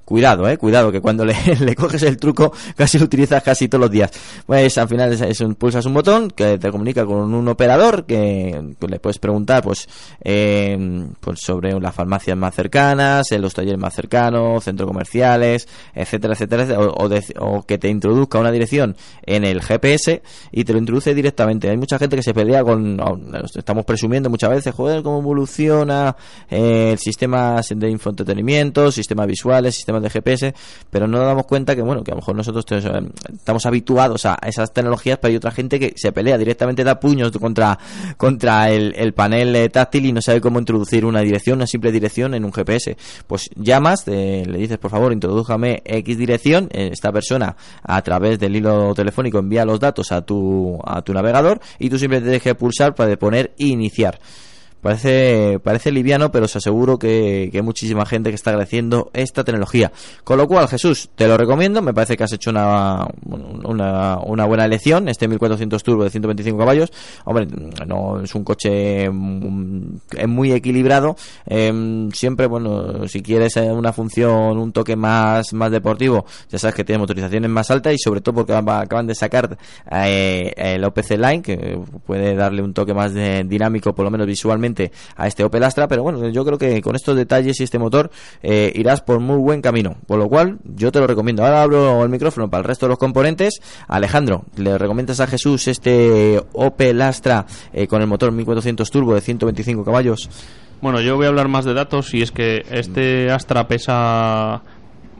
Cuidado, 0.05 0.47
eh, 0.49 0.59
cuidado, 0.59 0.93
que 0.93 1.01
cuando 1.01 1.25
le, 1.25 1.35
le, 1.61 1.75
coges 1.75 2.03
el 2.03 2.19
truco 2.19 2.53
casi 2.77 2.99
lo 2.99 3.07
utilizas 3.07 3.43
casi 3.43 3.69
todos 3.69 3.83
los 3.83 3.91
días. 3.91 4.11
Pues 4.47 4.77
al 4.77 4.89
final 4.89 5.13
es, 5.13 5.41
un, 5.41 5.55
pulsas 5.55 5.87
un 5.87 5.95
botón 5.95 6.31
que 6.31 6.59
te 6.59 6.71
comunica 6.71 7.07
con 7.07 7.33
un 7.33 7.49
operador 7.49 8.05
que, 8.05 8.75
le 8.87 8.99
puedes 9.01 9.19
preguntar 9.19 9.63
pues, 9.63 9.89
eh, 10.23 11.07
pues 11.21 11.41
sobre 11.41 11.79
las 11.81 11.95
farmacias 11.95 12.37
más 12.37 12.55
cercanas, 12.55 13.33
en 13.33 13.41
los 13.41 13.55
talleres 13.55 13.81
más 13.81 13.95
cercanos, 13.95 14.65
centros 14.65 14.87
comerciales, 14.87 15.69
etcétera, 15.95 16.35
etcétera, 16.35 16.81
o, 16.81 17.09
o, 17.39 17.63
que 17.63 17.79
te 17.79 17.89
introduzca 17.89 18.39
una 18.39 18.51
dirección 18.51 18.97
en 19.25 19.45
el 19.45 19.63
GPS 19.63 20.23
y 20.53 20.65
te 20.65 20.73
lo 20.73 20.79
introduce 20.79 21.15
directamente. 21.15 21.71
Hay 21.71 21.79
mucha 21.79 21.99
gente 21.99 22.17
que 22.17 22.23
se 22.23 22.35
pelea 22.35 22.63
con, 22.63 23.01
estamos 23.55 23.85
presumiendo 23.85 24.29
muchas 24.29 24.51
veces, 24.51 24.75
joder, 24.75 25.03
cómo 25.03 25.21
evoluciona 25.21 26.15
eh, 26.51 26.91
el 26.93 26.99
sistema 26.99 27.61
de 27.69 27.91
infoentretenimiento, 27.91 28.93
sistemas 28.93 29.27
visuales, 29.27 29.75
sistemas 29.75 29.94
de 30.03 30.11
GPS, 30.11 30.55
pero 30.91 31.07
no 31.07 31.19
nos 31.19 31.27
damos 31.27 31.47
cuenta 31.47 31.75
que, 31.75 31.83
bueno, 31.83 32.03
que 32.03 32.11
a 32.11 32.15
lo 32.15 32.21
mejor 32.21 32.37
nosotros 32.37 32.65
estamos 33.33 33.67
habituados 33.67 34.27
a 34.27 34.39
esas 34.47 34.73
tecnologías, 34.73 35.19
pero 35.19 35.31
hay 35.31 35.37
otra 35.37 35.51
gente 35.51 35.79
que 35.79 35.95
se 35.97 36.13
pelea 36.13 36.39
directamente, 36.39 36.85
da 36.85 37.01
puños 37.01 37.31
contra, 37.33 37.79
contra 38.17 38.71
el, 38.71 39.13
panel 39.15 39.55
eh, 39.57 39.69
táctil 39.69 40.07
y 40.07 40.13
no 40.13 40.21
sabe 40.21 40.41
cómo 40.41 40.59
introducir 40.59 41.05
una 41.05 41.21
dirección, 41.21 41.57
una 41.59 41.67
simple 41.67 41.93
dirección 41.93 42.35
en 42.35 42.45
un 42.45 42.53
GPS. 42.53 42.97
Pues 43.27 43.51
llamas, 43.57 44.07
le 44.07 44.59
dices, 44.59 44.79
por 44.79 44.91
favor, 44.91 45.13
introdújame 45.13 45.83
X 45.85 46.19
dirección, 46.19 46.69
eh, 46.73 46.91
esta 46.93 47.13
persona 47.13 47.57
a 47.83 48.03
través 48.03 48.39
del 48.39 48.57
hilo 48.57 48.95
telefónico 48.95 49.39
envía 49.39 49.65
los 49.65 49.81
datos 49.81 50.13
a 50.13 50.23
tu, 50.23 50.79
a 50.85 51.03
tu 51.03 51.13
navegador 51.13 51.61
y 51.79 51.91
tú 51.91 51.99
simplemente 51.99 52.41
que 52.41 52.55
pulsar 52.55 52.95
para 52.95 53.17
poner 53.17 53.53
iniciar. 53.57 54.19
Parece, 54.85 55.61
parece 55.61 55.91
liviano, 55.91 56.31
pero 56.31 56.45
os 56.45 56.55
aseguro 56.57 56.99
que, 56.99 57.51
hay 57.51 57.63
muchísima 57.63 58.05
gente 58.05 58.29
que 58.29 58.35
está 58.35 58.51
agradeciendo 58.51 59.11
esta 59.15 59.43
tecnología. 59.43 59.91
Con 60.25 60.37
lo 60.37 60.47
cual, 60.47 60.69
Jesús, 60.69 61.09
te 61.15 61.27
lo 61.27 61.39
recomiendo. 61.39 61.81
Me 61.81 61.95
parece 61.95 62.19
que 62.19 62.25
has 62.25 62.33
hecho 62.35 62.51
una, 62.51 63.09
una, 63.25 64.19
una 64.19 64.45
buena 64.45 64.67
elección. 64.67 65.09
Este 65.09 65.27
1400 65.27 65.83
Turbo 65.83 66.05
de 66.05 66.11
125 66.11 66.59
caballos. 66.59 66.93
Hombre, 67.25 67.47
no 67.87 68.21
es 68.21 68.35
un 68.35 68.45
coche 68.45 69.09
mm, 69.09 70.01
muy 70.29 70.53
equilibrado. 70.53 71.17
Em, 71.47 72.11
siempre, 72.11 72.47
bueno, 72.47 73.09
si 73.09 73.23
quieres 73.23 73.57
una 73.57 73.95
función, 73.95 74.59
un 74.59 74.71
toque 74.71 74.97
más, 74.97 75.55
más 75.55 75.71
deportivo, 75.71 76.27
ya 76.51 76.59
sabes 76.59 76.75
que 76.75 76.85
tiene 76.85 76.99
motorizaciones 76.99 77.49
más 77.49 77.71
altas 77.71 77.95
y 77.95 77.99
sobre 77.99 78.21
todo 78.21 78.35
porque 78.35 78.53
acaban 78.53 79.07
de 79.07 79.15
sacar 79.15 79.57
eh, 79.91 80.53
el 80.59 80.85
OPC 80.85 81.13
Line, 81.13 81.41
que 81.41 81.79
puede 82.05 82.35
darle 82.35 82.61
un 82.61 82.75
toque 82.75 82.93
más 82.93 83.15
dinámico, 83.15 83.95
por 83.95 84.05
lo 84.05 84.11
menos 84.11 84.27
visualmente 84.27 84.74
a 85.17 85.27
este 85.27 85.45
Opel 85.45 85.63
Astra, 85.65 85.89
pero 85.89 86.03
bueno, 86.03 86.29
yo 86.29 86.45
creo 86.45 86.59
que 86.59 86.81
con 86.83 86.97
estos 86.97 87.17
detalles 87.17 87.61
y 87.61 87.65
este 87.65 87.79
motor 87.79 88.11
eh, 88.43 88.73
irás 88.75 89.01
por 89.01 89.21
muy 89.21 89.37
buen 89.37 89.63
camino, 89.63 89.97
por 90.07 90.19
lo 90.19 90.29
cual 90.29 90.59
yo 90.65 90.93
te 90.93 91.01
lo 91.01 91.07
recomiendo. 91.07 91.45
Ahora 91.45 91.63
abro 91.63 92.03
el 92.03 92.09
micrófono 92.09 92.49
para 92.49 92.61
el 92.61 92.65
resto 92.65 92.87
de 92.87 92.91
los 92.91 92.99
componentes. 92.99 93.61
Alejandro, 93.89 94.45
¿le 94.57 94.79
recomiendas 94.79 95.21
a 95.21 95.27
Jesús 95.27 95.69
este 95.69 96.43
Opel 96.53 97.01
Astra 97.03 97.47
eh, 97.73 97.87
con 97.87 98.01
el 98.01 98.07
motor 98.07 98.33
1400 98.33 98.91
turbo 98.91 99.15
de 99.15 99.21
125 99.21 99.85
caballos? 99.85 100.29
Bueno, 100.81 101.01
yo 101.01 101.17
voy 101.17 101.25
a 101.25 101.29
hablar 101.29 101.49
más 101.49 101.65
de 101.65 101.73
datos 101.73 102.13
y 102.13 102.21
es 102.21 102.31
que 102.31 102.63
este 102.71 103.31
Astra 103.31 103.67
pesa 103.67 104.63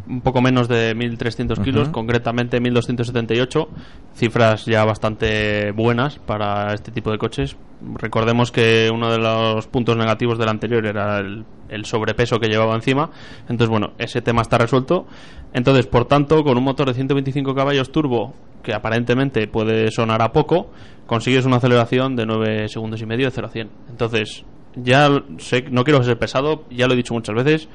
un 0.07 0.21
poco 0.21 0.41
menos 0.41 0.69
de 0.69 0.95
1.300 0.95 1.63
kilos, 1.63 1.89
concretamente 1.89 2.61
1.278, 2.61 3.69
cifras 4.15 4.67
ya 4.67 4.85
bastante 4.85 5.73
buenas 5.73 6.19
para 6.19 6.75
este 6.75 6.93
tipo 6.93 7.11
de 7.11 7.19
coches. 7.19 7.57
Recordemos 7.97 8.51
que 8.51 8.91
uno 8.93 9.11
de 9.11 9.19
los 9.19 9.67
puntos 9.67 9.97
negativos 9.97 10.39
del 10.39 10.49
anterior 10.49 10.87
era 10.87 11.19
el, 11.19 11.85
sobrepeso 11.85 12.39
que 12.39 12.49
llevaba 12.49 12.75
encima, 12.75 13.11
entonces 13.43 13.69
bueno, 13.69 13.93
ese 13.99 14.23
tema 14.23 14.43
está 14.43 14.59
resuelto. 14.59 15.07
Entonces, 15.53 15.87
por 15.87 16.07
tanto, 16.07 16.43
con 16.43 16.59
un 16.59 16.65
motor 16.65 16.89
de 16.89 16.95
125 16.95 17.55
caballos 17.55 17.93
turbo, 17.93 18.35
que 18.63 18.75
aparentemente 18.75 19.47
puede 19.47 19.91
sonar 19.91 20.23
a 20.23 20.33
poco, 20.33 20.71
consigues 21.07 21.45
una 21.45 21.57
aceleración 21.57 22.17
de 22.17 22.27
9 22.27 22.69
segundos 22.69 23.01
y 23.03 23.07
medio 23.07 23.27
de 23.27 23.31
0 23.31 23.47
a 23.47 23.51
100. 23.51 23.71
Entonces, 23.91 24.45
ya 24.77 25.09
sé, 25.39 25.67
no 25.71 25.85
quiero 25.85 26.03
ser 26.03 26.19
pesado, 26.19 26.65
ya 26.71 26.87
lo 26.87 26.95
he 26.95 26.97
dicho 26.97 27.15
muchas 27.15 27.35
veces, 27.37 27.69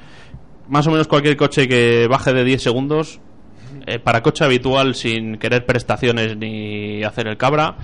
más 0.68 0.86
o 0.86 0.90
menos 0.90 1.08
cualquier 1.08 1.36
coche 1.36 1.68
que 1.68 2.06
baje 2.08 2.32
de 2.32 2.44
10 2.44 2.62
segundos, 2.62 3.20
eh, 3.86 3.98
para 3.98 4.22
coche 4.22 4.44
habitual 4.44 4.94
sin 4.94 5.38
querer 5.38 5.64
prestaciones 5.64 6.36
ni 6.36 7.02
hacer 7.02 7.26
el 7.28 7.36
cabra, 7.36 7.76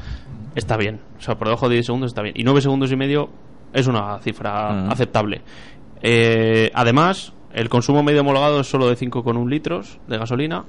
está 0.55 0.77
bien. 0.77 1.01
O 1.19 1.23
sea, 1.23 1.37
por 1.37 1.49
debajo 1.49 1.69
de 1.69 1.75
10 1.75 1.87
segundos 1.87 2.11
está 2.11 2.23
bien. 2.23 2.35
Y 2.37 2.45
9 2.45 2.61
segundos 2.61 2.93
y 2.93 2.97
medio 2.97 3.31
es 3.73 3.87
una 3.87 4.19
cifra 4.21 4.89
aceptable. 4.89 5.43
Eh, 6.03 6.71
además, 6.75 7.33
el 7.53 7.69
consumo 7.69 8.03
medio 8.03 8.21
homologado 8.21 8.61
es 8.61 8.67
solo 8.67 8.89
de 8.89 8.97
5,1 8.97 9.49
litros 9.49 9.99
de 10.07 10.19
gasolina, 10.19 10.65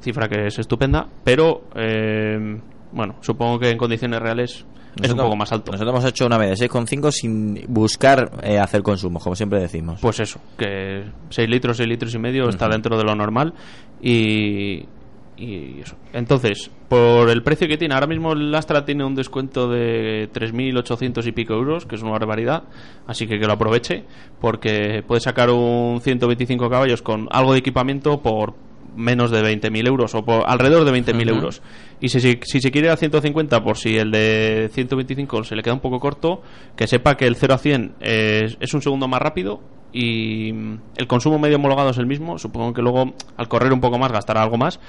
cifra 0.00 0.28
que 0.28 0.46
es 0.46 0.58
estupenda, 0.58 1.06
pero 1.24 1.64
eh, 1.74 2.60
bueno, 2.92 3.16
supongo 3.20 3.58
que 3.58 3.70
en 3.70 3.78
condiciones 3.78 4.20
reales 4.20 4.66
es 5.02 5.10
un 5.10 5.16
poco 5.16 5.36
más 5.36 5.52
alto. 5.52 5.72
Nosotros 5.72 5.94
hemos 5.94 6.04
hecho 6.04 6.26
una 6.26 6.38
media 6.38 6.54
de 6.54 6.68
6,5 6.68 7.10
sin 7.10 7.64
buscar 7.68 8.30
eh, 8.42 8.58
hacer 8.58 8.82
consumo, 8.82 9.20
como 9.20 9.36
siempre 9.36 9.60
decimos. 9.60 10.00
Pues 10.00 10.20
eso, 10.20 10.40
que 10.56 11.04
6 11.30 11.48
litros, 11.48 11.76
6 11.76 11.88
litros 11.88 12.14
y 12.14 12.18
medio 12.18 12.48
está 12.48 12.68
dentro 12.68 12.96
de 12.96 13.04
lo 13.04 13.14
normal 13.14 13.54
y, 14.00 14.84
y 15.36 15.80
eso. 15.80 15.96
Entonces, 16.12 16.70
por 16.88 17.30
el 17.30 17.42
precio 17.42 17.68
que 17.68 17.76
tiene, 17.76 17.94
ahora 17.94 18.06
mismo 18.06 18.32
el 18.32 18.54
Astra 18.54 18.84
tiene 18.84 19.04
un 19.04 19.14
descuento 19.14 19.68
de 19.68 20.28
3.800 20.32 21.26
y 21.26 21.32
pico 21.32 21.54
euros, 21.54 21.86
que 21.86 21.96
es 21.96 22.02
una 22.02 22.12
barbaridad, 22.12 22.64
así 23.06 23.26
que 23.26 23.38
que 23.38 23.46
lo 23.46 23.52
aproveche, 23.52 24.04
porque 24.40 25.02
puede 25.06 25.20
sacar 25.20 25.50
un 25.50 26.00
125 26.00 26.68
caballos 26.68 27.02
con 27.02 27.28
algo 27.30 27.52
de 27.52 27.58
equipamiento 27.60 28.20
por 28.20 28.54
menos 28.98 29.30
de 29.30 29.40
20.000 29.42 29.86
euros 29.86 30.14
o 30.14 30.24
por 30.24 30.44
alrededor 30.46 30.84
de 30.84 30.92
20.000 30.92 31.28
euros. 31.30 31.62
Y 32.00 32.08
si, 32.08 32.20
si, 32.20 32.38
si, 32.42 32.60
se 32.60 32.70
quiere 32.70 32.90
a 32.90 32.96
150, 32.96 33.62
por 33.62 33.76
si 33.76 33.96
el 33.96 34.10
de 34.10 34.68
125 34.72 35.44
se 35.44 35.56
le 35.56 35.62
queda 35.62 35.74
un 35.74 35.80
poco 35.80 36.00
corto, 36.00 36.42
que 36.76 36.86
sepa 36.86 37.16
que 37.16 37.26
el 37.26 37.36
0 37.36 37.54
a 37.54 37.58
100 37.58 37.94
es, 38.00 38.56
es 38.60 38.74
un 38.74 38.82
segundo 38.82 39.08
más 39.08 39.22
rápido 39.22 39.60
y 39.92 40.50
el 40.96 41.06
consumo 41.06 41.38
medio 41.38 41.56
homologado 41.56 41.90
es 41.90 41.98
el 41.98 42.06
mismo. 42.06 42.38
Supongo 42.38 42.72
que 42.74 42.82
luego 42.82 43.14
al 43.36 43.48
correr 43.48 43.72
un 43.72 43.80
poco 43.80 43.98
más 43.98 44.12
gastará 44.12 44.42
algo 44.42 44.58
más 44.58 44.80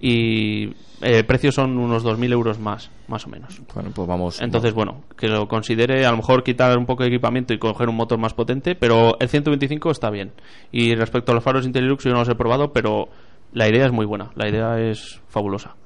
y 0.00 0.74
eh, 1.02 1.24
precios 1.24 1.56
son 1.56 1.76
unos 1.78 2.04
2.000 2.04 2.32
euros 2.32 2.58
más, 2.58 2.90
más 3.08 3.26
o 3.26 3.30
menos. 3.30 3.60
Bueno, 3.74 3.90
pues 3.94 4.06
vamos. 4.06 4.40
Entonces, 4.40 4.72
bueno, 4.72 5.02
que 5.16 5.28
lo 5.28 5.48
considere 5.48 6.06
a 6.06 6.10
lo 6.10 6.18
mejor 6.18 6.44
quitar 6.44 6.78
un 6.78 6.86
poco 6.86 7.02
de 7.02 7.08
equipamiento 7.08 7.52
y 7.52 7.58
coger 7.58 7.88
un 7.88 7.96
motor 7.96 8.18
más 8.18 8.34
potente, 8.34 8.74
pero 8.74 9.18
el 9.18 9.28
125 9.28 9.90
está 9.90 10.10
bien. 10.10 10.32
Y 10.70 10.94
respecto 10.94 11.32
a 11.32 11.34
los 11.34 11.44
faros 11.44 11.66
Interilux, 11.66 12.04
yo 12.04 12.12
no 12.12 12.20
los 12.20 12.28
he 12.28 12.34
probado, 12.34 12.72
pero 12.72 13.08
la 13.54 13.68
idea 13.68 13.86
es 13.86 13.92
muy 13.92 14.04
buena, 14.04 14.30
la 14.34 14.48
idea 14.48 14.78
es 14.78 15.20
fabulosa. 15.28 15.76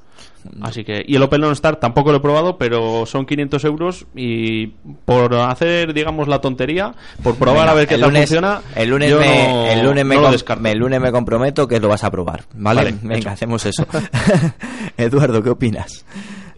Así 0.62 0.84
que, 0.84 1.04
y 1.06 1.16
el 1.16 1.22
Opel 1.22 1.40
Non 1.40 1.52
Star 1.52 1.76
tampoco 1.76 2.10
lo 2.10 2.18
he 2.18 2.20
probado, 2.20 2.56
pero 2.56 3.04
son 3.06 3.26
500 3.26 3.64
euros 3.64 4.06
y 4.14 4.68
por 5.04 5.34
hacer, 5.34 5.92
digamos, 5.92 6.28
la 6.28 6.40
tontería, 6.40 6.94
por 7.22 7.36
probar 7.36 7.68
a 7.68 7.74
ver 7.74 7.86
qué 7.86 7.98
tal 7.98 8.12
funciona, 8.12 8.62
el 8.74 8.88
lunes, 8.88 9.14
me, 9.14 9.72
el, 9.72 9.84
lunes 9.84 10.04
me 10.06 10.14
el 10.14 10.78
lunes 10.78 11.00
me 11.00 11.12
comprometo 11.12 11.68
que 11.68 11.80
lo 11.80 11.88
vas 11.88 12.04
a 12.04 12.10
puede 12.10 12.44
¿vale? 12.54 12.94
Venga, 13.02 13.32
hacemos 13.32 13.66
eso. 13.66 13.86
Eduardo, 14.96 15.42
¿qué 15.42 15.50
opinas? 15.50 16.04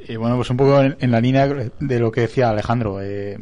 Y 0.06 0.16
bueno, 0.16 0.36
pues 0.36 0.50
un 0.50 0.56
poco 0.56 0.80
en, 0.82 1.10
la 1.10 1.20
línea 1.20 1.46
de 1.46 1.98
lo 1.98 2.12
que 2.12 2.22
decía 2.22 2.50
Alejandro. 2.50 3.00
Eh, 3.00 3.38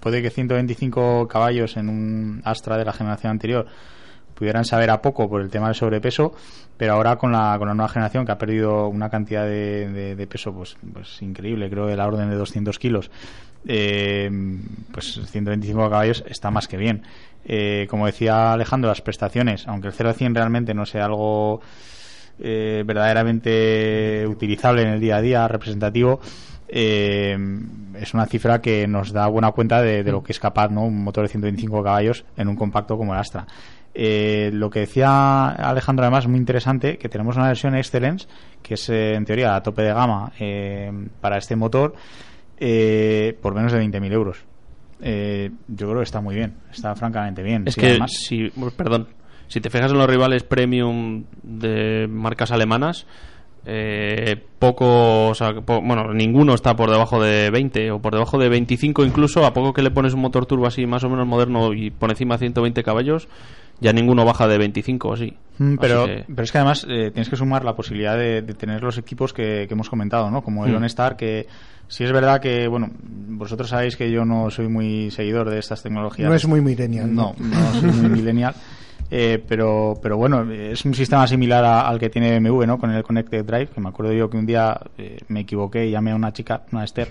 puede 0.00 0.22
que 0.22 0.30
125 0.30 1.28
caballos 1.28 1.76
en 1.76 1.88
un 1.88 2.42
Astra 2.44 2.76
de 2.78 2.84
la 2.84 2.92
generación 2.92 3.32
anterior 3.32 3.66
pudieran 4.40 4.64
saber 4.64 4.88
a 4.88 5.02
poco 5.02 5.28
por 5.28 5.42
el 5.42 5.50
tema 5.50 5.66
del 5.66 5.74
sobrepeso, 5.74 6.32
pero 6.78 6.94
ahora 6.94 7.16
con 7.16 7.30
la, 7.30 7.56
con 7.58 7.68
la 7.68 7.74
nueva 7.74 7.90
generación 7.90 8.24
que 8.24 8.32
ha 8.32 8.38
perdido 8.38 8.88
una 8.88 9.10
cantidad 9.10 9.44
de, 9.44 10.26
peso 10.30 10.50
pues, 10.54 10.78
pues 10.94 11.20
increíble, 11.20 11.68
creo 11.68 11.86
de 11.86 11.94
la 11.94 12.06
orden 12.06 12.30
de 12.30 12.36
200 12.36 12.78
kilos, 12.78 13.10
eh, 13.66 14.30
pues 14.90 15.20
125 15.26 15.90
caballos 15.90 16.24
está 16.26 16.50
más 16.50 16.68
que 16.68 16.78
bien. 16.78 17.02
Eh, 17.44 17.86
como 17.90 18.06
decía 18.06 18.54
Alejandro, 18.54 18.88
las 18.88 19.02
prestaciones, 19.02 19.68
aunque 19.68 19.88
el 19.88 19.92
0 19.92 20.08
a 20.08 20.14
100 20.14 20.34
realmente 20.34 20.72
no 20.72 20.86
sea 20.86 21.04
algo 21.04 21.60
eh, 22.38 22.82
verdaderamente 22.86 24.26
utilizable 24.26 24.80
en 24.80 24.88
el 24.88 25.00
día 25.00 25.16
a 25.16 25.20
día, 25.20 25.48
representativo, 25.48 26.18
eh, 26.66 27.36
es 28.00 28.14
una 28.14 28.24
cifra 28.24 28.62
que 28.62 28.86
nos 28.86 29.12
da 29.12 29.26
buena 29.26 29.50
cuenta 29.52 29.82
de, 29.82 30.02
de, 30.02 30.12
lo 30.12 30.22
que 30.22 30.32
es 30.32 30.40
capaz 30.40 30.70
¿no? 30.70 30.84
un 30.84 31.02
motor 31.02 31.24
de 31.24 31.28
125 31.28 31.82
caballos 31.82 32.24
en 32.38 32.48
un 32.48 32.56
compacto 32.56 32.96
como 32.96 33.12
el 33.12 33.20
Astra. 33.20 33.46
Eh, 33.92 34.50
lo 34.52 34.70
que 34.70 34.80
decía 34.80 35.48
Alejandro 35.48 36.04
además 36.04 36.28
muy 36.28 36.38
interesante 36.38 36.96
que 36.96 37.08
tenemos 37.08 37.36
una 37.36 37.48
versión 37.48 37.74
Excellence 37.74 38.28
que 38.62 38.74
es 38.74 38.88
eh, 38.88 39.14
en 39.14 39.24
teoría 39.24 39.56
a 39.56 39.62
tope 39.62 39.82
de 39.82 39.92
gama 39.92 40.32
eh, 40.38 40.92
para 41.20 41.38
este 41.38 41.56
motor 41.56 41.94
por 42.56 43.54
menos 43.54 43.72
de 43.72 43.80
20.000 43.80 44.12
euros. 44.12 44.44
Yo 45.00 45.86
creo 45.88 45.96
que 45.96 46.02
está 46.04 46.20
muy 46.20 46.36
bien 46.36 46.54
está 46.72 46.94
francamente 46.94 47.42
bien. 47.42 47.64
Es 47.66 47.74
que 47.74 47.98
si 48.06 48.50
perdón 48.76 49.08
si 49.48 49.60
te 49.60 49.70
fijas 49.70 49.90
en 49.90 49.98
los 49.98 50.08
rivales 50.08 50.44
premium 50.44 51.24
de 51.42 52.06
marcas 52.08 52.52
alemanas 52.52 53.06
poco, 54.58 55.32
bueno, 55.82 56.14
ninguno 56.14 56.54
está 56.54 56.76
por 56.76 56.90
debajo 56.90 57.20
de 57.20 57.50
20 57.50 57.90
o 57.90 58.00
por 58.00 58.12
debajo 58.12 58.38
de 58.38 58.48
25 58.48 59.04
incluso, 59.04 59.44
a 59.44 59.52
poco 59.52 59.72
que 59.72 59.82
le 59.82 59.90
pones 59.90 60.14
un 60.14 60.20
motor 60.20 60.46
turbo 60.46 60.66
así 60.66 60.86
más 60.86 61.02
o 61.02 61.08
menos 61.08 61.26
moderno 61.26 61.72
y 61.72 61.90
por 61.90 62.10
encima 62.10 62.36
de 62.36 62.40
120 62.40 62.82
caballos, 62.82 63.28
ya 63.80 63.92
ninguno 63.92 64.24
baja 64.24 64.46
de 64.46 64.58
25 64.58 65.08
o 65.08 65.14
así. 65.14 65.36
Mm, 65.58 65.76
pero, 65.76 66.06
pero 66.06 66.42
es 66.42 66.52
que 66.52 66.58
además 66.58 66.86
eh, 66.88 67.10
tienes 67.10 67.28
que 67.28 67.36
sumar 67.36 67.64
la 67.64 67.74
posibilidad 67.74 68.16
de, 68.16 68.42
tener 68.42 68.82
los 68.82 68.98
equipos 68.98 69.32
que, 69.32 69.66
hemos 69.70 69.90
comentado, 69.90 70.30
¿no? 70.30 70.42
Como 70.42 70.66
el 70.66 70.72
mm. 70.72 70.76
OnStar, 70.76 71.16
que 71.16 71.46
si 71.88 72.04
es 72.04 72.12
verdad 72.12 72.40
que, 72.40 72.68
bueno, 72.68 72.90
vosotros 73.02 73.68
sabéis 73.68 73.96
que 73.96 74.10
yo 74.10 74.24
no 74.24 74.50
soy 74.50 74.68
muy 74.68 75.10
seguidor 75.10 75.50
de 75.50 75.58
estas 75.58 75.82
tecnologías. 75.82 76.28
No 76.28 76.34
es 76.34 76.46
muy 76.46 76.60
millennial. 76.60 77.14
No, 77.14 77.34
no, 77.38 77.80
soy 77.80 77.90
muy 77.90 78.08
millennial. 78.18 78.54
Eh, 79.12 79.42
pero, 79.48 79.98
pero 80.00 80.16
bueno, 80.16 80.48
es 80.52 80.84
un 80.84 80.94
sistema 80.94 81.26
similar 81.26 81.64
al 81.64 81.98
que 81.98 82.08
tiene 82.10 82.38
BMW, 82.38 82.64
¿no? 82.64 82.78
Con 82.78 82.92
el 82.92 83.02
Connected 83.02 83.44
Drive, 83.44 83.68
que 83.74 83.80
me 83.80 83.88
acuerdo 83.88 84.12
yo 84.12 84.30
que 84.30 84.36
un 84.36 84.46
día 84.46 84.78
eh, 84.96 85.18
me 85.26 85.40
equivoqué 85.40 85.86
y 85.86 85.90
llamé 85.90 86.12
a 86.12 86.14
una 86.14 86.32
chica, 86.32 86.62
una 86.70 86.84
Esther, 86.84 87.08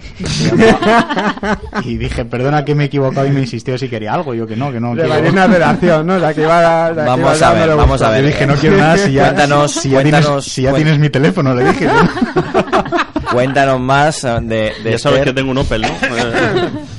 y 1.83 1.97
dije, 1.97 2.23
perdona 2.23 2.63
que 2.63 2.73
me 2.73 2.83
he 2.83 2.87
equivocado 2.87 3.27
y 3.27 3.31
me 3.31 3.41
insistió 3.41 3.77
si 3.77 3.89
quería 3.89 4.13
algo. 4.13 4.33
Yo 4.33 4.47
que 4.47 4.55
no, 4.55 4.71
que 4.71 4.79
no. 4.79 4.95
De 4.95 5.07
la 5.07 5.19
una 5.19 5.47
relación, 5.47 6.07
¿no? 6.07 6.17
La 6.17 6.33
que 6.33 6.45
va 6.45 6.93
Vamos 6.93 7.41
a 7.41 7.53
ver, 7.53 7.75
vamos 7.75 8.01
a 8.01 8.11
ver. 8.11 8.23
Le 8.23 8.27
dije, 8.29 8.47
no 8.47 8.55
quiero 8.55 8.77
nada 8.77 8.97
si 8.97 9.11
ya, 9.11 9.25
cuéntanos, 9.25 9.71
si, 9.71 9.89
ya, 9.89 10.01
tienes, 10.01 10.43
si 10.45 10.61
ya 10.61 10.73
tienes 10.73 10.99
mi 10.99 11.09
teléfono, 11.09 11.53
le 11.53 11.65
dije. 11.65 11.87
Cuéntanos 13.31 13.79
más 13.79 14.23
de, 14.23 14.73
de 14.83 14.91
Ya 14.91 14.97
sabes 14.97 15.21
que 15.23 15.33
tengo 15.33 15.51
un 15.51 15.57
Opel, 15.59 15.81
¿no? 15.81 15.89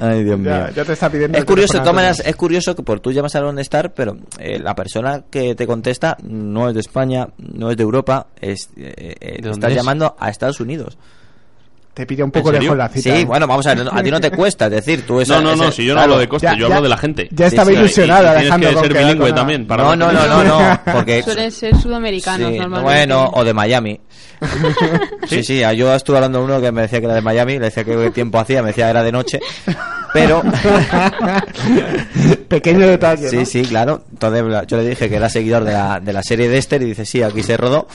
Ay, 0.00 0.24
Dios 0.24 0.38
mío. 0.38 0.50
Ya, 0.50 0.70
ya 0.70 0.84
te 0.84 0.92
está 0.92 1.10
pidiendo 1.10 1.38
es 1.38 1.44
curioso, 1.44 1.78
de 1.78 2.10
es 2.24 2.36
curioso 2.36 2.74
que 2.74 2.82
por 2.82 3.00
tú 3.00 3.12
llamas 3.12 3.34
a 3.34 3.40
donde 3.40 3.62
estar, 3.62 3.92
pero 3.94 4.16
eh, 4.38 4.58
la 4.58 4.74
persona 4.74 5.24
que 5.30 5.54
te 5.54 5.66
contesta 5.66 6.16
no 6.22 6.68
es 6.68 6.74
de 6.74 6.80
España, 6.80 7.28
no 7.38 7.70
es 7.70 7.76
de 7.76 7.82
Europa, 7.82 8.28
es, 8.40 8.70
eh, 8.76 9.14
eh, 9.20 9.38
dónde 9.42 9.50
estás 9.50 9.70
es? 9.72 9.76
llamando 9.76 10.16
a 10.18 10.30
Estados 10.30 10.60
Unidos. 10.60 10.98
Te 11.98 12.06
pide 12.06 12.22
un 12.22 12.30
poco 12.30 12.52
lejos 12.52 12.76
la 12.76 12.88
cita. 12.88 13.16
Sí, 13.16 13.24
bueno, 13.24 13.44
vamos 13.48 13.66
a 13.66 13.74
ver, 13.74 13.88
a 13.90 14.02
ti 14.04 14.10
no 14.12 14.20
te 14.20 14.30
cuesta, 14.30 14.66
es 14.66 14.70
decir, 14.70 15.04
tú 15.04 15.20
esa- 15.20 15.40
No, 15.40 15.56
no, 15.56 15.64
no, 15.64 15.72
si 15.72 15.84
yo 15.84 15.94
no 15.94 15.98
claro. 15.98 16.12
hablo 16.12 16.20
de 16.20 16.28
coste, 16.28 16.46
Ya- 16.46 16.52
yo 16.54 16.68
ya- 16.68 16.76
hablo 16.76 16.84
de 16.84 16.88
la 16.90 16.96
gente. 16.96 17.28
ya 17.32 17.46
está 17.48 17.64
Sí, 17.64 17.72
sí, 17.72 17.76
ilusionado, 17.76 18.28
Alejandro, 18.28 18.68
Tienes 18.70 18.88
que 18.88 18.94
ser 18.94 19.04
bilingüe 19.04 19.32
también. 19.32 19.66
Para 19.66 19.82
No, 19.82 19.96
no, 19.96 20.12
no, 20.12 20.26
no, 20.28 20.44
no, 20.44 20.80
porque... 20.94 21.24
Suelen 21.24 21.50
ser 21.50 21.74
sudamericanos 21.76 22.52
Sí, 22.52 22.58
normalmente. 22.60 23.06
bueno, 23.14 23.30
o 23.34 23.44
de 23.44 23.52
Miami. 23.52 24.00
Sí, 25.28 25.42
sí, 25.42 25.60
yo 25.76 25.92
estuve 25.92 26.18
hablando 26.18 26.38
con 26.40 26.50
uno 26.52 26.60
que 26.60 26.70
me 26.70 26.82
decía 26.82 27.00
que 27.00 27.06
era 27.06 27.16
de 27.16 27.20
Miami, 27.20 27.54
le 27.54 27.64
decía 27.66 27.82
que 27.82 28.12
tiempo 28.12 28.38
hacía, 28.38 28.62
me 28.62 28.68
decía 28.68 28.84
que 28.84 28.90
era 28.92 29.02
de 29.02 29.10
noche, 29.12 29.40
pero... 30.12 30.40
Pequeño 32.48 32.86
detalle, 32.86 33.28
Sí, 33.28 33.36
¿no? 33.38 33.44
sí, 33.44 33.62
claro. 33.62 34.04
Entonces 34.12 34.44
yo 34.68 34.76
le 34.76 34.88
dije 34.88 35.08
que 35.08 35.16
era 35.16 35.28
seguidor 35.28 35.64
de 35.64 35.72
la, 35.72 36.00
de 36.00 36.12
la 36.12 36.22
serie 36.22 36.48
Dexter 36.48 36.80
y 36.82 36.86
dice, 36.86 37.04
sí, 37.04 37.22
aquí 37.22 37.42
se 37.42 37.56
rodó. 37.56 37.86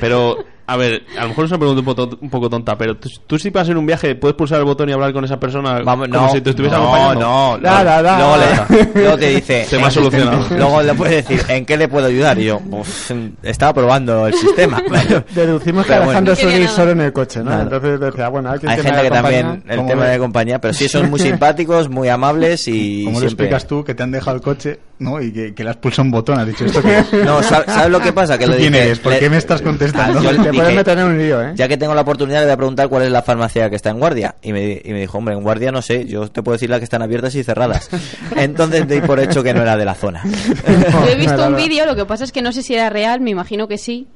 Pero, 0.00 0.44
a 0.68 0.76
ver, 0.76 1.02
a 1.18 1.22
lo 1.22 1.28
mejor 1.28 1.46
es 1.46 1.50
una 1.50 1.58
pregunta 1.58 1.80
un 1.80 1.84
poco, 1.94 2.18
un 2.20 2.30
poco 2.30 2.50
tonta, 2.50 2.76
pero 2.76 2.96
tú, 2.96 3.08
tú 3.26 3.38
si 3.38 3.48
vas 3.50 3.68
en 3.70 3.76
un 3.78 3.86
viaje, 3.86 4.14
¿puedes 4.14 4.36
pulsar 4.36 4.58
el 4.58 4.64
botón 4.66 4.88
y 4.88 4.92
hablar 4.92 5.12
con 5.14 5.24
esa 5.24 5.40
persona 5.40 5.80
Vamos, 5.82 6.08
como 6.08 6.26
no, 6.26 6.30
si 6.32 6.40
te 6.42 6.50
estuviese 6.50 6.76
no, 6.76 6.82
acompañando? 6.84 7.20
no, 7.20 7.58
Da, 7.62 7.82
da, 7.82 8.02
da. 8.02 8.18
Luego, 8.18 8.36
le- 8.36 8.88
luego 9.00 9.18
te 9.18 9.28
dice, 9.30 9.64
Se 9.64 9.78
me 9.78 9.84
ha 9.86 9.90
solucionado. 9.90 10.44
Luego 10.56 10.82
le 10.82 10.94
puedes 10.94 11.26
decir, 11.26 11.44
¿en 11.50 11.64
qué 11.64 11.76
le 11.76 11.88
puedo 11.88 12.06
ayudar? 12.06 12.38
Y 12.38 12.44
yo, 12.44 12.60
"Uf, 12.70 13.10
estaba 13.42 13.72
probando 13.74 14.26
el 14.26 14.34
sistema. 14.34 14.82
Deducimos 15.34 15.86
que 15.86 15.94
Alejandro 15.94 16.34
bueno. 16.34 16.50
suele 16.50 16.64
ir 16.64 16.68
solo 16.68 16.90
en 16.92 17.00
el 17.00 17.12
coche, 17.12 17.42
¿no? 17.42 17.60
Entonces 17.60 17.98
decía, 18.00 18.28
bueno, 18.28 18.50
hay, 18.50 18.58
gente 18.60 19.02
que 19.02 19.10
también, 19.10 19.62
el 19.68 19.76
¿Cómo 19.78 19.88
tema 19.88 20.06
de 20.06 20.18
compañía, 20.18 20.60
pero 20.60 20.74
sí 20.74 20.88
son 20.88 21.08
muy 21.10 21.18
simpáticos, 21.20 21.88
muy 21.88 22.08
amables 22.08 22.68
y 22.68 23.04
¿Cómo 23.04 23.18
siempre... 23.20 23.46
explicas 23.46 23.66
tú 23.66 23.82
que 23.84 23.94
te 23.94 24.02
han 24.02 24.10
dejado 24.10 24.36
el 24.36 24.42
coche 24.42 24.78
¿no? 24.98 25.20
y 25.22 25.32
que, 25.32 25.54
que 25.54 25.64
le 25.64 25.70
has 25.70 25.76
pulsado 25.76 26.04
un 26.04 26.10
botón? 26.10 26.38
Has 26.38 26.46
dicho 26.46 26.64
esto 26.64 26.82
que 26.82 27.02
No, 27.24 27.40
¿sab- 27.40 27.64
¿sabes 27.66 27.90
lo 27.90 28.00
que 28.00 28.12
pasa? 28.12 28.36
Que 28.36 28.44
¿Tú 28.44 28.50
le 28.52 28.56
quién 28.58 28.72
dije- 28.72 28.84
eres? 28.84 28.98
¿Por 28.98 29.12
le- 29.12 29.18
qué 29.20 29.30
me 29.30 29.36
estás 29.38 29.62
contestando? 29.62 30.18
Ah, 30.18 30.22
yo 30.22 30.32
le 30.32 30.38
puedes 30.58 30.70
dije, 30.70 30.80
meter 30.80 30.98
en 30.98 31.04
un 31.04 31.18
lío, 31.18 31.42
¿eh? 31.42 31.52
Ya 31.54 31.68
que 31.68 31.76
tengo 31.76 31.94
la 31.94 32.02
oportunidad, 32.02 32.40
le 32.40 32.46
voy 32.46 32.52
a 32.52 32.56
preguntar 32.56 32.88
cuál 32.88 33.02
es 33.02 33.10
la 33.10 33.22
farmacia 33.22 33.70
que 33.70 33.76
está 33.76 33.90
en 33.90 33.98
guardia. 33.98 34.36
Y 34.42 34.52
me, 34.52 34.80
y 34.84 34.92
me 34.92 35.00
dijo, 35.00 35.18
hombre, 35.18 35.34
en 35.34 35.42
guardia 35.42 35.72
no 35.72 35.82
sé, 35.82 36.06
yo 36.06 36.28
te 36.28 36.42
puedo 36.42 36.54
decir 36.54 36.70
las 36.70 36.78
que 36.80 36.84
están 36.84 37.02
abiertas 37.02 37.34
y 37.34 37.44
cerradas. 37.44 37.88
Entonces 38.36 38.86
di 38.86 39.00
por 39.00 39.20
hecho 39.20 39.42
que 39.42 39.54
no 39.54 39.62
era 39.62 39.76
de 39.76 39.84
la 39.84 39.94
zona. 39.94 40.22
Yo 41.04 41.10
he 41.10 41.16
visto 41.16 41.46
un 41.46 41.56
vídeo, 41.56 41.86
lo 41.86 41.96
que 41.96 42.04
pasa 42.04 42.24
es 42.24 42.32
que 42.32 42.42
no 42.42 42.52
sé 42.52 42.62
si 42.62 42.74
era 42.74 42.90
real, 42.90 43.20
me 43.20 43.30
imagino 43.30 43.68
que 43.68 43.78
sí, 43.78 44.08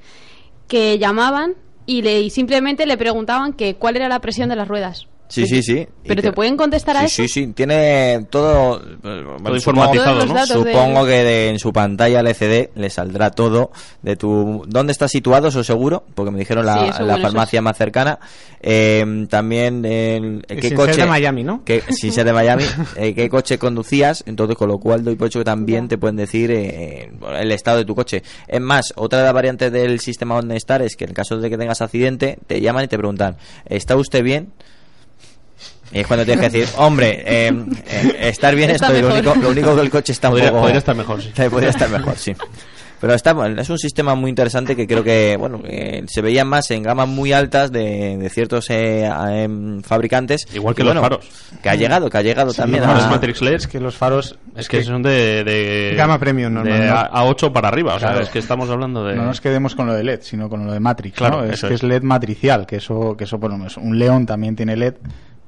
que 0.69 0.98
llamaban 0.98 1.55
y, 1.86 2.02
le, 2.02 2.20
y 2.20 2.31
simplemente 2.31 2.86
le 2.86 2.97
preguntaban 2.97 3.52
que 3.52 3.74
cuál 3.77 3.97
era 3.97 4.09
la 4.09 4.20
presión 4.20 4.48
de 4.48 4.56
las 4.56 4.69
ruedas. 4.69 5.09
Sí, 5.32 5.46
sí, 5.46 5.62
sí. 5.62 5.86
¿Pero 6.06 6.20
te 6.20 6.32
pueden 6.32 6.59
contestar 6.59 6.96
a 6.98 7.00
sí, 7.00 7.06
eso? 7.06 7.22
Sí, 7.22 7.28
sí, 7.28 7.46
tiene 7.54 8.26
todo... 8.28 8.82
eh, 8.82 9.24
bueno, 9.40 9.54
informatizado, 9.56 10.16
Todos 10.26 10.28
los 10.28 10.50
¿no? 10.50 10.64
de- 10.64 10.72
Supongo 10.72 11.06
que 11.06 11.12
de- 11.24 11.48
en 11.48 11.59
su 11.59 11.72
pantalla 11.72 12.20
LCD 12.20 12.70
le 12.74 12.90
saldrá 12.90 13.30
todo 13.30 13.70
de 14.02 14.16
tu 14.16 14.62
dónde 14.66 14.92
está 14.92 15.09
situado, 15.09 15.48
eso 15.48 15.64
seguro, 15.64 16.04
porque 16.14 16.30
me 16.30 16.38
dijeron 16.38 16.66
la, 16.66 16.74
Sí, 16.74 16.80
eso 16.90 16.98
la 17.00 17.04
bueno, 17.04 17.14
eso 17.14 17.22
farmacia 17.22 17.62
más 17.62 17.78
cercana. 17.78 18.18
Eh, 18.60 19.26
también 19.30 19.84
el, 19.86 20.44
Y 20.50 20.56
qué 20.56 20.68
sin 20.68 20.76
coche 20.76 20.92
ser 20.94 21.04
de 21.04 21.09
Miami, 21.10 21.44
¿no? 21.44 21.64
que, 21.64 21.82
sin 21.88 22.12
ser 22.12 22.26
de 22.26 22.32
Miami, 22.34 22.64
eh, 22.96 23.14
qué 23.14 23.28
coche 23.30 23.56
conducías, 23.59 24.22
entonces 24.26 24.56
con 24.56 24.68
lo 24.68 24.78
cual 24.78 25.02
doy 25.02 25.16
por 25.16 25.28
hecho 25.28 25.38
que 25.38 25.44
también 25.46 25.88
te 25.88 25.96
pueden 25.96 26.16
decir 26.16 26.50
eh, 26.50 27.10
el 27.40 27.52
estado 27.52 27.78
de 27.78 27.84
tu 27.86 27.94
coche. 27.94 28.22
Es 28.46 28.60
más, 28.60 28.92
otra 28.96 29.20
de 29.20 29.24
las 29.24 29.34
variantes 29.34 29.72
del 29.72 29.98
sistema 30.00 30.36
OnStar 30.36 30.82
es 30.82 30.94
que 30.94 31.04
en 31.06 31.14
caso 31.14 31.38
de 31.38 31.48
que 31.48 31.56
tengas 31.56 31.80
accidente, 31.80 32.38
te 32.46 32.60
llaman 32.60 32.84
y 32.84 32.88
te 32.88 32.98
preguntan, 32.98 33.36
¿está 33.64 33.96
usted 33.96 34.22
bien? 34.22 34.52
Y 35.93 36.01
es 36.01 36.06
cuando 36.06 36.24
tienes 36.24 36.40
que 36.48 36.51
decir, 36.59 36.74
hombre, 36.78 37.23
eh, 37.27 37.52
eh, 37.86 38.16
estar 38.28 38.55
bien 38.55 38.70
Está 38.70 38.86
estoy, 38.86 39.02
lo 39.02 39.12
único, 39.14 39.35
lo 39.35 39.51
único 39.51 39.74
que 39.74 39.81
el 39.82 39.90
coche 39.90 40.12
está 40.12 40.28
un 40.28 40.35
Podría, 40.35 40.51
poco... 40.51 40.62
podría 40.62 40.78
estar 40.78 40.97
mejor, 40.97 41.23
sí. 41.23 41.31
Podría 41.51 41.69
estar 41.70 41.90
mejor, 41.90 42.16
sí. 42.16 42.35
Pero 43.01 43.14
está, 43.14 43.32
bueno, 43.32 43.60
es 43.60 43.69
un 43.69 43.78
sistema 43.78 44.14
muy 44.14 44.28
interesante 44.31 44.77
que 44.77 44.86
creo 44.86 45.02
que, 45.02 45.36
bueno, 45.36 45.60
que 45.60 46.05
se 46.06 46.23
veía 46.23 46.44
más 46.44 46.70
en 46.70 46.85
gamas 46.85 47.09
muy 47.09 47.32
altas 47.32 47.73
de, 47.73 48.16
de 48.16 48.31
ciertos 48.31 48.70
eh, 48.70 49.05
em, 49.28 49.82
fabricantes. 49.82 50.47
Igual 50.55 50.77
que 50.77 50.82
Y 50.82 50.85
los 50.85 50.94
bueno, 50.94 51.02
faros. 51.02 51.28
Que 51.60 51.69
ha 51.69 51.74
llegado, 51.74 52.09
que 52.09 52.19
ha 52.19 52.23
llegado 52.23 52.55
también 52.55 52.85
Los 52.85 52.90
a... 52.93 52.94
faros 52.94 53.10
Matrix 53.10 53.43
LED 53.43 53.55
Es 53.55 53.66
que 53.66 53.81
los 53.81 53.97
faros... 53.97 54.39
es 54.55 54.69
que 54.69 54.85
son 54.85 55.02
de, 55.02 55.43
de 55.43 55.94
Gama 55.97 56.20
premium, 56.20 56.55
de 56.55 56.70
normal, 56.70 56.86
¿no? 56.86 56.94
a, 56.94 57.01
a 57.06 57.24
8 57.24 57.52
para 57.52 57.66
arriba, 57.66 57.97
o 57.97 57.98
sea, 57.98 58.10
Claro. 58.10 58.23
es 58.24 58.31
que 58.31 58.39
estamos 58.39 58.70
hablando 58.70 59.05
de 59.05 59.16
No 59.16 59.24
nos 59.24 59.40
quedemos 59.40 59.74
con 59.74 59.89
lo 59.89 59.94
de 59.94 60.05
LED, 60.05 60.20
sino 60.23 60.48
con 60.48 60.64
lo 60.64 60.73
de 60.73 60.78
Matrix. 60.78 61.16
Claro, 61.16 61.39
¿no? 61.44 61.52
Es 61.52 61.60
que 61.60 61.66
es. 61.66 61.73
es 61.73 61.82
LED 61.82 62.02
matricial, 62.02 62.66
que 62.66 62.77
eso, 62.77 63.16
que 63.19 63.24
eso 63.24 63.36
bueno, 63.39 63.66
es 63.66 63.77
un 63.78 63.98
león 63.98 64.27
también 64.27 64.55
tiene 64.55 64.77
LED, 64.77 64.94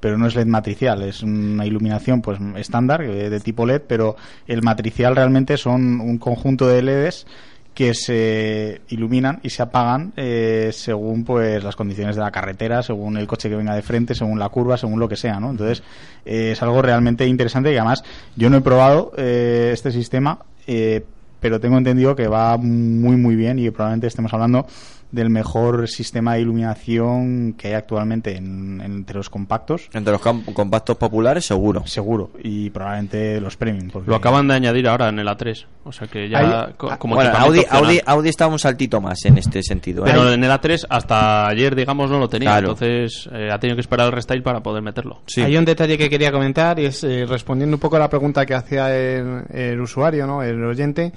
pero 0.05 0.19
no 0.19 0.27
es 0.27 0.35
LED 0.35 0.45
matricial, 0.45 1.01
es 1.01 1.23
una 1.23 1.65
iluminación 1.65 2.21
pues 2.21 2.39
estándar 2.57 3.01
eh, 3.01 3.31
de 3.31 3.41
tipo 3.41 3.65
LED, 3.65 3.81
pero 3.89 4.17
el 4.47 4.61
matricial 4.61 5.17
realmente 5.17 5.57
son 5.57 5.99
un 5.99 6.19
conjunto 6.19 6.69
de 6.69 6.83
LEDs 6.83 7.27
que 7.73 7.95
se 7.95 8.83
iluminan 8.91 9.41
y 9.43 9.49
se 9.49 9.63
apagan 9.63 10.13
eh, 10.19 10.73
según 10.75 11.25
pues 11.25 11.65
las 11.65 11.75
condiciones 11.75 12.17
de 12.17 12.21
la 12.21 12.31
carretera, 12.31 12.83
según 12.83 13.17
el 13.17 13.27
coche 13.27 13.49
que 13.49 13.57
venga 13.57 13.75
de 13.75 13.81
frente, 13.81 14.15
según 14.15 14.39
la 14.39 14.51
curva, 14.51 14.77
según 14.77 15.01
lo 15.01 15.09
que 15.09 15.17
sea, 15.17 15.41
¿no? 15.41 15.53
Entonces 15.53 15.83
eh, 16.27 16.51
es 16.53 16.63
algo 16.63 16.83
realmente 16.83 17.27
interesante 17.27 17.73
y 17.73 17.77
además 17.79 18.05
yo 18.37 18.51
no 18.51 18.59
he 18.59 18.61
probado 18.61 19.11
eh, 19.17 19.71
este 19.73 19.91
sistema, 19.91 20.41
eh, 20.67 21.03
pero 21.41 21.61
tengo 21.61 21.79
entendido 21.79 22.15
que 22.15 22.29
va 22.29 22.59
muy 22.59 23.17
muy 23.17 23.37
bien 23.37 23.59
y 23.59 23.71
probablemente 23.71 24.09
estemos 24.09 24.35
hablando 24.35 24.67
del 25.15 25.31
mejor 25.31 25.89
sistema 25.89 26.35
de 26.35 26.41
iluminación 26.41 27.55
que 27.57 27.69
hay 27.69 27.75
actualmente 27.75 28.37
en- 28.37 28.81
entre 28.81 29.17
los 29.17 29.31
compactos, 29.31 29.89
Entre 29.93 30.13
los 30.13 30.21
compactos 30.21 30.97
populares, 30.97 31.45
seguro. 31.47 31.87
seguro, 31.87 32.31
y 32.43 32.71
probablemente 32.71 33.41
los 33.41 33.57
premium. 33.57 33.91
porque- 33.91 34.11
Lo 34.11 34.17
acaban 34.17 34.49
de 34.49 34.55
añadir 34.55 34.89
ahora 34.89 35.09
en 35.09 35.19
el 35.19 35.29
A3. 35.29 35.67
O 35.85 35.93
sea 35.93 36.09
que 36.09 36.29
ya 36.29 36.41
ah, 36.79 36.97
como 36.99 37.15
bueno, 37.15 37.31
Audi. 37.37 37.63
Audi, 37.69 38.01
Audi 38.07 38.29
está 38.31 38.47
un 38.47 38.59
saltito 38.59 39.01
más 39.01 39.23
en 39.27 39.39
este 39.39 39.63
sentido. 39.63 40.05
¿eh? 40.07 40.11
Pero 40.11 40.33
en 40.33 40.43
el 40.43 40.51
A3 40.51 40.87
hasta 40.89 41.47
ayer, 41.47 41.75
digamos, 41.77 42.11
no 42.11 42.19
lo 42.19 42.29
tenía. 42.29 42.51
Claro. 42.51 42.71
Entonces 42.71 43.29
eh, 43.33 43.51
ha 43.53 43.59
tenido 43.59 43.77
que 43.77 43.83
esperar 43.83 44.07
el 44.07 44.13
restyle 44.13 44.43
para 44.43 44.61
poder 44.63 44.83
meterlo. 44.83 45.21
Sí. 45.27 45.43
Hay 45.43 45.57
un 45.57 45.65
detalle 45.65 45.97
que 45.99 46.09
quería 46.09 46.33
comentar 46.33 46.79
y 46.81 46.87
es 46.87 47.05
eh, 47.05 47.27
respondiendo 47.29 47.77
un 47.77 47.81
poco 47.81 47.97
a 47.97 47.99
la 48.01 48.09
pregunta 48.09 48.47
que 48.47 48.55
hacía 48.55 48.95
el, 48.97 49.45
el 49.53 49.81
usuario, 49.81 50.27
¿no? 50.27 50.43
El 50.43 50.65
oyente. 50.65 51.13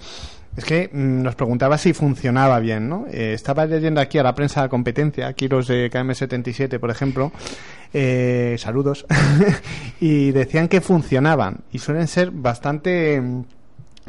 Es 0.58 0.66
que 0.66 0.90
mm, 0.92 1.22
nos 1.22 1.36
preguntaba 1.36 1.78
si 1.78 1.94
funcionaba 1.94 2.60
bien, 2.60 2.90
¿no? 2.90 3.06
Eh, 3.12 3.34
estaba 3.34 3.66
leyendo 3.68 4.02
aquí 4.02 4.18
a 4.18 4.24
la 4.24 4.34
prensa 4.34 4.64
de 4.64 4.70
competencia, 4.70 5.36
los 5.50 5.68
de 5.68 5.92
KM77, 5.92 6.80
por 6.80 6.90
ejemplo, 6.90 7.32
eh, 7.94 8.56
saludos, 8.58 9.06
y 10.02 10.32
decían 10.32 10.68
que 10.68 10.82
funcionaban 10.82 11.60
y 11.72 11.78
suelen 11.78 12.08
ser 12.08 12.32
bastante 12.32 13.22
mm, 13.22 13.44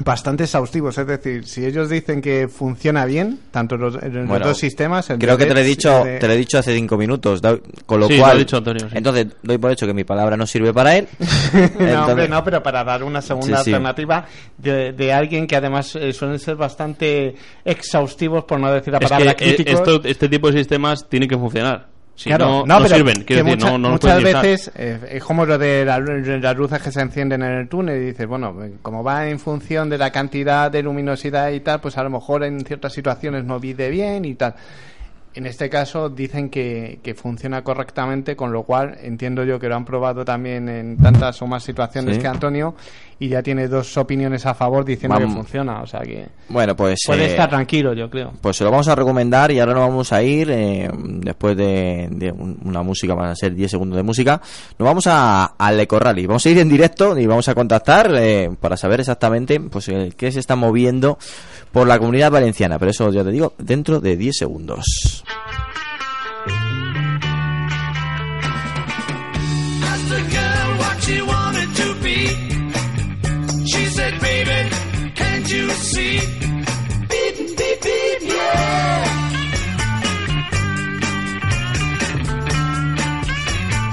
bastante 0.05 0.45
exhaustivos, 0.45 0.97
es 0.99 1.07
decir, 1.07 1.45
si 1.47 1.65
ellos 1.65 1.89
dicen 1.91 2.20
que 2.20 2.49
funciona 2.49 3.05
bien, 3.05 3.39
tanto 3.51 3.77
los, 3.77 3.95
los 3.95 4.27
Bueno, 4.29 4.47
dos 4.47 4.59
sistemas, 4.59 5.09
el 5.11 5.19
Creo 5.19 5.37
que 5.37 5.47
te 5.47 5.55
lo 5.55 5.61
he 5.61 5.65
dicho, 5.65 6.05
de- 6.05 6.19
te 6.19 6.27
lo 6.27 6.33
he 6.35 6.37
dicho 6.37 6.59
hace 6.59 6.75
cinco 6.75 6.97
minutos, 6.97 7.41
con 7.87 8.01
lo 8.01 8.07
Sí, 8.09 8.15
lo 8.16 8.20
cual, 8.23 8.37
ha 8.37 8.39
dicho 8.39 8.57
Antonio, 8.59 8.89
sí. 8.89 8.97
entonces 8.97 9.27
doy 9.43 9.59
por 9.59 9.70
hecho 9.73 9.87
que 9.87 9.95
mi 9.95 10.05
palabra 10.05 10.37
no 10.37 10.47
sirve 10.47 10.73
para 10.73 10.97
él. 10.97 11.09
no, 11.79 12.07
hombre, 12.07 12.29
no, 12.29 12.43
pero 12.45 12.62
para 12.62 12.85
dar 12.85 13.03
una 13.03 13.20
segunda 13.23 13.59
Sí, 13.59 13.65
sí. 13.65 13.70
alternativa 13.70 14.27
de, 14.57 14.93
de 14.93 15.12
alguien 15.12 15.47
que 15.47 15.57
además 15.57 15.95
eh, 15.97 16.12
suelen 16.12 16.39
ser 16.39 16.57
bastante 16.57 17.35
exhaustivos, 17.65 18.45
por 18.45 18.61
no 18.61 18.73
decir 18.73 18.93
la 18.93 18.99
Es 18.99 19.09
palabra 19.09 19.35
que 19.35 19.51
eh, 19.51 19.55
críticos. 19.55 19.81
esto- 19.81 20.01
este 20.09 20.29
tipo 20.29 20.51
de 20.51 20.59
sistemas 20.59 21.09
tienen 21.09 21.29
que 21.29 21.37
funcionar. 21.37 21.87
Si 22.19 22.31
Claro, 22.31 22.65
no, 22.66 22.81
no, 22.81 22.89
sirven. 22.89 23.23
Quiero 23.23 23.45
que 23.45 23.51
decir, 23.51 23.59
mucha- 23.59 23.70
no, 23.70 23.78
no 23.78 23.89
los 23.90 24.03
muchas 24.03 24.16
veces 24.43 24.73
eh, 24.74 24.99
es 25.12 25.23
como 25.23 25.47
lo 25.47 25.57
de 25.57 25.85
la- 25.85 26.01
las 26.01 26.57
luces 26.57 26.82
que 26.82 26.90
se 26.90 27.01
encienden 27.01 27.45
en 27.45 27.53
el 27.53 27.69
túnel 27.69 28.03
y 28.03 28.07
dices, 28.07 28.27
bueno, 28.27 28.57
eh, 28.65 28.73
como 28.82 29.05
va 29.05 29.28
en 29.28 29.39
función 29.39 29.89
de 29.89 29.99
la 29.99 30.11
cantidad 30.11 30.69
de 30.69 30.82
luminosidad 30.82 31.51
y 31.51 31.61
tal, 31.61 31.81
pues 31.81 31.97
a 31.97 32.03
lo 32.03 32.11
mejor 32.11 32.43
en 32.43 32.65
ciertas 32.65 32.93
situaciones 32.93 33.45
no 33.45 33.61
vide 33.61 33.89
bien 33.89 34.24
y 34.24 34.35
tal. 34.35 34.57
En 35.39 35.47
este 35.47 35.70
caso 35.70 36.09
dicen 36.09 36.51
que, 36.51 36.98
que, 37.01 37.15
funciona 37.15 37.62
correctamente, 37.62 38.35
con 38.35 38.52
lo 38.52 38.65
cual 38.65 38.98
entiendo 39.01 39.44
yo 39.44 39.60
que 39.60 39.69
lo 39.69 39.77
han 39.77 39.85
probado 39.85 40.24
también 40.24 40.69
en 40.69 40.97
tantas 40.97 41.40
o 41.40 41.47
más 41.47 41.62
situaciones 41.62 42.19
que 42.19 42.27
Antonio 42.27 42.74
y 43.20 43.28
ya 43.28 43.43
tiene 43.43 43.66
dos 43.66 43.97
opiniones 43.97 44.47
a 44.47 44.55
favor 44.55 44.85
diciendo 44.85 45.19
que 45.19 45.28
funciona. 45.28 45.82
O 45.82 45.86
sea 45.86 46.01
que 46.01 46.28
bueno, 46.48 46.77
pues, 46.77 47.01
puede 47.06 47.24
eh, 47.24 47.31
estar 47.31 47.48
tranquilo, 47.48 47.93
yo 47.93 48.09
creo. 48.09 48.32
Pues 48.40 48.56
se 48.56 48.65
lo 48.65 48.70
vamos 48.70 48.89
a 48.89 48.94
recomendar 48.94 49.51
y 49.51 49.59
ahora 49.59 49.74
nos 49.74 49.89
vamos 49.89 50.12
a 50.12 50.23
ir, 50.23 50.51
eh, 50.51 50.89
después 50.93 51.56
de, 51.56 52.32
una 52.65 52.82
música, 52.82 53.15
van 53.15 53.31
a 53.31 53.35
ser 53.35 53.55
10 53.55 53.70
segundos 53.70 53.97
de 53.97 54.02
música, 54.02 54.40
nos 54.78 54.86
vamos 54.86 55.06
a, 55.06 55.44
al 55.59 55.81
Eco 55.81 55.98
Rally. 55.98 56.27
Vamos 56.27 56.47
a 56.47 56.51
ir 56.51 56.59
en 56.59 56.69
directo 56.69 57.19
y 57.19 57.27
vamos 57.27 57.48
a 57.48 57.55
contactar 57.55 58.12
eh, 58.16 58.51
para 58.60 58.77
saber 58.77 59.01
exactamente 59.01 59.59
pues 59.60 59.90
qué 60.16 60.32
se 60.32 60.40
está 60.40 60.55
moviendo 60.55 61.19
por 61.73 61.86
la 61.86 61.99
comunidad 61.99 62.31
valenciana. 62.31 62.78
Pero 62.78 62.90
eso 62.90 63.11
ya 63.12 63.24
te 63.24 63.31
digo, 63.31 63.55
dentro 63.59 64.01
de 64.01 64.16
10 64.16 64.36
segundos. 64.36 65.24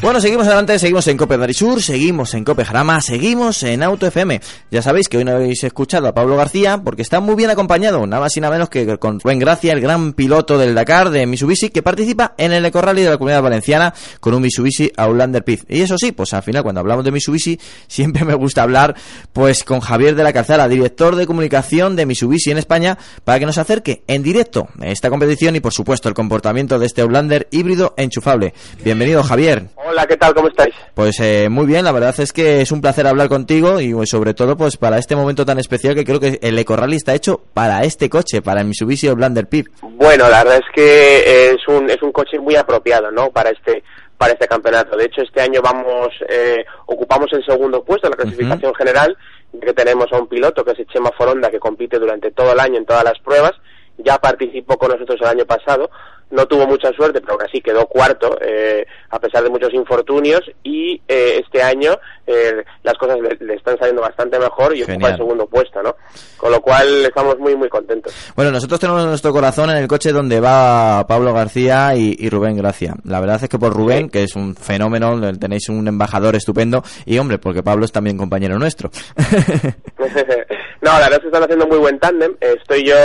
Bueno, 0.06 0.22
seguimos 0.22 0.46
adelante, 0.46 0.78
seguimos 0.78 1.08
en 1.08 1.18
Cope 1.18 1.52
Sur, 1.56 1.82
seguimos 1.82 2.36
en 2.36 2.44
Cope 2.44 2.64
Jarama, 2.64 3.02
seguimos 3.02 3.64
en 3.64 3.82
Auto 3.82 4.06
FM. 4.06 4.40
Ya 4.70 4.84
sabéis 4.84 5.10
que 5.10 5.18
hoy 5.18 5.26
no 5.26 5.32
habéis 5.32 5.64
escuchado 5.64 6.08
a 6.08 6.14
Pablo 6.14 6.38
García 6.38 6.78
porque 6.78 7.02
está 7.02 7.22
muy 7.22 7.34
bien 7.34 7.50
acompañado, 7.50 8.06
nada 8.06 8.22
más 8.22 8.38
y 8.38 8.40
nada 8.40 8.54
menos 8.54 8.70
que 8.70 9.00
con 9.00 9.20
Rubén 9.20 9.40
Gracia, 9.40 9.74
el 9.74 9.82
gran 9.82 10.14
piloto 10.14 10.60
del 10.60 10.76
Dakar 10.76 11.10
de 11.10 11.26
Mitsubishi 11.26 11.70
que 11.72 11.82
participa 11.82 12.36
en 12.38 12.54
el 12.54 12.64
Eco 12.68 12.84
Rally 12.84 13.02
de 13.02 13.10
la 13.10 13.18
Comunidad 13.18 13.42
Valenciana 13.42 13.96
con 14.20 14.36
un 14.36 14.44
Mitsubishi 14.44 14.92
Outlander 14.96 15.44
Pit. 15.44 15.64
Y 15.68 15.82
eso 15.82 15.98
sí, 15.98 16.12
pues 16.12 16.36
al 16.36 16.44
final 16.44 16.62
cuando 16.62 16.82
hablamos 16.82 17.04
de 17.04 17.10
Mitsubishi 17.10 17.60
siempre 17.88 18.26
me 18.26 18.36
gusta 18.36 18.62
hablar 18.62 18.94
pues 19.34 19.64
con 19.64 19.80
Javier 19.80 20.14
de 20.14 20.22
la 20.22 20.34
Calzada, 20.34 20.68
director 20.68 21.16
de 21.16 21.26
comunicación 21.26 21.96
de 21.96 22.06
Mitsubishi 22.06 22.52
en 22.52 22.60
España, 22.60 23.00
para 23.24 23.40
que 23.40 23.48
nos 23.48 23.58
acerque 23.58 24.04
en 24.06 24.22
directo 24.22 24.68
esta 24.84 25.10
competición 25.10 25.56
y 25.56 25.62
por 25.62 25.74
supuesto 25.74 26.10
el 26.10 26.14
comportamiento 26.14 26.78
de 26.78 26.86
este 26.86 27.02
Outlander 27.02 27.48
híbrido 27.50 27.96
enchufable. 27.98 28.54
Bienvenido 28.84 29.24
Javier. 29.24 29.70
¿Qué 30.06 30.18
tal? 30.18 30.34
¿Cómo 30.34 30.50
estáis? 30.50 30.76
Pues 30.94 31.20
eh, 31.22 31.48
muy 31.50 31.66
bien, 31.66 31.86
la 31.86 31.92
verdad 31.92 32.14
es 32.18 32.34
que 32.34 32.62
es 32.62 32.72
un 32.72 32.82
placer 32.82 33.08
hablar 33.08 33.30
contigo 33.30 33.80
y 33.80 33.94
pues, 33.94 34.10
sobre 34.10 34.34
todo 34.34 34.58
pues 34.58 34.76
para 34.78 34.98
este 34.98 35.16
momento 35.16 35.46
tan 35.46 35.60
especial 35.60 35.96
que 35.96 36.04
creo 36.04 36.20
que 36.20 36.40
el 36.42 36.60
Eco 36.60 36.76
Rally 36.76 36.98
está 36.98 37.14
hecho 37.14 37.42
para 37.54 37.82
este 37.84 38.10
coche, 38.10 38.42
para 38.42 38.62
el 38.62 38.68
Mitsubishi 38.68 39.08
Outlander 39.08 39.48
Pip. 39.48 39.68
Bueno, 39.82 40.30
la 40.30 40.44
verdad 40.44 40.60
es 40.60 40.76
que 40.76 41.52
es 41.52 41.68
un, 41.68 41.90
es 41.90 42.02
un 42.02 42.12
coche 42.12 42.38
muy 42.40 42.56
apropiado, 42.56 43.10
¿no? 43.12 43.30
Para 43.30 43.52
este 43.52 43.84
para 44.18 44.32
este 44.32 44.48
campeonato. 44.48 44.96
De 44.96 45.06
hecho, 45.06 45.22
este 45.22 45.42
año 45.42 45.62
vamos 45.62 46.10
eh, 46.30 46.64
ocupamos 46.86 47.32
el 47.34 47.46
segundo 47.46 47.84
puesto 47.84 48.08
en 48.08 48.12
la 48.12 48.18
clasificación 48.18 48.74
general, 48.76 49.18
que 49.62 49.74
tenemos 49.74 50.08
a 50.12 50.18
un 50.18 50.28
piloto 50.28 50.64
que 50.64 50.72
es 50.72 50.88
Chema 50.88 51.12
Foronda 51.18 51.50
que 51.50 51.60
compite 51.60 52.00
durante 52.00 52.32
todo 52.32 52.54
el 52.54 52.60
año 52.60 52.78
en 52.78 52.86
todas 52.86 53.04
las 53.04 53.20
pruebas 53.20 53.54
ya 53.98 54.18
participó 54.18 54.78
con 54.78 54.92
nosotros 54.92 55.20
el 55.22 55.28
año 55.28 55.46
pasado, 55.46 55.90
no 56.32 56.46
tuvo 56.46 56.68
mucha 56.68 56.92
suerte, 56.94 57.22
pero 57.22 57.38
casi 57.38 57.62
quedó 57.62 57.86
cuarto, 57.88 58.38
eh, 58.42 58.86
a 59.10 59.20
pesar 59.20 59.44
de 59.44 59.50
muchos 59.50 59.74
infortunios, 59.74 60.42
y 60.64 61.02
eh, 61.08 61.42
este 61.44 61.62
año 61.62 61.98
eh, 62.26 62.64
las 62.84 62.96
cosas 62.96 63.18
le, 63.20 63.54
están 63.54 63.78
saliendo 63.78 64.02
bastante 64.02 64.40
mejor 64.40 64.76
y 64.76 64.84
ocupa 64.84 65.10
el 65.10 65.18
segundo 65.18 65.46
puesto, 65.48 65.82
¿no? 65.84 65.96
Con 66.38 66.52
lo 66.52 66.62
cual 66.62 67.06
estamos 67.06 67.38
muy, 67.38 67.56
muy 67.56 67.70
contentos. 67.70 68.14
Bueno, 68.36 68.52
nosotros 68.52 68.80
tenemos 68.80 69.06
nuestro 69.06 69.32
corazón 69.32 69.70
en 69.70 69.78
el 69.78 69.88
coche 69.88 70.12
donde 70.12 70.40
va 70.40 71.06
Pablo 71.08 71.34
García 71.34 71.96
y, 71.96 72.30
Rubén 72.30 72.58
Gracia. 72.58 72.96
La 73.04 73.20
verdad 73.20 73.44
es 73.44 73.50
que 73.50 73.60
por 73.60 73.74
Rubén, 73.74 74.10
que 74.10 74.24
es 74.24 74.36
un 74.36 74.56
fenómeno, 74.56 75.20
tenéis 75.38 75.70
un 75.70 75.88
embajador 75.88 76.36
estupendo, 76.36 76.84
y 77.06 77.18
hombre, 77.18 77.38
porque 77.38 77.64
Pablo 77.64 77.86
es 77.86 77.92
también 77.92 78.18
compañero 78.18 78.58
nuestro. 78.58 78.90
no, 80.82 80.92
la 80.92 81.00
verdad 81.00 81.14
es 81.14 81.20
que 81.20 81.28
están 81.28 81.44
haciendo 81.44 81.68
muy 81.68 81.78
buen 81.78 82.00
tándem. 82.00 82.36
Estoy 82.42 82.84
yo 82.84 82.96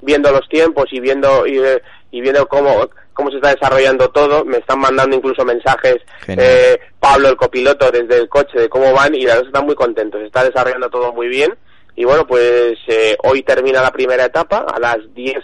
viendo 0.00 0.30
los 0.30 0.48
tiempos 0.48 0.86
y 0.92 1.00
viendo 1.00 1.46
y, 1.46 1.58
y 2.10 2.20
viendo 2.20 2.46
cómo 2.48 2.88
cómo 3.12 3.30
se 3.30 3.36
está 3.36 3.52
desarrollando 3.54 4.10
todo. 4.10 4.44
Me 4.44 4.58
están 4.58 4.78
mandando 4.78 5.16
incluso 5.16 5.44
mensajes 5.44 5.96
eh, 6.28 6.78
Pablo, 7.00 7.28
el 7.28 7.36
copiloto, 7.36 7.90
desde 7.90 8.16
el 8.16 8.28
coche 8.28 8.58
de 8.60 8.68
cómo 8.68 8.92
van 8.92 9.14
y 9.14 9.22
la 9.22 9.34
verdad 9.34 9.48
están 9.48 9.66
muy 9.66 9.74
contentos. 9.74 10.20
Se 10.20 10.26
está 10.26 10.44
desarrollando 10.44 10.88
todo 10.88 11.12
muy 11.12 11.28
bien. 11.28 11.54
Y 11.96 12.04
bueno, 12.04 12.26
pues 12.28 12.78
eh, 12.86 13.16
hoy 13.24 13.42
termina 13.42 13.82
la 13.82 13.90
primera 13.90 14.24
etapa, 14.24 14.58
a 14.72 14.78
las 14.78 14.98
10 15.14 15.36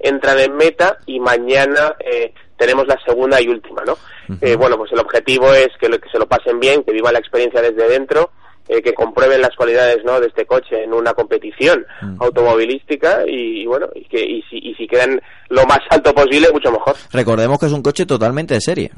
entran 0.00 0.38
en 0.38 0.56
meta 0.56 0.98
y 1.06 1.20
mañana 1.20 1.96
eh, 2.00 2.32
tenemos 2.56 2.86
la 2.86 2.98
segunda 3.04 3.40
y 3.40 3.48
última, 3.48 3.82
¿no? 3.84 3.96
eh, 4.40 4.56
bueno, 4.56 4.76
pues 4.76 4.92
el 4.92 5.00
objetivo 5.00 5.52
es 5.52 5.68
que, 5.80 5.88
lo, 5.88 5.98
que 5.98 6.08
se 6.10 6.18
lo 6.18 6.26
pasen 6.26 6.60
bien, 6.60 6.82
que 6.82 6.92
vivan 6.92 7.14
la 7.14 7.18
experiencia 7.18 7.62
desde 7.62 7.88
dentro 7.88 8.30
eh, 8.68 8.82
que 8.82 8.92
comprueben 8.92 9.40
las 9.40 9.56
cualidades 9.56 10.04
¿no? 10.04 10.20
de 10.20 10.26
este 10.26 10.44
coche 10.44 10.84
en 10.84 10.92
una 10.92 11.14
competición 11.14 11.86
mm. 12.02 12.22
automovilística 12.22 13.22
y, 13.26 13.64
bueno, 13.66 13.88
y, 13.94 14.04
que, 14.04 14.20
y, 14.20 14.42
si, 14.42 14.58
y 14.58 14.74
si 14.74 14.86
quedan 14.86 15.20
lo 15.48 15.64
más 15.64 15.80
alto 15.90 16.14
posible, 16.14 16.48
mucho 16.52 16.70
mejor. 16.70 16.94
Recordemos 17.12 17.58
que 17.58 17.66
es 17.66 17.72
un 17.72 17.82
coche 17.82 18.04
totalmente 18.04 18.54
de 18.54 18.60
serie. 18.60 18.90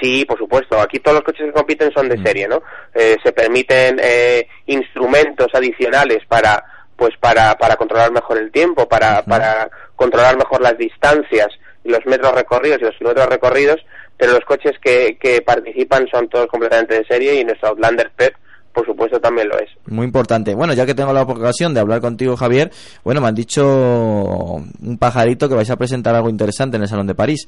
Sí, 0.00 0.24
por 0.24 0.38
supuesto. 0.38 0.80
Aquí 0.80 0.98
todos 1.00 1.16
los 1.16 1.24
coches 1.24 1.46
que 1.46 1.52
compiten 1.52 1.92
son 1.92 2.08
de 2.08 2.16
mm. 2.16 2.22
serie, 2.24 2.48
¿no? 2.48 2.62
Eh, 2.94 3.16
se 3.22 3.32
permiten 3.32 4.00
eh, 4.02 4.46
instrumentos 4.66 5.48
adicionales 5.52 6.24
para, 6.28 6.64
pues 6.96 7.12
para, 7.20 7.54
para 7.56 7.76
controlar 7.76 8.12
mejor 8.12 8.38
el 8.38 8.50
tiempo, 8.50 8.88
para, 8.88 9.22
para 9.22 9.68
controlar 9.96 10.36
mejor 10.36 10.60
las 10.60 10.78
distancias, 10.78 11.48
los 11.84 12.04
metros 12.06 12.34
recorridos 12.34 12.80
y 12.80 12.84
los 12.84 12.96
kilómetros 12.96 13.28
recorridos, 13.28 13.80
pero 14.16 14.32
los 14.32 14.44
coches 14.44 14.72
que, 14.80 15.18
que 15.20 15.42
participan 15.42 16.06
son 16.08 16.28
todos 16.28 16.46
completamente 16.46 16.94
de 16.94 17.04
serie 17.04 17.34
y 17.34 17.44
nuestro 17.44 17.70
Outlander 17.70 18.10
PEP 18.16 18.34
por 18.72 18.86
supuesto 18.86 19.20
también 19.20 19.48
lo 19.48 19.58
es. 19.58 19.70
Muy 19.86 20.06
importante. 20.06 20.54
Bueno, 20.54 20.72
ya 20.72 20.86
que 20.86 20.94
tengo 20.94 21.12
la 21.12 21.22
ocasión 21.22 21.74
de 21.74 21.80
hablar 21.80 22.00
contigo, 22.00 22.36
Javier, 22.36 22.70
bueno, 23.04 23.20
me 23.20 23.28
han 23.28 23.34
dicho 23.34 23.64
un 23.64 24.98
pajarito 24.98 25.48
que 25.48 25.54
vais 25.54 25.70
a 25.70 25.76
presentar 25.76 26.14
algo 26.14 26.28
interesante 26.30 26.76
en 26.76 26.82
el 26.82 26.88
Salón 26.88 27.06
de 27.06 27.14
París. 27.14 27.46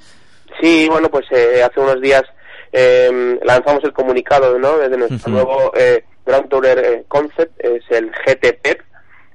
Sí, 0.61 0.87
bueno, 0.89 1.09
pues 1.09 1.25
eh, 1.31 1.63
hace 1.63 1.81
unos 1.81 2.01
días 2.01 2.23
eh, 2.73 3.39
lanzamos 3.43 3.83
el 3.85 3.93
comunicado, 3.93 4.59
¿no? 4.59 4.79
Desde 4.79 4.97
nuestro 4.97 5.33
nuevo 5.33 5.73
eh, 5.77 6.05
Grand 6.27 6.49
Tourer 6.49 6.79
eh, 6.79 7.05
Concept, 7.09 7.59
es 7.59 7.83
el 7.91 8.11
GT 8.11 8.59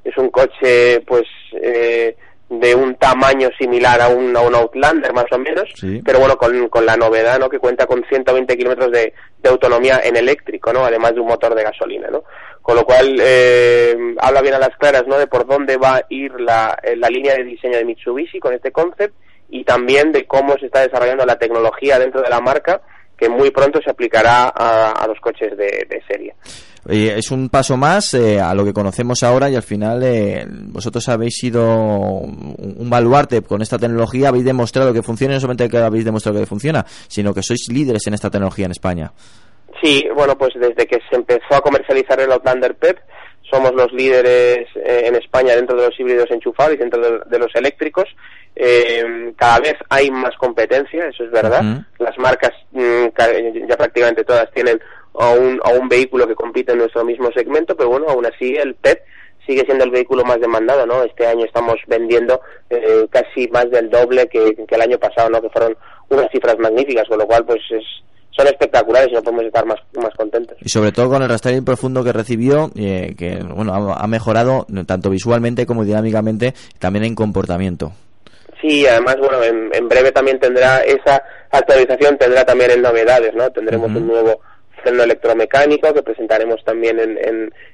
es 0.04 0.18
un 0.18 0.30
coche, 0.30 1.02
pues, 1.02 1.26
eh, 1.62 2.16
de 2.50 2.74
un 2.74 2.96
tamaño 2.96 3.50
similar 3.60 4.02
a 4.02 4.08
un, 4.10 4.36
a 4.36 4.42
un 4.42 4.56
Outlander 4.56 5.14
más 5.14 5.26
o 5.32 5.38
menos, 5.38 5.70
pero 6.04 6.20
bueno, 6.20 6.36
con, 6.38 6.68
con, 6.70 6.86
la 6.86 6.98
novedad, 6.98 7.40
¿no? 7.40 7.48
Que 7.48 7.60
cuenta 7.60 7.86
con 7.86 8.04
120 8.10 8.58
kilómetros 8.58 8.92
de, 8.92 9.14
de, 9.38 9.50
autonomía 9.50 10.02
en 10.04 10.18
eléctrico, 10.18 10.74
¿no? 10.74 10.84
Además 10.84 11.14
de 11.14 11.20
un 11.20 11.28
motor 11.28 11.54
de 11.54 11.64
gasolina, 11.64 12.10
¿no? 12.10 12.24
Con 12.62 12.76
lo 12.76 12.84
cual, 12.84 13.18
eh, 13.22 13.96
habla 14.18 14.42
bien 14.42 14.56
a 14.56 14.60
las 14.60 14.76
claras, 14.78 15.06
¿no? 15.06 15.20
De 15.20 15.28
por 15.28 15.46
dónde 15.46 15.78
va 15.78 15.98
a 15.98 16.06
ir 16.10 16.32
la, 16.42 16.78
eh, 16.82 16.96
la 16.96 17.10
línea 17.10 17.36
de 17.36 17.44
diseño 17.44 17.78
de 17.78 17.86
Mitsubishi 17.86 18.40
con 18.40 18.54
este 18.54 18.72
concept 18.72 19.14
y 19.50 19.64
también 19.64 20.12
de 20.12 20.26
cómo 20.26 20.58
se 20.58 20.68
está 20.68 20.82
desarrollando 20.82 21.26
la 21.26 21.38
tecnología 21.38 22.00
dentro 22.00 22.22
de 22.22 22.30
la 22.30 22.42
marca 22.42 22.82
que 23.20 23.30
muy 23.30 23.52
pronto 23.52 23.82
se 23.82 23.90
aplicará 23.90 24.48
a, 24.48 25.06
los 25.06 25.20
coches 25.20 25.56
de, 25.58 26.04
serie. 26.08 26.34
Es 26.88 27.32
un 27.32 27.50
paso 27.50 27.78
más 27.78 28.14
eh, 28.14 28.40
a 28.40 28.54
lo 28.54 28.64
que 28.64 28.74
conocemos 28.74 29.24
ahora 29.24 29.50
y 29.50 29.56
al 29.56 29.64
final 29.64 30.02
eh, 30.04 30.46
vosotros 30.48 31.08
habéis 31.10 31.36
sido 31.36 31.62
un 31.66 32.90
baluarte 32.90 33.42
con 33.42 33.62
esta 33.62 33.78
tecnología, 33.78 34.30
habéis 34.30 34.46
demostrado 34.46 34.94
que 34.94 35.04
funciona, 35.04 35.34
no 35.34 35.40
solamente 35.40 35.70
que 35.70 35.78
habéis 35.78 36.06
demostrado 36.06 36.40
que 36.40 36.46
funciona, 36.46 36.86
sino 37.08 37.34
que 37.34 37.44
sois 37.44 37.68
líderes 37.70 38.08
en 38.08 38.14
esta 38.14 38.30
tecnología 38.30 38.66
en 38.66 38.72
España. 38.72 39.12
Sí, 39.82 40.06
bueno, 40.16 40.38
pues 40.38 40.54
desde 40.56 40.88
que 40.88 41.00
se 41.10 41.16
empezó 41.16 41.56
a 41.56 41.62
comercializar 41.62 42.20
el 42.20 42.32
Outlander 42.32 42.76
PEP, 42.76 42.98
somos 43.50 43.74
los 43.74 43.92
líderes 43.92 44.68
eh, 44.76 45.04
en 45.06 45.16
España 45.16 45.56
dentro 45.56 45.76
de 45.78 45.88
los 45.88 46.00
híbridos 46.00 46.30
enchufados 46.32 46.74
y 46.74 46.78
dentro 46.78 47.20
de, 47.26 47.40
los 47.40 47.54
eléctricos. 47.56 48.06
Eh, 48.56 49.34
cada 49.38 49.60
vez 49.60 49.76
hay 49.90 50.12
más 50.12 50.36
competencia, 50.38 51.08
eso 51.08 51.24
es 51.24 51.32
verdad. 51.32 51.86
Las 51.98 52.18
marcas 52.18 52.52
mm, 52.72 53.06
ya 53.68 53.78
prácticamente 53.78 54.24
todas 54.24 54.52
tienen 54.52 54.80
a 55.20 55.32
un, 55.34 55.60
a 55.64 55.72
un 55.74 55.88
vehículo 55.90 56.28
que 56.28 56.36
compite 56.36 56.72
en 56.72 56.80
nuestro 56.80 57.04
mismo 57.04 57.30
segmento, 57.32 57.76
pero 57.76 57.90
bueno, 57.90 58.08
aún 58.08 58.26
así 58.26 58.56
el 58.56 58.74
PEP 58.76 59.00
sigue 59.46 59.66
siendo 59.66 59.84
el 59.84 59.92
vehículo 59.92 60.24
más 60.24 60.40
demandado, 60.40 60.86
¿no? 60.86 61.04
Este 61.04 61.28
año 61.28 61.46
estamos 61.46 61.76
vendiendo 61.88 62.40
eh, 62.70 63.06
casi 63.10 63.48
más 63.50 63.70
del 63.70 63.90
doble 63.90 64.28
que, 64.28 64.56
que, 64.56 64.76
el 64.76 64.82
año 64.82 64.98
pasado, 64.98 65.30
¿no? 65.30 65.42
Que 65.42 65.50
fueron 65.50 65.76
unas 66.10 66.32
cifras 66.32 66.58
magníficas, 66.60 67.08
con 67.08 67.20
lo 67.20 67.28
cual, 67.28 67.46
pues 67.46 67.60
es, 67.70 67.84
son 68.32 68.48
espectaculares 68.48 69.10
y 69.12 69.16
no 69.16 69.22
podemos 69.22 69.46
estar 69.46 69.66
más, 69.66 69.80
más 69.96 70.14
contentos. 70.16 70.58
Y 70.62 70.70
sobre 70.70 70.94
todo 70.94 71.10
con 71.10 71.22
el 71.22 71.30
rastreo 71.30 71.64
profundo 71.66 72.04
que 72.04 72.14
recibió, 72.14 72.72
eh, 72.78 73.14
que 73.18 73.44
bueno 73.44 73.74
ha, 73.74 74.08
mejorado 74.08 74.66
tanto 74.86 75.10
visualmente 75.10 75.66
como 75.66 75.84
dinámicamente, 75.84 76.54
también 76.80 77.04
en 77.04 77.16
comportamiento. 77.16 77.92
Sí, 78.62 78.86
además, 78.88 79.18
bueno, 79.20 79.42
en, 79.44 79.88
breve 79.88 80.12
también 80.12 80.40
tendrá 80.40 80.80
esa 80.80 81.22
actualización, 81.52 82.18
tendrá 82.18 82.46
también 82.46 82.72
en 82.72 82.82
novedades, 82.82 83.34
¿no? 83.34 83.50
Tendremos 83.52 83.88
un 83.88 84.08
nuevo 84.08 84.42
freno 84.80 85.04
electromecánico 85.04 85.94
que 85.94 86.04
presentaremos 86.04 86.64
también 86.64 87.00
en, 87.00 87.18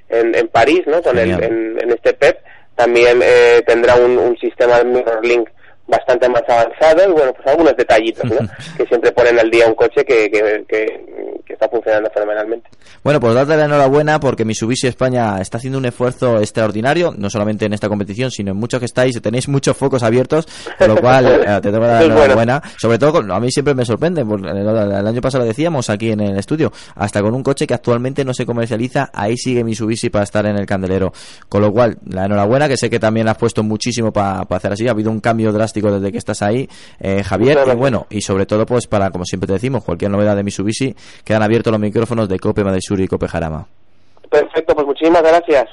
en, 0.09 0.35
en, 0.35 0.47
París, 0.47 0.81
¿no? 0.87 1.01
Con 1.01 1.17
el, 1.17 1.31
en, 1.31 1.91
este 1.91 2.13
PEP. 2.13 2.37
También 2.75 3.21
eh, 3.23 3.63
tendrá 3.65 3.95
un, 3.95 4.17
un 4.17 4.37
sistema 4.37 4.79
de 4.79 4.85
MirrorLink 4.85 5.49
bastante 5.87 6.27
más 6.29 6.41
avanzado 6.47 7.09
y 7.09 7.11
bueno, 7.11 7.33
pues 7.33 7.47
algunos 7.47 7.75
detallitos, 7.77 8.23
¿no? 8.25 8.37
que 8.77 8.85
siempre 8.85 9.11
ponen 9.11 9.39
al 9.39 9.49
día 9.51 9.67
un 9.67 9.75
coche 9.75 10.03
que, 10.03 10.29
que, 10.29 10.65
que, 10.67 11.53
está 11.53 11.69
funcionando 11.69 12.09
fenomenalmente. 12.13 12.69
Bueno, 13.01 13.19
pues 13.19 13.33
darte 13.33 13.55
la 13.55 13.65
enhorabuena 13.65 14.19
porque 14.19 14.43
Mitsubishi 14.43 14.87
España 14.87 15.39
está 15.39 15.57
haciendo 15.57 15.77
un 15.77 15.85
esfuerzo 15.85 16.39
extraordinario, 16.39 17.13
no 17.17 17.29
solamente 17.29 17.65
en 17.65 17.73
esta 17.73 17.87
competición, 17.87 18.29
sino 18.29 18.51
en 18.51 18.57
muchos 18.57 18.79
que 18.79 18.87
estáis, 18.87 19.21
tenéis 19.21 19.47
muchos 19.47 19.77
focos 19.77 20.03
abiertos, 20.03 20.47
con 20.77 20.89
lo 20.89 20.97
cual 20.97 21.25
eh, 21.47 21.59
te 21.61 21.71
tengo 21.71 21.85
la 21.85 22.03
enhorabuena. 22.03 22.61
Sobre 22.77 22.97
todo, 22.97 23.33
a 23.33 23.39
mí 23.39 23.51
siempre 23.51 23.73
me 23.73 23.85
sorprende, 23.85 24.25
porque 24.25 24.49
el 24.49 25.07
año 25.07 25.21
pasado 25.21 25.43
lo 25.43 25.47
decíamos 25.47 25.89
aquí 25.89 26.11
en 26.11 26.19
el 26.19 26.37
estudio, 26.37 26.73
hasta 26.95 27.21
con 27.21 27.33
un 27.33 27.43
coche 27.43 27.65
que 27.65 27.73
actualmente 27.73 28.25
no 28.25 28.33
se 28.33 28.45
comercializa, 28.45 29.11
ahí 29.13 29.37
sigue 29.37 29.63
Mitsubishi 29.63 30.09
para 30.09 30.23
estar 30.23 30.45
en 30.45 30.57
el 30.57 30.65
candelero. 30.65 31.13
Con 31.47 31.61
lo 31.61 31.71
cual, 31.71 31.97
la 32.09 32.25
enhorabuena, 32.25 32.67
que 32.67 32.75
sé 32.75 32.89
que 32.89 32.99
también 32.99 33.29
has 33.29 33.37
puesto 33.37 33.63
muchísimo 33.63 34.11
para 34.11 34.41
hacer 34.49 34.73
así, 34.73 34.87
ha 34.89 34.91
habido 34.91 35.09
un 35.09 35.21
cambio 35.21 35.53
drástico 35.53 35.74
desde 35.81 36.11
que 36.11 36.17
estás 36.17 36.41
ahí, 36.41 36.67
eh, 36.99 37.23
Javier, 37.23 37.59
y 37.71 37.75
bueno, 37.75 38.07
y 38.09 38.21
sobre 38.21 38.45
todo, 38.45 38.65
pues 38.65 38.87
para, 38.87 39.09
como 39.11 39.25
siempre 39.25 39.47
te 39.47 39.53
decimos, 39.53 39.83
cualquier 39.83 40.11
novedad 40.11 40.35
de 40.35 40.43
Mitsubishi, 40.43 40.95
quedan 41.23 41.43
abiertos 41.43 41.71
los 41.71 41.79
micrófonos 41.79 42.27
de 42.29 42.39
Cope 42.39 42.63
Madrid 42.63 42.81
Sur 42.81 42.99
y 42.99 43.07
Cope 43.07 43.27
Jarama. 43.27 43.67
Perfecto, 44.29 44.75
pues 44.75 44.87
muchísimas 44.87 45.21
gracias. 45.21 45.69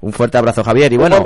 Un 0.00 0.12
fuerte 0.12 0.38
abrazo, 0.38 0.62
Javier. 0.62 0.92
Y 0.92 0.96
bueno, 0.96 1.22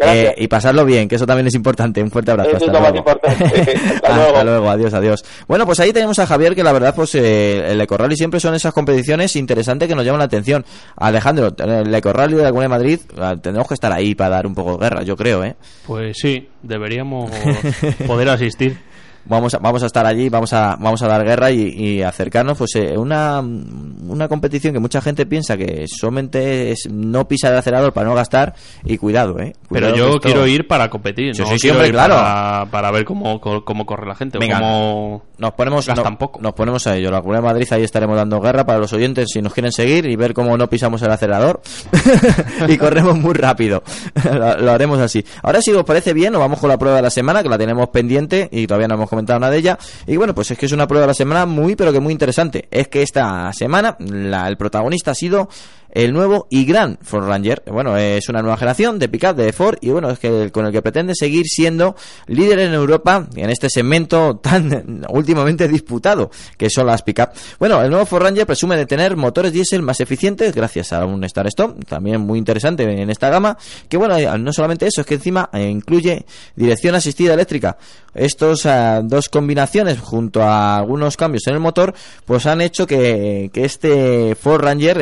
eh, 0.00 0.34
y 0.36 0.48
pasarlo 0.48 0.84
bien, 0.84 1.08
que 1.08 1.16
eso 1.16 1.26
también 1.26 1.46
es 1.46 1.54
importante. 1.54 2.02
Un 2.02 2.10
fuerte 2.10 2.30
abrazo. 2.32 2.56
hasta, 2.56 2.66
luego. 2.66 3.04
hasta, 3.08 4.44
luego. 4.44 4.70
adiós, 4.70 4.94
adiós. 4.94 5.24
Bueno, 5.46 5.66
pues 5.66 5.80
ahí 5.80 5.92
tenemos 5.92 6.18
a 6.18 6.26
Javier, 6.26 6.54
que 6.54 6.62
la 6.62 6.72
verdad, 6.72 6.94
pues 6.94 7.14
eh, 7.14 7.72
el 7.72 7.80
Eco 7.80 7.96
siempre 8.14 8.40
son 8.40 8.54
esas 8.54 8.72
competiciones 8.72 9.36
interesantes 9.36 9.88
que 9.88 9.94
nos 9.94 10.04
llaman 10.04 10.18
la 10.18 10.24
atención. 10.24 10.64
Alejandro, 10.96 11.54
el 11.58 11.94
Eco 11.94 12.12
Rally 12.12 12.34
de 12.34 12.42
Laguna 12.42 12.62
de 12.62 12.68
Madrid, 12.68 13.00
ah, 13.18 13.36
tenemos 13.40 13.68
que 13.68 13.74
estar 13.74 13.92
ahí 13.92 14.14
para 14.14 14.30
dar 14.36 14.46
un 14.46 14.54
poco 14.54 14.76
de 14.76 14.78
guerra, 14.78 15.02
yo 15.02 15.16
creo, 15.16 15.44
¿eh? 15.44 15.56
Pues 15.86 16.18
sí, 16.18 16.48
deberíamos 16.62 17.30
poder 18.06 18.28
asistir 18.28 18.89
vamos 19.24 19.54
a, 19.54 19.58
vamos 19.58 19.82
a 19.82 19.86
estar 19.86 20.06
allí, 20.06 20.28
vamos 20.28 20.52
a, 20.52 20.76
vamos 20.76 21.02
a 21.02 21.08
dar 21.08 21.24
guerra 21.24 21.50
y, 21.50 22.02
acercarnos, 22.02 22.56
pues 22.58 22.74
eh, 22.76 22.96
una, 22.96 23.40
una 23.40 24.28
competición 24.28 24.72
que 24.72 24.80
mucha 24.80 25.00
gente 25.00 25.26
piensa 25.26 25.56
que 25.56 25.86
solamente 25.88 26.72
es 26.72 26.88
no 26.90 27.26
pisar 27.28 27.52
el 27.52 27.58
acelerador 27.58 27.92
para 27.92 28.08
no 28.08 28.14
gastar 28.14 28.54
y 28.84 28.96
cuidado, 28.98 29.38
¿eh? 29.38 29.54
Pero 29.68 29.94
yo 29.94 30.20
quiero 30.20 30.46
ir 30.46 30.66
para 30.66 30.88
competir, 30.88 31.38
no 31.38 31.58
siempre, 31.58 31.90
claro. 31.90 32.14
Para, 32.70 32.90
ver 32.90 33.04
cómo, 33.04 33.40
cómo 33.40 33.86
corre 33.86 34.06
la 34.06 34.14
gente, 34.14 34.38
Venga, 34.38 34.58
cómo 34.58 35.22
nos 35.40 35.54
ponemos, 35.54 35.88
nos 36.40 36.52
ponemos 36.54 36.86
a 36.86 36.96
ello. 36.96 37.10
La 37.10 37.20
Comunidad 37.20 37.42
de 37.42 37.48
Madrid 37.48 37.68
ahí 37.70 37.82
estaremos 37.82 38.16
dando 38.16 38.40
guerra 38.40 38.64
para 38.64 38.78
los 38.78 38.92
oyentes 38.92 39.30
si 39.32 39.40
nos 39.40 39.54
quieren 39.54 39.72
seguir 39.72 40.06
y 40.06 40.14
ver 40.16 40.34
cómo 40.34 40.56
no 40.56 40.68
pisamos 40.68 41.00
el 41.02 41.10
acelerador 41.10 41.62
y 42.68 42.76
corremos 42.76 43.16
muy 43.16 43.34
rápido. 43.34 43.82
lo, 44.60 44.70
haremos 44.70 44.98
así. 44.98 45.24
Ahora 45.42 45.62
si 45.62 45.72
os 45.72 45.84
parece 45.84 46.12
bien, 46.12 46.32
nos 46.32 46.40
vamos 46.40 46.60
con 46.60 46.68
la 46.68 46.78
prueba 46.78 46.96
de 46.96 47.02
la 47.02 47.10
semana 47.10 47.42
que 47.42 47.48
la 47.48 47.58
tenemos 47.58 47.88
pendiente 47.88 48.48
y 48.52 48.66
todavía 48.66 48.88
no 48.88 48.94
hemos 48.94 49.09
comentado 49.10 49.38
una 49.38 49.50
de 49.50 49.58
ellas. 49.58 49.78
Y 50.06 50.16
bueno, 50.16 50.34
pues 50.34 50.50
es 50.50 50.58
que 50.58 50.66
es 50.66 50.72
una 50.72 50.86
prueba 50.86 51.02
de 51.02 51.08
la 51.08 51.14
semana 51.14 51.44
muy, 51.44 51.76
pero 51.76 51.92
que 51.92 52.00
muy 52.00 52.12
interesante. 52.12 52.68
Es 52.70 52.88
que 52.88 53.02
esta 53.02 53.52
semana 53.52 53.96
el 53.98 54.56
protagonista 54.56 55.10
ha 55.10 55.14
sido 55.14 55.48
el 55.92 56.12
nuevo 56.12 56.46
y 56.50 56.64
gran 56.64 56.98
Ford 57.02 57.26
Ranger. 57.26 57.62
Bueno, 57.66 57.96
es 57.96 58.28
una 58.28 58.42
nueva 58.42 58.56
generación 58.56 58.98
de 58.98 59.08
pickup 59.08 59.36
de 59.36 59.52
Ford 59.52 59.78
y 59.80 59.90
bueno, 59.90 60.10
es 60.10 60.18
que 60.18 60.50
con 60.50 60.66
el 60.66 60.72
que 60.72 60.82
pretende 60.82 61.14
seguir 61.14 61.46
siendo 61.46 61.96
líder 62.26 62.60
en 62.60 62.74
Europa 62.74 63.26
en 63.34 63.50
este 63.50 63.68
segmento 63.68 64.36
tan 64.36 65.04
últimamente 65.08 65.68
disputado 65.68 66.30
que 66.56 66.70
son 66.70 66.86
las 66.86 67.02
pickup. 67.02 67.30
Bueno, 67.58 67.82
el 67.82 67.90
nuevo 67.90 68.06
Ford 68.06 68.22
Ranger 68.22 68.46
presume 68.46 68.76
de 68.76 68.86
tener 68.86 69.16
motores 69.16 69.52
diésel 69.52 69.82
más 69.82 70.00
eficientes 70.00 70.54
gracias 70.54 70.92
a 70.92 71.04
un 71.04 71.22
Star 71.24 71.46
Stop, 71.48 71.84
también 71.86 72.20
muy 72.20 72.38
interesante 72.38 72.82
en 72.84 73.10
esta 73.10 73.28
gama, 73.28 73.56
que 73.88 73.96
bueno, 73.96 74.16
eh, 74.16 74.28
no 74.38 74.52
solamente 74.52 74.86
eso, 74.86 75.00
es 75.00 75.06
que 75.06 75.14
encima 75.14 75.50
eh, 75.52 75.68
incluye 75.68 76.24
dirección 76.56 76.94
asistida 76.94 77.34
eléctrica. 77.34 77.76
Estos 78.14 78.66
eh, 78.66 79.00
dos 79.04 79.28
combinaciones 79.28 80.00
junto 80.00 80.42
a 80.42 80.78
algunos 80.78 81.16
cambios 81.16 81.46
en 81.46 81.54
el 81.54 81.60
motor, 81.60 81.94
pues 82.24 82.46
han 82.46 82.60
hecho 82.60 82.86
que, 82.86 83.50
que 83.52 83.64
este 83.64 84.34
Ford 84.34 84.62
Ranger 84.62 85.00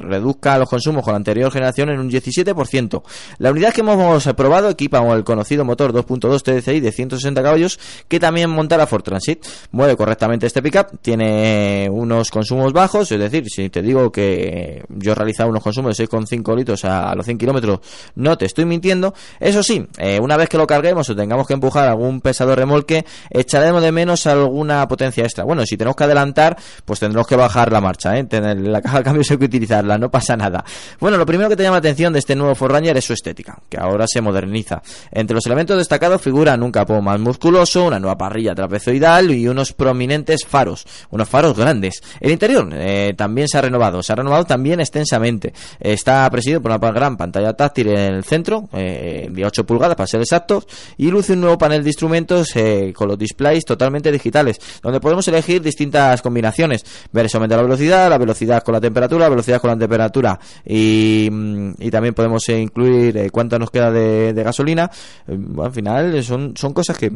reduzca 0.00 0.58
los 0.58 0.68
consumos 0.68 1.04
con 1.04 1.12
la 1.12 1.16
anterior 1.16 1.50
generación 1.50 1.90
en 1.90 2.00
un 2.00 2.10
17%. 2.10 3.02
La 3.38 3.50
unidad 3.50 3.72
que 3.72 3.80
hemos 3.80 4.26
probado 4.34 4.68
equipa 4.68 4.98
el 5.14 5.24
conocido 5.24 5.64
motor 5.64 5.92
2.2 5.92 6.42
TDCi 6.42 6.80
de 6.80 6.92
160 6.92 7.42
caballos 7.42 7.78
que 8.08 8.20
también 8.20 8.50
monta 8.50 8.76
la 8.76 8.86
Ford 8.86 9.02
Transit. 9.02 9.44
Mueve 9.70 9.96
correctamente 9.96 10.46
este 10.46 10.62
pickup, 10.62 11.00
tiene 11.00 11.88
unos 11.90 12.30
consumos 12.30 12.72
bajos, 12.72 13.10
es 13.12 13.18
decir, 13.18 13.44
si 13.48 13.68
te 13.70 13.82
digo 13.82 14.10
que 14.10 14.84
yo 14.88 15.12
he 15.12 15.14
realizado 15.14 15.50
unos 15.50 15.62
consumos 15.62 15.96
de 15.96 16.08
6,5 16.08 16.56
litros 16.56 16.84
a 16.84 17.14
los 17.14 17.24
100 17.24 17.38
kilómetros, 17.38 17.80
no 18.14 18.36
te 18.38 18.46
estoy 18.46 18.64
mintiendo. 18.64 19.14
Eso 19.40 19.62
sí, 19.62 19.86
eh, 19.98 20.18
una 20.20 20.36
vez 20.36 20.48
que 20.48 20.58
lo 20.58 20.66
carguemos 20.66 21.08
o 21.10 21.16
tengamos 21.16 21.46
que 21.46 21.54
empujar 21.54 21.88
algún 21.88 22.20
pesado 22.20 22.54
remolque, 22.54 23.04
echaremos 23.30 23.82
de 23.82 23.92
menos 23.92 24.26
alguna 24.26 24.86
potencia 24.88 25.24
extra. 25.24 25.44
Bueno, 25.44 25.64
si 25.66 25.76
tenemos 25.76 25.96
que 25.96 26.04
adelantar, 26.04 26.56
pues 26.84 27.00
tendremos 27.00 27.26
que 27.26 27.36
bajar 27.36 27.72
la 27.72 27.80
marcha, 27.80 28.16
¿eh? 28.18 28.24
Tener 28.24 28.60
la 28.60 28.82
caja 28.82 28.98
de 28.98 29.04
cambios 29.04 29.30
hay 29.30 29.38
que 29.38 29.44
utilizar 29.44 29.84
no 29.98 30.10
pasa 30.10 30.36
nada. 30.36 30.64
Bueno, 31.00 31.16
lo 31.16 31.26
primero 31.26 31.48
que 31.48 31.56
te 31.56 31.62
llama 31.62 31.76
la 31.76 31.78
atención 31.78 32.12
de 32.12 32.18
este 32.18 32.34
nuevo 32.34 32.54
Forranger 32.54 32.96
es 32.96 33.04
su 33.04 33.12
estética, 33.12 33.58
que 33.68 33.78
ahora 33.78 34.06
se 34.08 34.20
moderniza. 34.20 34.82
Entre 35.10 35.34
los 35.34 35.46
elementos 35.46 35.78
destacados 35.78 36.20
figuran 36.20 36.62
un 36.62 36.72
capó 36.72 37.00
más 37.00 37.18
musculoso, 37.20 37.84
una 37.84 38.00
nueva 38.00 38.18
parrilla 38.18 38.54
trapezoidal 38.54 39.30
y 39.30 39.48
unos 39.48 39.72
prominentes 39.72 40.44
faros, 40.46 40.86
unos 41.10 41.28
faros 41.28 41.56
grandes. 41.56 42.02
El 42.20 42.32
interior 42.32 42.68
eh, 42.72 43.14
también 43.16 43.48
se 43.48 43.58
ha 43.58 43.62
renovado, 43.62 44.02
se 44.02 44.12
ha 44.12 44.16
renovado 44.16 44.44
también 44.44 44.80
extensamente. 44.80 45.52
Está 45.78 46.28
presidido 46.30 46.60
por 46.60 46.72
una 46.72 46.90
gran 46.90 47.16
pantalla 47.16 47.52
táctil 47.52 47.88
en 47.88 48.14
el 48.14 48.24
centro, 48.24 48.68
eh, 48.72 49.28
de 49.30 49.44
8 49.44 49.64
pulgadas 49.66 49.96
para 49.96 50.06
ser 50.06 50.20
exactos, 50.20 50.66
y 50.96 51.10
luce 51.10 51.34
un 51.34 51.40
nuevo 51.42 51.58
panel 51.58 51.82
de 51.82 51.90
instrumentos 51.90 52.54
eh, 52.56 52.92
con 52.94 53.08
los 53.08 53.18
displays 53.18 53.64
totalmente 53.64 54.10
digitales, 54.10 54.58
donde 54.82 55.00
podemos 55.00 55.26
elegir 55.28 55.62
distintas 55.62 56.22
combinaciones, 56.22 56.84
ver 57.12 57.28
si 57.28 57.36
aumenta 57.36 57.56
la 57.56 57.62
velocidad, 57.62 58.10
la 58.10 58.18
velocidad 58.18 58.62
con 58.62 58.74
la 58.74 58.80
temperatura, 58.80 59.24
la 59.24 59.30
velocidad 59.30 59.60
con 59.60 59.68
la 59.68 59.75
temperatura 59.78 60.38
y, 60.64 61.28
mm, 61.30 61.74
también 61.90 62.14
podemos 62.14 62.48
incluir 62.48 63.16
eh, 63.16 63.30
cuánto 63.30 63.58
nos 63.58 63.70
queda 63.70 63.90
de, 63.90 64.32
gasolina. 64.42 64.90
Eh, 65.26 65.38
al 65.62 65.72
final 65.72 66.22
son, 66.22 66.54
son 66.56 66.72
cosas 66.72 66.98
que 66.98 67.12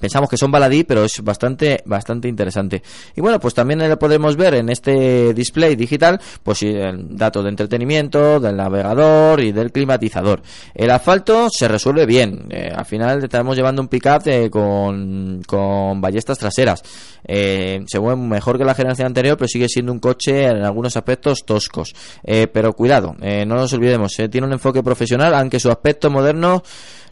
pensamos 0.00 0.28
que 0.28 0.36
son 0.36 0.50
baladí, 0.50 0.84
pero 0.84 1.04
es 1.04 1.22
bastante 1.22 1.82
bastante 1.84 2.28
interesante. 2.28 2.82
Y 3.14 3.20
bueno, 3.20 3.38
pues 3.38 3.54
también 3.54 3.86
lo 3.88 3.98
podemos 3.98 4.36
ver 4.36 4.54
en 4.54 4.70
este 4.70 5.34
display 5.34 5.76
digital, 5.76 6.20
pues 6.42 6.62
el 6.62 7.16
dato 7.16 7.42
de 7.42 7.50
entretenimiento, 7.50 8.40
del 8.40 8.56
navegador 8.56 9.40
y 9.40 9.52
del 9.52 9.72
climatizador. 9.72 10.42
El 10.74 10.90
asfalto 10.90 11.48
se 11.50 11.68
resuelve 11.68 12.06
bien. 12.06 12.48
al 12.74 12.84
final 12.84 13.22
estamos 13.22 13.56
llevando 13.56 13.82
un 13.82 13.88
pickup 13.88 14.50
con, 14.50 15.42
con 15.46 16.00
ballestas 16.00 16.38
traseras. 16.38 16.82
Eh, 17.26 17.84
se 17.86 18.00
mueve 18.00 18.20
mejor 18.20 18.58
que 18.58 18.64
la 18.64 18.74
generación 18.74 19.06
anterior, 19.06 19.36
pero 19.36 19.48
sigue 19.48 19.68
siendo 19.68 19.92
un 19.92 19.98
coche 19.98 20.46
en 20.46 20.62
algunos 20.64 20.96
aspectos 20.96 21.44
toscos. 21.44 21.94
Eh, 22.24 22.46
pero 22.48 22.72
cuidado, 22.72 23.14
eh, 23.20 23.44
no 23.46 23.56
nos 23.56 23.72
olvidemos, 23.72 24.12
tiene 24.30 24.46
un 24.46 24.52
enfoque 24.52 24.82
profesional, 24.82 25.34
aunque 25.34 25.60
su 25.60 25.70
aspecto 25.70 26.10
moderno 26.10 26.62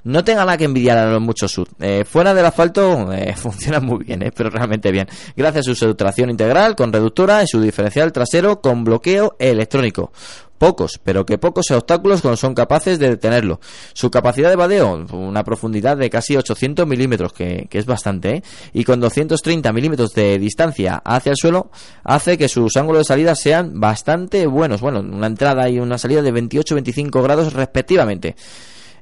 no 0.04 0.24
tenga 0.24 0.44
nada 0.44 0.56
que 0.56 0.64
envidiar 0.64 0.98
a 0.98 1.10
los 1.10 1.20
muchos 1.20 1.52
sud. 1.52 1.68
fuera 2.04 2.34
del 2.34 2.46
asfalto 2.46 3.08
funciona 3.36 3.80
muy 3.80 4.04
bien, 4.04 4.32
pero 4.34 4.50
realmente 4.50 4.90
bien. 4.92 5.08
Gracias 5.36 5.68
a 5.68 5.74
su 5.74 5.94
tracción 5.94 6.30
integral 6.30 6.76
con 6.76 6.92
reductora 6.92 7.42
y 7.42 7.46
su 7.46 7.60
diferencial 7.60 8.12
trasero 8.12 8.60
con 8.60 8.84
bloqueo 8.84 9.36
electrónico. 9.38 10.12
Pocos, 10.58 10.98
pero 11.02 11.24
que 11.24 11.38
pocos 11.38 11.70
obstáculos 11.70 12.20
son 12.38 12.52
capaces 12.52 12.98
de 12.98 13.10
detenerlo. 13.10 13.60
Su 13.92 14.10
capacidad 14.10 14.50
de 14.50 14.56
vadeo, 14.56 15.06
una 15.12 15.44
profundidad 15.44 15.96
de 15.96 16.10
casi 16.10 16.36
800 16.36 16.84
milímetros, 16.84 17.32
que, 17.32 17.68
es 17.70 17.86
bastante, 17.86 18.30
¿eh? 18.34 18.42
y 18.72 18.82
con 18.82 18.98
230 18.98 19.72
milímetros 19.72 20.10
de 20.14 20.36
distancia 20.38 21.00
hacia 21.04 21.30
el 21.30 21.36
suelo, 21.36 21.70
hace 22.02 22.36
que 22.36 22.48
sus 22.48 22.76
ángulos 22.76 23.02
de 23.02 23.14
salida 23.14 23.36
sean 23.36 23.78
bastante 23.78 24.48
buenos. 24.48 24.80
Bueno, 24.80 24.98
una 24.98 25.28
entrada 25.28 25.68
y 25.68 25.78
una 25.78 25.96
salida 25.96 26.22
de 26.22 26.34
28-25 26.34 27.22
grados 27.22 27.52
respectivamente. 27.52 28.34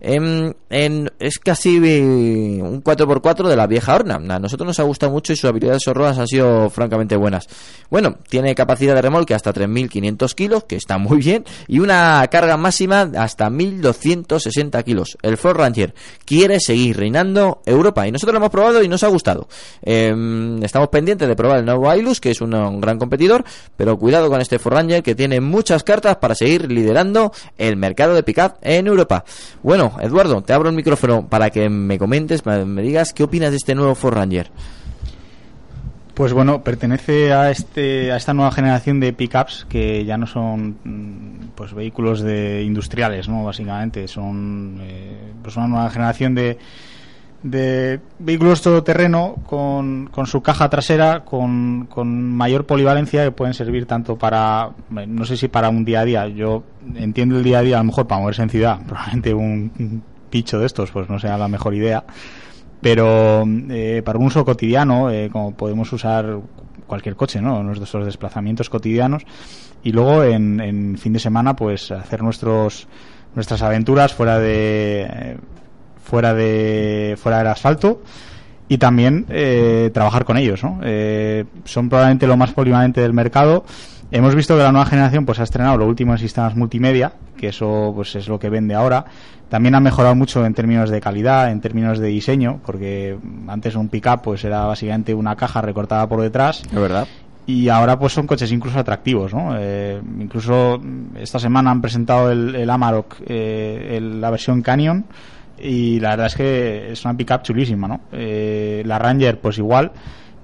En, 0.09 1.11
es 1.19 1.39
casi 1.41 1.79
un 1.79 2.85
4x4 2.85 3.49
de 3.49 3.57
la 3.57 3.67
vieja 3.67 3.93
horna. 3.93 4.15
A 4.15 4.39
nosotros 4.39 4.65
nos 4.65 4.79
ha 4.79 4.85
gustado 4.85 5.11
mucho 5.11 5.33
y 5.33 5.37
sus 5.37 5.51
habilidades 5.51 5.83
sorroas 5.83 6.17
han 6.17 6.29
sido 6.29 6.71
francamente 6.71 7.17
buenas. 7.17 7.49
Bueno, 7.91 8.17
tiene 8.29 8.55
capacidad 8.55 8.95
de 8.95 9.03
remolque 9.03 9.35
hasta 9.35 9.53
3.500 9.53 10.35
kilos, 10.35 10.65
que 10.65 10.77
está 10.77 10.99
muy 10.99 11.19
bien, 11.19 11.45
y 11.67 11.81
una 11.81 12.25
carga 12.31 12.57
máxima 12.57 13.11
hasta 13.19 13.51
1.260 13.51 14.85
kilos. 14.85 15.19
El 15.23 15.37
Ford 15.37 15.57
Ranger 15.57 15.93
quiere 16.25 16.61
seguir 16.61 16.97
reinando 16.97 17.63
Europa 17.67 18.07
y 18.07 18.13
nosotros 18.13 18.35
lo 18.35 18.39
hemos 18.39 18.51
probado 18.51 18.85
y 18.85 18.89
nos 18.89 19.03
ha 19.03 19.09
gustado. 19.09 19.49
Em, 19.83 20.63
estamos 20.63 20.89
pendientes 20.89 21.27
de 21.27 21.35
probar 21.35 21.59
el 21.59 21.65
nuevo 21.65 21.91
Ailus, 21.91 22.21
que 22.21 22.31
es 22.31 22.41
un, 22.41 22.55
un 22.55 22.81
gran 22.81 23.01
competidor, 23.01 23.45
pero 23.77 23.99
cuidado 23.99 24.31
con 24.31 24.41
este 24.41 24.61
Ford 24.61 24.75
Ranger 24.75 25.03
que 25.03 25.17
tiene 25.17 25.41
muchas 25.41 25.83
cartas 25.83 26.19
para 26.19 26.37
seguir 26.37 26.71
liderando 26.71 27.33
el 27.59 27.77
mercado 27.77 28.15
de 28.15 28.23
pickup 28.23 28.55
en 28.63 28.87
Europa. 28.87 29.25
Bueno, 29.65 29.96
Eduardo, 30.01 30.43
te 30.43 30.53
abro 30.53 30.69
el 30.69 30.75
micrófono 30.75 31.27
para 31.29 31.51
que 31.51 31.69
me 31.69 31.99
comentes, 31.99 32.45
me 32.47 32.83
digas 32.83 33.13
qué 33.13 33.25
opinas 33.25 33.51
de 33.51 33.57
este 33.57 33.75
nuevo 33.75 33.95
Ford 33.95 34.15
Ranger. 34.15 34.51
Pues 36.17 36.33
bueno, 36.33 36.63
pertenece 36.63 37.35
a 37.35 37.51
este 37.51 38.11
a 38.11 38.17
esta 38.17 38.33
nueva 38.33 38.51
generación 38.51 39.01
de 39.01 39.13
pickups 39.13 39.67
que 39.69 40.03
ya 40.07 40.17
no 40.17 40.27
son 40.27 40.79
mm, 40.83 41.49
pues 41.55 41.75
vehículos 41.75 42.23
de 42.23 42.63
industriales, 42.63 43.29
no 43.29 43.45
básicamente 43.45 44.09
son 44.09 44.79
eh, 44.81 45.35
pues 45.43 45.59
una 45.59 45.69
nueva 45.69 45.91
generación 45.91 46.35
de 46.35 46.57
de 47.43 48.01
vehículos 48.19 48.63
todoterreno 48.63 49.37
con, 49.47 50.09
con 50.11 50.27
su 50.27 50.43
caja 50.43 50.69
trasera 50.69 51.25
con, 51.25 51.87
con 51.87 52.33
mayor 52.33 52.67
polivalencia 52.67 53.25
que 53.25 53.31
pueden 53.31 53.55
servir 53.55 53.87
tanto 53.87 54.17
para, 54.17 54.71
no 54.91 55.25
sé 55.25 55.37
si 55.37 55.49
para 55.49 55.69
un 55.69 55.85
día 55.85 56.01
a 56.01 56.05
día, 56.05 56.29
yo 56.29 56.65
entiendo 56.95 57.37
el 57.37 57.45
día 57.45 57.59
a 57.59 57.63
día 57.63 57.77
a 57.77 57.81
lo 57.81 57.85
mejor 57.85 58.07
para 58.07 58.21
moverse 58.21 58.43
en 58.43 58.51
ciudad, 58.51 58.81
probablemente 58.87 59.35
un, 59.35 60.03
picho 60.31 60.59
de 60.59 60.67
estos 60.67 60.91
pues 60.91 61.09
no 61.09 61.19
sea 61.19 61.39
la 61.39 61.49
mejor 61.49 61.75
idea, 61.75 62.05
pero 62.81 63.45
eh, 63.71 64.03
para 64.05 64.19
un 64.19 64.27
uso 64.27 64.45
cotidiano, 64.45 65.11
eh, 65.11 65.31
como 65.31 65.55
podemos 65.55 65.93
usar 65.93 66.41
cualquier 66.87 67.17
coche, 67.17 67.41
¿no? 67.41 67.63
Nuestros 67.63 68.05
desplazamientos 68.05 68.71
cotidianos. 68.71 69.25
Y 69.83 69.93
luego 69.93 70.25
en, 70.25 70.61
en 70.61 70.99
fin 70.99 71.13
de 71.13 71.19
semana 71.19 71.55
pues 71.55 71.91
hacer 71.91 72.23
nuestros 72.23 72.89
nuestras 73.35 73.63
aventuras 73.63 74.15
fuera 74.15 74.39
de 74.39 75.37
fuera 76.07 76.35
de 76.35 77.17
fuera 77.21 77.39
del 77.39 77.49
asfalto 77.49 78.01
y 78.69 78.79
también 78.79 79.27
eh, 79.29 79.91
trabajar 79.93 80.25
con 80.25 80.37
ellos 80.37 80.63
¿no? 80.63 80.81
Eh, 80.83 81.45
son 81.65 81.89
probablemente 81.89 82.27
lo 82.27 82.37
más 82.37 82.53
polivalente 82.53 83.01
del 83.01 83.13
mercado 83.13 83.65
hemos 84.11 84.35
visto 84.35 84.57
que 84.57 84.63
la 84.63 84.71
nueva 84.71 84.87
generación 84.87 85.27
pues 85.27 85.41
ha 85.41 85.43
estrenado 85.43 85.77
lo 85.77 85.87
último 85.87 86.13
en 86.13 86.19
sistemas 86.19 86.57
multimedia 86.57 87.13
que 87.37 87.49
eso 87.49 87.93
pues 87.95 88.15
es 88.15 88.29
lo 88.29 88.39
que 88.39 88.51
vende 88.51 88.75
ahora 88.75 89.05
también 89.49 89.75
ha 89.75 89.81
mejorado 89.81 90.15
mucho 90.15 90.47
en 90.47 90.55
términos 90.55 90.91
de 90.91 91.01
calidad 91.01 91.51
en 91.51 91.61
términos 91.61 91.99
de 91.99 92.09
diseño 92.09 92.61
porque 92.65 93.19
antes 93.49 93.75
un 93.75 93.89
pickup 93.89 94.23
pues 94.23 94.45
era 94.45 94.65
básicamente 94.65 95.13
una 95.13 95.35
caja 95.35 95.61
recortada 95.61 96.09
por 96.09 96.21
detrás 96.21 96.63
es 96.65 96.81
verdad 96.81 97.07
y 97.49 97.69
ahora 97.69 97.97
pues 97.97 98.13
son 98.13 98.27
coches 98.27 98.51
incluso 98.51 98.79
atractivos 98.79 99.33
¿no? 99.33 99.55
Eh, 99.57 100.01
incluso 100.21 100.81
esta 101.17 101.39
semana 101.39 101.71
han 101.71 101.81
presentado 101.81 102.31
el, 102.31 102.55
el 102.57 102.71
Amarok 102.71 103.17
la 103.29 104.31
versión 104.31 104.63
Canyon 104.63 105.05
y 105.59 106.01
la 106.01 106.11
verdad 106.11 106.27
es 106.27 106.35
que 106.35 106.93
es 106.93 107.05
una 107.05 107.17
pickup 107.17 107.43
chulísima, 107.43 107.89
¿no? 107.89 108.01
Eh, 108.13 108.83
la 108.85 108.99
Ranger, 108.99 109.41
pues 109.41 109.59
igual, 109.59 109.93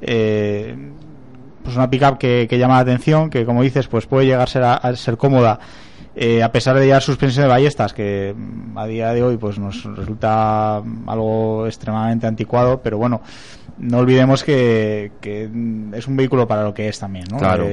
eh, 0.01 0.75
pues 1.63 1.77
una 1.77 1.91
pickup 1.91 2.19
que, 2.19 2.47
que 2.49 2.59
llama 2.59 2.75
la 2.75 2.81
atención, 2.81 3.31
que 3.31 3.45
como 3.45 3.63
dices, 3.63 3.89
pues 3.89 4.07
puede 4.07 4.27
llegar 4.27 4.43
a 4.43 4.47
ser, 4.47 4.65
a, 4.65 4.97
ser 4.97 5.17
cómoda, 5.17 5.61
eh, 6.15 6.43
a 6.43 6.51
pesar 6.51 6.79
de 6.79 6.87
llevar 6.87 7.03
suspensión 7.03 7.45
de 7.45 7.49
ballestas, 7.49 7.93
que 7.93 8.35
mm, 8.37 8.79
a 8.79 8.87
día 8.87 9.13
de 9.13 9.23
hoy 9.23 9.37
pues 9.37 9.59
nos 9.59 9.85
resulta 9.85 10.83
algo 11.07 11.67
extremadamente 11.67 12.27
anticuado, 12.27 12.81
pero 12.83 12.97
bueno, 12.97 13.21
no 13.79 13.99
olvidemos 13.99 14.45
que, 14.45 15.13
que 15.21 15.45
es 15.93 16.07
un 16.07 16.17
vehículo 16.17 16.47
para 16.47 16.63
lo 16.63 16.73
que 16.73 16.89
es 16.89 16.99
también, 16.99 17.27
¿no? 17.31 17.39
Claro. 17.39 17.67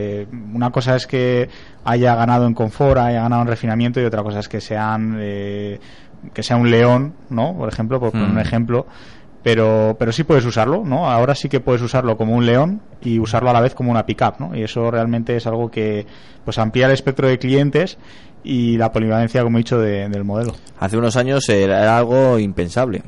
una 0.54 0.72
cosa 0.72 0.96
es 0.96 1.06
que 1.06 1.50
haya 1.84 2.16
ganado 2.16 2.48
en 2.48 2.54
confort, 2.54 3.00
haya 3.00 3.22
ganado 3.22 3.42
en 3.42 3.48
refinamiento 3.48 4.02
y 4.02 4.06
otra 4.06 4.24
cosa 4.24 4.40
es 4.40 4.48
que 4.48 4.62
sean 4.62 5.18
eh, 5.20 5.80
que 6.34 6.44
sea 6.44 6.58
un 6.58 6.70
león, 6.70 7.14
¿no? 7.30 7.56
Por 7.56 7.70
ejemplo, 7.70 8.00
por 8.00 8.12
poner 8.12 8.28
un 8.28 8.36
mm. 8.36 8.40
ejemplo, 8.40 8.86
pero 9.44 9.96
pero 9.98 10.12
sí 10.12 10.24
puedes 10.24 10.46
usarlo, 10.46 10.84
¿no? 10.86 11.10
Ahora 11.10 11.36
sí 11.36 11.50
que 11.50 11.60
puedes 11.60 11.82
usarlo 11.82 12.18
como 12.18 12.36
un 12.36 12.46
león 12.46 12.82
y 13.02 13.20
usarlo 13.20 13.50
a 13.50 13.54
la 13.54 13.62
vez 13.62 13.74
como 13.74 13.92
una 13.92 14.06
pickup, 14.06 14.40
¿no? 14.40 14.56
Y 14.56 14.64
eso 14.64 14.92
realmente 14.92 15.36
es 15.36 15.48
algo 15.48 15.70
que 15.72 16.06
pues 16.44 16.58
amplía 16.58 16.88
el 16.88 16.92
espectro 16.92 17.28
de 17.28 17.38
clientes 17.38 17.98
y 18.44 18.78
la 18.78 18.92
polivalencia, 18.92 19.44
como 19.44 19.58
he 19.58 19.62
dicho, 19.62 19.80
del 19.80 20.24
modelo. 20.24 20.54
Hace 20.80 20.98
unos 20.98 21.16
años 21.18 21.48
era 21.50 21.98
algo 21.98 22.40
impensable. 22.40 23.02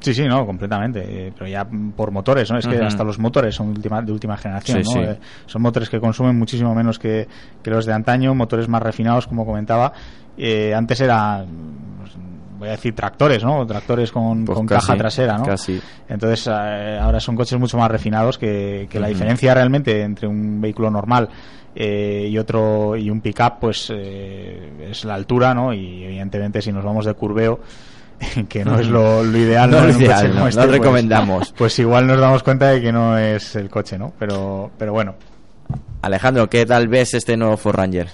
Sí, 0.00 0.14
sí, 0.14 0.24
no, 0.24 0.46
completamente. 0.46 1.26
Eh, 1.26 1.32
pero 1.36 1.48
ya 1.48 1.66
por 1.94 2.10
motores, 2.10 2.50
¿no? 2.50 2.58
Es 2.58 2.66
que 2.66 2.78
hasta 2.78 3.04
los 3.04 3.18
motores 3.18 3.54
son 3.54 3.74
de 3.74 3.78
última, 3.78 4.00
de 4.02 4.12
última 4.12 4.36
generación, 4.36 4.82
¿no? 4.82 5.02
Eh, 5.02 5.18
son 5.44 5.62
motores 5.62 5.90
que 5.90 6.00
consumen 6.00 6.38
muchísimo 6.38 6.74
menos 6.74 6.98
que, 6.98 7.28
que, 7.62 7.70
los 7.70 7.84
de 7.84 7.92
antaño, 7.92 8.34
motores 8.34 8.66
más 8.68 8.82
refinados, 8.82 9.26
como 9.26 9.44
comentaba. 9.44 9.92
Eh, 10.38 10.74
antes 10.74 11.00
era 11.02 11.44
voy 12.60 12.68
a 12.68 12.72
decir 12.72 12.94
tractores, 12.94 13.42
¿no? 13.42 13.66
Tractores 13.66 14.12
con, 14.12 14.44
pues 14.44 14.58
caja 14.68 14.94
trasera, 14.94 15.38
¿no? 15.38 15.46
Casi. 15.46 15.80
Entonces, 16.08 16.46
eh, 16.46 16.98
ahora 17.00 17.18
son 17.18 17.34
coches 17.34 17.58
mucho 17.58 17.78
más 17.78 17.90
refinados 17.90 18.36
que, 18.36 18.86
la 18.92 19.08
diferencia 19.08 19.54
realmente 19.54 20.02
entre 20.02 20.28
un 20.28 20.60
vehículo 20.60 20.90
normal 20.90 21.30
eh, 21.74 22.28
y 22.30 22.36
otro 22.36 22.96
y 22.96 23.08
un 23.08 23.22
pickup, 23.22 23.58
pues 23.60 23.90
eh, 23.94 24.88
es 24.90 25.06
la 25.06 25.14
altura, 25.14 25.54
¿no? 25.54 25.72
Y 25.72 26.04
evidentemente 26.04 26.60
si 26.60 26.70
nos 26.70 26.84
vamos 26.84 27.06
de 27.06 27.14
curveo 27.14 27.60
que 28.48 28.62
no 28.62 28.78
es 28.78 28.88
lo, 28.88 29.24
ideal, 29.24 29.70
no, 29.70 29.80
no, 29.80 29.88
este, 29.88 30.28
pues, 30.38 30.56
recomendamos. 30.56 31.54
Pues, 31.56 31.78
igual 31.78 32.06
nos 32.06 32.20
damos 32.20 32.42
cuenta 32.42 32.68
de 32.68 32.82
que 32.82 32.92
no 32.92 33.16
es 33.16 33.56
el 33.56 33.70
coche, 33.70 33.98
¿no? 33.98 34.12
Pero, 34.18 34.70
pero 34.76 34.92
bueno. 34.92 35.14
Alejandro, 36.02 36.50
¿qué 36.50 36.66
tal 36.66 36.88
ves 36.88 37.14
este 37.14 37.38
nuevo 37.38 37.56
Ford 37.56 37.76
Ranger? 37.76 38.08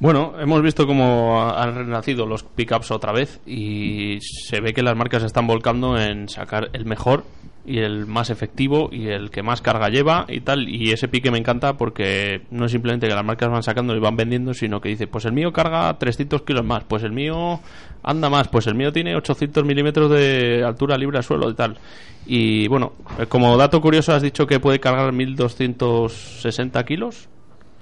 Bueno, 0.00 0.32
hemos 0.40 0.62
visto 0.62 0.86
cómo 0.86 1.42
han 1.42 1.74
renacido 1.74 2.24
los 2.24 2.42
pickups 2.42 2.90
otra 2.90 3.12
vez 3.12 3.38
y 3.46 4.18
se 4.22 4.58
ve 4.62 4.72
que 4.72 4.82
las 4.82 4.96
marcas 4.96 5.22
están 5.22 5.46
volcando 5.46 5.98
en 5.98 6.26
sacar 6.30 6.70
el 6.72 6.86
mejor 6.86 7.24
y 7.66 7.80
el 7.80 8.06
más 8.06 8.30
efectivo 8.30 8.88
y 8.90 9.08
el 9.08 9.30
que 9.30 9.42
más 9.42 9.60
carga 9.60 9.90
lleva 9.90 10.24
y 10.26 10.40
tal. 10.40 10.70
Y 10.70 10.92
ese 10.92 11.08
pique 11.08 11.30
me 11.30 11.36
encanta 11.36 11.74
porque 11.74 12.40
no 12.50 12.64
es 12.64 12.72
simplemente 12.72 13.08
que 13.08 13.14
las 13.14 13.26
marcas 13.26 13.50
van 13.50 13.62
sacando 13.62 13.94
y 13.94 14.00
van 14.00 14.16
vendiendo, 14.16 14.54
sino 14.54 14.80
que 14.80 14.88
dice, 14.88 15.06
pues 15.06 15.26
el 15.26 15.32
mío 15.32 15.52
carga 15.52 15.98
300 15.98 16.42
kilos 16.44 16.64
más, 16.64 16.82
pues 16.84 17.02
el 17.02 17.12
mío 17.12 17.60
anda 18.02 18.30
más, 18.30 18.48
pues 18.48 18.66
el 18.68 18.76
mío 18.76 18.94
tiene 18.94 19.14
800 19.16 19.66
milímetros 19.66 20.10
de 20.10 20.64
altura 20.64 20.96
libre 20.96 21.18
al 21.18 21.24
suelo 21.24 21.50
y 21.50 21.54
tal. 21.54 21.76
Y 22.24 22.68
bueno, 22.68 22.94
como 23.28 23.54
dato 23.58 23.82
curioso 23.82 24.14
has 24.14 24.22
dicho 24.22 24.46
que 24.46 24.60
puede 24.60 24.80
cargar 24.80 25.12
1260 25.12 26.84
kilos. 26.86 27.28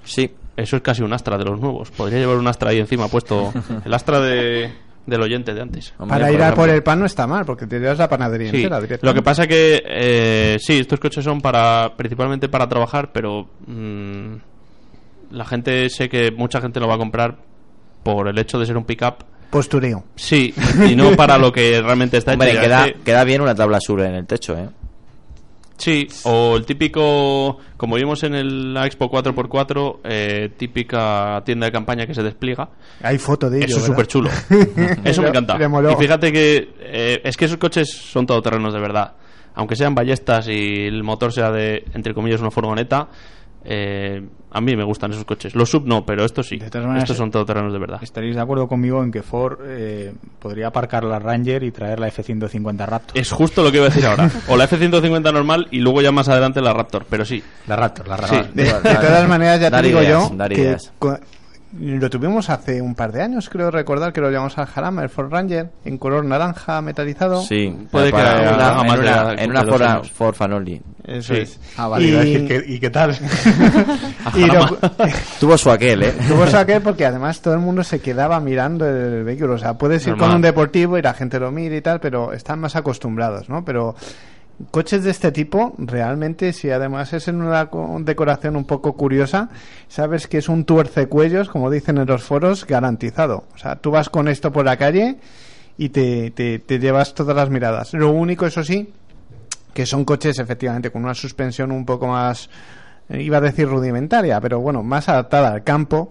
Sí. 0.02 0.32
Eso 0.58 0.74
es 0.74 0.82
casi 0.82 1.02
un 1.02 1.12
Astra 1.12 1.38
de 1.38 1.44
los 1.44 1.60
nuevos. 1.60 1.92
Podría 1.92 2.18
llevar 2.18 2.36
un 2.36 2.48
Astra 2.48 2.70
ahí 2.70 2.80
encima 2.80 3.06
puesto. 3.06 3.52
El 3.84 3.94
Astra 3.94 4.18
de, 4.18 4.72
del 5.06 5.22
oyente 5.22 5.54
de 5.54 5.62
antes. 5.62 5.94
Para 6.08 6.32
ir 6.32 6.42
a 6.42 6.52
por 6.52 6.68
el 6.68 6.82
pan 6.82 6.98
no 6.98 7.06
está 7.06 7.28
mal, 7.28 7.44
porque 7.46 7.68
te 7.68 7.78
llevas 7.78 7.98
la 7.98 8.08
panadería 8.08 8.50
entera 8.50 8.80
Lo 9.02 9.14
que 9.14 9.22
pasa 9.22 9.46
que, 9.46 9.80
eh, 9.86 10.56
sí, 10.58 10.80
estos 10.80 10.98
coches 10.98 11.24
son 11.24 11.40
para 11.40 11.92
principalmente 11.96 12.48
para 12.48 12.68
trabajar, 12.68 13.12
pero 13.12 13.48
mm, 13.68 14.34
la 15.30 15.44
gente, 15.44 15.88
sé 15.90 16.08
que 16.08 16.32
mucha 16.32 16.60
gente 16.60 16.80
lo 16.80 16.88
va 16.88 16.96
a 16.96 16.98
comprar 16.98 17.36
por 18.02 18.26
el 18.26 18.36
hecho 18.36 18.58
de 18.58 18.66
ser 18.66 18.76
un 18.76 18.84
pickup. 18.84 19.22
Postureo. 19.50 20.06
Sí, 20.16 20.52
y 20.90 20.96
no 20.96 21.14
para 21.14 21.38
lo 21.38 21.52
que 21.52 21.80
realmente 21.80 22.16
está 22.16 22.34
hecho. 22.34 22.60
Queda, 22.60 22.86
queda 23.04 23.22
bien 23.22 23.42
una 23.42 23.54
tabla 23.54 23.78
sur 23.80 24.00
en 24.00 24.16
el 24.16 24.26
techo, 24.26 24.58
¿eh? 24.58 24.68
Sí, 25.78 26.08
o 26.24 26.56
el 26.56 26.66
típico, 26.66 27.58
como 27.76 27.94
vimos 27.94 28.24
en 28.24 28.34
el, 28.34 28.74
la 28.74 28.84
Expo 28.84 29.08
4x4, 29.08 30.00
eh, 30.04 30.50
típica 30.56 31.40
tienda 31.44 31.66
de 31.66 31.72
campaña 31.72 32.04
que 32.04 32.14
se 32.14 32.22
despliega. 32.22 32.68
Hay 33.00 33.16
foto 33.18 33.48
de 33.48 33.58
ello. 33.58 33.66
Eso 33.66 33.78
es 33.78 33.84
súper 33.84 34.08
chulo. 34.08 34.28
Eso 35.04 35.22
me 35.22 35.28
encanta. 35.28 35.56
Y 35.56 35.96
fíjate 35.96 36.32
que 36.32 36.74
eh, 36.80 37.20
es 37.22 37.36
que 37.36 37.44
esos 37.44 37.58
coches 37.58 37.88
son 37.88 38.26
todoterrenos 38.26 38.74
de 38.74 38.80
verdad. 38.80 39.14
Aunque 39.54 39.76
sean 39.76 39.94
ballestas 39.94 40.48
y 40.48 40.86
el 40.86 41.02
motor 41.04 41.32
sea 41.32 41.50
de, 41.52 41.84
entre 41.94 42.12
comillas, 42.12 42.40
una 42.40 42.50
furgoneta, 42.50 43.08
eh, 43.64 44.22
a 44.50 44.60
mí 44.60 44.76
me 44.76 44.84
gustan 44.84 45.12
esos 45.12 45.24
coches. 45.24 45.54
Los 45.54 45.70
sub 45.70 45.86
no, 45.86 46.04
pero 46.04 46.24
estos 46.24 46.48
sí. 46.48 46.58
estos 46.60 47.16
son 47.16 47.30
todoterrenos 47.30 47.72
de 47.72 47.78
verdad. 47.78 47.98
¿Estaréis 48.02 48.34
de 48.34 48.40
acuerdo 48.40 48.66
conmigo 48.66 49.02
en 49.02 49.10
que 49.10 49.22
Ford 49.22 49.58
eh, 49.64 50.14
podría 50.38 50.68
aparcar 50.68 51.04
la 51.04 51.18
Ranger 51.18 51.62
y 51.64 51.70
traer 51.70 52.00
la 52.00 52.08
F-150 52.08 52.86
Raptor? 52.86 53.18
Es 53.18 53.30
justo 53.30 53.62
lo 53.62 53.70
que 53.70 53.78
iba 53.78 53.86
a 53.86 53.90
decir 53.90 54.06
ahora. 54.06 54.30
O 54.48 54.56
la 54.56 54.64
F-150 54.64 55.32
normal 55.32 55.68
y 55.70 55.80
luego 55.80 56.00
ya 56.00 56.12
más 56.12 56.28
adelante 56.28 56.60
la 56.60 56.72
Raptor, 56.72 57.06
pero 57.08 57.24
sí. 57.24 57.42
La 57.66 57.76
Raptor, 57.76 58.08
la 58.08 58.16
Raptor. 58.16 58.52
De, 58.52 58.64
todas 58.64 59.28
maneras, 59.28 59.60
ya 59.60 59.70
te 59.70 59.82
digo 59.82 60.02
yo 60.02 60.30
que 60.48 60.76
lo 61.78 62.08
tuvimos 62.08 62.48
hace 62.50 62.80
un 62.80 62.94
par 62.94 63.12
de 63.12 63.22
años, 63.22 63.48
creo 63.50 63.70
recordar 63.70 64.12
que 64.12 64.20
lo 64.20 64.30
llamamos 64.30 64.56
al 64.58 64.66
Jarama, 64.66 65.02
el 65.02 65.10
Ford 65.10 65.30
Ranger, 65.30 65.70
en 65.84 65.98
color 65.98 66.24
naranja 66.24 66.80
metalizado. 66.80 67.42
Sí, 67.42 67.76
puede 67.90 68.10
que 68.10 68.16
una, 68.16 68.80
en 68.80 69.00
una, 69.00 69.34
en 69.34 69.50
una 69.50 69.64
Ford, 69.64 70.06
Ford 70.06 70.34
Fanoli. 70.34 70.80
Eso 71.04 71.34
es. 71.34 71.58
Ah, 71.76 71.88
vale, 71.88 72.06
y... 72.06 72.64
¿Y, 72.74 72.80
qué 72.80 72.90
tal? 72.90 73.14
tuvo 75.40 75.56
su 75.56 75.70
aquel, 75.70 76.02
¿eh? 76.02 76.14
Tuvo 76.26 76.46
su 76.46 76.56
aquel 76.56 76.82
porque 76.82 77.06
además 77.06 77.40
todo 77.40 77.54
el 77.54 77.60
mundo 77.60 77.82
se 77.82 78.00
quedaba 78.00 78.40
mirando 78.40 78.86
el 78.86 79.24
vehículo. 79.24 79.54
O 79.54 79.58
sea, 79.58 79.78
puedes 79.78 80.06
ir 80.06 80.16
con 80.16 80.34
un 80.34 80.42
deportivo 80.42 80.98
y 80.98 81.02
la 81.02 81.14
gente 81.14 81.38
lo 81.38 81.50
mira 81.50 81.76
y 81.76 81.80
tal, 81.80 82.00
pero 82.00 82.32
están 82.32 82.60
más 82.60 82.76
acostumbrados, 82.76 83.48
¿no? 83.48 83.64
Pero 83.64 83.94
coches 84.70 85.04
de 85.04 85.10
este 85.10 85.32
tipo, 85.32 85.74
realmente, 85.78 86.52
si 86.52 86.70
además 86.70 87.12
es 87.12 87.28
en 87.28 87.40
una 87.40 87.70
decoración 88.00 88.56
un 88.56 88.64
poco 88.64 88.94
curiosa, 88.94 89.50
sabes 89.88 90.26
que 90.26 90.38
es 90.38 90.48
un 90.48 90.64
tuercecuellos, 90.64 91.48
como 91.48 91.70
dicen 91.70 91.98
en 91.98 92.06
los 92.06 92.22
foros, 92.22 92.66
garantizado. 92.66 93.44
O 93.54 93.58
sea, 93.58 93.76
tú 93.76 93.90
vas 93.90 94.08
con 94.08 94.28
esto 94.28 94.52
por 94.52 94.64
la 94.64 94.76
calle 94.76 95.16
y 95.76 95.90
te, 95.90 96.30
te, 96.32 96.58
te 96.58 96.78
llevas 96.78 97.14
todas 97.14 97.36
las 97.36 97.50
miradas. 97.50 97.94
Lo 97.94 98.10
único, 98.10 98.46
eso 98.46 98.64
sí, 98.64 98.92
que 99.72 99.86
son 99.86 100.04
coches 100.04 100.38
efectivamente 100.38 100.90
con 100.90 101.04
una 101.04 101.14
suspensión 101.14 101.70
un 101.70 101.86
poco 101.86 102.08
más, 102.08 102.50
eh, 103.08 103.22
iba 103.22 103.38
a 103.38 103.40
decir 103.40 103.68
rudimentaria, 103.68 104.40
pero 104.40 104.60
bueno, 104.60 104.82
más 104.82 105.08
adaptada 105.08 105.52
al 105.52 105.62
campo 105.62 106.10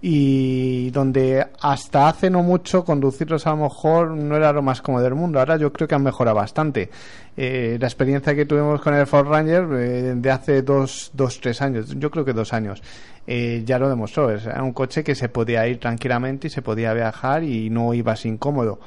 y 0.00 0.90
donde 0.90 1.44
hasta 1.60 2.08
hace 2.08 2.30
no 2.30 2.42
mucho 2.42 2.84
conducirlos 2.84 3.46
a 3.46 3.50
lo 3.50 3.64
mejor 3.64 4.10
no 4.10 4.36
era 4.36 4.52
lo 4.52 4.62
más 4.62 4.80
cómodo 4.80 5.02
del 5.02 5.14
mundo. 5.14 5.40
Ahora 5.40 5.56
yo 5.56 5.72
creo 5.72 5.88
que 5.88 5.94
han 5.94 6.02
mejorado 6.02 6.36
bastante. 6.36 6.90
Eh, 7.36 7.78
la 7.80 7.86
experiencia 7.86 8.34
que 8.34 8.46
tuvimos 8.46 8.80
con 8.80 8.94
el 8.94 9.06
Ford 9.06 9.28
Ranger 9.28 9.66
eh, 9.72 10.14
de 10.16 10.30
hace 10.30 10.62
dos, 10.62 11.10
dos, 11.14 11.40
tres 11.40 11.60
años, 11.62 11.94
yo 11.96 12.10
creo 12.10 12.24
que 12.24 12.32
dos 12.32 12.52
años, 12.52 12.82
eh, 13.26 13.62
ya 13.64 13.78
lo 13.78 13.88
demostró. 13.88 14.30
Era 14.30 14.62
un 14.62 14.72
coche 14.72 15.02
que 15.02 15.14
se 15.14 15.28
podía 15.28 15.66
ir 15.66 15.78
tranquilamente 15.78 16.46
y 16.46 16.50
se 16.50 16.62
podía 16.62 16.92
viajar 16.94 17.42
y 17.42 17.70
no 17.70 17.92
ibas 17.92 18.24
incómodo. 18.24 18.78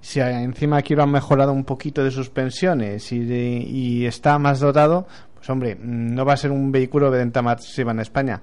si 0.00 0.20
encima 0.20 0.82
quiero 0.82 1.02
han 1.02 1.10
mejorado 1.10 1.52
un 1.52 1.64
poquito 1.64 2.02
de 2.02 2.10
sus 2.10 2.30
pensiones 2.30 3.12
y, 3.12 3.18
y 3.20 4.06
está 4.06 4.38
más 4.38 4.60
dotado, 4.60 5.06
pues 5.34 5.48
hombre, 5.50 5.76
no 5.80 6.24
va 6.24 6.34
a 6.34 6.36
ser 6.36 6.50
un 6.52 6.70
vehículo 6.70 7.10
de 7.10 7.18
venta 7.18 7.42
masiva 7.42 7.92
en 7.92 8.00
España 8.00 8.40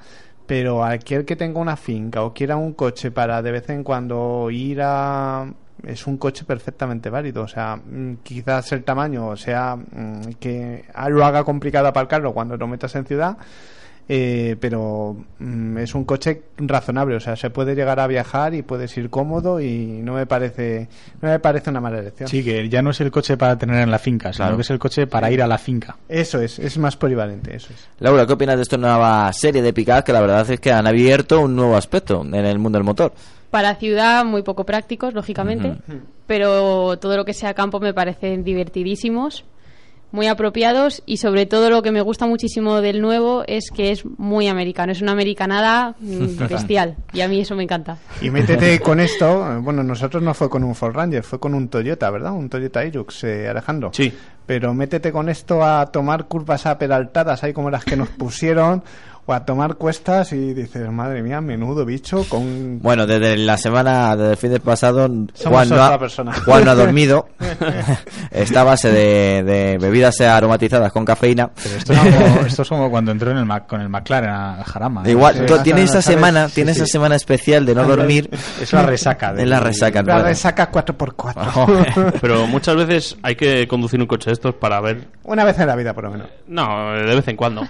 pero 0.49 0.83
aquel 0.83 1.25
que 1.25 1.35
tenga 1.35 1.59
una 1.59 1.77
finca 1.77 2.23
o 2.23 2.33
quiera 2.33 2.57
un 2.57 2.73
coche 2.73 3.11
para 3.11 3.39
de 3.43 3.51
vez 3.51 3.69
en 3.69 3.83
cuando 3.83 4.49
ir 4.49 4.81
a 4.81 5.45
es 5.83 6.07
un 6.07 6.17
coche 6.17 6.43
perfectamente 6.43 7.11
válido. 7.11 7.43
O 7.43 7.47
sea, 7.47 7.75
mm, 7.75 8.15
quizás 8.23 8.71
el 8.71 8.83
tamaño 8.83 9.37
sea 9.37 9.75
mm, 9.75 10.21
que 10.39 10.85
lo 11.09 11.23
haga 11.23 11.43
complicado 11.43 11.87
aparcarlo 11.87 12.33
cuando 12.33 12.57
lo 12.57 12.65
metas 12.65 12.95
en 12.95 13.05
ciudad, 13.05 13.37
eh, 14.11 14.55
pero 14.59 15.15
mm, 15.37 15.77
es 15.77 15.93
un 15.93 16.03
coche 16.03 16.41
razonable. 16.57 17.15
O 17.15 17.19
sea, 17.19 17.35
se 17.35 17.51
puede 17.51 17.75
llegar 17.75 17.99
a 17.99 18.07
viajar 18.07 18.55
y 18.55 18.63
puedes 18.63 18.97
ir 18.97 19.11
cómodo 19.11 19.61
y 19.61 20.01
no 20.03 20.13
me 20.13 20.25
parece 20.25 20.89
no 21.21 21.29
me 21.29 21.39
parece 21.39 21.69
una 21.69 21.79
mala 21.79 21.99
elección. 21.99 22.27
Sí, 22.27 22.43
que 22.43 22.67
ya 22.67 22.81
no 22.81 22.89
es 22.89 22.99
el 23.01 23.11
coche 23.11 23.37
para 23.37 23.55
tener 23.55 23.81
en 23.81 23.91
la 23.91 23.99
finca, 23.99 24.33
sino 24.33 24.55
que 24.55 24.63
es 24.63 24.69
el 24.71 24.79
coche 24.79 25.05
para 25.05 25.31
ir 25.31 25.43
a 25.43 25.47
la 25.47 25.59
finca. 25.59 25.95
Eso 26.09 26.41
es, 26.41 26.57
es 26.57 26.77
más 26.79 26.97
polivalente, 26.97 27.55
eso 27.55 27.71
es. 27.71 27.87
Laura, 27.99 28.25
¿qué 28.25 28.33
opinas 28.33 28.55
de 28.55 28.63
esta 28.63 28.77
nueva 28.77 29.31
serie 29.31 29.61
de 29.61 29.73
Picard 29.73 30.03
que 30.03 30.11
la 30.11 30.21
verdad 30.21 30.49
es 30.49 30.59
que 30.59 30.71
han 30.71 30.87
abierto 30.87 31.41
un 31.41 31.55
nuevo 31.55 31.77
aspecto 31.77 32.23
en 32.23 32.33
el 32.33 32.57
mundo 32.57 32.79
del 32.79 32.85
motor? 32.85 33.13
Para 33.51 33.75
ciudad, 33.75 34.25
muy 34.25 34.41
poco 34.41 34.63
prácticos, 34.63 35.13
lógicamente, 35.13 35.75
pero 36.25 36.97
todo 36.97 37.15
lo 37.17 37.25
que 37.25 37.33
sea 37.33 37.53
campo 37.53 37.79
me 37.79 37.95
parecen 37.95 38.43
divertidísimos, 38.43 39.43
muy 40.11 40.27
apropiados 40.27 41.03
y 41.05 41.17
sobre 41.17 41.45
todo 41.45 41.69
lo 41.69 41.81
que 41.81 41.91
me 41.91 42.01
gusta 42.01 42.25
muchísimo 42.25 42.81
del 42.81 43.01
nuevo 43.01 43.43
es 43.47 43.69
que 43.71 43.91
es 43.91 44.05
muy 44.17 44.47
americano, 44.47 44.91
es 44.91 45.01
una 45.01 45.11
americanada 45.11 45.95
mm, 45.99 46.47
bestial 46.49 46.95
y 47.13 47.21
a 47.21 47.27
mí 47.27 47.39
eso 47.41 47.55
me 47.55 47.63
encanta. 47.63 47.97
Y 48.21 48.29
métete 48.29 48.79
con 48.81 48.99
esto, 48.99 49.61
bueno, 49.61 49.83
nosotros 49.83 50.23
no 50.23 50.33
fue 50.33 50.49
con 50.49 50.63
un 50.63 50.75
Ford 50.75 50.95
Ranger, 50.95 51.23
fue 51.23 51.39
con 51.39 51.53
un 51.53 51.69
Toyota, 51.69 52.09
¿verdad? 52.09 52.33
Un 52.33 52.49
Toyota 52.49 52.85
Hilux, 52.85 53.23
eh, 53.23 53.47
Alejandro. 53.47 53.91
Sí. 53.93 54.13
Pero 54.45 54.73
métete 54.73 55.11
con 55.11 55.29
esto 55.29 55.63
a 55.63 55.85
tomar 55.87 56.25
curvas 56.25 56.65
aperaltadas, 56.65 57.43
ahí 57.43 57.53
como 57.53 57.69
las 57.69 57.85
que 57.85 57.95
nos 57.95 58.09
pusieron, 58.17 58.83
a 59.33 59.45
tomar 59.45 59.75
cuestas 59.75 60.33
y 60.33 60.53
dices, 60.53 60.89
madre 60.91 61.21
mía, 61.21 61.41
menudo 61.41 61.85
bicho 61.85 62.25
con... 62.27 62.79
Bueno, 62.81 63.05
desde 63.05 63.37
la 63.37 63.57
semana, 63.57 64.15
desde 64.15 64.31
el 64.31 64.37
fin 64.37 64.51
de 64.51 64.59
pasado, 64.59 65.07
Juan 65.43 65.69
no, 65.69 65.83
ha, 65.83 65.99
Juan 66.45 66.65
no 66.65 66.71
ha 66.71 66.75
dormido. 66.75 67.29
Está 68.31 68.61
a 68.61 68.63
base 68.63 68.91
de, 68.91 69.77
bebidas 69.79 70.19
aromatizadas 70.21 70.91
con 70.91 71.05
cafeína. 71.05 71.51
Pero 71.61 71.75
esto 71.75 71.93
es 71.93 71.99
como, 71.99 72.45
esto 72.45 72.61
es 72.61 72.69
como 72.69 72.89
cuando 72.89 73.11
entró 73.11 73.31
en 73.31 73.37
el 73.37 73.61
con 73.67 73.81
el 73.81 73.89
McLaren 73.89 74.29
a 74.29 74.63
Jarama. 74.63 75.03
¿eh? 75.05 75.11
Igual, 75.11 75.45
tiene 75.63 75.83
esa 75.83 76.01
semana, 76.03 76.47
tiene 76.47 76.71
esa 76.71 76.85
semana 76.85 77.15
especial 77.15 77.65
de 77.65 77.75
no 77.75 77.83
dormir. 77.83 78.29
Es 78.61 78.73
la 78.73 78.83
resaca. 78.83 79.33
es 79.37 79.47
la 79.47 79.59
resaca. 79.59 80.01
La 80.01 80.23
resaca 80.23 80.71
4x4. 80.71 82.13
Pero 82.21 82.47
muchas 82.47 82.75
veces 82.75 83.17
hay 83.23 83.35
que 83.35 83.67
conducir 83.67 83.99
un 83.99 84.07
coche 84.07 84.29
de 84.29 84.33
estos 84.33 84.55
para 84.55 84.79
ver... 84.81 85.07
Una 85.23 85.43
vez 85.43 85.59
en 85.59 85.67
la 85.67 85.75
vida, 85.75 85.93
por 85.93 86.05
lo 86.05 86.11
menos. 86.11 86.27
No, 86.47 86.93
de 86.93 87.15
vez 87.15 87.27
en 87.27 87.35
cuando. 87.35 87.67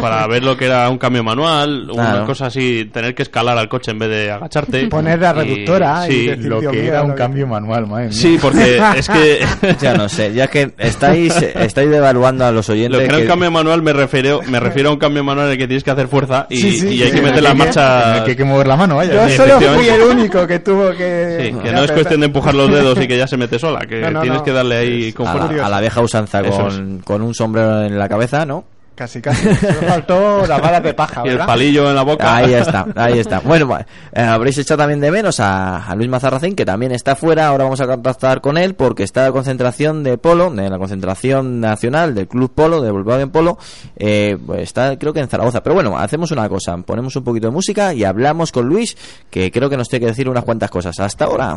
para 0.00 0.26
ver 0.26 0.42
lo 0.42 0.56
que 0.56 0.66
era 0.66 0.77
un 0.90 0.98
cambio 0.98 1.22
manual, 1.24 1.90
una 1.90 2.24
cosa 2.24 2.46
así, 2.46 2.88
tener 2.92 3.14
que 3.14 3.22
escalar 3.22 3.56
al 3.58 3.68
coche 3.68 3.90
en 3.90 3.98
vez 3.98 4.10
de 4.10 4.30
agacharte. 4.30 4.86
Poner 4.90 5.20
la 5.20 5.32
reductora. 5.32 6.06
sí, 6.06 6.34
lo 6.36 6.60
que 6.60 6.86
era 6.86 7.02
un 7.02 7.12
cambio 7.12 7.46
manual, 7.46 7.86
madre 7.86 8.12
Sí, 8.12 8.38
porque 8.40 8.80
es 8.96 9.08
que... 9.08 9.40
ya 9.80 9.94
no 9.94 10.08
sé, 10.08 10.32
ya 10.32 10.46
que 10.46 10.72
estáis, 10.78 11.34
estáis 11.36 11.90
devaluando 11.90 12.46
a 12.46 12.52
los 12.52 12.68
oyentes... 12.68 12.92
Lo 12.92 12.98
que 12.98 13.04
era 13.04 13.18
un 13.18 13.26
cambio 13.26 13.50
manual 13.50 13.82
me 13.82 13.92
refiero, 13.92 14.40
me 14.46 14.60
refiero 14.60 14.90
a 14.90 14.92
un 14.92 14.98
cambio 14.98 15.24
manual 15.24 15.46
en 15.46 15.52
el 15.52 15.58
que 15.58 15.66
tienes 15.66 15.84
que 15.84 15.90
hacer 15.90 16.08
fuerza 16.08 16.46
y, 16.50 17.02
hay 17.02 17.10
que 17.10 17.22
meter 17.22 17.42
la 17.42 17.54
marcha... 17.54 18.24
Que 18.24 18.30
hay 18.30 18.36
que 18.36 18.44
mover 18.44 18.66
la 18.66 18.76
mano, 18.76 18.96
vaya. 18.96 19.28
Yo 19.28 19.36
solo 19.36 19.60
fui 19.60 19.88
el 19.88 20.02
único 20.02 20.46
que 20.46 20.58
tuvo 20.60 20.90
que... 20.90 21.54
que 21.62 21.72
no 21.72 21.84
es 21.84 21.92
cuestión 21.92 22.20
de 22.20 22.26
empujar 22.26 22.54
los 22.54 22.70
dedos 22.70 23.00
y 23.00 23.06
que 23.06 23.16
ya 23.16 23.26
se 23.28 23.36
mete 23.36 23.58
sola, 23.58 23.80
que 23.80 24.00
tienes 24.22 24.42
que 24.42 24.52
darle 24.52 24.76
ahí 24.76 25.12
con 25.12 25.26
a 25.26 25.34
la, 25.34 25.66
a 25.66 25.68
la 25.68 25.80
vieja 25.80 26.00
usanza 26.00 26.42
con, 26.42 27.00
con 27.00 27.22
un 27.22 27.34
sombrero 27.34 27.84
en 27.84 27.98
la 27.98 28.08
cabeza, 28.08 28.44
¿no? 28.46 28.64
Casi, 28.98 29.22
casi. 29.22 29.54
Solo 29.54 29.80
faltó 29.82 30.44
la 30.44 30.58
bala 30.58 30.80
de 30.80 30.92
paja, 30.92 31.22
Y 31.24 31.28
el 31.28 31.38
palillo 31.38 31.88
en 31.88 31.94
la 31.94 32.02
boca. 32.02 32.34
Ahí 32.34 32.52
está, 32.52 32.84
ahí 32.96 33.20
está. 33.20 33.38
Bueno, 33.38 33.78
eh, 33.78 34.20
habréis 34.20 34.58
echado 34.58 34.78
también 34.78 34.98
de 34.98 35.12
menos 35.12 35.38
a, 35.38 35.94
Luis 35.94 36.08
Mazarracín, 36.08 36.56
que 36.56 36.64
también 36.64 36.90
está 36.90 37.14
fuera. 37.14 37.46
Ahora 37.46 37.62
vamos 37.62 37.80
a 37.80 37.86
contactar 37.86 38.40
con 38.40 38.58
él 38.58 38.74
porque 38.74 39.04
está 39.04 39.22
la 39.22 39.30
concentración 39.30 40.02
de 40.02 40.18
polo, 40.18 40.50
de 40.50 40.68
la 40.68 40.78
concentración 40.78 41.60
nacional 41.60 42.12
del 42.12 42.26
Club 42.26 42.50
Polo, 42.52 42.82
de 42.82 42.90
Volkswagen 42.90 43.30
Polo. 43.30 43.56
Eh, 43.96 44.36
pues 44.44 44.62
está, 44.62 44.98
creo 44.98 45.12
que 45.12 45.20
en 45.20 45.28
Zaragoza. 45.28 45.62
Pero 45.62 45.74
bueno, 45.74 45.96
hacemos 45.96 46.32
una 46.32 46.48
cosa. 46.48 46.76
Ponemos 46.78 47.14
un 47.14 47.22
poquito 47.22 47.46
de 47.46 47.52
música 47.52 47.94
y 47.94 48.02
hablamos 48.02 48.50
con 48.50 48.66
Luis, 48.66 48.96
que 49.30 49.52
creo 49.52 49.70
que 49.70 49.76
nos 49.76 49.88
tiene 49.88 50.06
que 50.06 50.10
decir 50.10 50.28
unas 50.28 50.42
cuantas 50.42 50.72
cosas. 50.72 50.98
Hasta 50.98 51.26
ahora. 51.26 51.56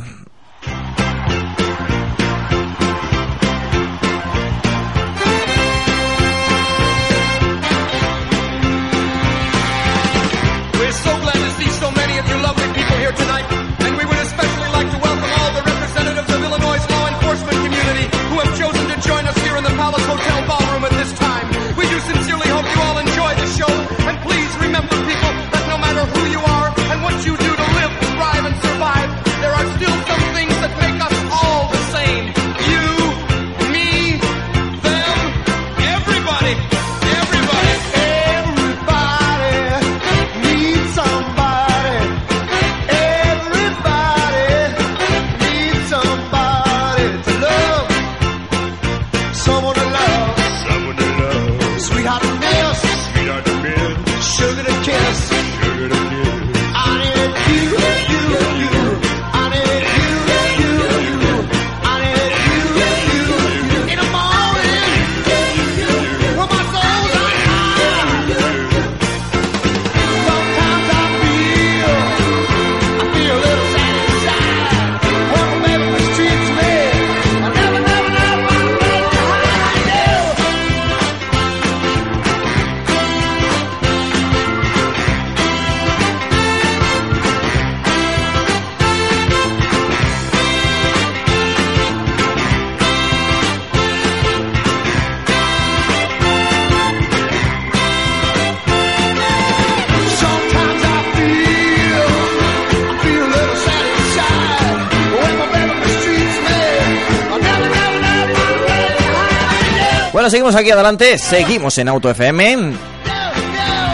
Bueno, 110.21 110.29
seguimos 110.29 110.55
aquí 110.55 110.69
adelante, 110.69 111.17
seguimos 111.17 111.75
en 111.79 111.87
Auto 111.87 112.07
FM. 112.11 112.73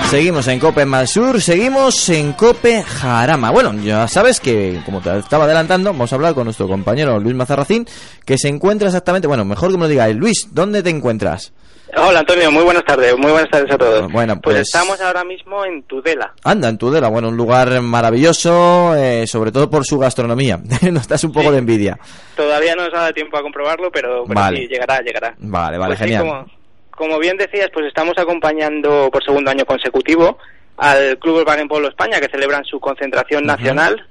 Seguimos 0.10 0.46
en 0.50 0.60
Cope 0.60 0.86
Sur, 1.08 1.42
seguimos 1.42 2.10
en 2.10 2.34
Cope 2.34 2.84
Jarama. 2.84 3.50
Bueno, 3.50 3.74
ya 3.82 4.10
sabes 4.10 4.42
que, 4.42 4.82
como 4.84 5.00
te 5.00 5.20
estaba 5.20 5.46
adelantando, 5.46 5.94
vamos 5.94 6.12
a 6.12 6.16
hablar 6.18 6.34
con 6.34 6.44
nuestro 6.44 6.68
compañero 6.68 7.18
Luis 7.18 7.34
Mazarracín, 7.34 7.88
que 8.26 8.38
se 8.38 8.50
encuentra 8.50 8.90
exactamente, 8.90 9.26
bueno, 9.26 9.46
mejor 9.46 9.72
que 9.72 9.78
me 9.78 9.84
lo 9.84 9.88
diga 9.88 10.10
Luis, 10.10 10.50
¿dónde 10.52 10.84
te 10.84 10.90
encuentras? 10.90 11.54
Hola 11.96 12.20
Antonio, 12.20 12.52
muy 12.52 12.64
buenas 12.64 12.84
tardes, 12.84 13.18
muy 13.18 13.32
buenas 13.32 13.50
tardes 13.50 13.72
a 13.72 13.78
todos. 13.78 14.12
Bueno, 14.12 14.34
pues, 14.42 14.58
pues 14.58 14.68
estamos 14.68 15.00
ahora 15.00 15.24
mismo 15.24 15.64
en 15.64 15.84
Tudela. 15.84 16.34
Anda, 16.44 16.68
en 16.68 16.78
Tudela, 16.78 17.08
bueno, 17.08 17.30
un 17.30 17.38
lugar 17.38 17.82
maravilloso, 17.82 18.94
eh, 18.96 19.26
sobre 19.26 19.52
todo 19.52 19.70
por 19.70 19.86
su 19.86 19.98
gastronomía. 19.98 20.58
Nos 20.92 21.04
estás 21.04 21.24
un 21.24 21.32
poco 21.32 21.52
de 21.52 21.60
envidia. 21.60 21.98
Todavía 22.36 22.76
no 22.76 22.84
nos 22.84 22.94
ha 22.94 22.98
dado 22.98 23.14
tiempo 23.14 23.38
a 23.38 23.42
comprobarlo, 23.42 23.90
pero, 23.92 24.26
sí, 24.26 24.68
llegará, 24.68 25.02
llegará. 25.02 25.34
Vale, 25.40 25.78
vale, 25.78 25.96
pues 25.96 26.00
genial. 26.00 26.46
como, 26.92 27.20
bien 27.20 27.38
decías, 27.38 27.70
pues 27.74 27.88
estamos 27.88 28.14
acompañando 28.18 29.10
por 29.12 29.24
segundo 29.24 29.50
año 29.50 29.66
consecutivo 29.66 30.38
al 30.78 31.18
Club 31.18 31.36
Volkswagen 31.36 31.68
Polo 31.68 31.88
España, 31.88 32.20
que 32.20 32.28
celebran 32.28 32.64
su 32.66 32.80
concentración 32.80 33.46
nacional 33.46 34.06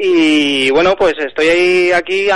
Y 0.00 0.70
bueno, 0.70 0.94
pues 0.96 1.14
estoy 1.18 1.48
ahí, 1.48 1.92
aquí, 1.92 2.28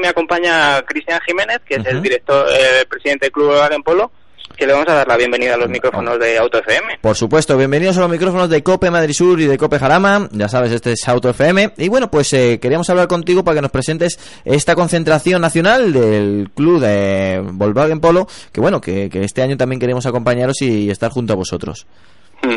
me 0.00 0.08
acompaña 0.08 0.80
Cristian 0.86 1.20
Jiménez, 1.26 1.60
que 1.66 1.74
es 1.74 1.84
el 1.84 2.00
director, 2.00 2.46
el 2.48 2.86
presidente 2.86 3.26
del 3.26 3.32
Club 3.32 3.48
Volkswagen 3.48 3.82
Polo, 3.82 4.10
que 4.56 4.66
le 4.66 4.72
vamos 4.72 4.88
a 4.88 4.94
dar 4.94 5.06
la 5.06 5.18
bienvenida 5.18 5.52
a 5.52 5.58
los 5.58 5.68
micrófonos 5.68 6.18
de 6.18 6.38
Auto 6.38 6.60
FM. 6.60 6.98
Por 7.02 7.14
supuesto, 7.14 7.58
bienvenidos 7.58 7.98
a 7.98 8.00
los 8.00 8.10
micrófonos 8.10 8.48
de 8.48 8.62
Cope 8.62 8.90
Madrid 8.90 9.12
Sur 9.12 9.38
y 9.38 9.44
de 9.44 9.58
Cope 9.58 9.78
Jarama. 9.78 10.30
Ya 10.32 10.48
sabes, 10.48 10.72
este 10.72 10.92
es 10.92 11.06
Auto 11.08 11.28
FM. 11.28 11.74
Y 11.76 11.90
bueno, 11.90 12.10
pues 12.10 12.32
eh, 12.32 12.58
queríamos 12.58 12.88
hablar 12.88 13.06
contigo 13.06 13.44
para 13.44 13.56
que 13.56 13.62
nos 13.62 13.70
presentes 13.70 14.18
esta 14.46 14.74
concentración 14.74 15.42
nacional 15.42 15.92
del 15.92 16.48
club 16.54 16.80
de 16.80 17.42
Volkswagen 17.52 18.00
Polo, 18.00 18.28
que 18.50 18.62
bueno, 18.62 18.80
que, 18.80 19.10
este 19.12 19.42
año 19.42 19.58
también 19.58 19.78
queremos 19.78 20.06
acompañaros 20.06 20.62
y 20.62 20.88
estar 20.90 21.10
junto 21.10 21.34
a 21.34 21.36
vosotros. 21.36 21.86
Mm. 22.42 22.56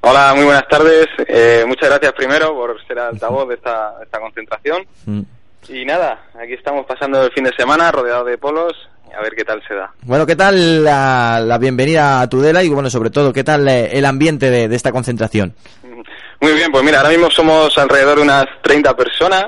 Hola, 0.00 0.32
muy 0.34 0.44
buenas 0.44 0.68
tardes. 0.68 1.06
Eh, 1.26 1.64
muchas 1.66 1.88
gracias 1.88 2.12
primero 2.12 2.54
por 2.54 2.76
ser 2.86 2.98
altavoz 2.98 3.48
de 3.48 3.54
esta, 3.54 3.94
esta 4.02 4.20
concentración. 4.20 4.86
Mm. 5.06 5.20
Y 5.68 5.84
nada, 5.84 6.30
aquí 6.40 6.54
estamos 6.54 6.86
pasando 6.86 7.24
el 7.24 7.32
fin 7.32 7.44
de 7.44 7.52
semana 7.56 7.90
rodeado 7.90 8.24
de 8.24 8.38
polos, 8.38 8.72
a 9.16 9.20
ver 9.20 9.34
qué 9.36 9.44
tal 9.44 9.60
se 9.66 9.74
da. 9.74 9.92
Bueno, 10.02 10.24
¿qué 10.24 10.36
tal 10.36 10.84
la, 10.84 11.58
bienvenida 11.60 12.20
a 12.20 12.28
Tudela 12.28 12.62
y 12.62 12.68
bueno, 12.68 12.88
sobre 12.88 13.10
todo, 13.10 13.32
qué 13.32 13.42
tal 13.42 13.66
eh, 13.68 13.90
el 13.92 14.04
ambiente 14.04 14.50
de, 14.50 14.74
esta 14.74 14.92
concentración? 14.92 15.54
Mm. 15.82 16.00
Muy 16.40 16.52
bien, 16.52 16.70
pues 16.70 16.84
mira, 16.84 16.98
ahora 16.98 17.10
mismo 17.10 17.28
somos 17.30 17.76
alrededor 17.76 18.18
de 18.18 18.22
unas 18.22 18.46
30 18.62 18.94
personas 18.94 19.46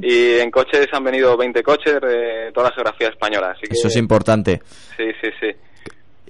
y 0.00 0.38
en 0.38 0.48
coches 0.52 0.86
han 0.92 1.02
venido 1.02 1.36
20 1.36 1.60
coches 1.64 2.00
de 2.00 2.52
toda 2.54 2.68
la 2.68 2.74
geografía 2.76 3.08
española. 3.08 3.50
Así 3.50 3.66
Eso 3.68 3.88
es 3.88 3.96
importante. 3.96 4.62
Sí, 4.96 5.06
sí, 5.20 5.28
sí. 5.40 5.48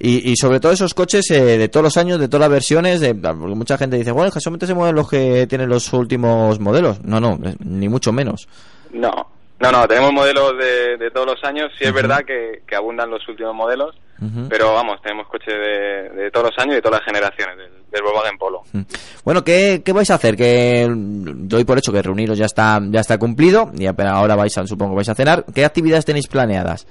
Y, 0.02 0.34
sobre 0.36 0.60
todo 0.60 0.72
esos 0.72 0.94
coches 0.94 1.30
eh, 1.30 1.58
de 1.58 1.68
todos 1.68 1.84
los 1.84 1.96
años, 1.98 2.18
de 2.18 2.26
todas 2.26 2.40
las 2.40 2.50
versiones, 2.50 3.00
de, 3.00 3.14
porque 3.14 3.54
mucha 3.54 3.76
gente 3.76 3.98
dice, 3.98 4.12
bueno, 4.12 4.30
solamente 4.30 4.66
se 4.66 4.72
mueven 4.72 4.94
los 4.94 5.10
que 5.10 5.46
tienen 5.46 5.68
los 5.68 5.92
últimos 5.92 6.58
modelos. 6.58 7.04
No, 7.04 7.20
no, 7.20 7.38
ni 7.58 7.86
mucho 7.86 8.10
menos. 8.10 8.48
No, 8.92 9.12
no, 9.60 9.70
no, 9.70 9.86
tenemos 9.86 10.10
modelos 10.14 10.54
de, 10.56 11.10
todos 11.10 11.26
los 11.26 11.44
años. 11.44 11.70
Sí 11.78 11.84
es 11.84 11.92
verdad 11.92 12.20
que, 12.24 12.62
abundan 12.74 13.10
los 13.10 13.28
últimos 13.28 13.54
modelos, 13.54 13.94
pero 14.48 14.72
vamos, 14.72 15.02
tenemos 15.02 15.26
coches 15.28 15.54
de, 15.54 16.30
todos 16.30 16.46
los 16.46 16.58
años 16.58 16.72
y 16.72 16.76
de 16.76 16.82
todas 16.82 17.00
las 17.00 17.04
generaciones 17.04 17.58
del, 17.58 17.70
del 17.90 18.02
Volkswagen 18.02 18.38
Polo. 18.38 18.62
Bueno, 19.22 19.44
¿qué, 19.44 19.82
¿qué, 19.84 19.92
vais 19.92 20.10
a 20.10 20.14
hacer? 20.14 20.34
Que 20.34 20.88
doy 20.90 21.64
por 21.64 21.76
hecho 21.76 21.92
que 21.92 22.00
reuniros 22.00 22.38
ya 22.38 22.46
está 22.46 22.80
ya 22.90 23.00
está 23.00 23.18
cumplido 23.18 23.70
y 23.78 23.84
ahora 23.86 24.34
vais 24.34 24.56
a, 24.56 24.66
supongo 24.66 24.94
vais 24.94 25.10
a 25.10 25.14
cenar. 25.14 25.44
¿Qué 25.54 25.62
actividades 25.66 26.06
tenéis 26.06 26.26
planeadas? 26.26 26.86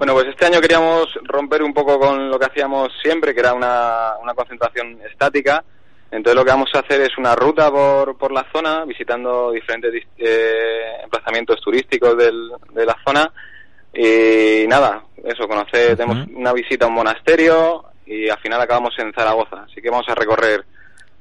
Bueno, 0.00 0.14
pues 0.14 0.28
este 0.28 0.46
año 0.46 0.62
queríamos 0.62 1.08
romper 1.24 1.62
un 1.62 1.74
poco 1.74 2.00
con 2.00 2.30
lo 2.30 2.38
que 2.38 2.46
hacíamos 2.46 2.88
siempre, 3.02 3.34
que 3.34 3.40
era 3.40 3.52
una, 3.52 4.14
concentración 4.34 4.98
estática. 5.02 5.62
Entonces 6.10 6.36
lo 6.36 6.42
que 6.42 6.52
vamos 6.52 6.70
a 6.72 6.78
hacer 6.78 7.02
es 7.02 7.18
una 7.18 7.36
ruta 7.36 7.70
por, 7.70 8.16
por 8.16 8.32
la 8.32 8.46
zona, 8.50 8.86
visitando 8.86 9.52
diferentes 9.52 9.92
eh, 10.16 11.02
emplazamientos 11.04 11.60
turísticos 11.60 12.16
de 12.16 12.86
la 12.86 12.96
zona. 13.04 13.30
Y 13.92 14.64
nada, 14.68 15.02
eso, 15.22 15.46
conocer, 15.46 15.98
tenemos 15.98 16.26
una 16.34 16.54
visita 16.54 16.86
a 16.86 16.88
un 16.88 16.94
monasterio 16.94 17.84
y 18.06 18.30
al 18.30 18.38
final 18.38 18.58
acabamos 18.58 18.94
en 18.96 19.12
Zaragoza. 19.12 19.64
Así 19.70 19.82
que 19.82 19.90
vamos 19.90 20.08
a 20.08 20.14
recorrer 20.14 20.64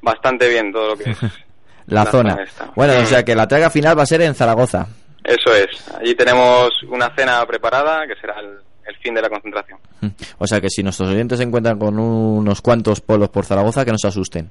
bastante 0.01 0.47
bien 0.47 0.71
todo 0.71 0.87
lo 0.87 0.97
que 0.97 1.09
es 1.09 1.17
la, 1.87 2.05
zona. 2.05 2.47
Bueno, 2.75 2.93
o 2.97 3.05
sea 3.05 3.25
que 3.25 3.35
la 3.35 3.45
traga 3.45 3.69
final 3.69 3.99
va 3.99 4.03
a 4.03 4.05
ser 4.05 4.21
en 4.21 4.35
Zaragoza. 4.35 4.87
Eso 5.21 5.53
es. 5.53 5.93
Allí 5.99 6.15
tenemos 6.15 6.69
una 6.87 7.13
cena 7.13 7.45
preparada 7.45 8.07
que 8.07 8.15
será 8.15 8.39
el, 8.39 8.68
el 8.89 8.97
fin 8.97 9.13
de 9.13 9.21
la 9.21 9.29
concentración. 9.29 9.79
O 10.37 10.47
sea 10.47 10.59
que 10.59 10.69
si 10.69 10.83
nuestros 10.83 11.09
oyentes 11.09 11.37
se 11.37 11.43
encuentran 11.43 11.79
con 11.79 11.99
unos 11.99 12.61
cuantos 12.61 13.01
polos 13.01 13.29
por 13.29 13.45
Zaragoza, 13.45 13.85
que 13.85 13.91
no 13.91 13.97
se 13.97 14.07
asusten. 14.07 14.49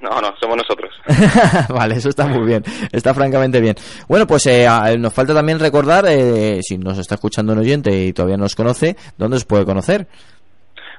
No, 0.00 0.20
no, 0.20 0.32
somos 0.40 0.56
nosotros. 0.56 0.90
vale, 1.68 1.96
eso 1.96 2.08
está 2.08 2.26
muy 2.26 2.46
bien, 2.46 2.64
está 2.90 3.12
francamente 3.12 3.60
bien. 3.60 3.76
Bueno, 4.08 4.26
pues 4.26 4.46
eh, 4.46 4.66
nos 4.98 5.12
falta 5.12 5.34
también 5.34 5.58
recordar, 5.58 6.06
eh, 6.08 6.60
si 6.62 6.78
nos 6.78 6.96
está 6.98 7.16
escuchando 7.16 7.52
un 7.52 7.58
oyente 7.58 7.92
y 7.92 8.14
todavía 8.14 8.38
no 8.38 8.44
nos 8.44 8.54
conoce, 8.54 8.96
¿dónde 9.18 9.36
os 9.36 9.44
puede 9.44 9.66
conocer? 9.66 10.06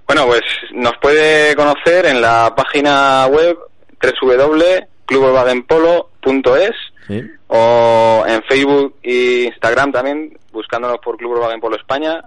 Bueno, 0.05 0.27
pues 0.27 0.43
nos 0.73 0.93
puede 1.01 1.55
conocer 1.55 2.05
en 2.05 2.21
la 2.21 2.53
página 2.55 3.25
web 3.27 3.57
www.clubvolkswagenpolo.es 4.21 6.75
o 7.47 8.23
en 8.27 8.43
Facebook 8.43 8.97
e 9.01 9.45
Instagram 9.47 9.91
también, 9.91 10.37
buscándonos 10.51 10.99
por 10.99 11.17
Club 11.17 11.31
Volkswagen 11.31 11.59
Polo 11.59 11.75
España 11.75 12.21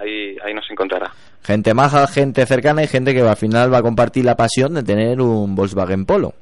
ahí, 0.00 0.36
ahí 0.44 0.54
nos 0.54 0.70
encontrará. 0.70 1.10
Gente 1.42 1.74
maja, 1.74 2.06
gente 2.06 2.46
cercana 2.46 2.82
y 2.82 2.88
gente 2.88 3.14
que 3.14 3.20
al 3.20 3.36
final 3.36 3.72
va 3.72 3.78
a 3.78 3.82
compartir 3.82 4.24
la 4.24 4.36
pasión 4.36 4.74
de 4.74 4.82
tener 4.82 5.20
un 5.20 5.54
Volkswagen 5.54 6.06
Polo. 6.06 6.34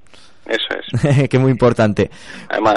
Eso 0.46 0.68
es. 0.70 1.28
que 1.28 1.36
es 1.36 1.42
muy 1.42 1.50
importante. 1.50 2.10
Además, 2.48 2.76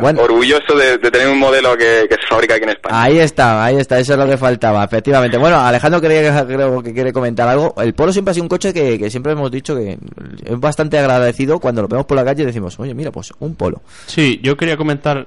bueno. 0.00 0.22
orgulloso 0.22 0.74
de, 0.76 0.98
tener 0.98 1.28
un 1.28 1.38
modelo 1.38 1.76
que, 1.76 2.06
se 2.08 2.26
fabrica 2.28 2.54
aquí 2.54 2.64
en 2.64 2.70
España. 2.70 3.02
Ahí 3.02 3.18
está, 3.18 3.64
ahí 3.64 3.76
está, 3.76 3.98
eso 3.98 4.12
es 4.12 4.18
lo 4.18 4.26
que 4.26 4.36
faltaba, 4.36 4.84
efectivamente. 4.84 5.36
Bueno, 5.36 5.58
Alejandro 5.58 6.00
quería, 6.00 6.46
creo 6.46 6.82
que 6.82 6.92
quiere 6.92 7.12
comentar 7.12 7.48
algo. 7.48 7.74
El 7.78 7.94
Polo 7.94 8.12
siempre 8.12 8.30
ha 8.30 8.34
sido 8.34 8.44
un 8.44 8.48
coche 8.48 8.72
que, 8.72 8.98
que, 8.98 9.10
siempre 9.10 9.32
hemos 9.32 9.50
dicho 9.50 9.74
que 9.74 9.98
es 10.44 10.60
bastante 10.60 10.98
agradecido 10.98 11.58
cuando 11.58 11.82
lo 11.82 11.88
vemos 11.88 12.06
por 12.06 12.16
la 12.16 12.24
calle 12.24 12.42
y 12.42 12.46
decimos, 12.46 12.78
oye, 12.78 12.94
mira, 12.94 13.10
pues 13.10 13.32
un 13.40 13.54
Polo. 13.54 13.82
Sí, 14.06 14.40
yo 14.42 14.56
quería 14.56 14.76
comentar 14.76 15.26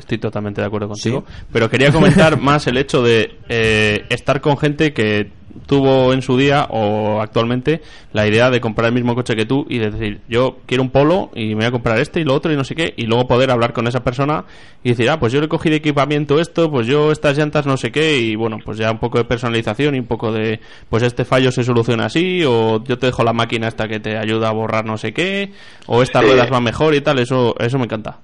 Estoy 0.00 0.18
totalmente 0.18 0.60
de 0.60 0.66
acuerdo 0.66 0.88
contigo. 0.88 1.24
Pero 1.52 1.70
quería 1.70 1.92
comentar 1.92 2.40
más 2.40 2.66
el 2.66 2.76
hecho 2.76 3.02
de 3.02 3.36
eh, 3.48 4.06
estar 4.08 4.40
con 4.40 4.56
gente 4.58 4.92
que 4.92 5.30
tuvo 5.66 6.12
en 6.12 6.22
su 6.22 6.36
día 6.36 6.66
o 6.70 7.20
actualmente 7.20 7.80
la 8.12 8.26
idea 8.26 8.50
de 8.50 8.60
comprar 8.60 8.88
el 8.88 8.94
mismo 8.94 9.14
coche 9.14 9.36
que 9.36 9.46
tú 9.46 9.66
y 9.68 9.78
de 9.78 9.90
decir, 9.90 10.20
yo 10.28 10.58
quiero 10.66 10.82
un 10.82 10.90
polo 10.90 11.30
y 11.34 11.50
me 11.50 11.56
voy 11.56 11.64
a 11.66 11.70
comprar 11.70 11.98
este 11.98 12.20
y 12.20 12.24
lo 12.24 12.34
otro 12.34 12.52
y 12.52 12.56
no 12.56 12.64
sé 12.64 12.74
qué, 12.74 12.92
y 12.96 13.06
luego 13.06 13.26
poder 13.26 13.50
hablar 13.50 13.72
con 13.72 13.86
esa 13.86 14.02
persona 14.02 14.44
y 14.82 14.90
decir, 14.90 15.08
ah, 15.10 15.18
pues 15.18 15.32
yo 15.32 15.40
le 15.40 15.48
cogí 15.48 15.70
de 15.70 15.76
equipamiento 15.76 16.40
esto, 16.40 16.70
pues 16.70 16.86
yo 16.86 17.12
estas 17.12 17.36
llantas 17.36 17.66
no 17.66 17.76
sé 17.76 17.90
qué, 17.92 18.18
y 18.18 18.36
bueno, 18.36 18.58
pues 18.64 18.78
ya 18.78 18.90
un 18.90 18.98
poco 18.98 19.18
de 19.18 19.24
personalización 19.24 19.94
y 19.94 19.98
un 19.98 20.06
poco 20.06 20.32
de, 20.32 20.60
pues 20.88 21.02
este 21.02 21.24
fallo 21.24 21.52
se 21.52 21.64
soluciona 21.64 22.06
así, 22.06 22.42
o 22.44 22.82
yo 22.84 22.98
te 22.98 23.06
dejo 23.06 23.22
la 23.22 23.32
máquina 23.32 23.68
esta 23.68 23.88
que 23.88 24.00
te 24.00 24.16
ayuda 24.16 24.48
a 24.48 24.52
borrar 24.52 24.84
no 24.84 24.98
sé 24.98 25.12
qué, 25.12 25.52
o 25.86 26.02
estas 26.02 26.24
ruedas 26.24 26.50
van 26.50 26.64
mejor 26.64 26.94
y 26.94 27.00
tal, 27.00 27.18
eso, 27.18 27.54
eso 27.58 27.78
me 27.78 27.84
encanta. 27.84 28.18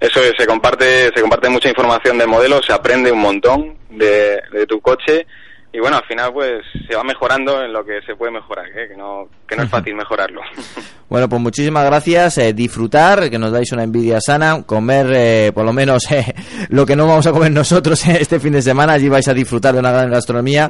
Eso 0.00 0.20
es, 0.22 0.32
se 0.38 0.46
comparte, 0.46 1.10
se 1.14 1.20
comparte 1.20 1.48
mucha 1.48 1.68
información 1.68 2.18
del 2.18 2.28
modelo, 2.28 2.62
se 2.62 2.72
aprende 2.72 3.10
un 3.10 3.20
montón 3.20 3.74
de, 3.90 4.42
de 4.52 4.66
tu 4.66 4.80
coche 4.80 5.26
y 5.76 5.78
bueno, 5.78 5.98
al 5.98 6.04
final 6.06 6.32
pues 6.32 6.62
se 6.88 6.96
va 6.96 7.04
mejorando 7.04 7.62
en 7.62 7.70
lo 7.70 7.84
que 7.84 8.00
se 8.06 8.16
puede 8.16 8.32
mejorar, 8.32 8.64
¿eh? 8.68 8.88
que, 8.88 8.96
no, 8.96 9.28
que 9.46 9.56
no 9.56 9.64
es 9.64 9.70
fácil 9.70 9.94
mejorarlo. 9.94 10.40
Bueno, 11.08 11.28
pues 11.28 11.40
muchísimas 11.40 11.84
gracias, 11.84 12.36
eh, 12.38 12.52
disfrutar, 12.52 13.30
que 13.30 13.38
nos 13.38 13.52
dais 13.52 13.70
una 13.70 13.84
envidia 13.84 14.18
sana, 14.20 14.64
comer 14.66 15.06
eh, 15.14 15.52
por 15.54 15.64
lo 15.64 15.72
menos 15.72 16.02
lo 16.68 16.84
que 16.84 16.96
no 16.96 17.06
vamos 17.06 17.24
a 17.28 17.30
comer 17.30 17.52
nosotros 17.52 18.04
este 18.08 18.40
fin 18.40 18.54
de 18.54 18.60
semana, 18.60 18.94
allí 18.94 19.08
vais 19.08 19.28
a 19.28 19.32
disfrutar 19.32 19.72
de 19.72 19.78
una 19.78 19.92
gran 19.92 20.10
gastronomía, 20.10 20.68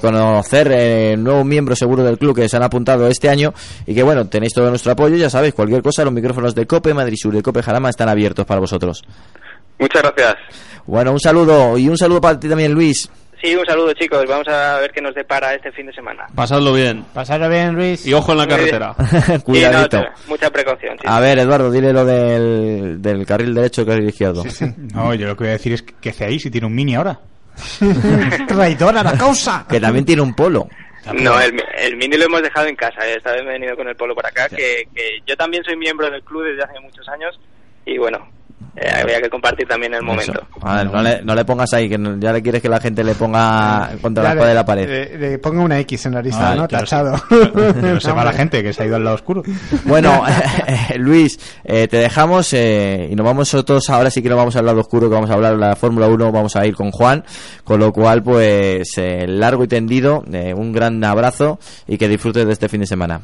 conocer 0.00 1.18
nuevos 1.18 1.44
miembros 1.44 1.78
seguro 1.78 2.02
del 2.02 2.16
club 2.16 2.34
que 2.34 2.48
se 2.48 2.56
han 2.56 2.62
apuntado 2.62 3.06
este 3.08 3.28
año 3.28 3.52
y 3.86 3.94
que 3.94 4.02
bueno, 4.02 4.26
tenéis 4.26 4.54
todo 4.54 4.70
nuestro 4.70 4.92
apoyo, 4.92 5.16
ya 5.16 5.28
sabéis, 5.28 5.52
cualquier 5.52 5.82
cosa, 5.82 6.02
los 6.02 6.14
micrófonos 6.14 6.54
de 6.54 6.66
Cope 6.66 6.94
Madrid 6.94 7.18
Sur 7.20 7.34
y 7.34 7.36
de 7.36 7.42
Cope 7.42 7.62
Jarama 7.62 7.90
están 7.90 8.08
abiertos 8.08 8.46
para 8.46 8.60
vosotros. 8.60 9.02
Muchas 9.78 10.02
gracias. 10.02 10.36
Bueno, 10.86 11.12
un 11.12 11.20
saludo 11.20 11.76
y 11.76 11.90
un 11.90 11.98
saludo 11.98 12.22
para 12.22 12.40
ti 12.40 12.48
también, 12.48 12.72
Luis. 12.72 13.10
Sí, 13.42 13.54
un 13.54 13.66
saludo 13.66 13.92
chicos. 13.92 14.24
Vamos 14.26 14.48
a 14.48 14.78
ver 14.78 14.90
qué 14.92 15.00
nos 15.00 15.14
depara 15.14 15.54
este 15.54 15.70
fin 15.72 15.86
de 15.86 15.92
semana. 15.92 16.26
Pasadlo 16.34 16.72
bien. 16.72 17.04
Pasadlo 17.12 17.48
bien, 17.48 17.74
Luis. 17.74 18.06
Y 18.06 18.14
ojo 18.14 18.32
en 18.32 18.38
la 18.38 18.46
carretera. 18.46 18.94
Cuidadito. 19.44 20.02
mucha 20.28 20.50
precaución. 20.50 20.96
A 21.04 21.20
ver, 21.20 21.38
Eduardo, 21.38 21.70
dile 21.70 21.92
lo 21.92 22.04
del, 22.04 23.00
del 23.02 23.26
carril 23.26 23.54
derecho 23.54 23.82
y 23.82 23.86
carril 23.86 24.08
izquierdo. 24.08 24.44
No, 24.94 25.14
yo 25.14 25.26
lo 25.26 25.36
que 25.36 25.44
voy 25.44 25.50
a 25.50 25.52
decir 25.52 25.72
es 25.72 25.82
que 25.82 26.10
hace 26.10 26.24
ahí 26.24 26.38
si 26.38 26.50
tiene 26.50 26.66
un 26.66 26.74
mini 26.74 26.94
ahora. 26.94 27.18
Traidora 28.48 29.02
la 29.02 29.12
causa. 29.12 29.66
Que 29.68 29.80
también 29.80 30.04
tiene 30.04 30.22
un 30.22 30.34
polo. 30.34 30.68
No, 31.12 31.38
el, 31.38 31.62
el, 31.76 31.96
mini 31.96 32.16
lo 32.16 32.24
hemos 32.24 32.42
dejado 32.42 32.66
en 32.66 32.76
casa. 32.76 33.06
Esta 33.06 33.32
vez 33.32 33.44
me 33.44 33.50
he 33.50 33.58
venido 33.58 33.76
con 33.76 33.88
el 33.88 33.94
polo 33.94 34.14
para 34.14 34.30
acá. 34.30 34.48
Que, 34.48 34.88
que 34.94 35.18
yo 35.26 35.36
también 35.36 35.62
soy 35.64 35.76
miembro 35.76 36.10
del 36.10 36.22
club 36.22 36.44
desde 36.44 36.62
hace 36.62 36.80
muchos 36.80 37.06
años. 37.08 37.38
Y 37.84 37.98
bueno, 37.98 38.26
eh, 38.76 38.90
había 38.90 39.20
que 39.20 39.30
compartir 39.30 39.68
también 39.68 39.94
el 39.94 40.02
momento. 40.02 40.46
no, 40.62 41.02
le, 41.02 41.22
no, 41.22 41.34
le, 41.34 41.44
pongas 41.44 41.72
ahí, 41.74 41.88
que 41.88 41.96
ya 42.18 42.32
le 42.32 42.42
quieres 42.42 42.60
que 42.60 42.68
la 42.68 42.80
gente 42.80 43.04
le 43.04 43.14
ponga 43.14 43.90
contra 44.02 44.24
la 44.24 44.30
espada 44.30 44.48
de 44.48 44.54
la 44.54 44.64
pared. 44.64 45.18
Le, 45.18 45.38
ponga 45.38 45.62
una 45.62 45.78
X 45.80 46.06
en 46.06 46.14
la 46.14 46.22
lista, 46.22 46.54
¿no? 46.54 46.66
Tachado. 46.66 47.14
No 47.84 48.00
se 48.00 48.12
va 48.12 48.24
la 48.24 48.32
gente 48.32 48.62
que 48.62 48.72
se 48.72 48.82
ha 48.82 48.86
ido 48.86 48.96
al 48.96 49.04
lado 49.04 49.16
oscuro. 49.16 49.42
Bueno, 49.84 50.22
eh, 50.26 50.94
Luis, 50.98 51.38
eh, 51.64 51.86
te 51.88 51.98
dejamos 51.98 52.52
y 52.52 53.14
nos 53.14 53.24
vamos 53.24 53.52
nosotros, 53.52 53.88
ahora 53.90 54.10
sí 54.10 54.22
que 54.22 54.28
nos 54.28 54.38
vamos 54.38 54.56
al 54.56 54.66
lado 54.66 54.80
oscuro, 54.80 55.08
que 55.08 55.14
vamos 55.14 55.30
a 55.30 55.34
hablar 55.34 55.54
de 55.54 55.60
la 55.60 55.76
Fórmula 55.76 56.08
1, 56.08 56.32
vamos 56.32 56.56
a 56.56 56.66
ir 56.66 56.74
con 56.74 56.90
Juan, 56.90 57.24
con 57.62 57.78
lo 57.78 57.92
cual, 57.92 58.22
pues, 58.22 58.94
largo 59.26 59.64
y 59.64 59.68
tendido, 59.68 60.24
un 60.56 60.72
gran 60.72 61.02
abrazo 61.04 61.58
y 61.86 61.98
que 61.98 62.08
disfrutes 62.08 62.46
de 62.46 62.52
este 62.52 62.68
fin 62.68 62.80
de 62.80 62.86
semana. 62.86 63.20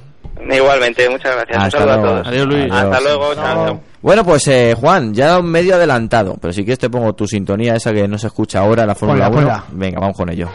Igualmente, 0.51 1.09
muchas 1.09 1.37
gracias. 1.37 1.65
Hasta 1.65 1.85
luego. 1.85 2.07
a 2.07 2.23
todos. 2.23 2.73
Hasta 2.73 3.01
luego. 3.01 3.35
Chao. 3.35 3.81
Bueno, 4.03 4.25
pues 4.25 4.49
eh, 4.49 4.75
Juan, 4.79 5.13
ya 5.13 5.41
medio 5.43 5.75
adelantado, 5.75 6.37
pero 6.41 6.53
si 6.53 6.63
quieres 6.63 6.79
te 6.79 6.89
pongo 6.89 7.13
tu 7.15 7.27
sintonía, 7.27 7.75
esa 7.75 7.93
que 7.93 8.09
no 8.09 8.19
se 8.19 8.29
escucha 8.29 8.61
ahora, 8.61 8.87
la 8.87 8.95
Fórmula 8.95 9.29
1. 9.29 9.65
Venga, 9.73 10.01
vamos 10.01 10.17
con 10.17 10.31
ello. 10.31 10.49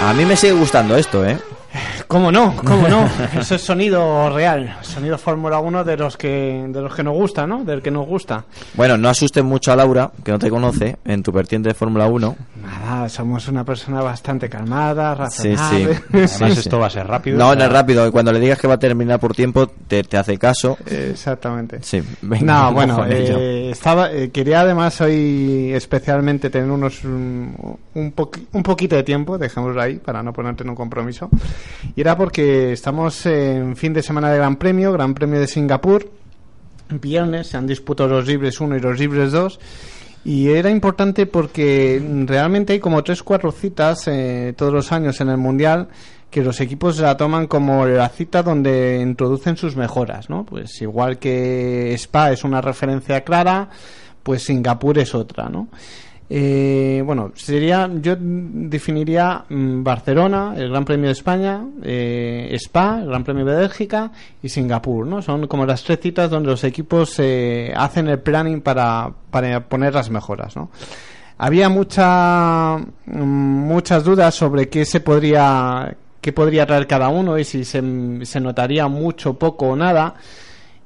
A 0.00 0.14
mí 0.14 0.24
me 0.24 0.36
sigue 0.36 0.52
gustando 0.52 0.96
esto, 0.96 1.24
¿eh? 1.24 1.38
¿Cómo 2.12 2.30
no? 2.30 2.54
¿Cómo 2.56 2.88
no? 2.88 3.08
Eso 3.40 3.54
es 3.54 3.62
sonido 3.62 4.28
real, 4.28 4.76
sonido 4.82 5.16
Fórmula 5.16 5.60
1 5.60 5.82
de 5.82 5.96
los 5.96 6.18
que 6.18 6.62
de 6.68 6.82
los 6.82 6.94
que 6.94 7.02
nos 7.02 7.14
gusta, 7.14 7.46
¿no? 7.46 7.64
Del 7.64 7.80
que 7.80 7.90
nos 7.90 8.06
gusta. 8.06 8.44
Bueno, 8.74 8.98
no 8.98 9.08
asustes 9.08 9.42
mucho 9.42 9.72
a 9.72 9.76
Laura, 9.76 10.10
que 10.22 10.30
no 10.30 10.38
te 10.38 10.50
conoce, 10.50 10.98
en 11.06 11.22
tu 11.22 11.32
vertiente 11.32 11.70
de 11.70 11.74
Fórmula 11.74 12.06
1. 12.08 12.36
Nada, 12.60 13.08
somos 13.08 13.48
una 13.48 13.64
persona 13.64 14.02
bastante 14.02 14.50
calmada, 14.50 15.14
razonable. 15.14 15.94
Sí, 15.94 16.02
sí. 16.28 16.34
Además 16.34 16.58
esto 16.58 16.78
va 16.78 16.88
a 16.88 16.90
ser 16.90 17.06
rápido. 17.06 17.38
No, 17.38 17.54
no 17.54 17.64
es 17.64 17.72
rápido. 17.72 18.12
Cuando 18.12 18.30
le 18.30 18.40
digas 18.40 18.58
que 18.58 18.68
va 18.68 18.74
a 18.74 18.78
terminar 18.78 19.18
por 19.18 19.34
tiempo, 19.34 19.66
te, 19.66 20.02
te 20.02 20.18
hace 20.18 20.36
caso. 20.36 20.76
Exactamente. 20.84 21.78
Sí. 21.80 22.02
Venga, 22.20 22.64
no, 22.64 22.72
bueno, 22.74 23.06
eh, 23.06 23.70
estaba, 23.70 24.12
eh, 24.12 24.30
quería 24.30 24.60
además 24.60 25.00
hoy 25.00 25.72
especialmente 25.72 26.50
tener 26.50 26.70
unos 26.70 27.04
un, 27.04 27.78
un, 27.94 28.14
un 28.52 28.62
poquito 28.62 28.96
de 28.96 29.02
tiempo, 29.02 29.38
dejémoslo 29.38 29.80
ahí, 29.80 29.94
para 29.96 30.22
no 30.22 30.34
ponerte 30.34 30.62
en 30.62 30.68
un 30.68 30.76
compromiso. 30.76 31.30
Y 31.96 32.01
era 32.02 32.16
porque 32.16 32.72
estamos 32.72 33.26
en 33.26 33.76
fin 33.76 33.92
de 33.92 34.02
semana 34.02 34.28
de 34.28 34.36
Gran 34.36 34.56
Premio, 34.56 34.92
Gran 34.92 35.14
Premio 35.14 35.38
de 35.38 35.46
Singapur. 35.46 36.10
Viernes 36.90 37.46
se 37.46 37.56
han 37.56 37.64
disputado 37.64 38.08
los 38.08 38.26
libres 38.26 38.60
1 38.60 38.76
y 38.76 38.80
los 38.80 38.98
libres 38.98 39.30
2. 39.30 39.60
Y 40.24 40.48
era 40.48 40.68
importante 40.68 41.26
porque 41.26 42.02
realmente 42.26 42.72
hay 42.72 42.80
como 42.80 43.04
3-4 43.04 43.52
citas 43.52 44.08
eh, 44.08 44.52
todos 44.56 44.72
los 44.72 44.90
años 44.90 45.20
en 45.20 45.28
el 45.28 45.36
Mundial 45.36 45.88
que 46.28 46.42
los 46.42 46.60
equipos 46.60 46.98
la 46.98 47.16
toman 47.16 47.46
como 47.46 47.86
la 47.86 48.08
cita 48.08 48.42
donde 48.42 48.98
introducen 49.00 49.56
sus 49.56 49.76
mejoras, 49.76 50.28
¿no? 50.28 50.44
Pues 50.44 50.82
igual 50.82 51.20
que 51.20 51.94
Spa 51.94 52.32
es 52.32 52.42
una 52.42 52.60
referencia 52.60 53.22
clara, 53.22 53.68
pues 54.24 54.42
Singapur 54.42 54.98
es 54.98 55.14
otra, 55.14 55.48
¿no? 55.48 55.68
Eh, 56.34 57.02
bueno, 57.04 57.32
sería, 57.34 57.90
yo 58.00 58.16
definiría 58.18 59.44
mm, 59.50 59.82
Barcelona, 59.82 60.54
el 60.56 60.70
Gran 60.70 60.86
Premio 60.86 61.08
de 61.08 61.12
España, 61.12 61.62
eh, 61.82 62.48
Spa, 62.54 63.00
el 63.02 63.08
Gran 63.08 63.22
Premio 63.22 63.44
de 63.44 63.54
Bélgica 63.54 64.10
y 64.42 64.48
Singapur, 64.48 65.06
¿no? 65.06 65.20
Son 65.20 65.46
como 65.46 65.66
las 65.66 65.84
tres 65.84 66.00
citas 66.00 66.30
donde 66.30 66.48
los 66.48 66.64
equipos 66.64 67.16
eh, 67.18 67.74
hacen 67.76 68.08
el 68.08 68.20
planning 68.20 68.62
para, 68.62 69.12
para 69.30 69.60
poner 69.68 69.92
las 69.92 70.08
mejoras, 70.08 70.56
¿no? 70.56 70.70
Había 71.36 71.68
mucha, 71.68 72.78
mm, 72.78 73.12
muchas 73.12 74.02
dudas 74.02 74.34
sobre 74.34 74.70
qué 74.70 74.86
se 74.86 75.00
podría, 75.00 75.94
qué 76.22 76.32
podría 76.32 76.64
traer 76.64 76.86
cada 76.86 77.10
uno 77.10 77.38
y 77.38 77.44
si 77.44 77.62
se, 77.62 77.82
se 78.24 78.40
notaría 78.40 78.88
mucho, 78.88 79.34
poco 79.34 79.66
o 79.66 79.76
nada. 79.76 80.14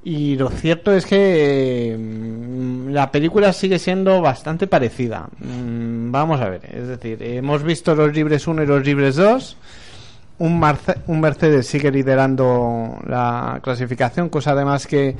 Y 0.09 0.37
lo 0.37 0.51
cierto 0.51 0.93
es 0.93 1.05
que 1.05 1.97
mm, 1.99 2.91
la 2.91 3.11
película 3.11 3.53
sigue 3.53 3.81
siendo 3.81 4.20
bastante 4.20 4.69
parecida. 4.69 5.28
Mm, 5.41 6.12
vamos 6.12 6.41
a 6.41 6.49
ver, 6.49 6.61
es 6.73 6.87
decir, 6.87 7.20
hemos 7.24 7.65
visto 7.65 7.93
los 7.97 8.15
libres 8.15 8.47
1 8.47 8.62
y 8.62 8.66
los 8.66 8.87
libres 8.87 9.16
2. 9.16 9.57
Un, 10.39 10.65
un 11.09 11.20
Mercedes 11.20 11.66
sigue 11.66 11.91
liderando 11.91 13.01
la 13.05 13.59
clasificación, 13.61 14.28
cosa 14.28 14.53
además 14.53 14.87
que, 14.87 15.16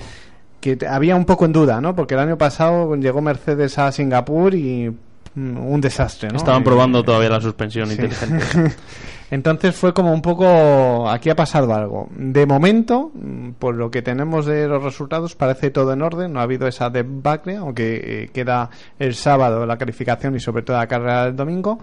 que 0.61 0.79
había 0.89 1.17
un 1.17 1.25
poco 1.25 1.47
en 1.47 1.53
duda, 1.53 1.81
¿no? 1.81 1.97
Porque 1.97 2.15
el 2.15 2.21
año 2.21 2.39
pasado 2.39 2.95
llegó 2.95 3.21
Mercedes 3.21 3.77
a 3.81 3.91
Singapur 3.91 4.55
y 4.55 4.97
un 5.37 5.81
desastre, 5.81 6.31
¿no? 6.31 6.37
Estaban 6.37 6.65
probando 6.65 7.03
todavía 7.03 7.29
la 7.29 7.41
suspensión 7.41 7.91
inteligente. 7.91 8.45
Entonces 9.31 9.75
fue 9.75 9.93
como 9.93 10.13
un 10.13 10.23
poco, 10.23 11.11
aquí 11.11 11.31
ha 11.31 11.37
pasado 11.37 11.75
algo. 11.75 12.09
De 12.17 12.47
momento, 12.47 13.11
mm, 13.13 13.51
por 13.59 13.75
lo 13.75 13.91
que 13.91 14.01
tenemos 14.01 14.47
de 14.47 14.69
los 14.69 14.83
resultados, 14.83 15.35
parece 15.35 15.71
todo 15.71 15.93
en 15.93 16.03
orden, 16.03 16.33
no 16.33 16.41
ha 16.41 16.45
habido 16.45 16.67
esa 16.69 16.91
debacle, 16.91 17.57
aunque 17.57 18.25
eh, 18.25 18.31
queda 18.33 18.71
el 18.99 19.15
sábado 19.15 19.67
la 19.67 19.77
calificación 19.77 20.37
y 20.37 20.41
sobre 20.41 20.63
todo 20.63 20.77
la 20.77 20.87
carrera 20.87 21.27
del 21.27 21.37
domingo. 21.37 21.81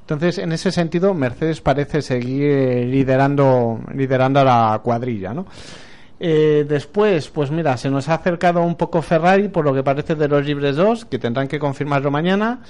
Entonces, 0.00 0.38
en 0.38 0.50
ese 0.50 0.72
sentido, 0.72 1.14
Mercedes 1.14 1.60
parece 1.60 2.02
seguir 2.02 2.86
liderando, 2.88 3.80
liderando 3.94 4.40
a 4.40 4.44
la 4.44 4.80
cuadrilla, 4.82 5.32
¿no? 5.32 5.46
Eh, 6.22 6.66
después, 6.68 7.28
pues 7.30 7.50
mira, 7.50 7.78
se 7.78 7.88
nos 7.88 8.10
ha 8.10 8.14
acercado 8.14 8.62
un 8.62 8.76
poco 8.76 9.00
Ferrari, 9.00 9.48
por 9.48 9.64
lo 9.64 9.72
que 9.72 9.82
parece 9.82 10.14
de 10.14 10.28
los 10.28 10.44
libres 10.44 10.76
2, 10.76 11.06
que 11.06 11.18
tendrán 11.18 11.48
que 11.48 11.58
confirmarlo 11.58 12.10
mañana. 12.10 12.60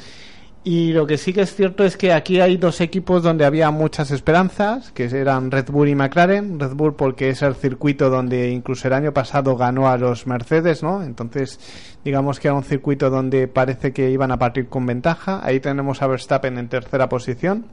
Y 0.62 0.92
lo 0.92 1.06
que 1.06 1.16
sí 1.16 1.32
que 1.32 1.40
es 1.40 1.54
cierto 1.54 1.84
es 1.84 1.96
que 1.96 2.12
aquí 2.12 2.38
hay 2.40 2.58
dos 2.58 2.82
equipos 2.82 3.22
donde 3.22 3.46
había 3.46 3.70
muchas 3.70 4.10
esperanzas, 4.10 4.92
que 4.92 5.04
eran 5.04 5.50
Red 5.50 5.70
Bull 5.70 5.88
y 5.88 5.94
McLaren. 5.94 6.60
Red 6.60 6.74
Bull 6.74 6.94
porque 6.94 7.30
es 7.30 7.40
el 7.40 7.54
circuito 7.54 8.10
donde 8.10 8.50
incluso 8.50 8.86
el 8.86 8.94
año 8.94 9.12
pasado 9.12 9.56
ganó 9.56 9.88
a 9.88 9.96
los 9.96 10.26
Mercedes, 10.26 10.82
¿no? 10.82 11.02
Entonces, 11.02 11.58
digamos 12.04 12.38
que 12.38 12.48
era 12.48 12.54
un 12.54 12.62
circuito 12.62 13.08
donde 13.08 13.48
parece 13.48 13.92
que 13.92 14.10
iban 14.10 14.32
a 14.32 14.38
partir 14.38 14.68
con 14.68 14.84
ventaja. 14.84 15.40
Ahí 15.42 15.60
tenemos 15.60 16.02
a 16.02 16.06
Verstappen 16.06 16.58
en 16.58 16.68
tercera 16.68 17.08
posición. 17.08 17.64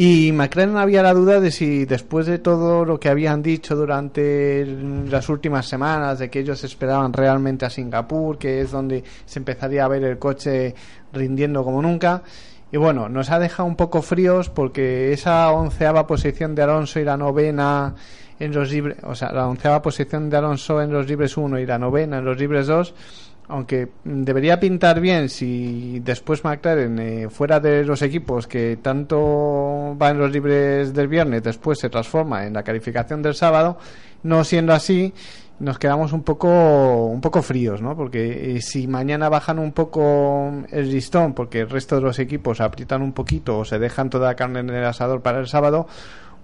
Y 0.00 0.30
McLaren 0.30 0.76
había 0.76 1.02
la 1.02 1.12
duda 1.12 1.40
de 1.40 1.50
si 1.50 1.84
después 1.84 2.24
de 2.26 2.38
todo 2.38 2.84
lo 2.84 3.00
que 3.00 3.08
habían 3.08 3.42
dicho 3.42 3.74
durante 3.74 4.64
las 4.64 5.28
últimas 5.28 5.66
semanas, 5.66 6.20
de 6.20 6.30
que 6.30 6.38
ellos 6.38 6.62
esperaban 6.62 7.12
realmente 7.12 7.66
a 7.66 7.70
Singapur, 7.70 8.38
que 8.38 8.60
es 8.60 8.70
donde 8.70 9.02
se 9.26 9.40
empezaría 9.40 9.84
a 9.84 9.88
ver 9.88 10.04
el 10.04 10.16
coche 10.16 10.76
rindiendo 11.12 11.64
como 11.64 11.82
nunca. 11.82 12.22
Y 12.70 12.76
bueno, 12.76 13.08
nos 13.08 13.32
ha 13.32 13.40
dejado 13.40 13.68
un 13.68 13.74
poco 13.74 14.00
fríos 14.00 14.50
porque 14.50 15.12
esa 15.12 15.50
onceava 15.50 16.06
posición 16.06 16.54
de 16.54 16.62
Alonso 16.62 17.00
y 17.00 17.04
la 17.04 17.16
novena 17.16 17.96
en 18.38 18.52
los 18.52 18.70
libres, 18.70 18.98
o 19.02 19.16
sea, 19.16 19.32
la 19.32 19.48
onceava 19.48 19.82
posición 19.82 20.30
de 20.30 20.36
Alonso 20.36 20.80
en 20.80 20.92
los 20.92 21.08
libres 21.08 21.36
1 21.36 21.58
y 21.58 21.66
la 21.66 21.80
novena 21.80 22.18
en 22.18 22.24
los 22.24 22.38
libres 22.38 22.68
2 22.68 22.94
aunque 23.48 23.88
debería 24.04 24.60
pintar 24.60 25.00
bien 25.00 25.28
si 25.30 26.00
después 26.00 26.44
McLaren 26.44 26.98
eh, 26.98 27.28
fuera 27.30 27.58
de 27.60 27.82
los 27.82 28.02
equipos 28.02 28.46
que 28.46 28.78
tanto 28.80 29.96
va 30.00 30.10
en 30.10 30.18
los 30.18 30.30
libres 30.30 30.92
del 30.92 31.08
viernes 31.08 31.42
después 31.42 31.78
se 31.78 31.88
transforma 31.88 32.46
en 32.46 32.52
la 32.52 32.62
calificación 32.62 33.22
del 33.22 33.34
sábado 33.34 33.78
no 34.22 34.44
siendo 34.44 34.74
así 34.74 35.14
nos 35.60 35.78
quedamos 35.78 36.12
un 36.12 36.22
poco 36.22 37.06
un 37.06 37.22
poco 37.22 37.40
fríos 37.40 37.80
no 37.80 37.96
porque 37.96 38.56
eh, 38.56 38.60
si 38.60 38.86
mañana 38.86 39.30
bajan 39.30 39.58
un 39.58 39.72
poco 39.72 40.52
el 40.70 40.90
listón 40.90 41.32
porque 41.32 41.60
el 41.60 41.70
resto 41.70 41.96
de 41.96 42.02
los 42.02 42.18
equipos 42.18 42.60
aprietan 42.60 43.00
un 43.00 43.12
poquito 43.12 43.58
o 43.58 43.64
se 43.64 43.78
dejan 43.78 44.10
toda 44.10 44.28
la 44.28 44.36
carne 44.36 44.60
en 44.60 44.70
el 44.70 44.84
asador 44.84 45.22
para 45.22 45.40
el 45.40 45.48
sábado 45.48 45.86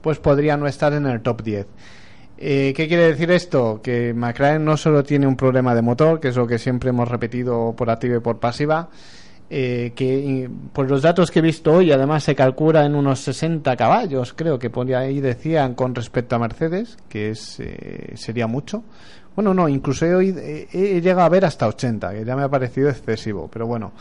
pues 0.01 0.19
podría 0.19 0.57
no 0.57 0.67
estar 0.67 0.95
en 0.95 1.07
el 1.07 1.21
top 1.21 1.43
10 1.43 1.67
eh, 2.37 2.73
¿Qué 2.75 2.89
quiere 2.89 3.07
decir 3.09 3.31
esto? 3.31 3.81
Que 3.83 4.13
McLaren 4.13 4.65
no 4.65 4.77
solo 4.77 5.05
tiene 5.05 5.27
un 5.27 5.37
problema 5.37 5.75
de 5.75 5.83
motor, 5.83 6.19
que 6.19 6.29
es 6.29 6.37
lo 6.37 6.47
que 6.47 6.59
siempre 6.59 6.91
hemos 6.91 7.09
repetido 7.09 7.75
por 7.77 7.91
activa 7.91 8.17
y 8.17 8.21
por 8.21 8.39
pasiva, 8.39 8.89
eh, 9.51 9.93
que 9.95 10.51
por 10.73 10.91
los 10.91 11.03
datos 11.03 11.31
que 11.31 11.39
he 11.39 11.43
visto 11.43 11.73
hoy, 11.73 11.93
además 11.93 12.25
se 12.25 12.35
calcula 12.35 12.85
en 12.85 12.97
unos 12.97 13.21
60 13.21 13.77
caballos, 13.77 14.33
creo 14.33 14.59
que 14.59 14.69
por 14.69 14.93
ahí 14.95 15.21
decían 15.21 15.75
con 15.75 15.95
respecto 15.95 16.35
a 16.35 16.41
Mercedes, 16.41 16.97
que 17.09 17.31
es, 17.31 17.61
eh, 17.61 18.13
sería 18.17 18.49
mucho. 18.49 18.83
Bueno, 19.37 19.55
no, 19.55 19.69
incluso 19.69 20.07
hoy 20.07 20.35
he, 20.37 21.01
llegado 21.01 21.23
a 21.23 21.29
ver 21.29 21.45
hasta 21.45 21.67
80, 21.67 22.15
que 22.15 22.25
ya 22.25 22.37
me 22.37 22.43
ha 22.43 22.49
parecido 22.49 22.89
excesivo, 22.89 23.49
pero 23.53 23.67
bueno. 23.67 23.93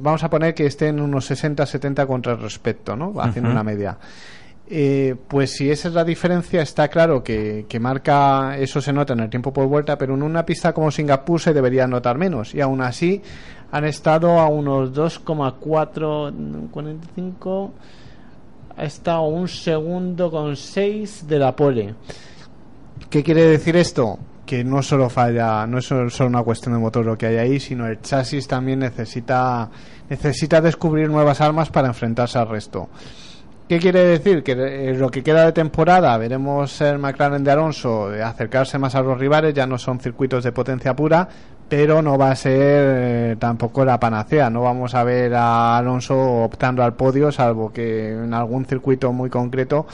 vamos 0.00 0.22
a 0.22 0.30
poner 0.30 0.54
que 0.54 0.66
esté 0.66 0.88
en 0.88 1.00
unos 1.00 1.30
60-70 1.30 2.06
contra 2.06 2.32
el 2.32 2.40
respecto, 2.40 2.96
¿no? 2.96 3.14
Haciendo 3.18 3.50
una 3.50 3.64
media. 3.64 3.96
Eh, 4.70 5.16
pues 5.28 5.56
si 5.56 5.70
esa 5.70 5.88
es 5.88 5.94
la 5.94 6.04
diferencia, 6.04 6.60
está 6.60 6.88
claro 6.88 7.24
que, 7.24 7.64
que, 7.68 7.80
eso 8.58 8.82
se 8.82 8.92
nota 8.92 9.14
en 9.14 9.20
el 9.20 9.30
tiempo 9.30 9.50
por 9.50 9.66
vuelta, 9.66 9.96
pero 9.96 10.12
en 10.14 10.22
una 10.22 10.44
pista 10.44 10.74
como 10.74 10.90
Singapur 10.90 11.40
se 11.40 11.54
debería 11.54 11.86
notar 11.86 12.18
menos. 12.18 12.54
Y 12.54 12.60
aún 12.60 12.82
así 12.82 13.22
han 13.72 13.86
estado 13.86 14.38
a 14.38 14.48
unos 14.48 14.92
2,445. 14.92 17.72
Ha 18.76 18.84
estado 18.84 19.22
un 19.22 19.48
segundo 19.48 20.30
con 20.30 20.54
6 20.54 21.26
de 21.26 21.38
la 21.38 21.56
pole. 21.56 21.94
¿Qué 23.08 23.22
quiere 23.22 23.44
decir 23.44 23.74
esto? 23.76 24.18
Que 24.44 24.64
no 24.64 24.82
solo 24.82 25.08
falla, 25.08 25.66
no 25.66 25.78
es 25.78 25.86
solo 25.86 26.10
una 26.26 26.42
cuestión 26.42 26.74
de 26.74 26.80
motor 26.80 27.06
lo 27.06 27.16
que 27.16 27.24
hay 27.26 27.36
ahí, 27.36 27.58
sino 27.58 27.86
el 27.86 28.02
chasis 28.02 28.46
también 28.46 28.80
necesita, 28.80 29.70
necesita 30.10 30.60
descubrir 30.60 31.08
nuevas 31.08 31.40
armas 31.40 31.70
para 31.70 31.88
enfrentarse 31.88 32.38
al 32.38 32.50
resto. 32.50 32.90
¿Qué 33.68 33.78
quiere 33.78 34.02
decir? 34.02 34.42
Que 34.42 34.52
eh, 34.52 34.94
lo 34.94 35.10
que 35.10 35.22
queda 35.22 35.44
de 35.44 35.52
temporada 35.52 36.16
veremos 36.16 36.80
el 36.80 36.98
McLaren 36.98 37.44
de 37.44 37.50
Alonso 37.50 38.08
acercarse 38.24 38.78
más 38.78 38.94
a 38.94 39.02
los 39.02 39.18
rivales, 39.18 39.52
ya 39.52 39.66
no 39.66 39.76
son 39.76 40.00
circuitos 40.00 40.42
de 40.42 40.52
potencia 40.52 40.96
pura, 40.96 41.28
pero 41.68 42.00
no 42.00 42.16
va 42.16 42.30
a 42.30 42.36
ser 42.36 42.54
eh, 42.54 43.36
tampoco 43.38 43.84
la 43.84 44.00
panacea. 44.00 44.48
No 44.48 44.62
vamos 44.62 44.94
a 44.94 45.04
ver 45.04 45.34
a 45.34 45.76
Alonso 45.76 46.16
optando 46.44 46.82
al 46.82 46.94
podio, 46.94 47.30
salvo 47.30 47.70
que 47.70 48.12
en 48.12 48.32
algún 48.32 48.64
circuito 48.64 49.12
muy 49.12 49.28
concreto 49.28 49.86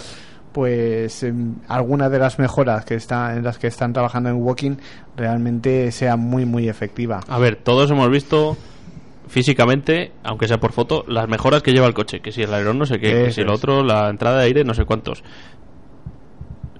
pues 0.53 1.27
alguna 1.67 2.09
de 2.09 2.21
las 2.21 2.39
mejoras 2.39 2.85
que 2.85 2.95
está, 2.95 3.35
en 3.35 3.43
las 3.43 3.59
que 3.59 3.67
están 3.67 3.93
trabajando 3.93 4.29
en 4.29 4.37
Walking 4.37 4.77
realmente 5.17 5.91
sea 5.91 6.17
muy 6.17 6.45
muy 6.45 6.69
efectiva. 6.69 7.19
A 7.27 7.41
ver, 7.41 7.57
todos 7.57 7.91
hemos 7.91 8.09
visto 8.09 8.57
físicamente, 9.35 10.12
aunque 10.23 10.47
sea 10.47 10.61
por 10.61 10.70
foto, 10.70 11.05
las 11.09 11.27
mejoras 11.27 11.61
que 11.61 11.73
lleva 11.73 11.89
el 11.89 11.93
coche. 11.93 12.20
Que 12.20 12.31
si 12.31 12.43
el 12.43 12.55
alerón 12.55 12.78
no 12.78 12.86
sé 12.86 13.01
qué, 13.01 13.24
que 13.24 13.32
si 13.32 13.40
el 13.40 13.51
otro, 13.51 13.82
la 13.82 14.09
entrada 14.09 14.39
de 14.39 14.44
aire 14.44 14.62
no 14.62 14.74
sé 14.74 14.85
cuántos. 14.85 15.24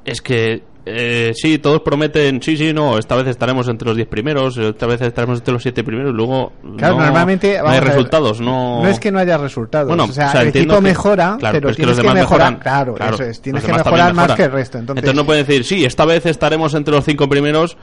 Es 0.05 0.23
que 0.23 0.63
eh, 0.87 1.33
sí, 1.35 1.59
todos 1.59 1.81
prometen, 1.81 2.41
sí, 2.41 2.57
sí, 2.57 2.73
no, 2.73 2.97
esta 2.97 3.17
vez 3.17 3.27
estaremos 3.27 3.67
entre 3.67 3.89
los 3.89 3.97
10 3.97 4.07
primeros, 4.07 4.57
esta 4.57 4.87
vez 4.87 5.01
estaremos 5.01 5.39
entre 5.39 5.53
los 5.53 5.63
7 5.63 5.83
primeros, 5.83 6.15
luego 6.15 6.53
claro, 6.77 6.99
no, 6.99 7.05
normalmente, 7.07 7.59
no 7.59 7.71
hay 7.71 7.81
resultados, 7.81 8.41
no... 8.41 8.83
No 8.83 8.89
es 8.89 9.01
que 9.01 9.11
no 9.11 9.19
haya 9.19 9.39
resultados, 9.39 9.89
bueno, 9.89 10.05
o 10.05 10.13
sea, 10.13 10.31
el 10.43 10.49
equipo 10.49 10.75
que, 10.75 10.81
mejora, 10.83 11.37
claro, 11.41 11.59
pero 11.59 11.71
es 11.71 11.77
que, 11.77 11.87
los 11.87 11.97
demás 11.97 12.15
mejorar, 12.15 12.53
mejoran, 12.53 12.63
claro, 12.63 12.95
claro, 12.95 13.15
eso 13.15 13.25
es, 13.25 13.41
tienes 13.41 13.65
que 13.65 13.73
mejorar 13.73 14.13
más 14.13 14.29
mejoran. 14.29 14.37
que 14.37 14.43
el 14.45 14.53
resto. 14.53 14.79
Entonces, 14.79 15.03
Entonces 15.03 15.17
no 15.17 15.27
pueden 15.27 15.47
decir, 15.47 15.65
sí, 15.65 15.87
esta 15.87 16.05
vez 16.05 16.27
estaremos 16.27 16.75
entre 16.75 16.95
los 16.95 17.05
5 17.05 17.29
primeros, 17.31 17.79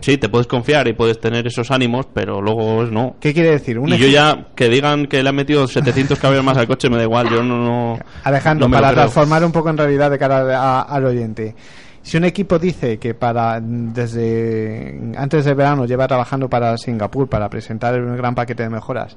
sí, 0.00 0.18
te 0.18 0.28
puedes 0.28 0.46
confiar 0.46 0.86
y 0.88 0.92
puedes 0.92 1.20
tener 1.20 1.46
esos 1.46 1.70
ánimos, 1.70 2.06
pero 2.12 2.40
luego 2.40 2.84
no. 2.84 3.16
¿Qué 3.20 3.32
quiere 3.34 3.50
decir? 3.52 3.78
Un 3.78 3.88
y 3.92 3.98
yo 3.98 4.06
ya, 4.08 4.48
que 4.54 4.68
digan 4.68 5.06
que 5.06 5.22
le 5.22 5.28
han 5.28 5.34
metido 5.36 5.66
700 5.66 6.18
caballos 6.18 6.44
más 6.44 6.56
al 6.56 6.66
coche, 6.66 6.88
me 6.90 6.96
da 6.96 7.02
igual, 7.02 7.28
yo 7.30 7.42
no... 7.42 7.58
no 7.58 7.98
Alejandro, 8.24 8.68
no 8.68 8.74
para 8.74 8.92
transformar 8.92 9.44
un 9.44 9.52
poco 9.52 9.70
en 9.70 9.78
realidad 9.78 10.10
de 10.10 10.18
cara 10.18 10.58
a- 10.60 10.82
al 10.82 11.04
oyente. 11.04 11.54
Si 12.02 12.16
un 12.16 12.24
equipo 12.24 12.58
dice 12.58 12.98
que 12.98 13.14
para 13.14 13.60
desde 13.60 15.12
antes 15.16 15.44
del 15.44 15.54
verano 15.54 15.86
lleva 15.86 16.06
trabajando 16.06 16.48
para 16.48 16.76
Singapur 16.78 17.28
para 17.28 17.48
presentar 17.50 18.00
un 18.00 18.16
gran 18.16 18.34
paquete 18.34 18.62
de 18.62 18.68
mejoras 18.70 19.16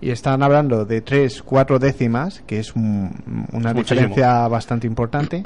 y 0.00 0.10
están 0.10 0.42
hablando 0.42 0.84
de 0.84 1.00
3, 1.00 1.42
4 1.44 1.78
décimas, 1.78 2.42
que 2.46 2.58
es 2.58 2.74
un- 2.74 3.46
una 3.52 3.70
Es 3.70 3.76
diferencia 3.76 4.46
bastante 4.48 4.86
importante, 4.86 5.42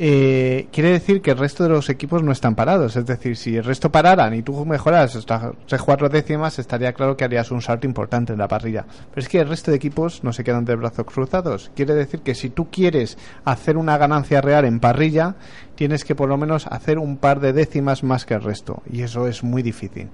eh, 0.00 0.68
quiere 0.70 0.90
decir 0.90 1.20
que 1.20 1.32
el 1.32 1.38
resto 1.38 1.64
de 1.64 1.70
los 1.70 1.88
equipos 1.88 2.22
no 2.22 2.30
están 2.30 2.54
parados. 2.54 2.94
Es 2.94 3.04
decir, 3.04 3.36
si 3.36 3.56
el 3.56 3.64
resto 3.64 3.90
pararan 3.90 4.32
y 4.32 4.42
tú 4.42 4.64
mejoras 4.64 5.18
3, 5.66 5.82
4 5.82 6.08
décimas, 6.08 6.58
estaría 6.60 6.92
claro 6.92 7.16
que 7.16 7.24
harías 7.24 7.50
un 7.50 7.60
salto 7.60 7.86
importante 7.86 8.32
en 8.32 8.38
la 8.38 8.46
parrilla. 8.46 8.86
Pero 9.10 9.20
es 9.20 9.28
que 9.28 9.40
el 9.40 9.48
resto 9.48 9.72
de 9.72 9.76
equipos 9.76 10.22
no 10.22 10.32
se 10.32 10.44
quedan 10.44 10.64
de 10.64 10.76
brazos 10.76 11.04
cruzados. 11.04 11.72
Quiere 11.74 11.94
decir 11.94 12.20
que 12.20 12.36
si 12.36 12.50
tú 12.50 12.70
quieres 12.70 13.18
hacer 13.44 13.76
una 13.76 13.98
ganancia 13.98 14.40
real 14.40 14.64
en 14.66 14.78
parrilla, 14.78 15.34
tienes 15.74 16.04
que 16.04 16.14
por 16.14 16.28
lo 16.28 16.36
menos 16.36 16.68
hacer 16.68 16.98
un 16.98 17.16
par 17.16 17.40
de 17.40 17.52
décimas 17.52 18.04
más 18.04 18.24
que 18.24 18.34
el 18.34 18.42
resto. 18.42 18.82
Y 18.88 19.02
eso 19.02 19.26
es 19.26 19.42
muy 19.42 19.62
difícil. 19.62 20.10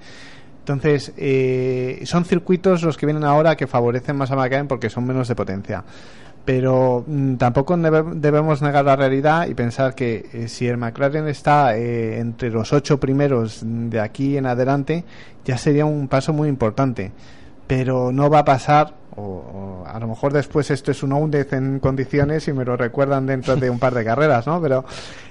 Entonces, 0.61 1.12
eh, 1.19 2.01
son 2.05 2.24
circuitos 2.24 2.82
los 2.82 2.97
que 2.97 3.05
vienen 3.05 3.24
ahora 3.24 3.55
que 3.55 3.66
favorecen 3.66 4.16
más 4.16 4.31
a 4.31 4.36
McLaren 4.36 4.66
porque 4.66 4.89
son 4.89 5.05
menos 5.05 5.28
de 5.28 5.35
potencia. 5.35 5.85
Pero 6.45 7.05
mm, 7.07 7.37
tampoco 7.37 7.75
debe- 7.77 8.15
debemos 8.16 8.61
negar 8.61 8.85
la 8.85 8.97
realidad 8.97 9.47
y 9.49 9.55
pensar 9.55 9.95
que 9.95 10.29
eh, 10.33 10.49
si 10.49 10.66
el 10.66 10.77
McLaren 10.77 11.27
está 11.27 11.77
eh, 11.77 12.19
entre 12.19 12.51
los 12.51 12.73
ocho 12.73 13.01
primeros 13.01 13.61
de 13.65 14.01
aquí 14.01 14.37
en 14.37 14.47
adelante, 14.47 15.05
ya 15.45 15.57
sería 15.57 15.87
un 15.87 16.09
paso 16.09 16.33
muy 16.33 16.49
importante. 16.49 17.12
Pero 17.66 18.12
no 18.12 18.29
va 18.29 18.41
a 18.41 18.45
pasar, 18.45 18.93
o, 19.16 19.82
o 19.82 19.85
a 19.86 19.99
lo 19.99 20.09
mejor 20.09 20.32
después 20.32 20.70
esto 20.70 20.91
es 20.91 21.03
un 21.03 21.12
Oundez 21.12 21.53
en 21.53 21.78
condiciones 21.78 22.47
y 22.49 22.53
me 22.53 22.65
lo 22.65 22.77
recuerdan 22.77 23.27
dentro 23.27 23.57
de 23.57 23.70
un 23.70 23.78
par 23.78 23.95
de 23.95 24.05
carreras, 24.05 24.47
¿no? 24.47 24.61
Pero 24.61 24.85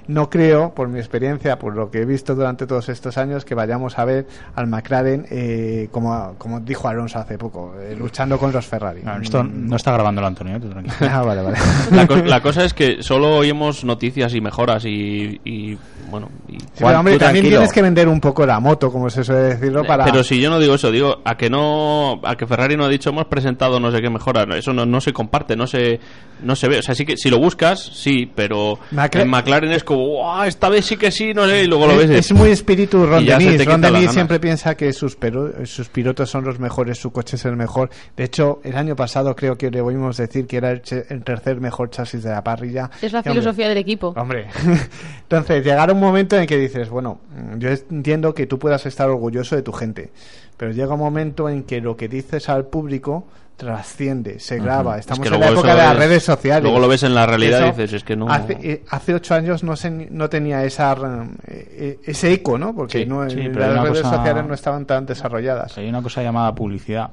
no 0.07 0.29
creo, 0.29 0.73
por 0.73 0.89
mi 0.89 0.99
experiencia, 0.99 1.57
por 1.57 1.75
lo 1.75 1.89
que 1.89 2.01
he 2.01 2.05
visto 2.05 2.35
durante 2.35 2.67
todos 2.67 2.89
estos 2.89 3.17
años, 3.17 3.45
que 3.45 3.55
vayamos 3.55 3.97
a 3.97 4.03
ver 4.05 4.27
al 4.55 4.67
McLaren, 4.67 5.25
eh, 5.31 5.87
como, 5.91 6.35
como 6.37 6.59
dijo 6.59 6.87
Alonso 6.89 7.19
hace 7.19 7.37
poco, 7.37 7.73
eh, 7.79 7.95
luchando 7.97 8.37
con 8.37 8.51
los 8.51 8.65
Ferrari. 8.65 9.01
No, 9.03 9.17
esto 9.17 9.43
no 9.43 9.75
está 9.77 9.91
grabando 9.93 10.25
Antonio, 10.25 10.57
¿eh? 10.57 10.59
tú 10.59 10.69
tranquilo. 10.69 10.95
Ah, 11.13 11.21
vale, 11.21 11.41
vale. 11.41 11.57
La, 11.91 12.07
co- 12.07 12.15
la 12.17 12.41
cosa 12.41 12.63
es 12.65 12.73
que 12.73 13.01
solo 13.03 13.35
oímos 13.37 13.83
noticias 13.85 14.33
y 14.33 14.41
mejoras 14.41 14.83
y, 14.85 15.39
y, 15.45 15.77
bueno... 16.09 16.29
y- 16.47 16.57
Sí, 16.59 16.83
pero, 16.83 16.99
hombre, 16.99 17.17
también 17.19 17.45
tienes 17.45 17.71
que 17.71 17.81
vender 17.83 18.07
un 18.07 18.19
poco 18.19 18.45
la 18.45 18.59
moto, 18.59 18.91
como 18.91 19.09
se 19.09 19.23
suele 19.23 19.41
decirlo, 19.41 19.83
para... 19.85 20.05
Pero 20.05 20.23
si 20.23 20.39
yo 20.41 20.49
no 20.49 20.59
digo 20.59 20.73
eso, 20.75 20.91
digo 20.91 21.17
a 21.23 21.37
que 21.37 21.49
no, 21.49 22.19
a 22.23 22.35
que 22.35 22.47
Ferrari 22.47 22.75
no 22.75 22.85
ha 22.85 22.89
dicho 22.89 23.11
hemos 23.11 23.25
presentado 23.25 23.72
no 23.79 23.91
sé 23.91 24.01
qué 24.01 24.09
mejora, 24.09 24.45
no, 24.45 24.55
eso 24.55 24.73
no, 24.73 24.85
no 24.85 25.01
se 25.01 25.13
comparte, 25.13 25.55
no 25.55 25.67
se, 25.67 25.99
no 26.43 26.55
se 26.55 26.67
ve, 26.67 26.79
o 26.79 26.81
sea, 26.81 26.95
sí 26.95 27.05
que 27.05 27.17
si 27.17 27.29
lo 27.29 27.39
buscas, 27.39 27.79
sí, 27.83 28.29
pero 28.33 28.77
Macla- 28.91 29.21
en 29.21 29.29
McLaren 29.29 29.71
es 29.71 29.83
como, 29.83 30.05
"Guau, 30.07 30.43
esta 30.45 30.69
vez 30.69 30.85
sí 30.85 30.97
que 30.97 31.11
sí, 31.11 31.33
no 31.33 31.45
sé, 31.47 31.63
y 31.63 31.67
luego 31.67 31.87
lo 31.87 31.95
ves. 31.97 32.09
es, 32.09 32.31
es 32.31 32.33
muy 32.33 32.49
espíritu 32.49 33.05
Ron 33.05 33.25
Dennis. 33.25 33.65
Ron 33.65 33.81
Dennis 33.81 34.11
siempre 34.11 34.39
piensa 34.39 34.75
que 34.75 34.91
sus, 34.93 35.15
pero- 35.15 35.65
sus 35.65 35.89
pilotos 35.89 36.29
son 36.29 36.43
los 36.43 36.59
mejores, 36.59 36.97
su 36.99 37.11
coche 37.11 37.35
es 37.37 37.45
el 37.45 37.55
mejor. 37.55 37.89
De 38.17 38.23
hecho, 38.23 38.59
el 38.63 38.75
año 38.75 38.95
pasado 38.95 39.35
creo 39.35 39.57
que 39.57 39.69
le 39.71 39.81
oímos 39.81 40.17
decir 40.17 40.47
que 40.47 40.57
era 40.57 40.71
el, 40.71 40.81
che- 40.81 41.05
el 41.09 41.23
tercer 41.23 41.59
mejor 41.61 41.89
chasis 41.89 42.23
de 42.23 42.29
la 42.31 42.43
parrilla. 42.43 42.89
Es 43.01 43.11
la 43.13 43.19
Y, 43.19 43.21
hombre, 43.21 43.31
filosofía 43.33 43.69
del 43.69 43.77
equipo. 43.77 44.13
Hombre, 44.17 44.47
entonces 45.23 45.63
llegará 45.63 45.93
un 45.93 45.99
momento 45.99 46.37
en 46.37 46.45
que 46.47 46.57
dices, 46.57 46.89
bueno, 46.89 47.19
mm, 47.35 47.57
yo 47.59 47.69
entiendo 47.69 48.33
que 48.33 48.45
tú 48.47 48.59
puedas 48.59 48.85
estar 48.85 49.09
orgulloso 49.09 49.55
de 49.55 49.61
tu 49.61 49.71
gente, 49.71 50.11
pero 50.57 50.71
llega 50.71 50.93
un 50.93 50.99
momento 50.99 51.49
en 51.49 51.63
que 51.63 51.81
lo 51.81 51.95
que 51.97 52.07
dices 52.07 52.49
al 52.49 52.65
público 52.65 53.27
trasciende, 53.55 54.39
se 54.39 54.57
graba. 54.59 54.97
Estamos 54.97 55.25
Es 55.25 55.29
que 55.29 55.35
en 55.35 55.41
la 55.41 55.49
época 55.49 55.71
de 55.71 55.77
las 55.77 55.93
es- 55.93 55.99
redes 55.99 56.23
sociales. 56.23 56.63
luego 56.63 56.79
lo 56.79 56.87
ves 56.87 57.03
en 57.03 57.13
la 57.15 57.25
realidad 57.25 57.61
y 57.67 57.69
dices, 57.71 57.93
es 57.93 58.03
que 58.03 58.15
no- 58.15 58.29
Hace, 58.29 58.57
eh, 58.61 58.83
hace 58.89 59.13
ocho 59.13 59.35
años 59.35 59.63
no, 59.63 59.75
se, 59.75 59.89
no 59.89 60.29
tenía 60.29 60.63
esa, 60.63 60.93
eh, 60.93 61.27
eh, 61.47 61.99
ese 62.05 62.33
eco, 62.33 62.57
¿no? 62.57 62.73
Porque 62.75 62.99
Sí, 63.03 63.05
no, 63.05 63.29
sí, 63.29 63.39
en 63.39 63.51
pero 63.53 63.65
hay 63.65 63.73
las 63.75 63.83
redes 63.83 64.01
cosa- 64.01 64.15
sociales 64.17 64.45
no 64.45 64.53
estaban 64.53 64.85
tan 64.85 65.05
desarrolladas. 65.05 65.77
Hay 65.77 65.87
una 65.87 66.01
cosa 66.01 66.21
llamada 66.23 66.53
publicidad 66.55 67.11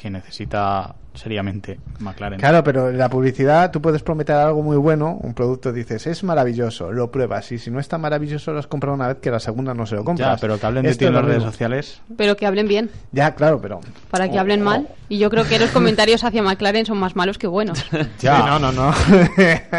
que 0.00 0.10
necesita 0.10 0.94
seriamente 1.14 1.78
McLaren. 2.00 2.38
Claro, 2.40 2.64
pero 2.64 2.88
en 2.90 2.98
la 2.98 3.08
publicidad 3.08 3.70
tú 3.70 3.80
puedes 3.82 4.02
prometer 4.02 4.34
algo 4.36 4.62
muy 4.62 4.76
bueno, 4.76 5.18
un 5.22 5.34
producto 5.34 5.72
dices, 5.72 6.06
es 6.06 6.24
maravilloso, 6.24 6.90
lo 6.92 7.10
pruebas 7.10 7.52
y 7.52 7.58
si 7.58 7.70
no 7.70 7.78
está 7.80 7.98
maravilloso 7.98 8.52
lo 8.52 8.58
has 8.58 8.66
comprado 8.66 8.94
una 8.94 9.08
vez 9.08 9.18
que 9.18 9.30
la 9.30 9.40
segunda 9.40 9.74
no 9.74 9.86
se 9.86 9.94
lo 9.94 10.04
compras. 10.04 10.36
Ya, 10.36 10.40
pero 10.40 10.58
que 10.58 10.66
hablen 10.66 10.84
de 10.84 10.94
ti 10.94 11.04
en 11.04 11.10
es 11.10 11.14
las 11.14 11.24
redes 11.24 11.36
mismo. 11.38 11.50
sociales. 11.52 12.00
Pero 12.16 12.36
que 12.36 12.46
hablen 12.46 12.66
bien, 12.68 12.90
Ya, 13.12 13.34
claro, 13.34 13.60
pero... 13.60 13.80
para 14.10 14.30
que 14.30 14.38
hablen 14.38 14.62
mal. 14.62 14.88
Y 15.08 15.18
yo 15.18 15.28
creo 15.30 15.44
que 15.44 15.58
los 15.58 15.70
comentarios 15.70 16.24
hacia 16.24 16.42
McLaren 16.42 16.86
son 16.86 16.98
más 16.98 17.14
malos 17.16 17.38
que 17.38 17.46
buenos. 17.46 17.84
Ya. 18.20 18.38
no, 18.46 18.58
no, 18.58 18.72
no. 18.72 18.92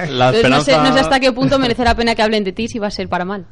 La 0.09 0.29
Entonces, 0.29 0.49
no, 0.49 0.61
sé, 0.61 0.71
esperanza- 0.71 0.83
no 0.89 0.93
sé 0.93 0.99
hasta 0.99 1.19
qué 1.19 1.31
punto 1.31 1.57
merece 1.59 1.83
la 1.83 1.95
pena 1.95 2.15
que 2.15 2.21
hablen 2.21 2.43
de 2.43 2.51
ti 2.51 2.67
si 2.67 2.79
va 2.79 2.87
a 2.87 2.91
ser 2.91 3.07
para 3.09 3.25
mal. 3.25 3.45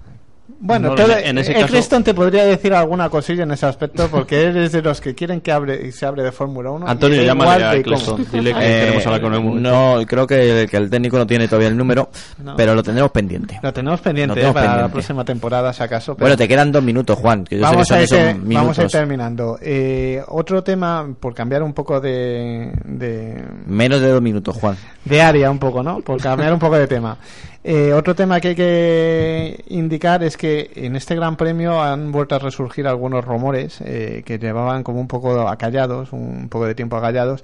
Bueno, 0.59 0.89
No, 0.89 0.95
todo- 0.95 1.17
en 1.17 1.37
ese 1.37 1.51
eh, 1.51 1.65
caso- 1.67 2.03
te 2.03 2.13
podría 2.13 2.45
decir 2.45 2.73
alguna 2.73 3.09
cosilla 3.09 3.43
en 3.43 3.51
ese 3.51 3.65
aspecto 3.65 4.07
porque 4.09 4.43
él 4.47 4.57
es 4.57 4.71
de 4.71 4.81
los 4.81 5.01
que 5.01 5.15
quieren 5.15 5.41
que 5.41 5.51
hable 5.51 5.87
y 5.87 5.91
se 5.91 6.05
hable 6.05 6.23
de 6.23 6.31
Fórmula 6.31 6.71
1. 6.71 6.87
Antonio, 6.87 7.21
llámale 7.23 7.63
a. 7.63 7.75
Eccleston, 7.75 8.25
dile 8.31 8.53
que 8.53 8.59
Eh, 8.59 8.79
queremos 8.81 9.05
hablar 9.05 9.21
con 9.21 9.33
él 9.33 9.39
un 9.39 9.45
momento. 9.47 9.69
No, 9.69 10.05
creo 10.05 10.27
que, 10.27 10.67
que 10.69 10.77
el 10.77 10.89
técnico 10.89 11.17
no 11.17 11.25
tiene 11.27 11.47
todavía 11.47 11.67
el 11.69 11.77
número, 11.77 12.09
No. 12.43 12.55
pero 12.55 12.75
lo 12.75 12.83
tendremos 12.83 13.11
pendiente. 13.11 13.59
Lo 13.61 13.71
tenemos 13.73 14.01
pendiente 14.01 14.29
Lo 14.29 14.35
tenemos 14.35 14.55
eh, 14.61 14.65
para 14.67 14.81
la 14.83 14.89
próxima 14.89 15.23
temporada, 15.25 15.73
si 15.73 15.83
acaso. 15.83 16.15
pero- 16.15 16.25
Bueno, 16.25 16.37
te 16.37 16.47
quedan 16.47 16.71
dos 16.71 16.83
minutos, 16.83 17.17
Juan, 17.17 17.43
que 17.45 17.57
yo 17.57 17.61
vamos, 17.63 17.87
sé 17.87 17.93
a 17.93 17.97
que 17.97 18.03
ir, 18.03 18.09
son 18.09 18.17
te- 18.19 18.29
esos 18.31 18.53
vamos 18.53 18.79
a 18.79 18.83
ir 18.83 18.89
terminando. 18.91 19.57
Eh, 19.61 20.21
otro 20.27 20.63
tema, 20.63 21.07
por 21.19 21.33
cambiar 21.33 21.63
un 21.63 21.73
poco 21.73 21.99
de, 22.01 22.71
de, 22.85 23.43
menos 23.67 24.01
de 24.01 24.09
dos 24.09 24.21
minutos, 24.21 24.55
Juan. 24.55 24.75
de 25.05 25.21
área 25.21 25.49
un 25.49 25.59
poco, 25.59 25.81
¿no? 25.83 26.01
Por 26.01 26.21
cambiar 26.21 26.53
un 26.53 26.59
poco 26.59 26.77
de 26.77 26.87
tema. 26.87 27.17
Eh, 27.63 27.93
otro 27.93 28.15
tema 28.15 28.39
que 28.39 28.49
hay 28.49 28.55
que 28.55 29.63
indicar 29.67 30.23
es 30.23 30.35
que 30.35 30.71
en 30.75 30.95
este 30.95 31.15
Gran 31.15 31.35
Premio 31.35 31.79
han 31.79 32.11
vuelto 32.11 32.33
a 32.35 32.39
resurgir 32.39 32.87
algunos 32.87 33.23
rumores 33.23 33.81
eh, 33.81 34.23
que 34.25 34.39
llevaban 34.39 34.81
como 34.81 34.99
un 34.99 35.07
poco 35.07 35.47
acallados, 35.47 36.11
un 36.11 36.49
poco 36.49 36.65
de 36.65 36.73
tiempo 36.73 36.97
acallados, 36.97 37.43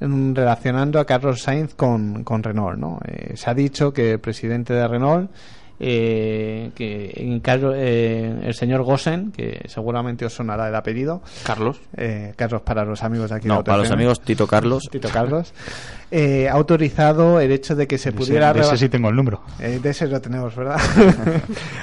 relacionando 0.00 0.98
a 0.98 1.04
Carlos 1.04 1.42
Sainz 1.42 1.74
con, 1.74 2.24
con 2.24 2.42
Renault, 2.42 2.78
¿no? 2.78 2.98
Eh, 3.06 3.36
se 3.36 3.50
ha 3.50 3.54
dicho 3.54 3.92
que 3.92 4.12
el 4.12 4.20
presidente 4.20 4.72
de 4.72 4.88
Renault 4.88 5.30
eh, 5.80 6.70
que 6.74 7.12
en 7.16 7.40
Carlos- 7.40 7.74
eh, 7.76 8.34
el 8.44 8.54
señor 8.54 8.82
Gosen, 8.82 9.32
que 9.32 9.62
seguramente 9.68 10.24
os 10.26 10.32
sonará 10.34 10.68
el 10.68 10.74
apellido. 10.74 11.22
Carlos. 11.44 11.80
Eh, 11.96 12.32
Carlos 12.36 12.62
para 12.62 12.84
los 12.84 13.02
amigos 13.02 13.30
de 13.30 13.36
aquí 13.36 13.48
de 13.48 13.54
No, 13.54 13.64
para 13.64 13.78
los 13.78 13.90
amigos 13.90 14.20
Tito 14.20 14.46
Carlos. 14.46 14.88
Tito 14.92 15.08
Carlos. 15.08 15.52
Eh, 16.10 16.48
ha 16.48 16.52
autorizado 16.54 17.38
el 17.38 17.52
hecho 17.52 17.76
de 17.76 17.86
que 17.86 17.98
se 17.98 18.10
De 18.10 18.16
ese- 18.16 18.26
pudiera 18.26 18.52
de 18.54 18.60
ese 18.60 18.76
sí 18.78 18.88
tengo 18.88 19.08
el 19.10 19.16
número. 19.16 19.42
Eh, 19.60 19.78
de 19.82 19.90
ese 19.90 20.06
lo 20.06 20.20
tenemos, 20.20 20.56
¿verdad? 20.56 20.80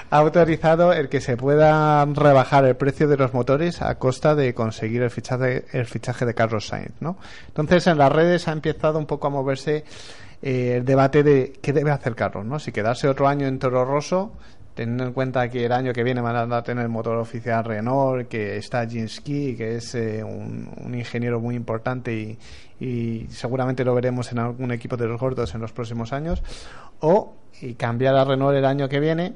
ha 0.10 0.18
autorizado 0.18 0.94
el 0.94 1.10
que 1.10 1.22
se 1.22 1.38
pueda 1.38 2.04
rebajar 2.06 2.66
el 2.66 2.76
precio 2.76 3.08
de 3.08 3.18
los 3.18 3.34
motores 3.34 3.82
a 3.82 3.96
costa 4.00 4.34
de 4.36 4.54
conseguir 4.54 5.04
el 5.04 5.12
fichaje, 5.12 5.66
el 5.74 5.86
fichaje 5.86 6.26
de 6.26 6.34
Carlos 6.34 6.68
Sainz, 6.68 6.92
¿no? 7.00 7.18
Entonces 7.48 7.86
en 7.88 7.98
las 8.00 8.12
redes 8.12 8.48
ha 8.48 8.52
empezado 8.52 8.98
un 8.98 9.06
poco 9.06 9.28
a 9.28 9.30
moverse 9.30 9.84
eh, 10.46 10.76
el 10.78 10.86
debate 10.86 11.24
de 11.24 11.54
qué 11.62 11.74
debe 11.74 11.92
hacer 11.92 12.16
Carlos, 12.16 12.46
¿no? 12.46 12.60
Si 12.60 12.72
quedarse 12.72 13.08
otro 13.10 13.28
año 13.28 13.48
en 13.48 13.60
Toro 13.60 13.84
Rosso, 13.84 14.32
teniendo 14.76 15.06
en 15.06 15.14
cuenta 15.14 15.50
que 15.50 15.66
el 15.66 15.72
año 15.72 15.92
que 15.94 16.04
viene 16.04 16.22
van 16.22 16.52
a 16.54 16.62
tener 16.64 16.84
el 16.84 16.90
motor 16.90 17.18
oficial 17.18 17.64
Renault, 17.64 18.28
que 18.28 18.58
está 18.58 18.86
Jinsky, 18.88 19.56
que 19.56 19.78
es 19.78 19.96
eh, 19.96 20.24
un, 20.24 20.70
un 20.78 20.96
ingeniero 20.96 21.40
muy 21.40 21.56
importante 21.56 22.14
y, 22.14 22.38
y 22.80 23.28
seguramente 23.30 23.84
lo 23.84 23.96
veremos 23.96 24.32
en 24.32 24.40
algún 24.40 24.72
equipo 24.72 24.98
de 24.98 25.08
los 25.08 25.20
gordos 25.20 25.56
en 25.56 25.62
los 25.62 25.72
próximos 25.72 26.14
años, 26.14 26.44
o 27.00 27.34
y 27.62 27.74
cambiar 27.76 28.16
a 28.16 28.26
Renault 28.26 28.56
el 28.58 28.66
año 28.66 28.88
que 28.90 29.00
viene, 29.00 29.34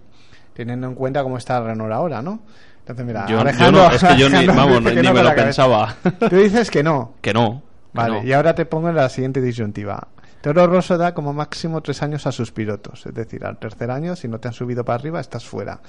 teniendo 0.54 0.88
en 0.88 0.96
cuenta 0.96 1.24
cómo 1.24 1.38
está 1.38 1.62
Renault 1.62 1.92
ahora, 1.94 2.22
¿no? 2.22 2.40
Entonces, 2.82 3.06
mira, 3.06 3.26
Yo- 3.28 3.36
yo 3.36 3.40
Alejandro, 3.42 3.84
no, 3.88 3.92
es 3.96 4.04
que 4.04 4.18
yo 4.18 4.30
ni- 4.30 4.46
vamos, 4.48 4.82
ni 4.84 4.96
no 5.02 5.14
me 5.14 5.24
lo 5.24 5.30
cabeza. 5.30 5.44
pensaba. 5.46 5.96
Tú 6.30 6.36
dices 6.36 6.70
que 6.70 6.84
no. 6.84 7.14
Que 7.22 7.34
no. 7.34 7.62
que 7.94 7.98
Vale, 7.98 8.22
y 8.26 8.34
ahora 8.34 8.54
te 8.56 8.66
pongo 8.66 8.90
en 8.90 8.96
la 8.96 9.08
siguiente 9.10 9.42
disyuntiva. 9.42 10.08
Toro 10.42 10.68
Rosso 10.68 10.98
da 10.98 11.14
como 11.14 11.34
máximo 11.34 11.82
tres 11.82 12.02
años 12.02 12.26
a 12.26 12.32
sus 12.32 12.52
pilotos, 12.52 13.06
es 13.06 13.14
decir, 13.14 13.46
al 13.46 13.58
tercer 13.60 13.92
año, 13.92 14.16
si 14.16 14.28
no 14.28 14.40
te 14.40 14.48
han 14.48 14.54
subido 14.54 14.86
para 14.86 14.96
arriba, 15.00 15.20
estás 15.20 15.46
fuera. 15.46 15.82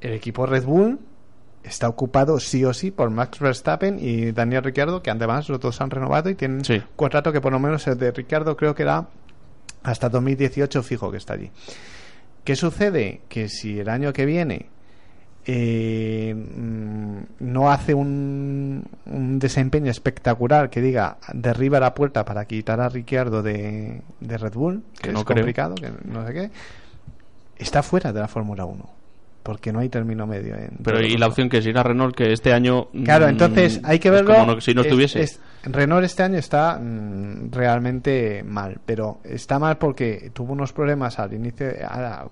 El 0.00 0.12
equipo 0.14 0.44
Red 0.44 0.64
Bull 0.64 0.98
está 1.62 1.88
ocupado 1.88 2.38
sí 2.40 2.64
o 2.64 2.74
sí 2.74 2.90
por 2.90 3.10
Max 3.10 3.38
Verstappen 3.38 3.98
y 4.00 4.32
Daniel 4.32 4.64
Ricciardo, 4.64 5.02
que 5.02 5.10
además 5.10 5.48
los 5.48 5.60
dos 5.60 5.80
han 5.80 5.90
renovado 5.90 6.30
y 6.30 6.34
tienen 6.34 6.64
Sí. 6.64 6.82
contrato 6.96 7.32
que 7.32 7.40
por 7.40 7.52
lo 7.52 7.58
menos 7.60 7.86
el 7.86 7.96
de 7.98 8.10
Ricciardo 8.10 8.56
creo 8.56 8.74
que 8.74 8.82
era 8.82 9.06
hasta 9.84 10.08
2018 10.08 10.82
fijo 10.82 11.10
que 11.10 11.18
está 11.18 11.34
allí. 11.34 11.50
¿Qué 12.44 12.56
sucede? 12.56 13.22
Que 13.28 13.48
si 13.48 13.78
el 13.80 13.88
año 13.88 14.12
que 14.12 14.24
viene 14.26 14.68
eh, 15.46 16.34
mm, 16.34 17.18
no 17.40 17.70
hace 17.70 17.94
un, 17.94 18.84
un, 19.06 19.38
desempeño 19.38 19.90
espectacular 19.90 20.70
que 20.70 20.80
diga 20.80 21.18
derriba 21.32 21.78
la 21.78 21.94
puerta 21.94 22.24
para 22.24 22.44
quitar 22.46 22.80
a 22.80 22.88
Ricciardo 22.88 23.42
de, 23.42 24.02
de 24.20 24.38
Red 24.38 24.54
Bull, 24.54 24.82
que, 25.00 25.10
es 25.10 25.24
complicado, 25.24 25.76
que 25.76 25.92
no 26.04 26.26
sé 26.26 26.32
qué, 26.32 26.50
está 27.58 27.82
fuera 27.82 28.12
de 28.12 28.20
la 28.20 28.28
Fórmula 28.28 28.64
1 28.64 28.96
porque 29.46 29.72
no 29.72 29.78
hay 29.78 29.88
término 29.88 30.26
medio. 30.26 30.56
Pero 30.82 31.00
y 31.00 31.16
la 31.16 31.28
opción 31.28 31.48
que 31.48 31.58
es 31.58 31.66
ir 31.66 31.78
a 31.78 31.84
Renault, 31.84 32.16
que 32.16 32.32
este 32.32 32.52
año... 32.52 32.88
Claro, 33.04 33.26
mm, 33.26 33.28
entonces 33.28 33.80
hay 33.84 34.00
que 34.00 34.10
verlo... 34.10 34.60
si 34.60 34.74
no 34.74 34.82
estuviese... 34.82 35.24
Renault 35.62 36.04
este 36.04 36.24
año 36.24 36.36
está 36.36 36.80
mm, 36.80 37.52
realmente 37.52 38.42
mal, 38.42 38.80
pero 38.84 39.20
está 39.22 39.60
mal 39.60 39.78
porque 39.78 40.32
tuvo 40.34 40.52
unos 40.52 40.72
problemas 40.72 41.20
al 41.20 41.32
inicio, 41.32 41.68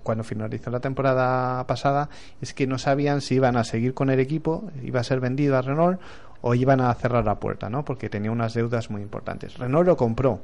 cuando 0.03 0.25
finalizó 0.25 0.69
la 0.71 0.81
temporada 0.81 1.65
pasada, 1.65 2.09
es 2.41 2.53
que 2.53 2.67
no 2.67 2.77
sabían 2.77 3.21
si 3.21 3.35
iban 3.35 3.55
a 3.55 3.63
seguir 3.63 3.93
con 3.93 4.09
el 4.09 4.19
equipo, 4.19 4.69
iba 4.83 4.99
a 4.99 5.03
ser 5.05 5.21
vendido 5.21 5.57
a 5.57 5.61
Renault 5.61 6.01
o 6.41 6.53
iban 6.53 6.81
a 6.81 6.93
cerrar 6.95 7.23
la 7.23 7.39
puerta, 7.39 7.69
¿no? 7.69 7.85
Porque 7.85 8.09
tenía 8.09 8.29
unas 8.29 8.53
deudas 8.53 8.89
muy 8.89 9.01
importantes. 9.01 9.57
Renault 9.57 9.87
lo 9.87 9.95
compró. 9.95 10.41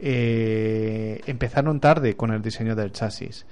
Eh, 0.00 1.20
empezaron 1.26 1.78
tarde 1.78 2.16
con 2.16 2.32
el 2.32 2.42
diseño 2.42 2.74
del 2.74 2.90
chasis. 2.90 3.46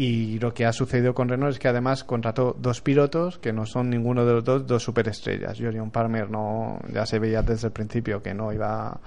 Y 0.00 0.38
lo 0.38 0.54
que 0.54 0.64
ha 0.64 0.72
sucedido 0.72 1.12
con 1.12 1.28
Renault 1.28 1.54
es 1.54 1.58
que 1.58 1.66
además 1.66 2.04
contrató 2.04 2.54
dos 2.56 2.80
pilotos 2.80 3.38
que 3.38 3.52
no 3.52 3.66
son 3.66 3.90
ninguno 3.90 4.24
de 4.24 4.34
los 4.34 4.44
dos 4.44 4.64
dos 4.64 4.84
superestrellas. 4.84 5.58
Jorion 5.58 5.90
Palmer 5.90 6.30
no 6.30 6.78
ya 6.94 7.04
se 7.04 7.18
veía 7.18 7.42
desde 7.42 7.66
el 7.66 7.72
principio 7.72 8.22
que 8.22 8.32
no 8.32 8.52
iba 8.52 9.00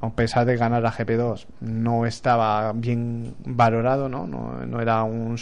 a 0.00 0.10
pesar 0.10 0.46
de 0.46 0.56
ganar 0.56 0.86
a 0.86 0.90
GP2 0.90 1.44
no 1.60 2.06
estaba 2.06 2.72
bien 2.72 3.34
valorado, 3.44 4.08
no, 4.08 4.26
no, 4.26 4.64
no 4.64 4.80
era 4.80 5.02
un, 5.02 5.36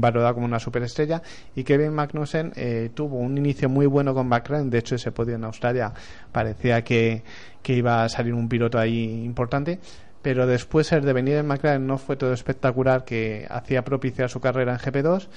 valorado 0.00 0.34
como 0.36 0.46
una 0.46 0.58
superestrella. 0.58 1.20
Y 1.54 1.62
Kevin 1.62 1.92
Magnussen 1.92 2.52
eh, 2.56 2.90
tuvo 2.94 3.18
un 3.18 3.36
inicio 3.36 3.68
muy 3.68 3.84
bueno 3.84 4.14
con 4.14 4.28
McLaren, 4.28 4.70
de 4.70 4.78
hecho 4.78 4.94
ese 4.94 5.12
podio 5.12 5.34
en 5.34 5.44
Australia 5.44 5.92
parecía 6.32 6.82
que, 6.82 7.22
que 7.62 7.74
iba 7.74 8.02
a 8.02 8.08
salir 8.08 8.32
un 8.32 8.48
piloto 8.48 8.78
ahí 8.78 9.24
importante 9.24 9.78
pero 10.22 10.46
después 10.46 10.92
el 10.92 11.04
devenir 11.04 11.36
en 11.36 11.46
McLaren 11.46 11.86
no 11.86 11.98
fue 11.98 12.16
todo 12.16 12.32
espectacular 12.32 13.04
que 13.04 13.46
hacía 13.50 13.84
propiciar 13.84 14.30
su 14.30 14.40
carrera 14.40 14.72
en 14.72 14.78
GP2 14.78 15.28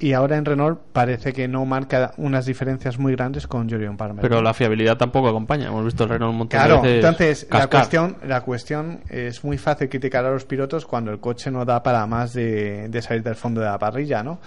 y 0.00 0.12
ahora 0.12 0.36
en 0.36 0.44
Renault 0.44 0.80
parece 0.92 1.32
que 1.32 1.48
no 1.48 1.64
marca 1.64 2.12
unas 2.18 2.46
diferencias 2.46 2.98
muy 2.98 3.12
grandes 3.12 3.46
con 3.46 3.68
Jorion 3.68 3.96
Palmer. 3.96 4.20
Pero 4.22 4.42
la 4.42 4.54
fiabilidad 4.54 4.96
tampoco 4.96 5.28
acompaña. 5.28 5.68
Hemos 5.68 5.84
visto 5.84 6.04
el 6.04 6.10
Renault 6.10 6.32
un 6.32 6.38
montón 6.38 6.60
claro, 6.60 6.82
de 6.82 6.88
veces 6.88 7.04
entonces 7.04 7.48
la 7.50 7.66
cuestión, 7.66 8.16
la 8.24 8.40
cuestión 8.42 9.00
es 9.08 9.42
muy 9.42 9.58
fácil 9.58 9.88
criticar 9.88 10.24
a 10.24 10.30
los 10.30 10.44
pilotos 10.44 10.86
cuando 10.86 11.10
el 11.10 11.18
coche 11.18 11.50
no 11.50 11.64
da 11.64 11.82
para 11.82 12.06
más 12.06 12.32
de, 12.32 12.88
de 12.88 13.02
salir 13.02 13.22
del 13.22 13.34
fondo 13.34 13.60
de 13.60 13.66
la 13.66 13.78
parrilla, 13.78 14.22
¿no? 14.22 14.38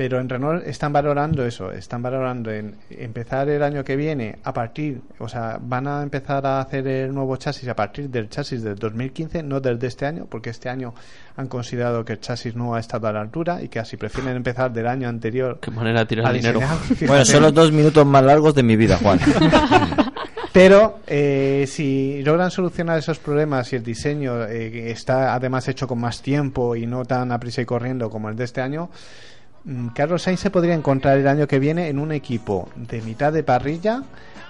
Pero 0.00 0.18
en 0.18 0.30
Renault 0.30 0.66
están 0.66 0.94
valorando 0.94 1.44
eso, 1.44 1.72
están 1.72 2.00
valorando 2.00 2.50
en 2.50 2.74
empezar 2.88 3.50
el 3.50 3.62
año 3.62 3.84
que 3.84 3.96
viene 3.96 4.38
a 4.44 4.54
partir, 4.54 5.02
o 5.18 5.28
sea, 5.28 5.58
van 5.60 5.86
a 5.86 6.02
empezar 6.02 6.46
a 6.46 6.58
hacer 6.58 6.88
el 6.88 7.12
nuevo 7.12 7.36
chasis 7.36 7.68
a 7.68 7.76
partir 7.76 8.08
del 8.08 8.30
chasis 8.30 8.62
del 8.62 8.76
2015, 8.76 9.42
no 9.42 9.60
del 9.60 9.78
de 9.78 9.88
este 9.88 10.06
año, 10.06 10.26
porque 10.26 10.48
este 10.48 10.70
año 10.70 10.94
han 11.36 11.48
considerado 11.48 12.02
que 12.02 12.14
el 12.14 12.20
chasis 12.20 12.56
no 12.56 12.74
ha 12.74 12.80
estado 12.80 13.08
a 13.08 13.12
la 13.12 13.20
altura 13.20 13.60
y 13.62 13.68
que 13.68 13.78
así 13.78 13.98
prefieren 13.98 14.36
empezar 14.36 14.72
del 14.72 14.86
año 14.86 15.06
anterior. 15.06 15.58
Qué 15.60 15.70
manera 15.70 16.00
de 16.00 16.06
tirar 16.06 16.32
dinero. 16.32 16.60
bueno, 17.06 17.22
son 17.26 17.42
los 17.42 17.52
dos 17.52 17.70
minutos 17.70 18.06
más 18.06 18.24
largos 18.24 18.54
de 18.54 18.62
mi 18.62 18.76
vida, 18.76 18.96
Juan. 18.96 19.20
Pero 20.54 21.00
eh, 21.06 21.66
si 21.68 22.22
logran 22.22 22.50
solucionar 22.50 22.98
esos 22.98 23.18
problemas 23.18 23.70
y 23.74 23.76
el 23.76 23.82
diseño 23.82 24.46
eh, 24.46 24.90
está 24.90 25.34
además 25.34 25.68
hecho 25.68 25.86
con 25.86 26.00
más 26.00 26.22
tiempo 26.22 26.74
y 26.74 26.86
no 26.86 27.04
tan 27.04 27.32
a 27.32 27.38
prisa 27.38 27.60
y 27.60 27.66
corriendo 27.66 28.08
como 28.08 28.30
el 28.30 28.36
de 28.36 28.44
este 28.44 28.62
año, 28.62 28.88
Carlos 29.94 30.22
Sainz 30.22 30.40
se 30.40 30.50
podría 30.50 30.74
encontrar 30.74 31.18
el 31.18 31.28
año 31.28 31.46
que 31.46 31.58
viene 31.58 31.88
en 31.88 31.98
un 31.98 32.12
equipo 32.12 32.68
de 32.76 33.02
mitad 33.02 33.32
de 33.32 33.42
parrilla 33.42 34.02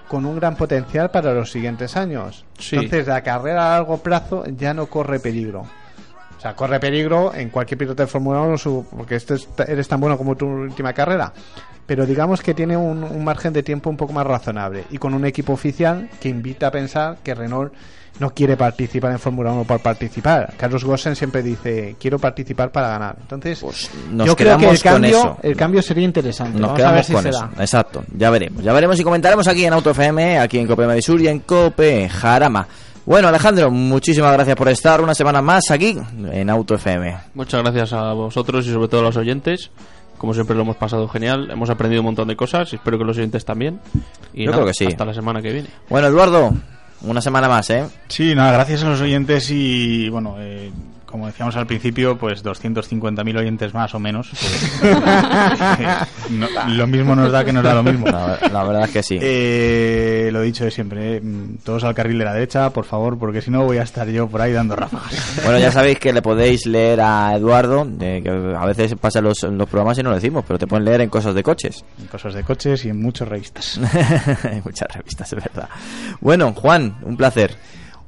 con 0.07 0.25
un 0.25 0.37
gran 0.37 0.55
potencial 0.55 1.11
para 1.11 1.33
los 1.33 1.51
siguientes 1.51 1.95
años. 1.95 2.45
Entonces, 2.71 3.07
la 3.07 3.21
carrera 3.21 3.75
a 3.75 3.77
largo 3.77 3.97
plazo 3.97 4.43
ya 4.57 4.73
no 4.73 4.87
corre 4.87 5.19
peligro. 5.19 5.61
O 5.61 6.41
sea, 6.41 6.55
corre 6.55 6.79
peligro 6.79 7.33
en 7.35 7.49
cualquier 7.49 7.77
piloto 7.77 8.03
de 8.03 8.07
Fórmula 8.07 8.41
1 8.41 8.85
porque 8.89 9.15
este 9.15 9.35
eres 9.67 9.87
tan 9.87 9.99
bueno 9.99 10.17
como 10.17 10.35
tu 10.35 10.47
última 10.47 10.91
carrera. 10.91 11.31
Pero 11.85 12.05
digamos 12.05 12.41
que 12.41 12.53
tiene 12.53 12.75
un, 12.75 13.03
un 13.03 13.23
margen 13.23 13.53
de 13.53 13.63
tiempo 13.63 13.89
un 13.89 13.97
poco 13.97 14.11
más 14.13 14.25
razonable 14.25 14.85
y 14.89 14.97
con 14.97 15.13
un 15.13 15.25
equipo 15.25 15.53
oficial 15.53 16.09
que 16.19 16.29
invita 16.29 16.67
a 16.67 16.71
pensar 16.71 17.17
que 17.23 17.35
Renault 17.35 17.73
no 18.19 18.29
quiere 18.31 18.55
participar 18.57 19.11
en 19.11 19.19
Fórmula 19.19 19.51
1 19.51 19.63
por 19.63 19.79
participar. 19.79 20.53
Carlos 20.57 20.83
Gossen 20.83 21.15
siempre 21.15 21.41
dice, 21.41 21.95
quiero 21.99 22.19
participar 22.19 22.71
para 22.71 22.89
ganar. 22.89 23.15
Entonces, 23.19 23.59
pues 23.59 23.89
yo 24.11 24.35
creo 24.35 24.57
que 24.57 24.69
el 24.69 24.81
cambio, 24.81 25.37
el 25.41 25.55
cambio 25.55 25.81
sería 25.81 26.03
interesante. 26.03 26.59
Nos 26.59 26.73
quedamos 26.73 27.07
con 27.07 27.27
eso. 27.27 27.49
Exacto, 27.59 28.03
ya 28.15 28.29
veremos. 28.29 28.63
Ya 28.63 28.73
veremos 28.73 28.99
y 28.99 29.03
comentaremos 29.03 29.47
aquí 29.47 29.65
en 29.65 29.73
Auto 29.73 29.91
FM, 29.91 30.39
aquí 30.39 30.59
en 30.59 30.67
Cope 30.67 30.85
Madrid 30.85 31.01
Sur 31.01 31.21
y 31.21 31.27
en 31.27 31.39
Cope 31.39 32.07
Jarama. 32.09 32.67
Bueno, 33.05 33.29
Alejandro, 33.29 33.71
muchísimas 33.71 34.31
gracias 34.33 34.55
por 34.55 34.69
estar 34.69 35.01
una 35.01 35.15
semana 35.15 35.41
más 35.41 35.71
aquí 35.71 35.97
en 36.31 36.49
Auto 36.51 36.75
FM. 36.75 37.17
Muchas 37.33 37.63
gracias 37.63 37.93
a 37.93 38.13
vosotros 38.13 38.67
y 38.67 38.71
sobre 38.71 38.87
todo 38.87 39.01
a 39.01 39.03
los 39.05 39.17
oyentes. 39.17 39.71
Como 40.19 40.35
siempre 40.35 40.55
lo 40.55 40.61
hemos 40.61 40.75
pasado 40.75 41.07
genial, 41.07 41.49
hemos 41.49 41.71
aprendido 41.71 42.01
un 42.01 42.05
montón 42.05 42.27
de 42.27 42.35
cosas, 42.35 42.71
espero 42.71 42.99
que 42.99 43.03
los 43.03 43.17
oyentes 43.17 43.43
también. 43.43 43.79
Y 44.35 44.45
Yo 44.45 44.51
creo 44.51 44.65
que 44.67 44.73
sí. 44.75 44.85
Hasta 44.85 45.03
la 45.03 45.15
semana 45.15 45.41
que 45.41 45.51
viene. 45.51 45.69
Bueno, 45.89 46.09
Eduardo, 46.09 46.53
una 47.03 47.21
semana 47.21 47.47
más, 47.47 47.69
¿eh? 47.69 47.85
Sí, 48.07 48.35
nada, 48.35 48.51
gracias 48.51 48.83
a 48.83 48.89
los 48.89 49.01
oyentes 49.01 49.49
y, 49.51 50.09
bueno, 50.09 50.35
eh, 50.39 50.71
como 51.11 51.27
decíamos 51.27 51.55
al 51.55 51.67
principio, 51.67 52.17
pues 52.17 52.43
250.000 52.43 53.37
oyentes 53.37 53.73
más 53.73 53.93
o 53.93 53.99
menos. 53.99 54.31
Pues, 56.31 56.75
lo 56.75 56.87
mismo 56.87 57.15
nos 57.15 57.31
da 57.31 57.43
que 57.43 57.51
nos 57.51 57.63
da 57.63 57.73
lo 57.73 57.83
mismo. 57.83 58.05
La, 58.07 58.63
verdad 58.63 58.83
es 58.85 58.91
que 58.91 59.03
sí. 59.03 59.17
Eh, 59.21 60.29
lo 60.31 60.41
dicho 60.41 60.63
de 60.63 60.71
siempre, 60.71 61.17
eh, 61.17 61.21
todos 61.63 61.83
al 61.83 61.93
carril 61.93 62.19
de 62.19 62.25
la 62.25 62.33
derecha, 62.33 62.69
por 62.69 62.85
favor, 62.85 63.17
porque 63.19 63.41
si 63.41 63.51
no 63.51 63.63
voy 63.63 63.77
a 63.77 63.83
estar 63.83 64.07
yo 64.07 64.27
por 64.27 64.41
ahí 64.41 64.53
dando 64.53 64.75
ráfagas. 64.75 65.41
Bueno, 65.43 65.59
ya 65.59 65.71
sabéis 65.71 65.99
que 65.99 66.13
le 66.13 66.21
podéis 66.21 66.65
leer 66.65 67.01
a 67.01 67.35
Eduardo, 67.35 67.85
de, 67.85 68.21
que 68.23 68.29
a 68.29 68.65
veces 68.65 68.95
pasa 68.95 69.21
los, 69.21 69.43
los 69.43 69.67
programas 69.67 69.97
y 69.97 70.03
no 70.03 70.09
lo 70.09 70.15
decimos, 70.15 70.45
pero 70.47 70.57
te 70.57 70.67
pueden 70.67 70.85
leer 70.85 71.01
en 71.01 71.09
cosas 71.09 71.35
de 71.35 71.43
coches. 71.43 71.83
En 71.99 72.07
cosas 72.07 72.33
de 72.33 72.43
coches 72.43 72.85
y 72.85 72.89
en 72.89 73.01
muchas 73.01 73.27
revistas. 73.27 73.77
en 74.43 74.61
muchas 74.63 74.87
revistas, 74.93 75.33
es 75.33 75.43
verdad. 75.43 75.69
Bueno, 76.21 76.53
Juan, 76.53 76.97
un 77.03 77.17
placer. 77.17 77.55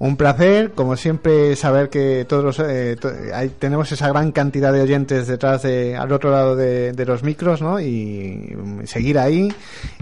Un 0.03 0.17
placer, 0.17 0.71
como 0.71 0.97
siempre, 0.97 1.55
saber 1.55 1.89
que 1.89 2.25
todos 2.27 2.43
los, 2.43 2.59
eh, 2.59 2.97
tenemos 3.57 3.89
esa 3.89 4.09
gran 4.09 4.33
cantidad 4.33 4.73
de 4.73 4.81
oyentes 4.81 5.27
detrás 5.27 5.63
de, 5.63 5.95
al 5.95 6.11
otro 6.11 6.29
lado 6.29 6.57
de, 6.57 7.05
los 7.05 7.23
micros, 7.23 7.61
¿no? 7.61 7.79
Y 7.79 8.53
seguir 8.83 9.17
ahí, 9.17 9.47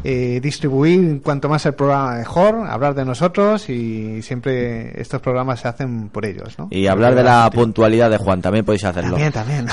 eh, 0.03 0.39
distribuir 0.41 1.21
cuanto 1.21 1.49
más 1.49 1.67
el 1.67 1.75
programa 1.75 2.15
mejor, 2.15 2.67
hablar 2.67 2.95
de 2.95 3.05
nosotros 3.05 3.69
y 3.69 4.23
siempre 4.23 4.99
estos 4.99 5.21
programas 5.21 5.59
se 5.59 5.67
hacen 5.67 6.09
por 6.09 6.25
ellos, 6.25 6.57
¿no? 6.57 6.67
Y 6.71 6.87
hablar 6.87 7.13
de 7.13 7.21
la 7.21 7.47
puntualidad 7.53 8.09
de 8.09 8.17
Juan, 8.17 8.41
también 8.41 8.65
podéis 8.65 8.85
hacerlo. 8.85 9.17
También, 9.17 9.31
también. 9.31 9.67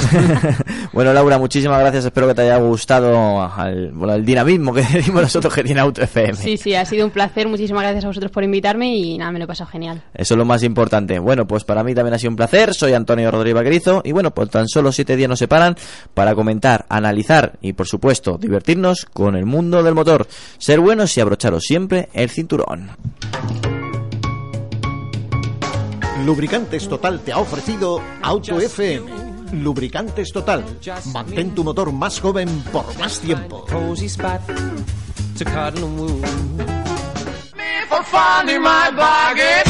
bueno, 0.92 1.14
Laura, 1.14 1.38
muchísimas 1.38 1.80
gracias, 1.80 2.04
espero 2.04 2.28
que 2.28 2.34
te 2.34 2.42
haya 2.42 2.58
gustado 2.58 3.50
el, 3.64 3.94
el 4.10 4.24
dinamismo 4.26 4.74
que 4.74 4.82
decimos 4.92 5.22
nosotros 5.22 5.54
que 5.54 5.64
tiene 5.64 5.80
Auto 5.80 6.02
FM. 6.02 6.34
Sí, 6.34 6.58
sí, 6.58 6.74
ha 6.74 6.84
sido 6.84 7.06
un 7.06 7.12
placer, 7.12 7.48
muchísimas 7.48 7.82
gracias 7.82 8.04
a 8.04 8.08
vosotros 8.08 8.30
por 8.30 8.44
invitarme 8.44 8.94
y 8.94 9.16
nada, 9.16 9.32
me 9.32 9.38
lo 9.38 9.46
he 9.46 9.48
pasado 9.48 9.70
genial. 9.70 10.02
Eso 10.18 10.34
es 10.34 10.38
lo 10.38 10.44
más 10.44 10.64
importante. 10.64 11.20
Bueno, 11.20 11.46
pues 11.46 11.62
para 11.62 11.84
mí 11.84 11.94
también 11.94 12.14
ha 12.14 12.18
sido 12.18 12.30
un 12.30 12.36
placer. 12.36 12.74
Soy 12.74 12.92
Antonio 12.92 13.30
Rodríguez 13.30 13.54
Vaquerizo 13.54 14.02
y 14.04 14.10
bueno, 14.10 14.32
pues 14.32 14.50
tan 14.50 14.66
solo 14.66 14.90
siete 14.90 15.14
días 15.14 15.28
nos 15.28 15.38
separan 15.38 15.76
para 16.12 16.34
comentar, 16.34 16.86
analizar 16.88 17.56
y 17.62 17.72
por 17.72 17.86
supuesto 17.86 18.36
divertirnos 18.36 19.06
con 19.06 19.36
el 19.36 19.46
mundo 19.46 19.82
del 19.84 19.94
motor. 19.94 20.26
Ser 20.58 20.80
buenos 20.80 21.16
y 21.16 21.20
abrocharos 21.20 21.62
siempre 21.62 22.08
el 22.12 22.30
cinturón. 22.30 22.90
Lubricantes 26.26 26.88
Total 26.88 27.20
te 27.20 27.30
ha 27.30 27.38
ofrecido 27.38 28.02
Auto 28.20 28.60
FM. 28.60 29.06
Lubricantes 29.52 30.32
Total. 30.32 30.64
Mantén 31.12 31.54
tu 31.54 31.62
motor 31.62 31.92
más 31.92 32.20
joven 32.20 32.48
por 32.72 32.98
más 32.98 33.20
tiempo. 33.20 33.64
for 37.88 38.02
finding 38.04 38.62
my 38.62 38.90
bargain. 38.90 39.67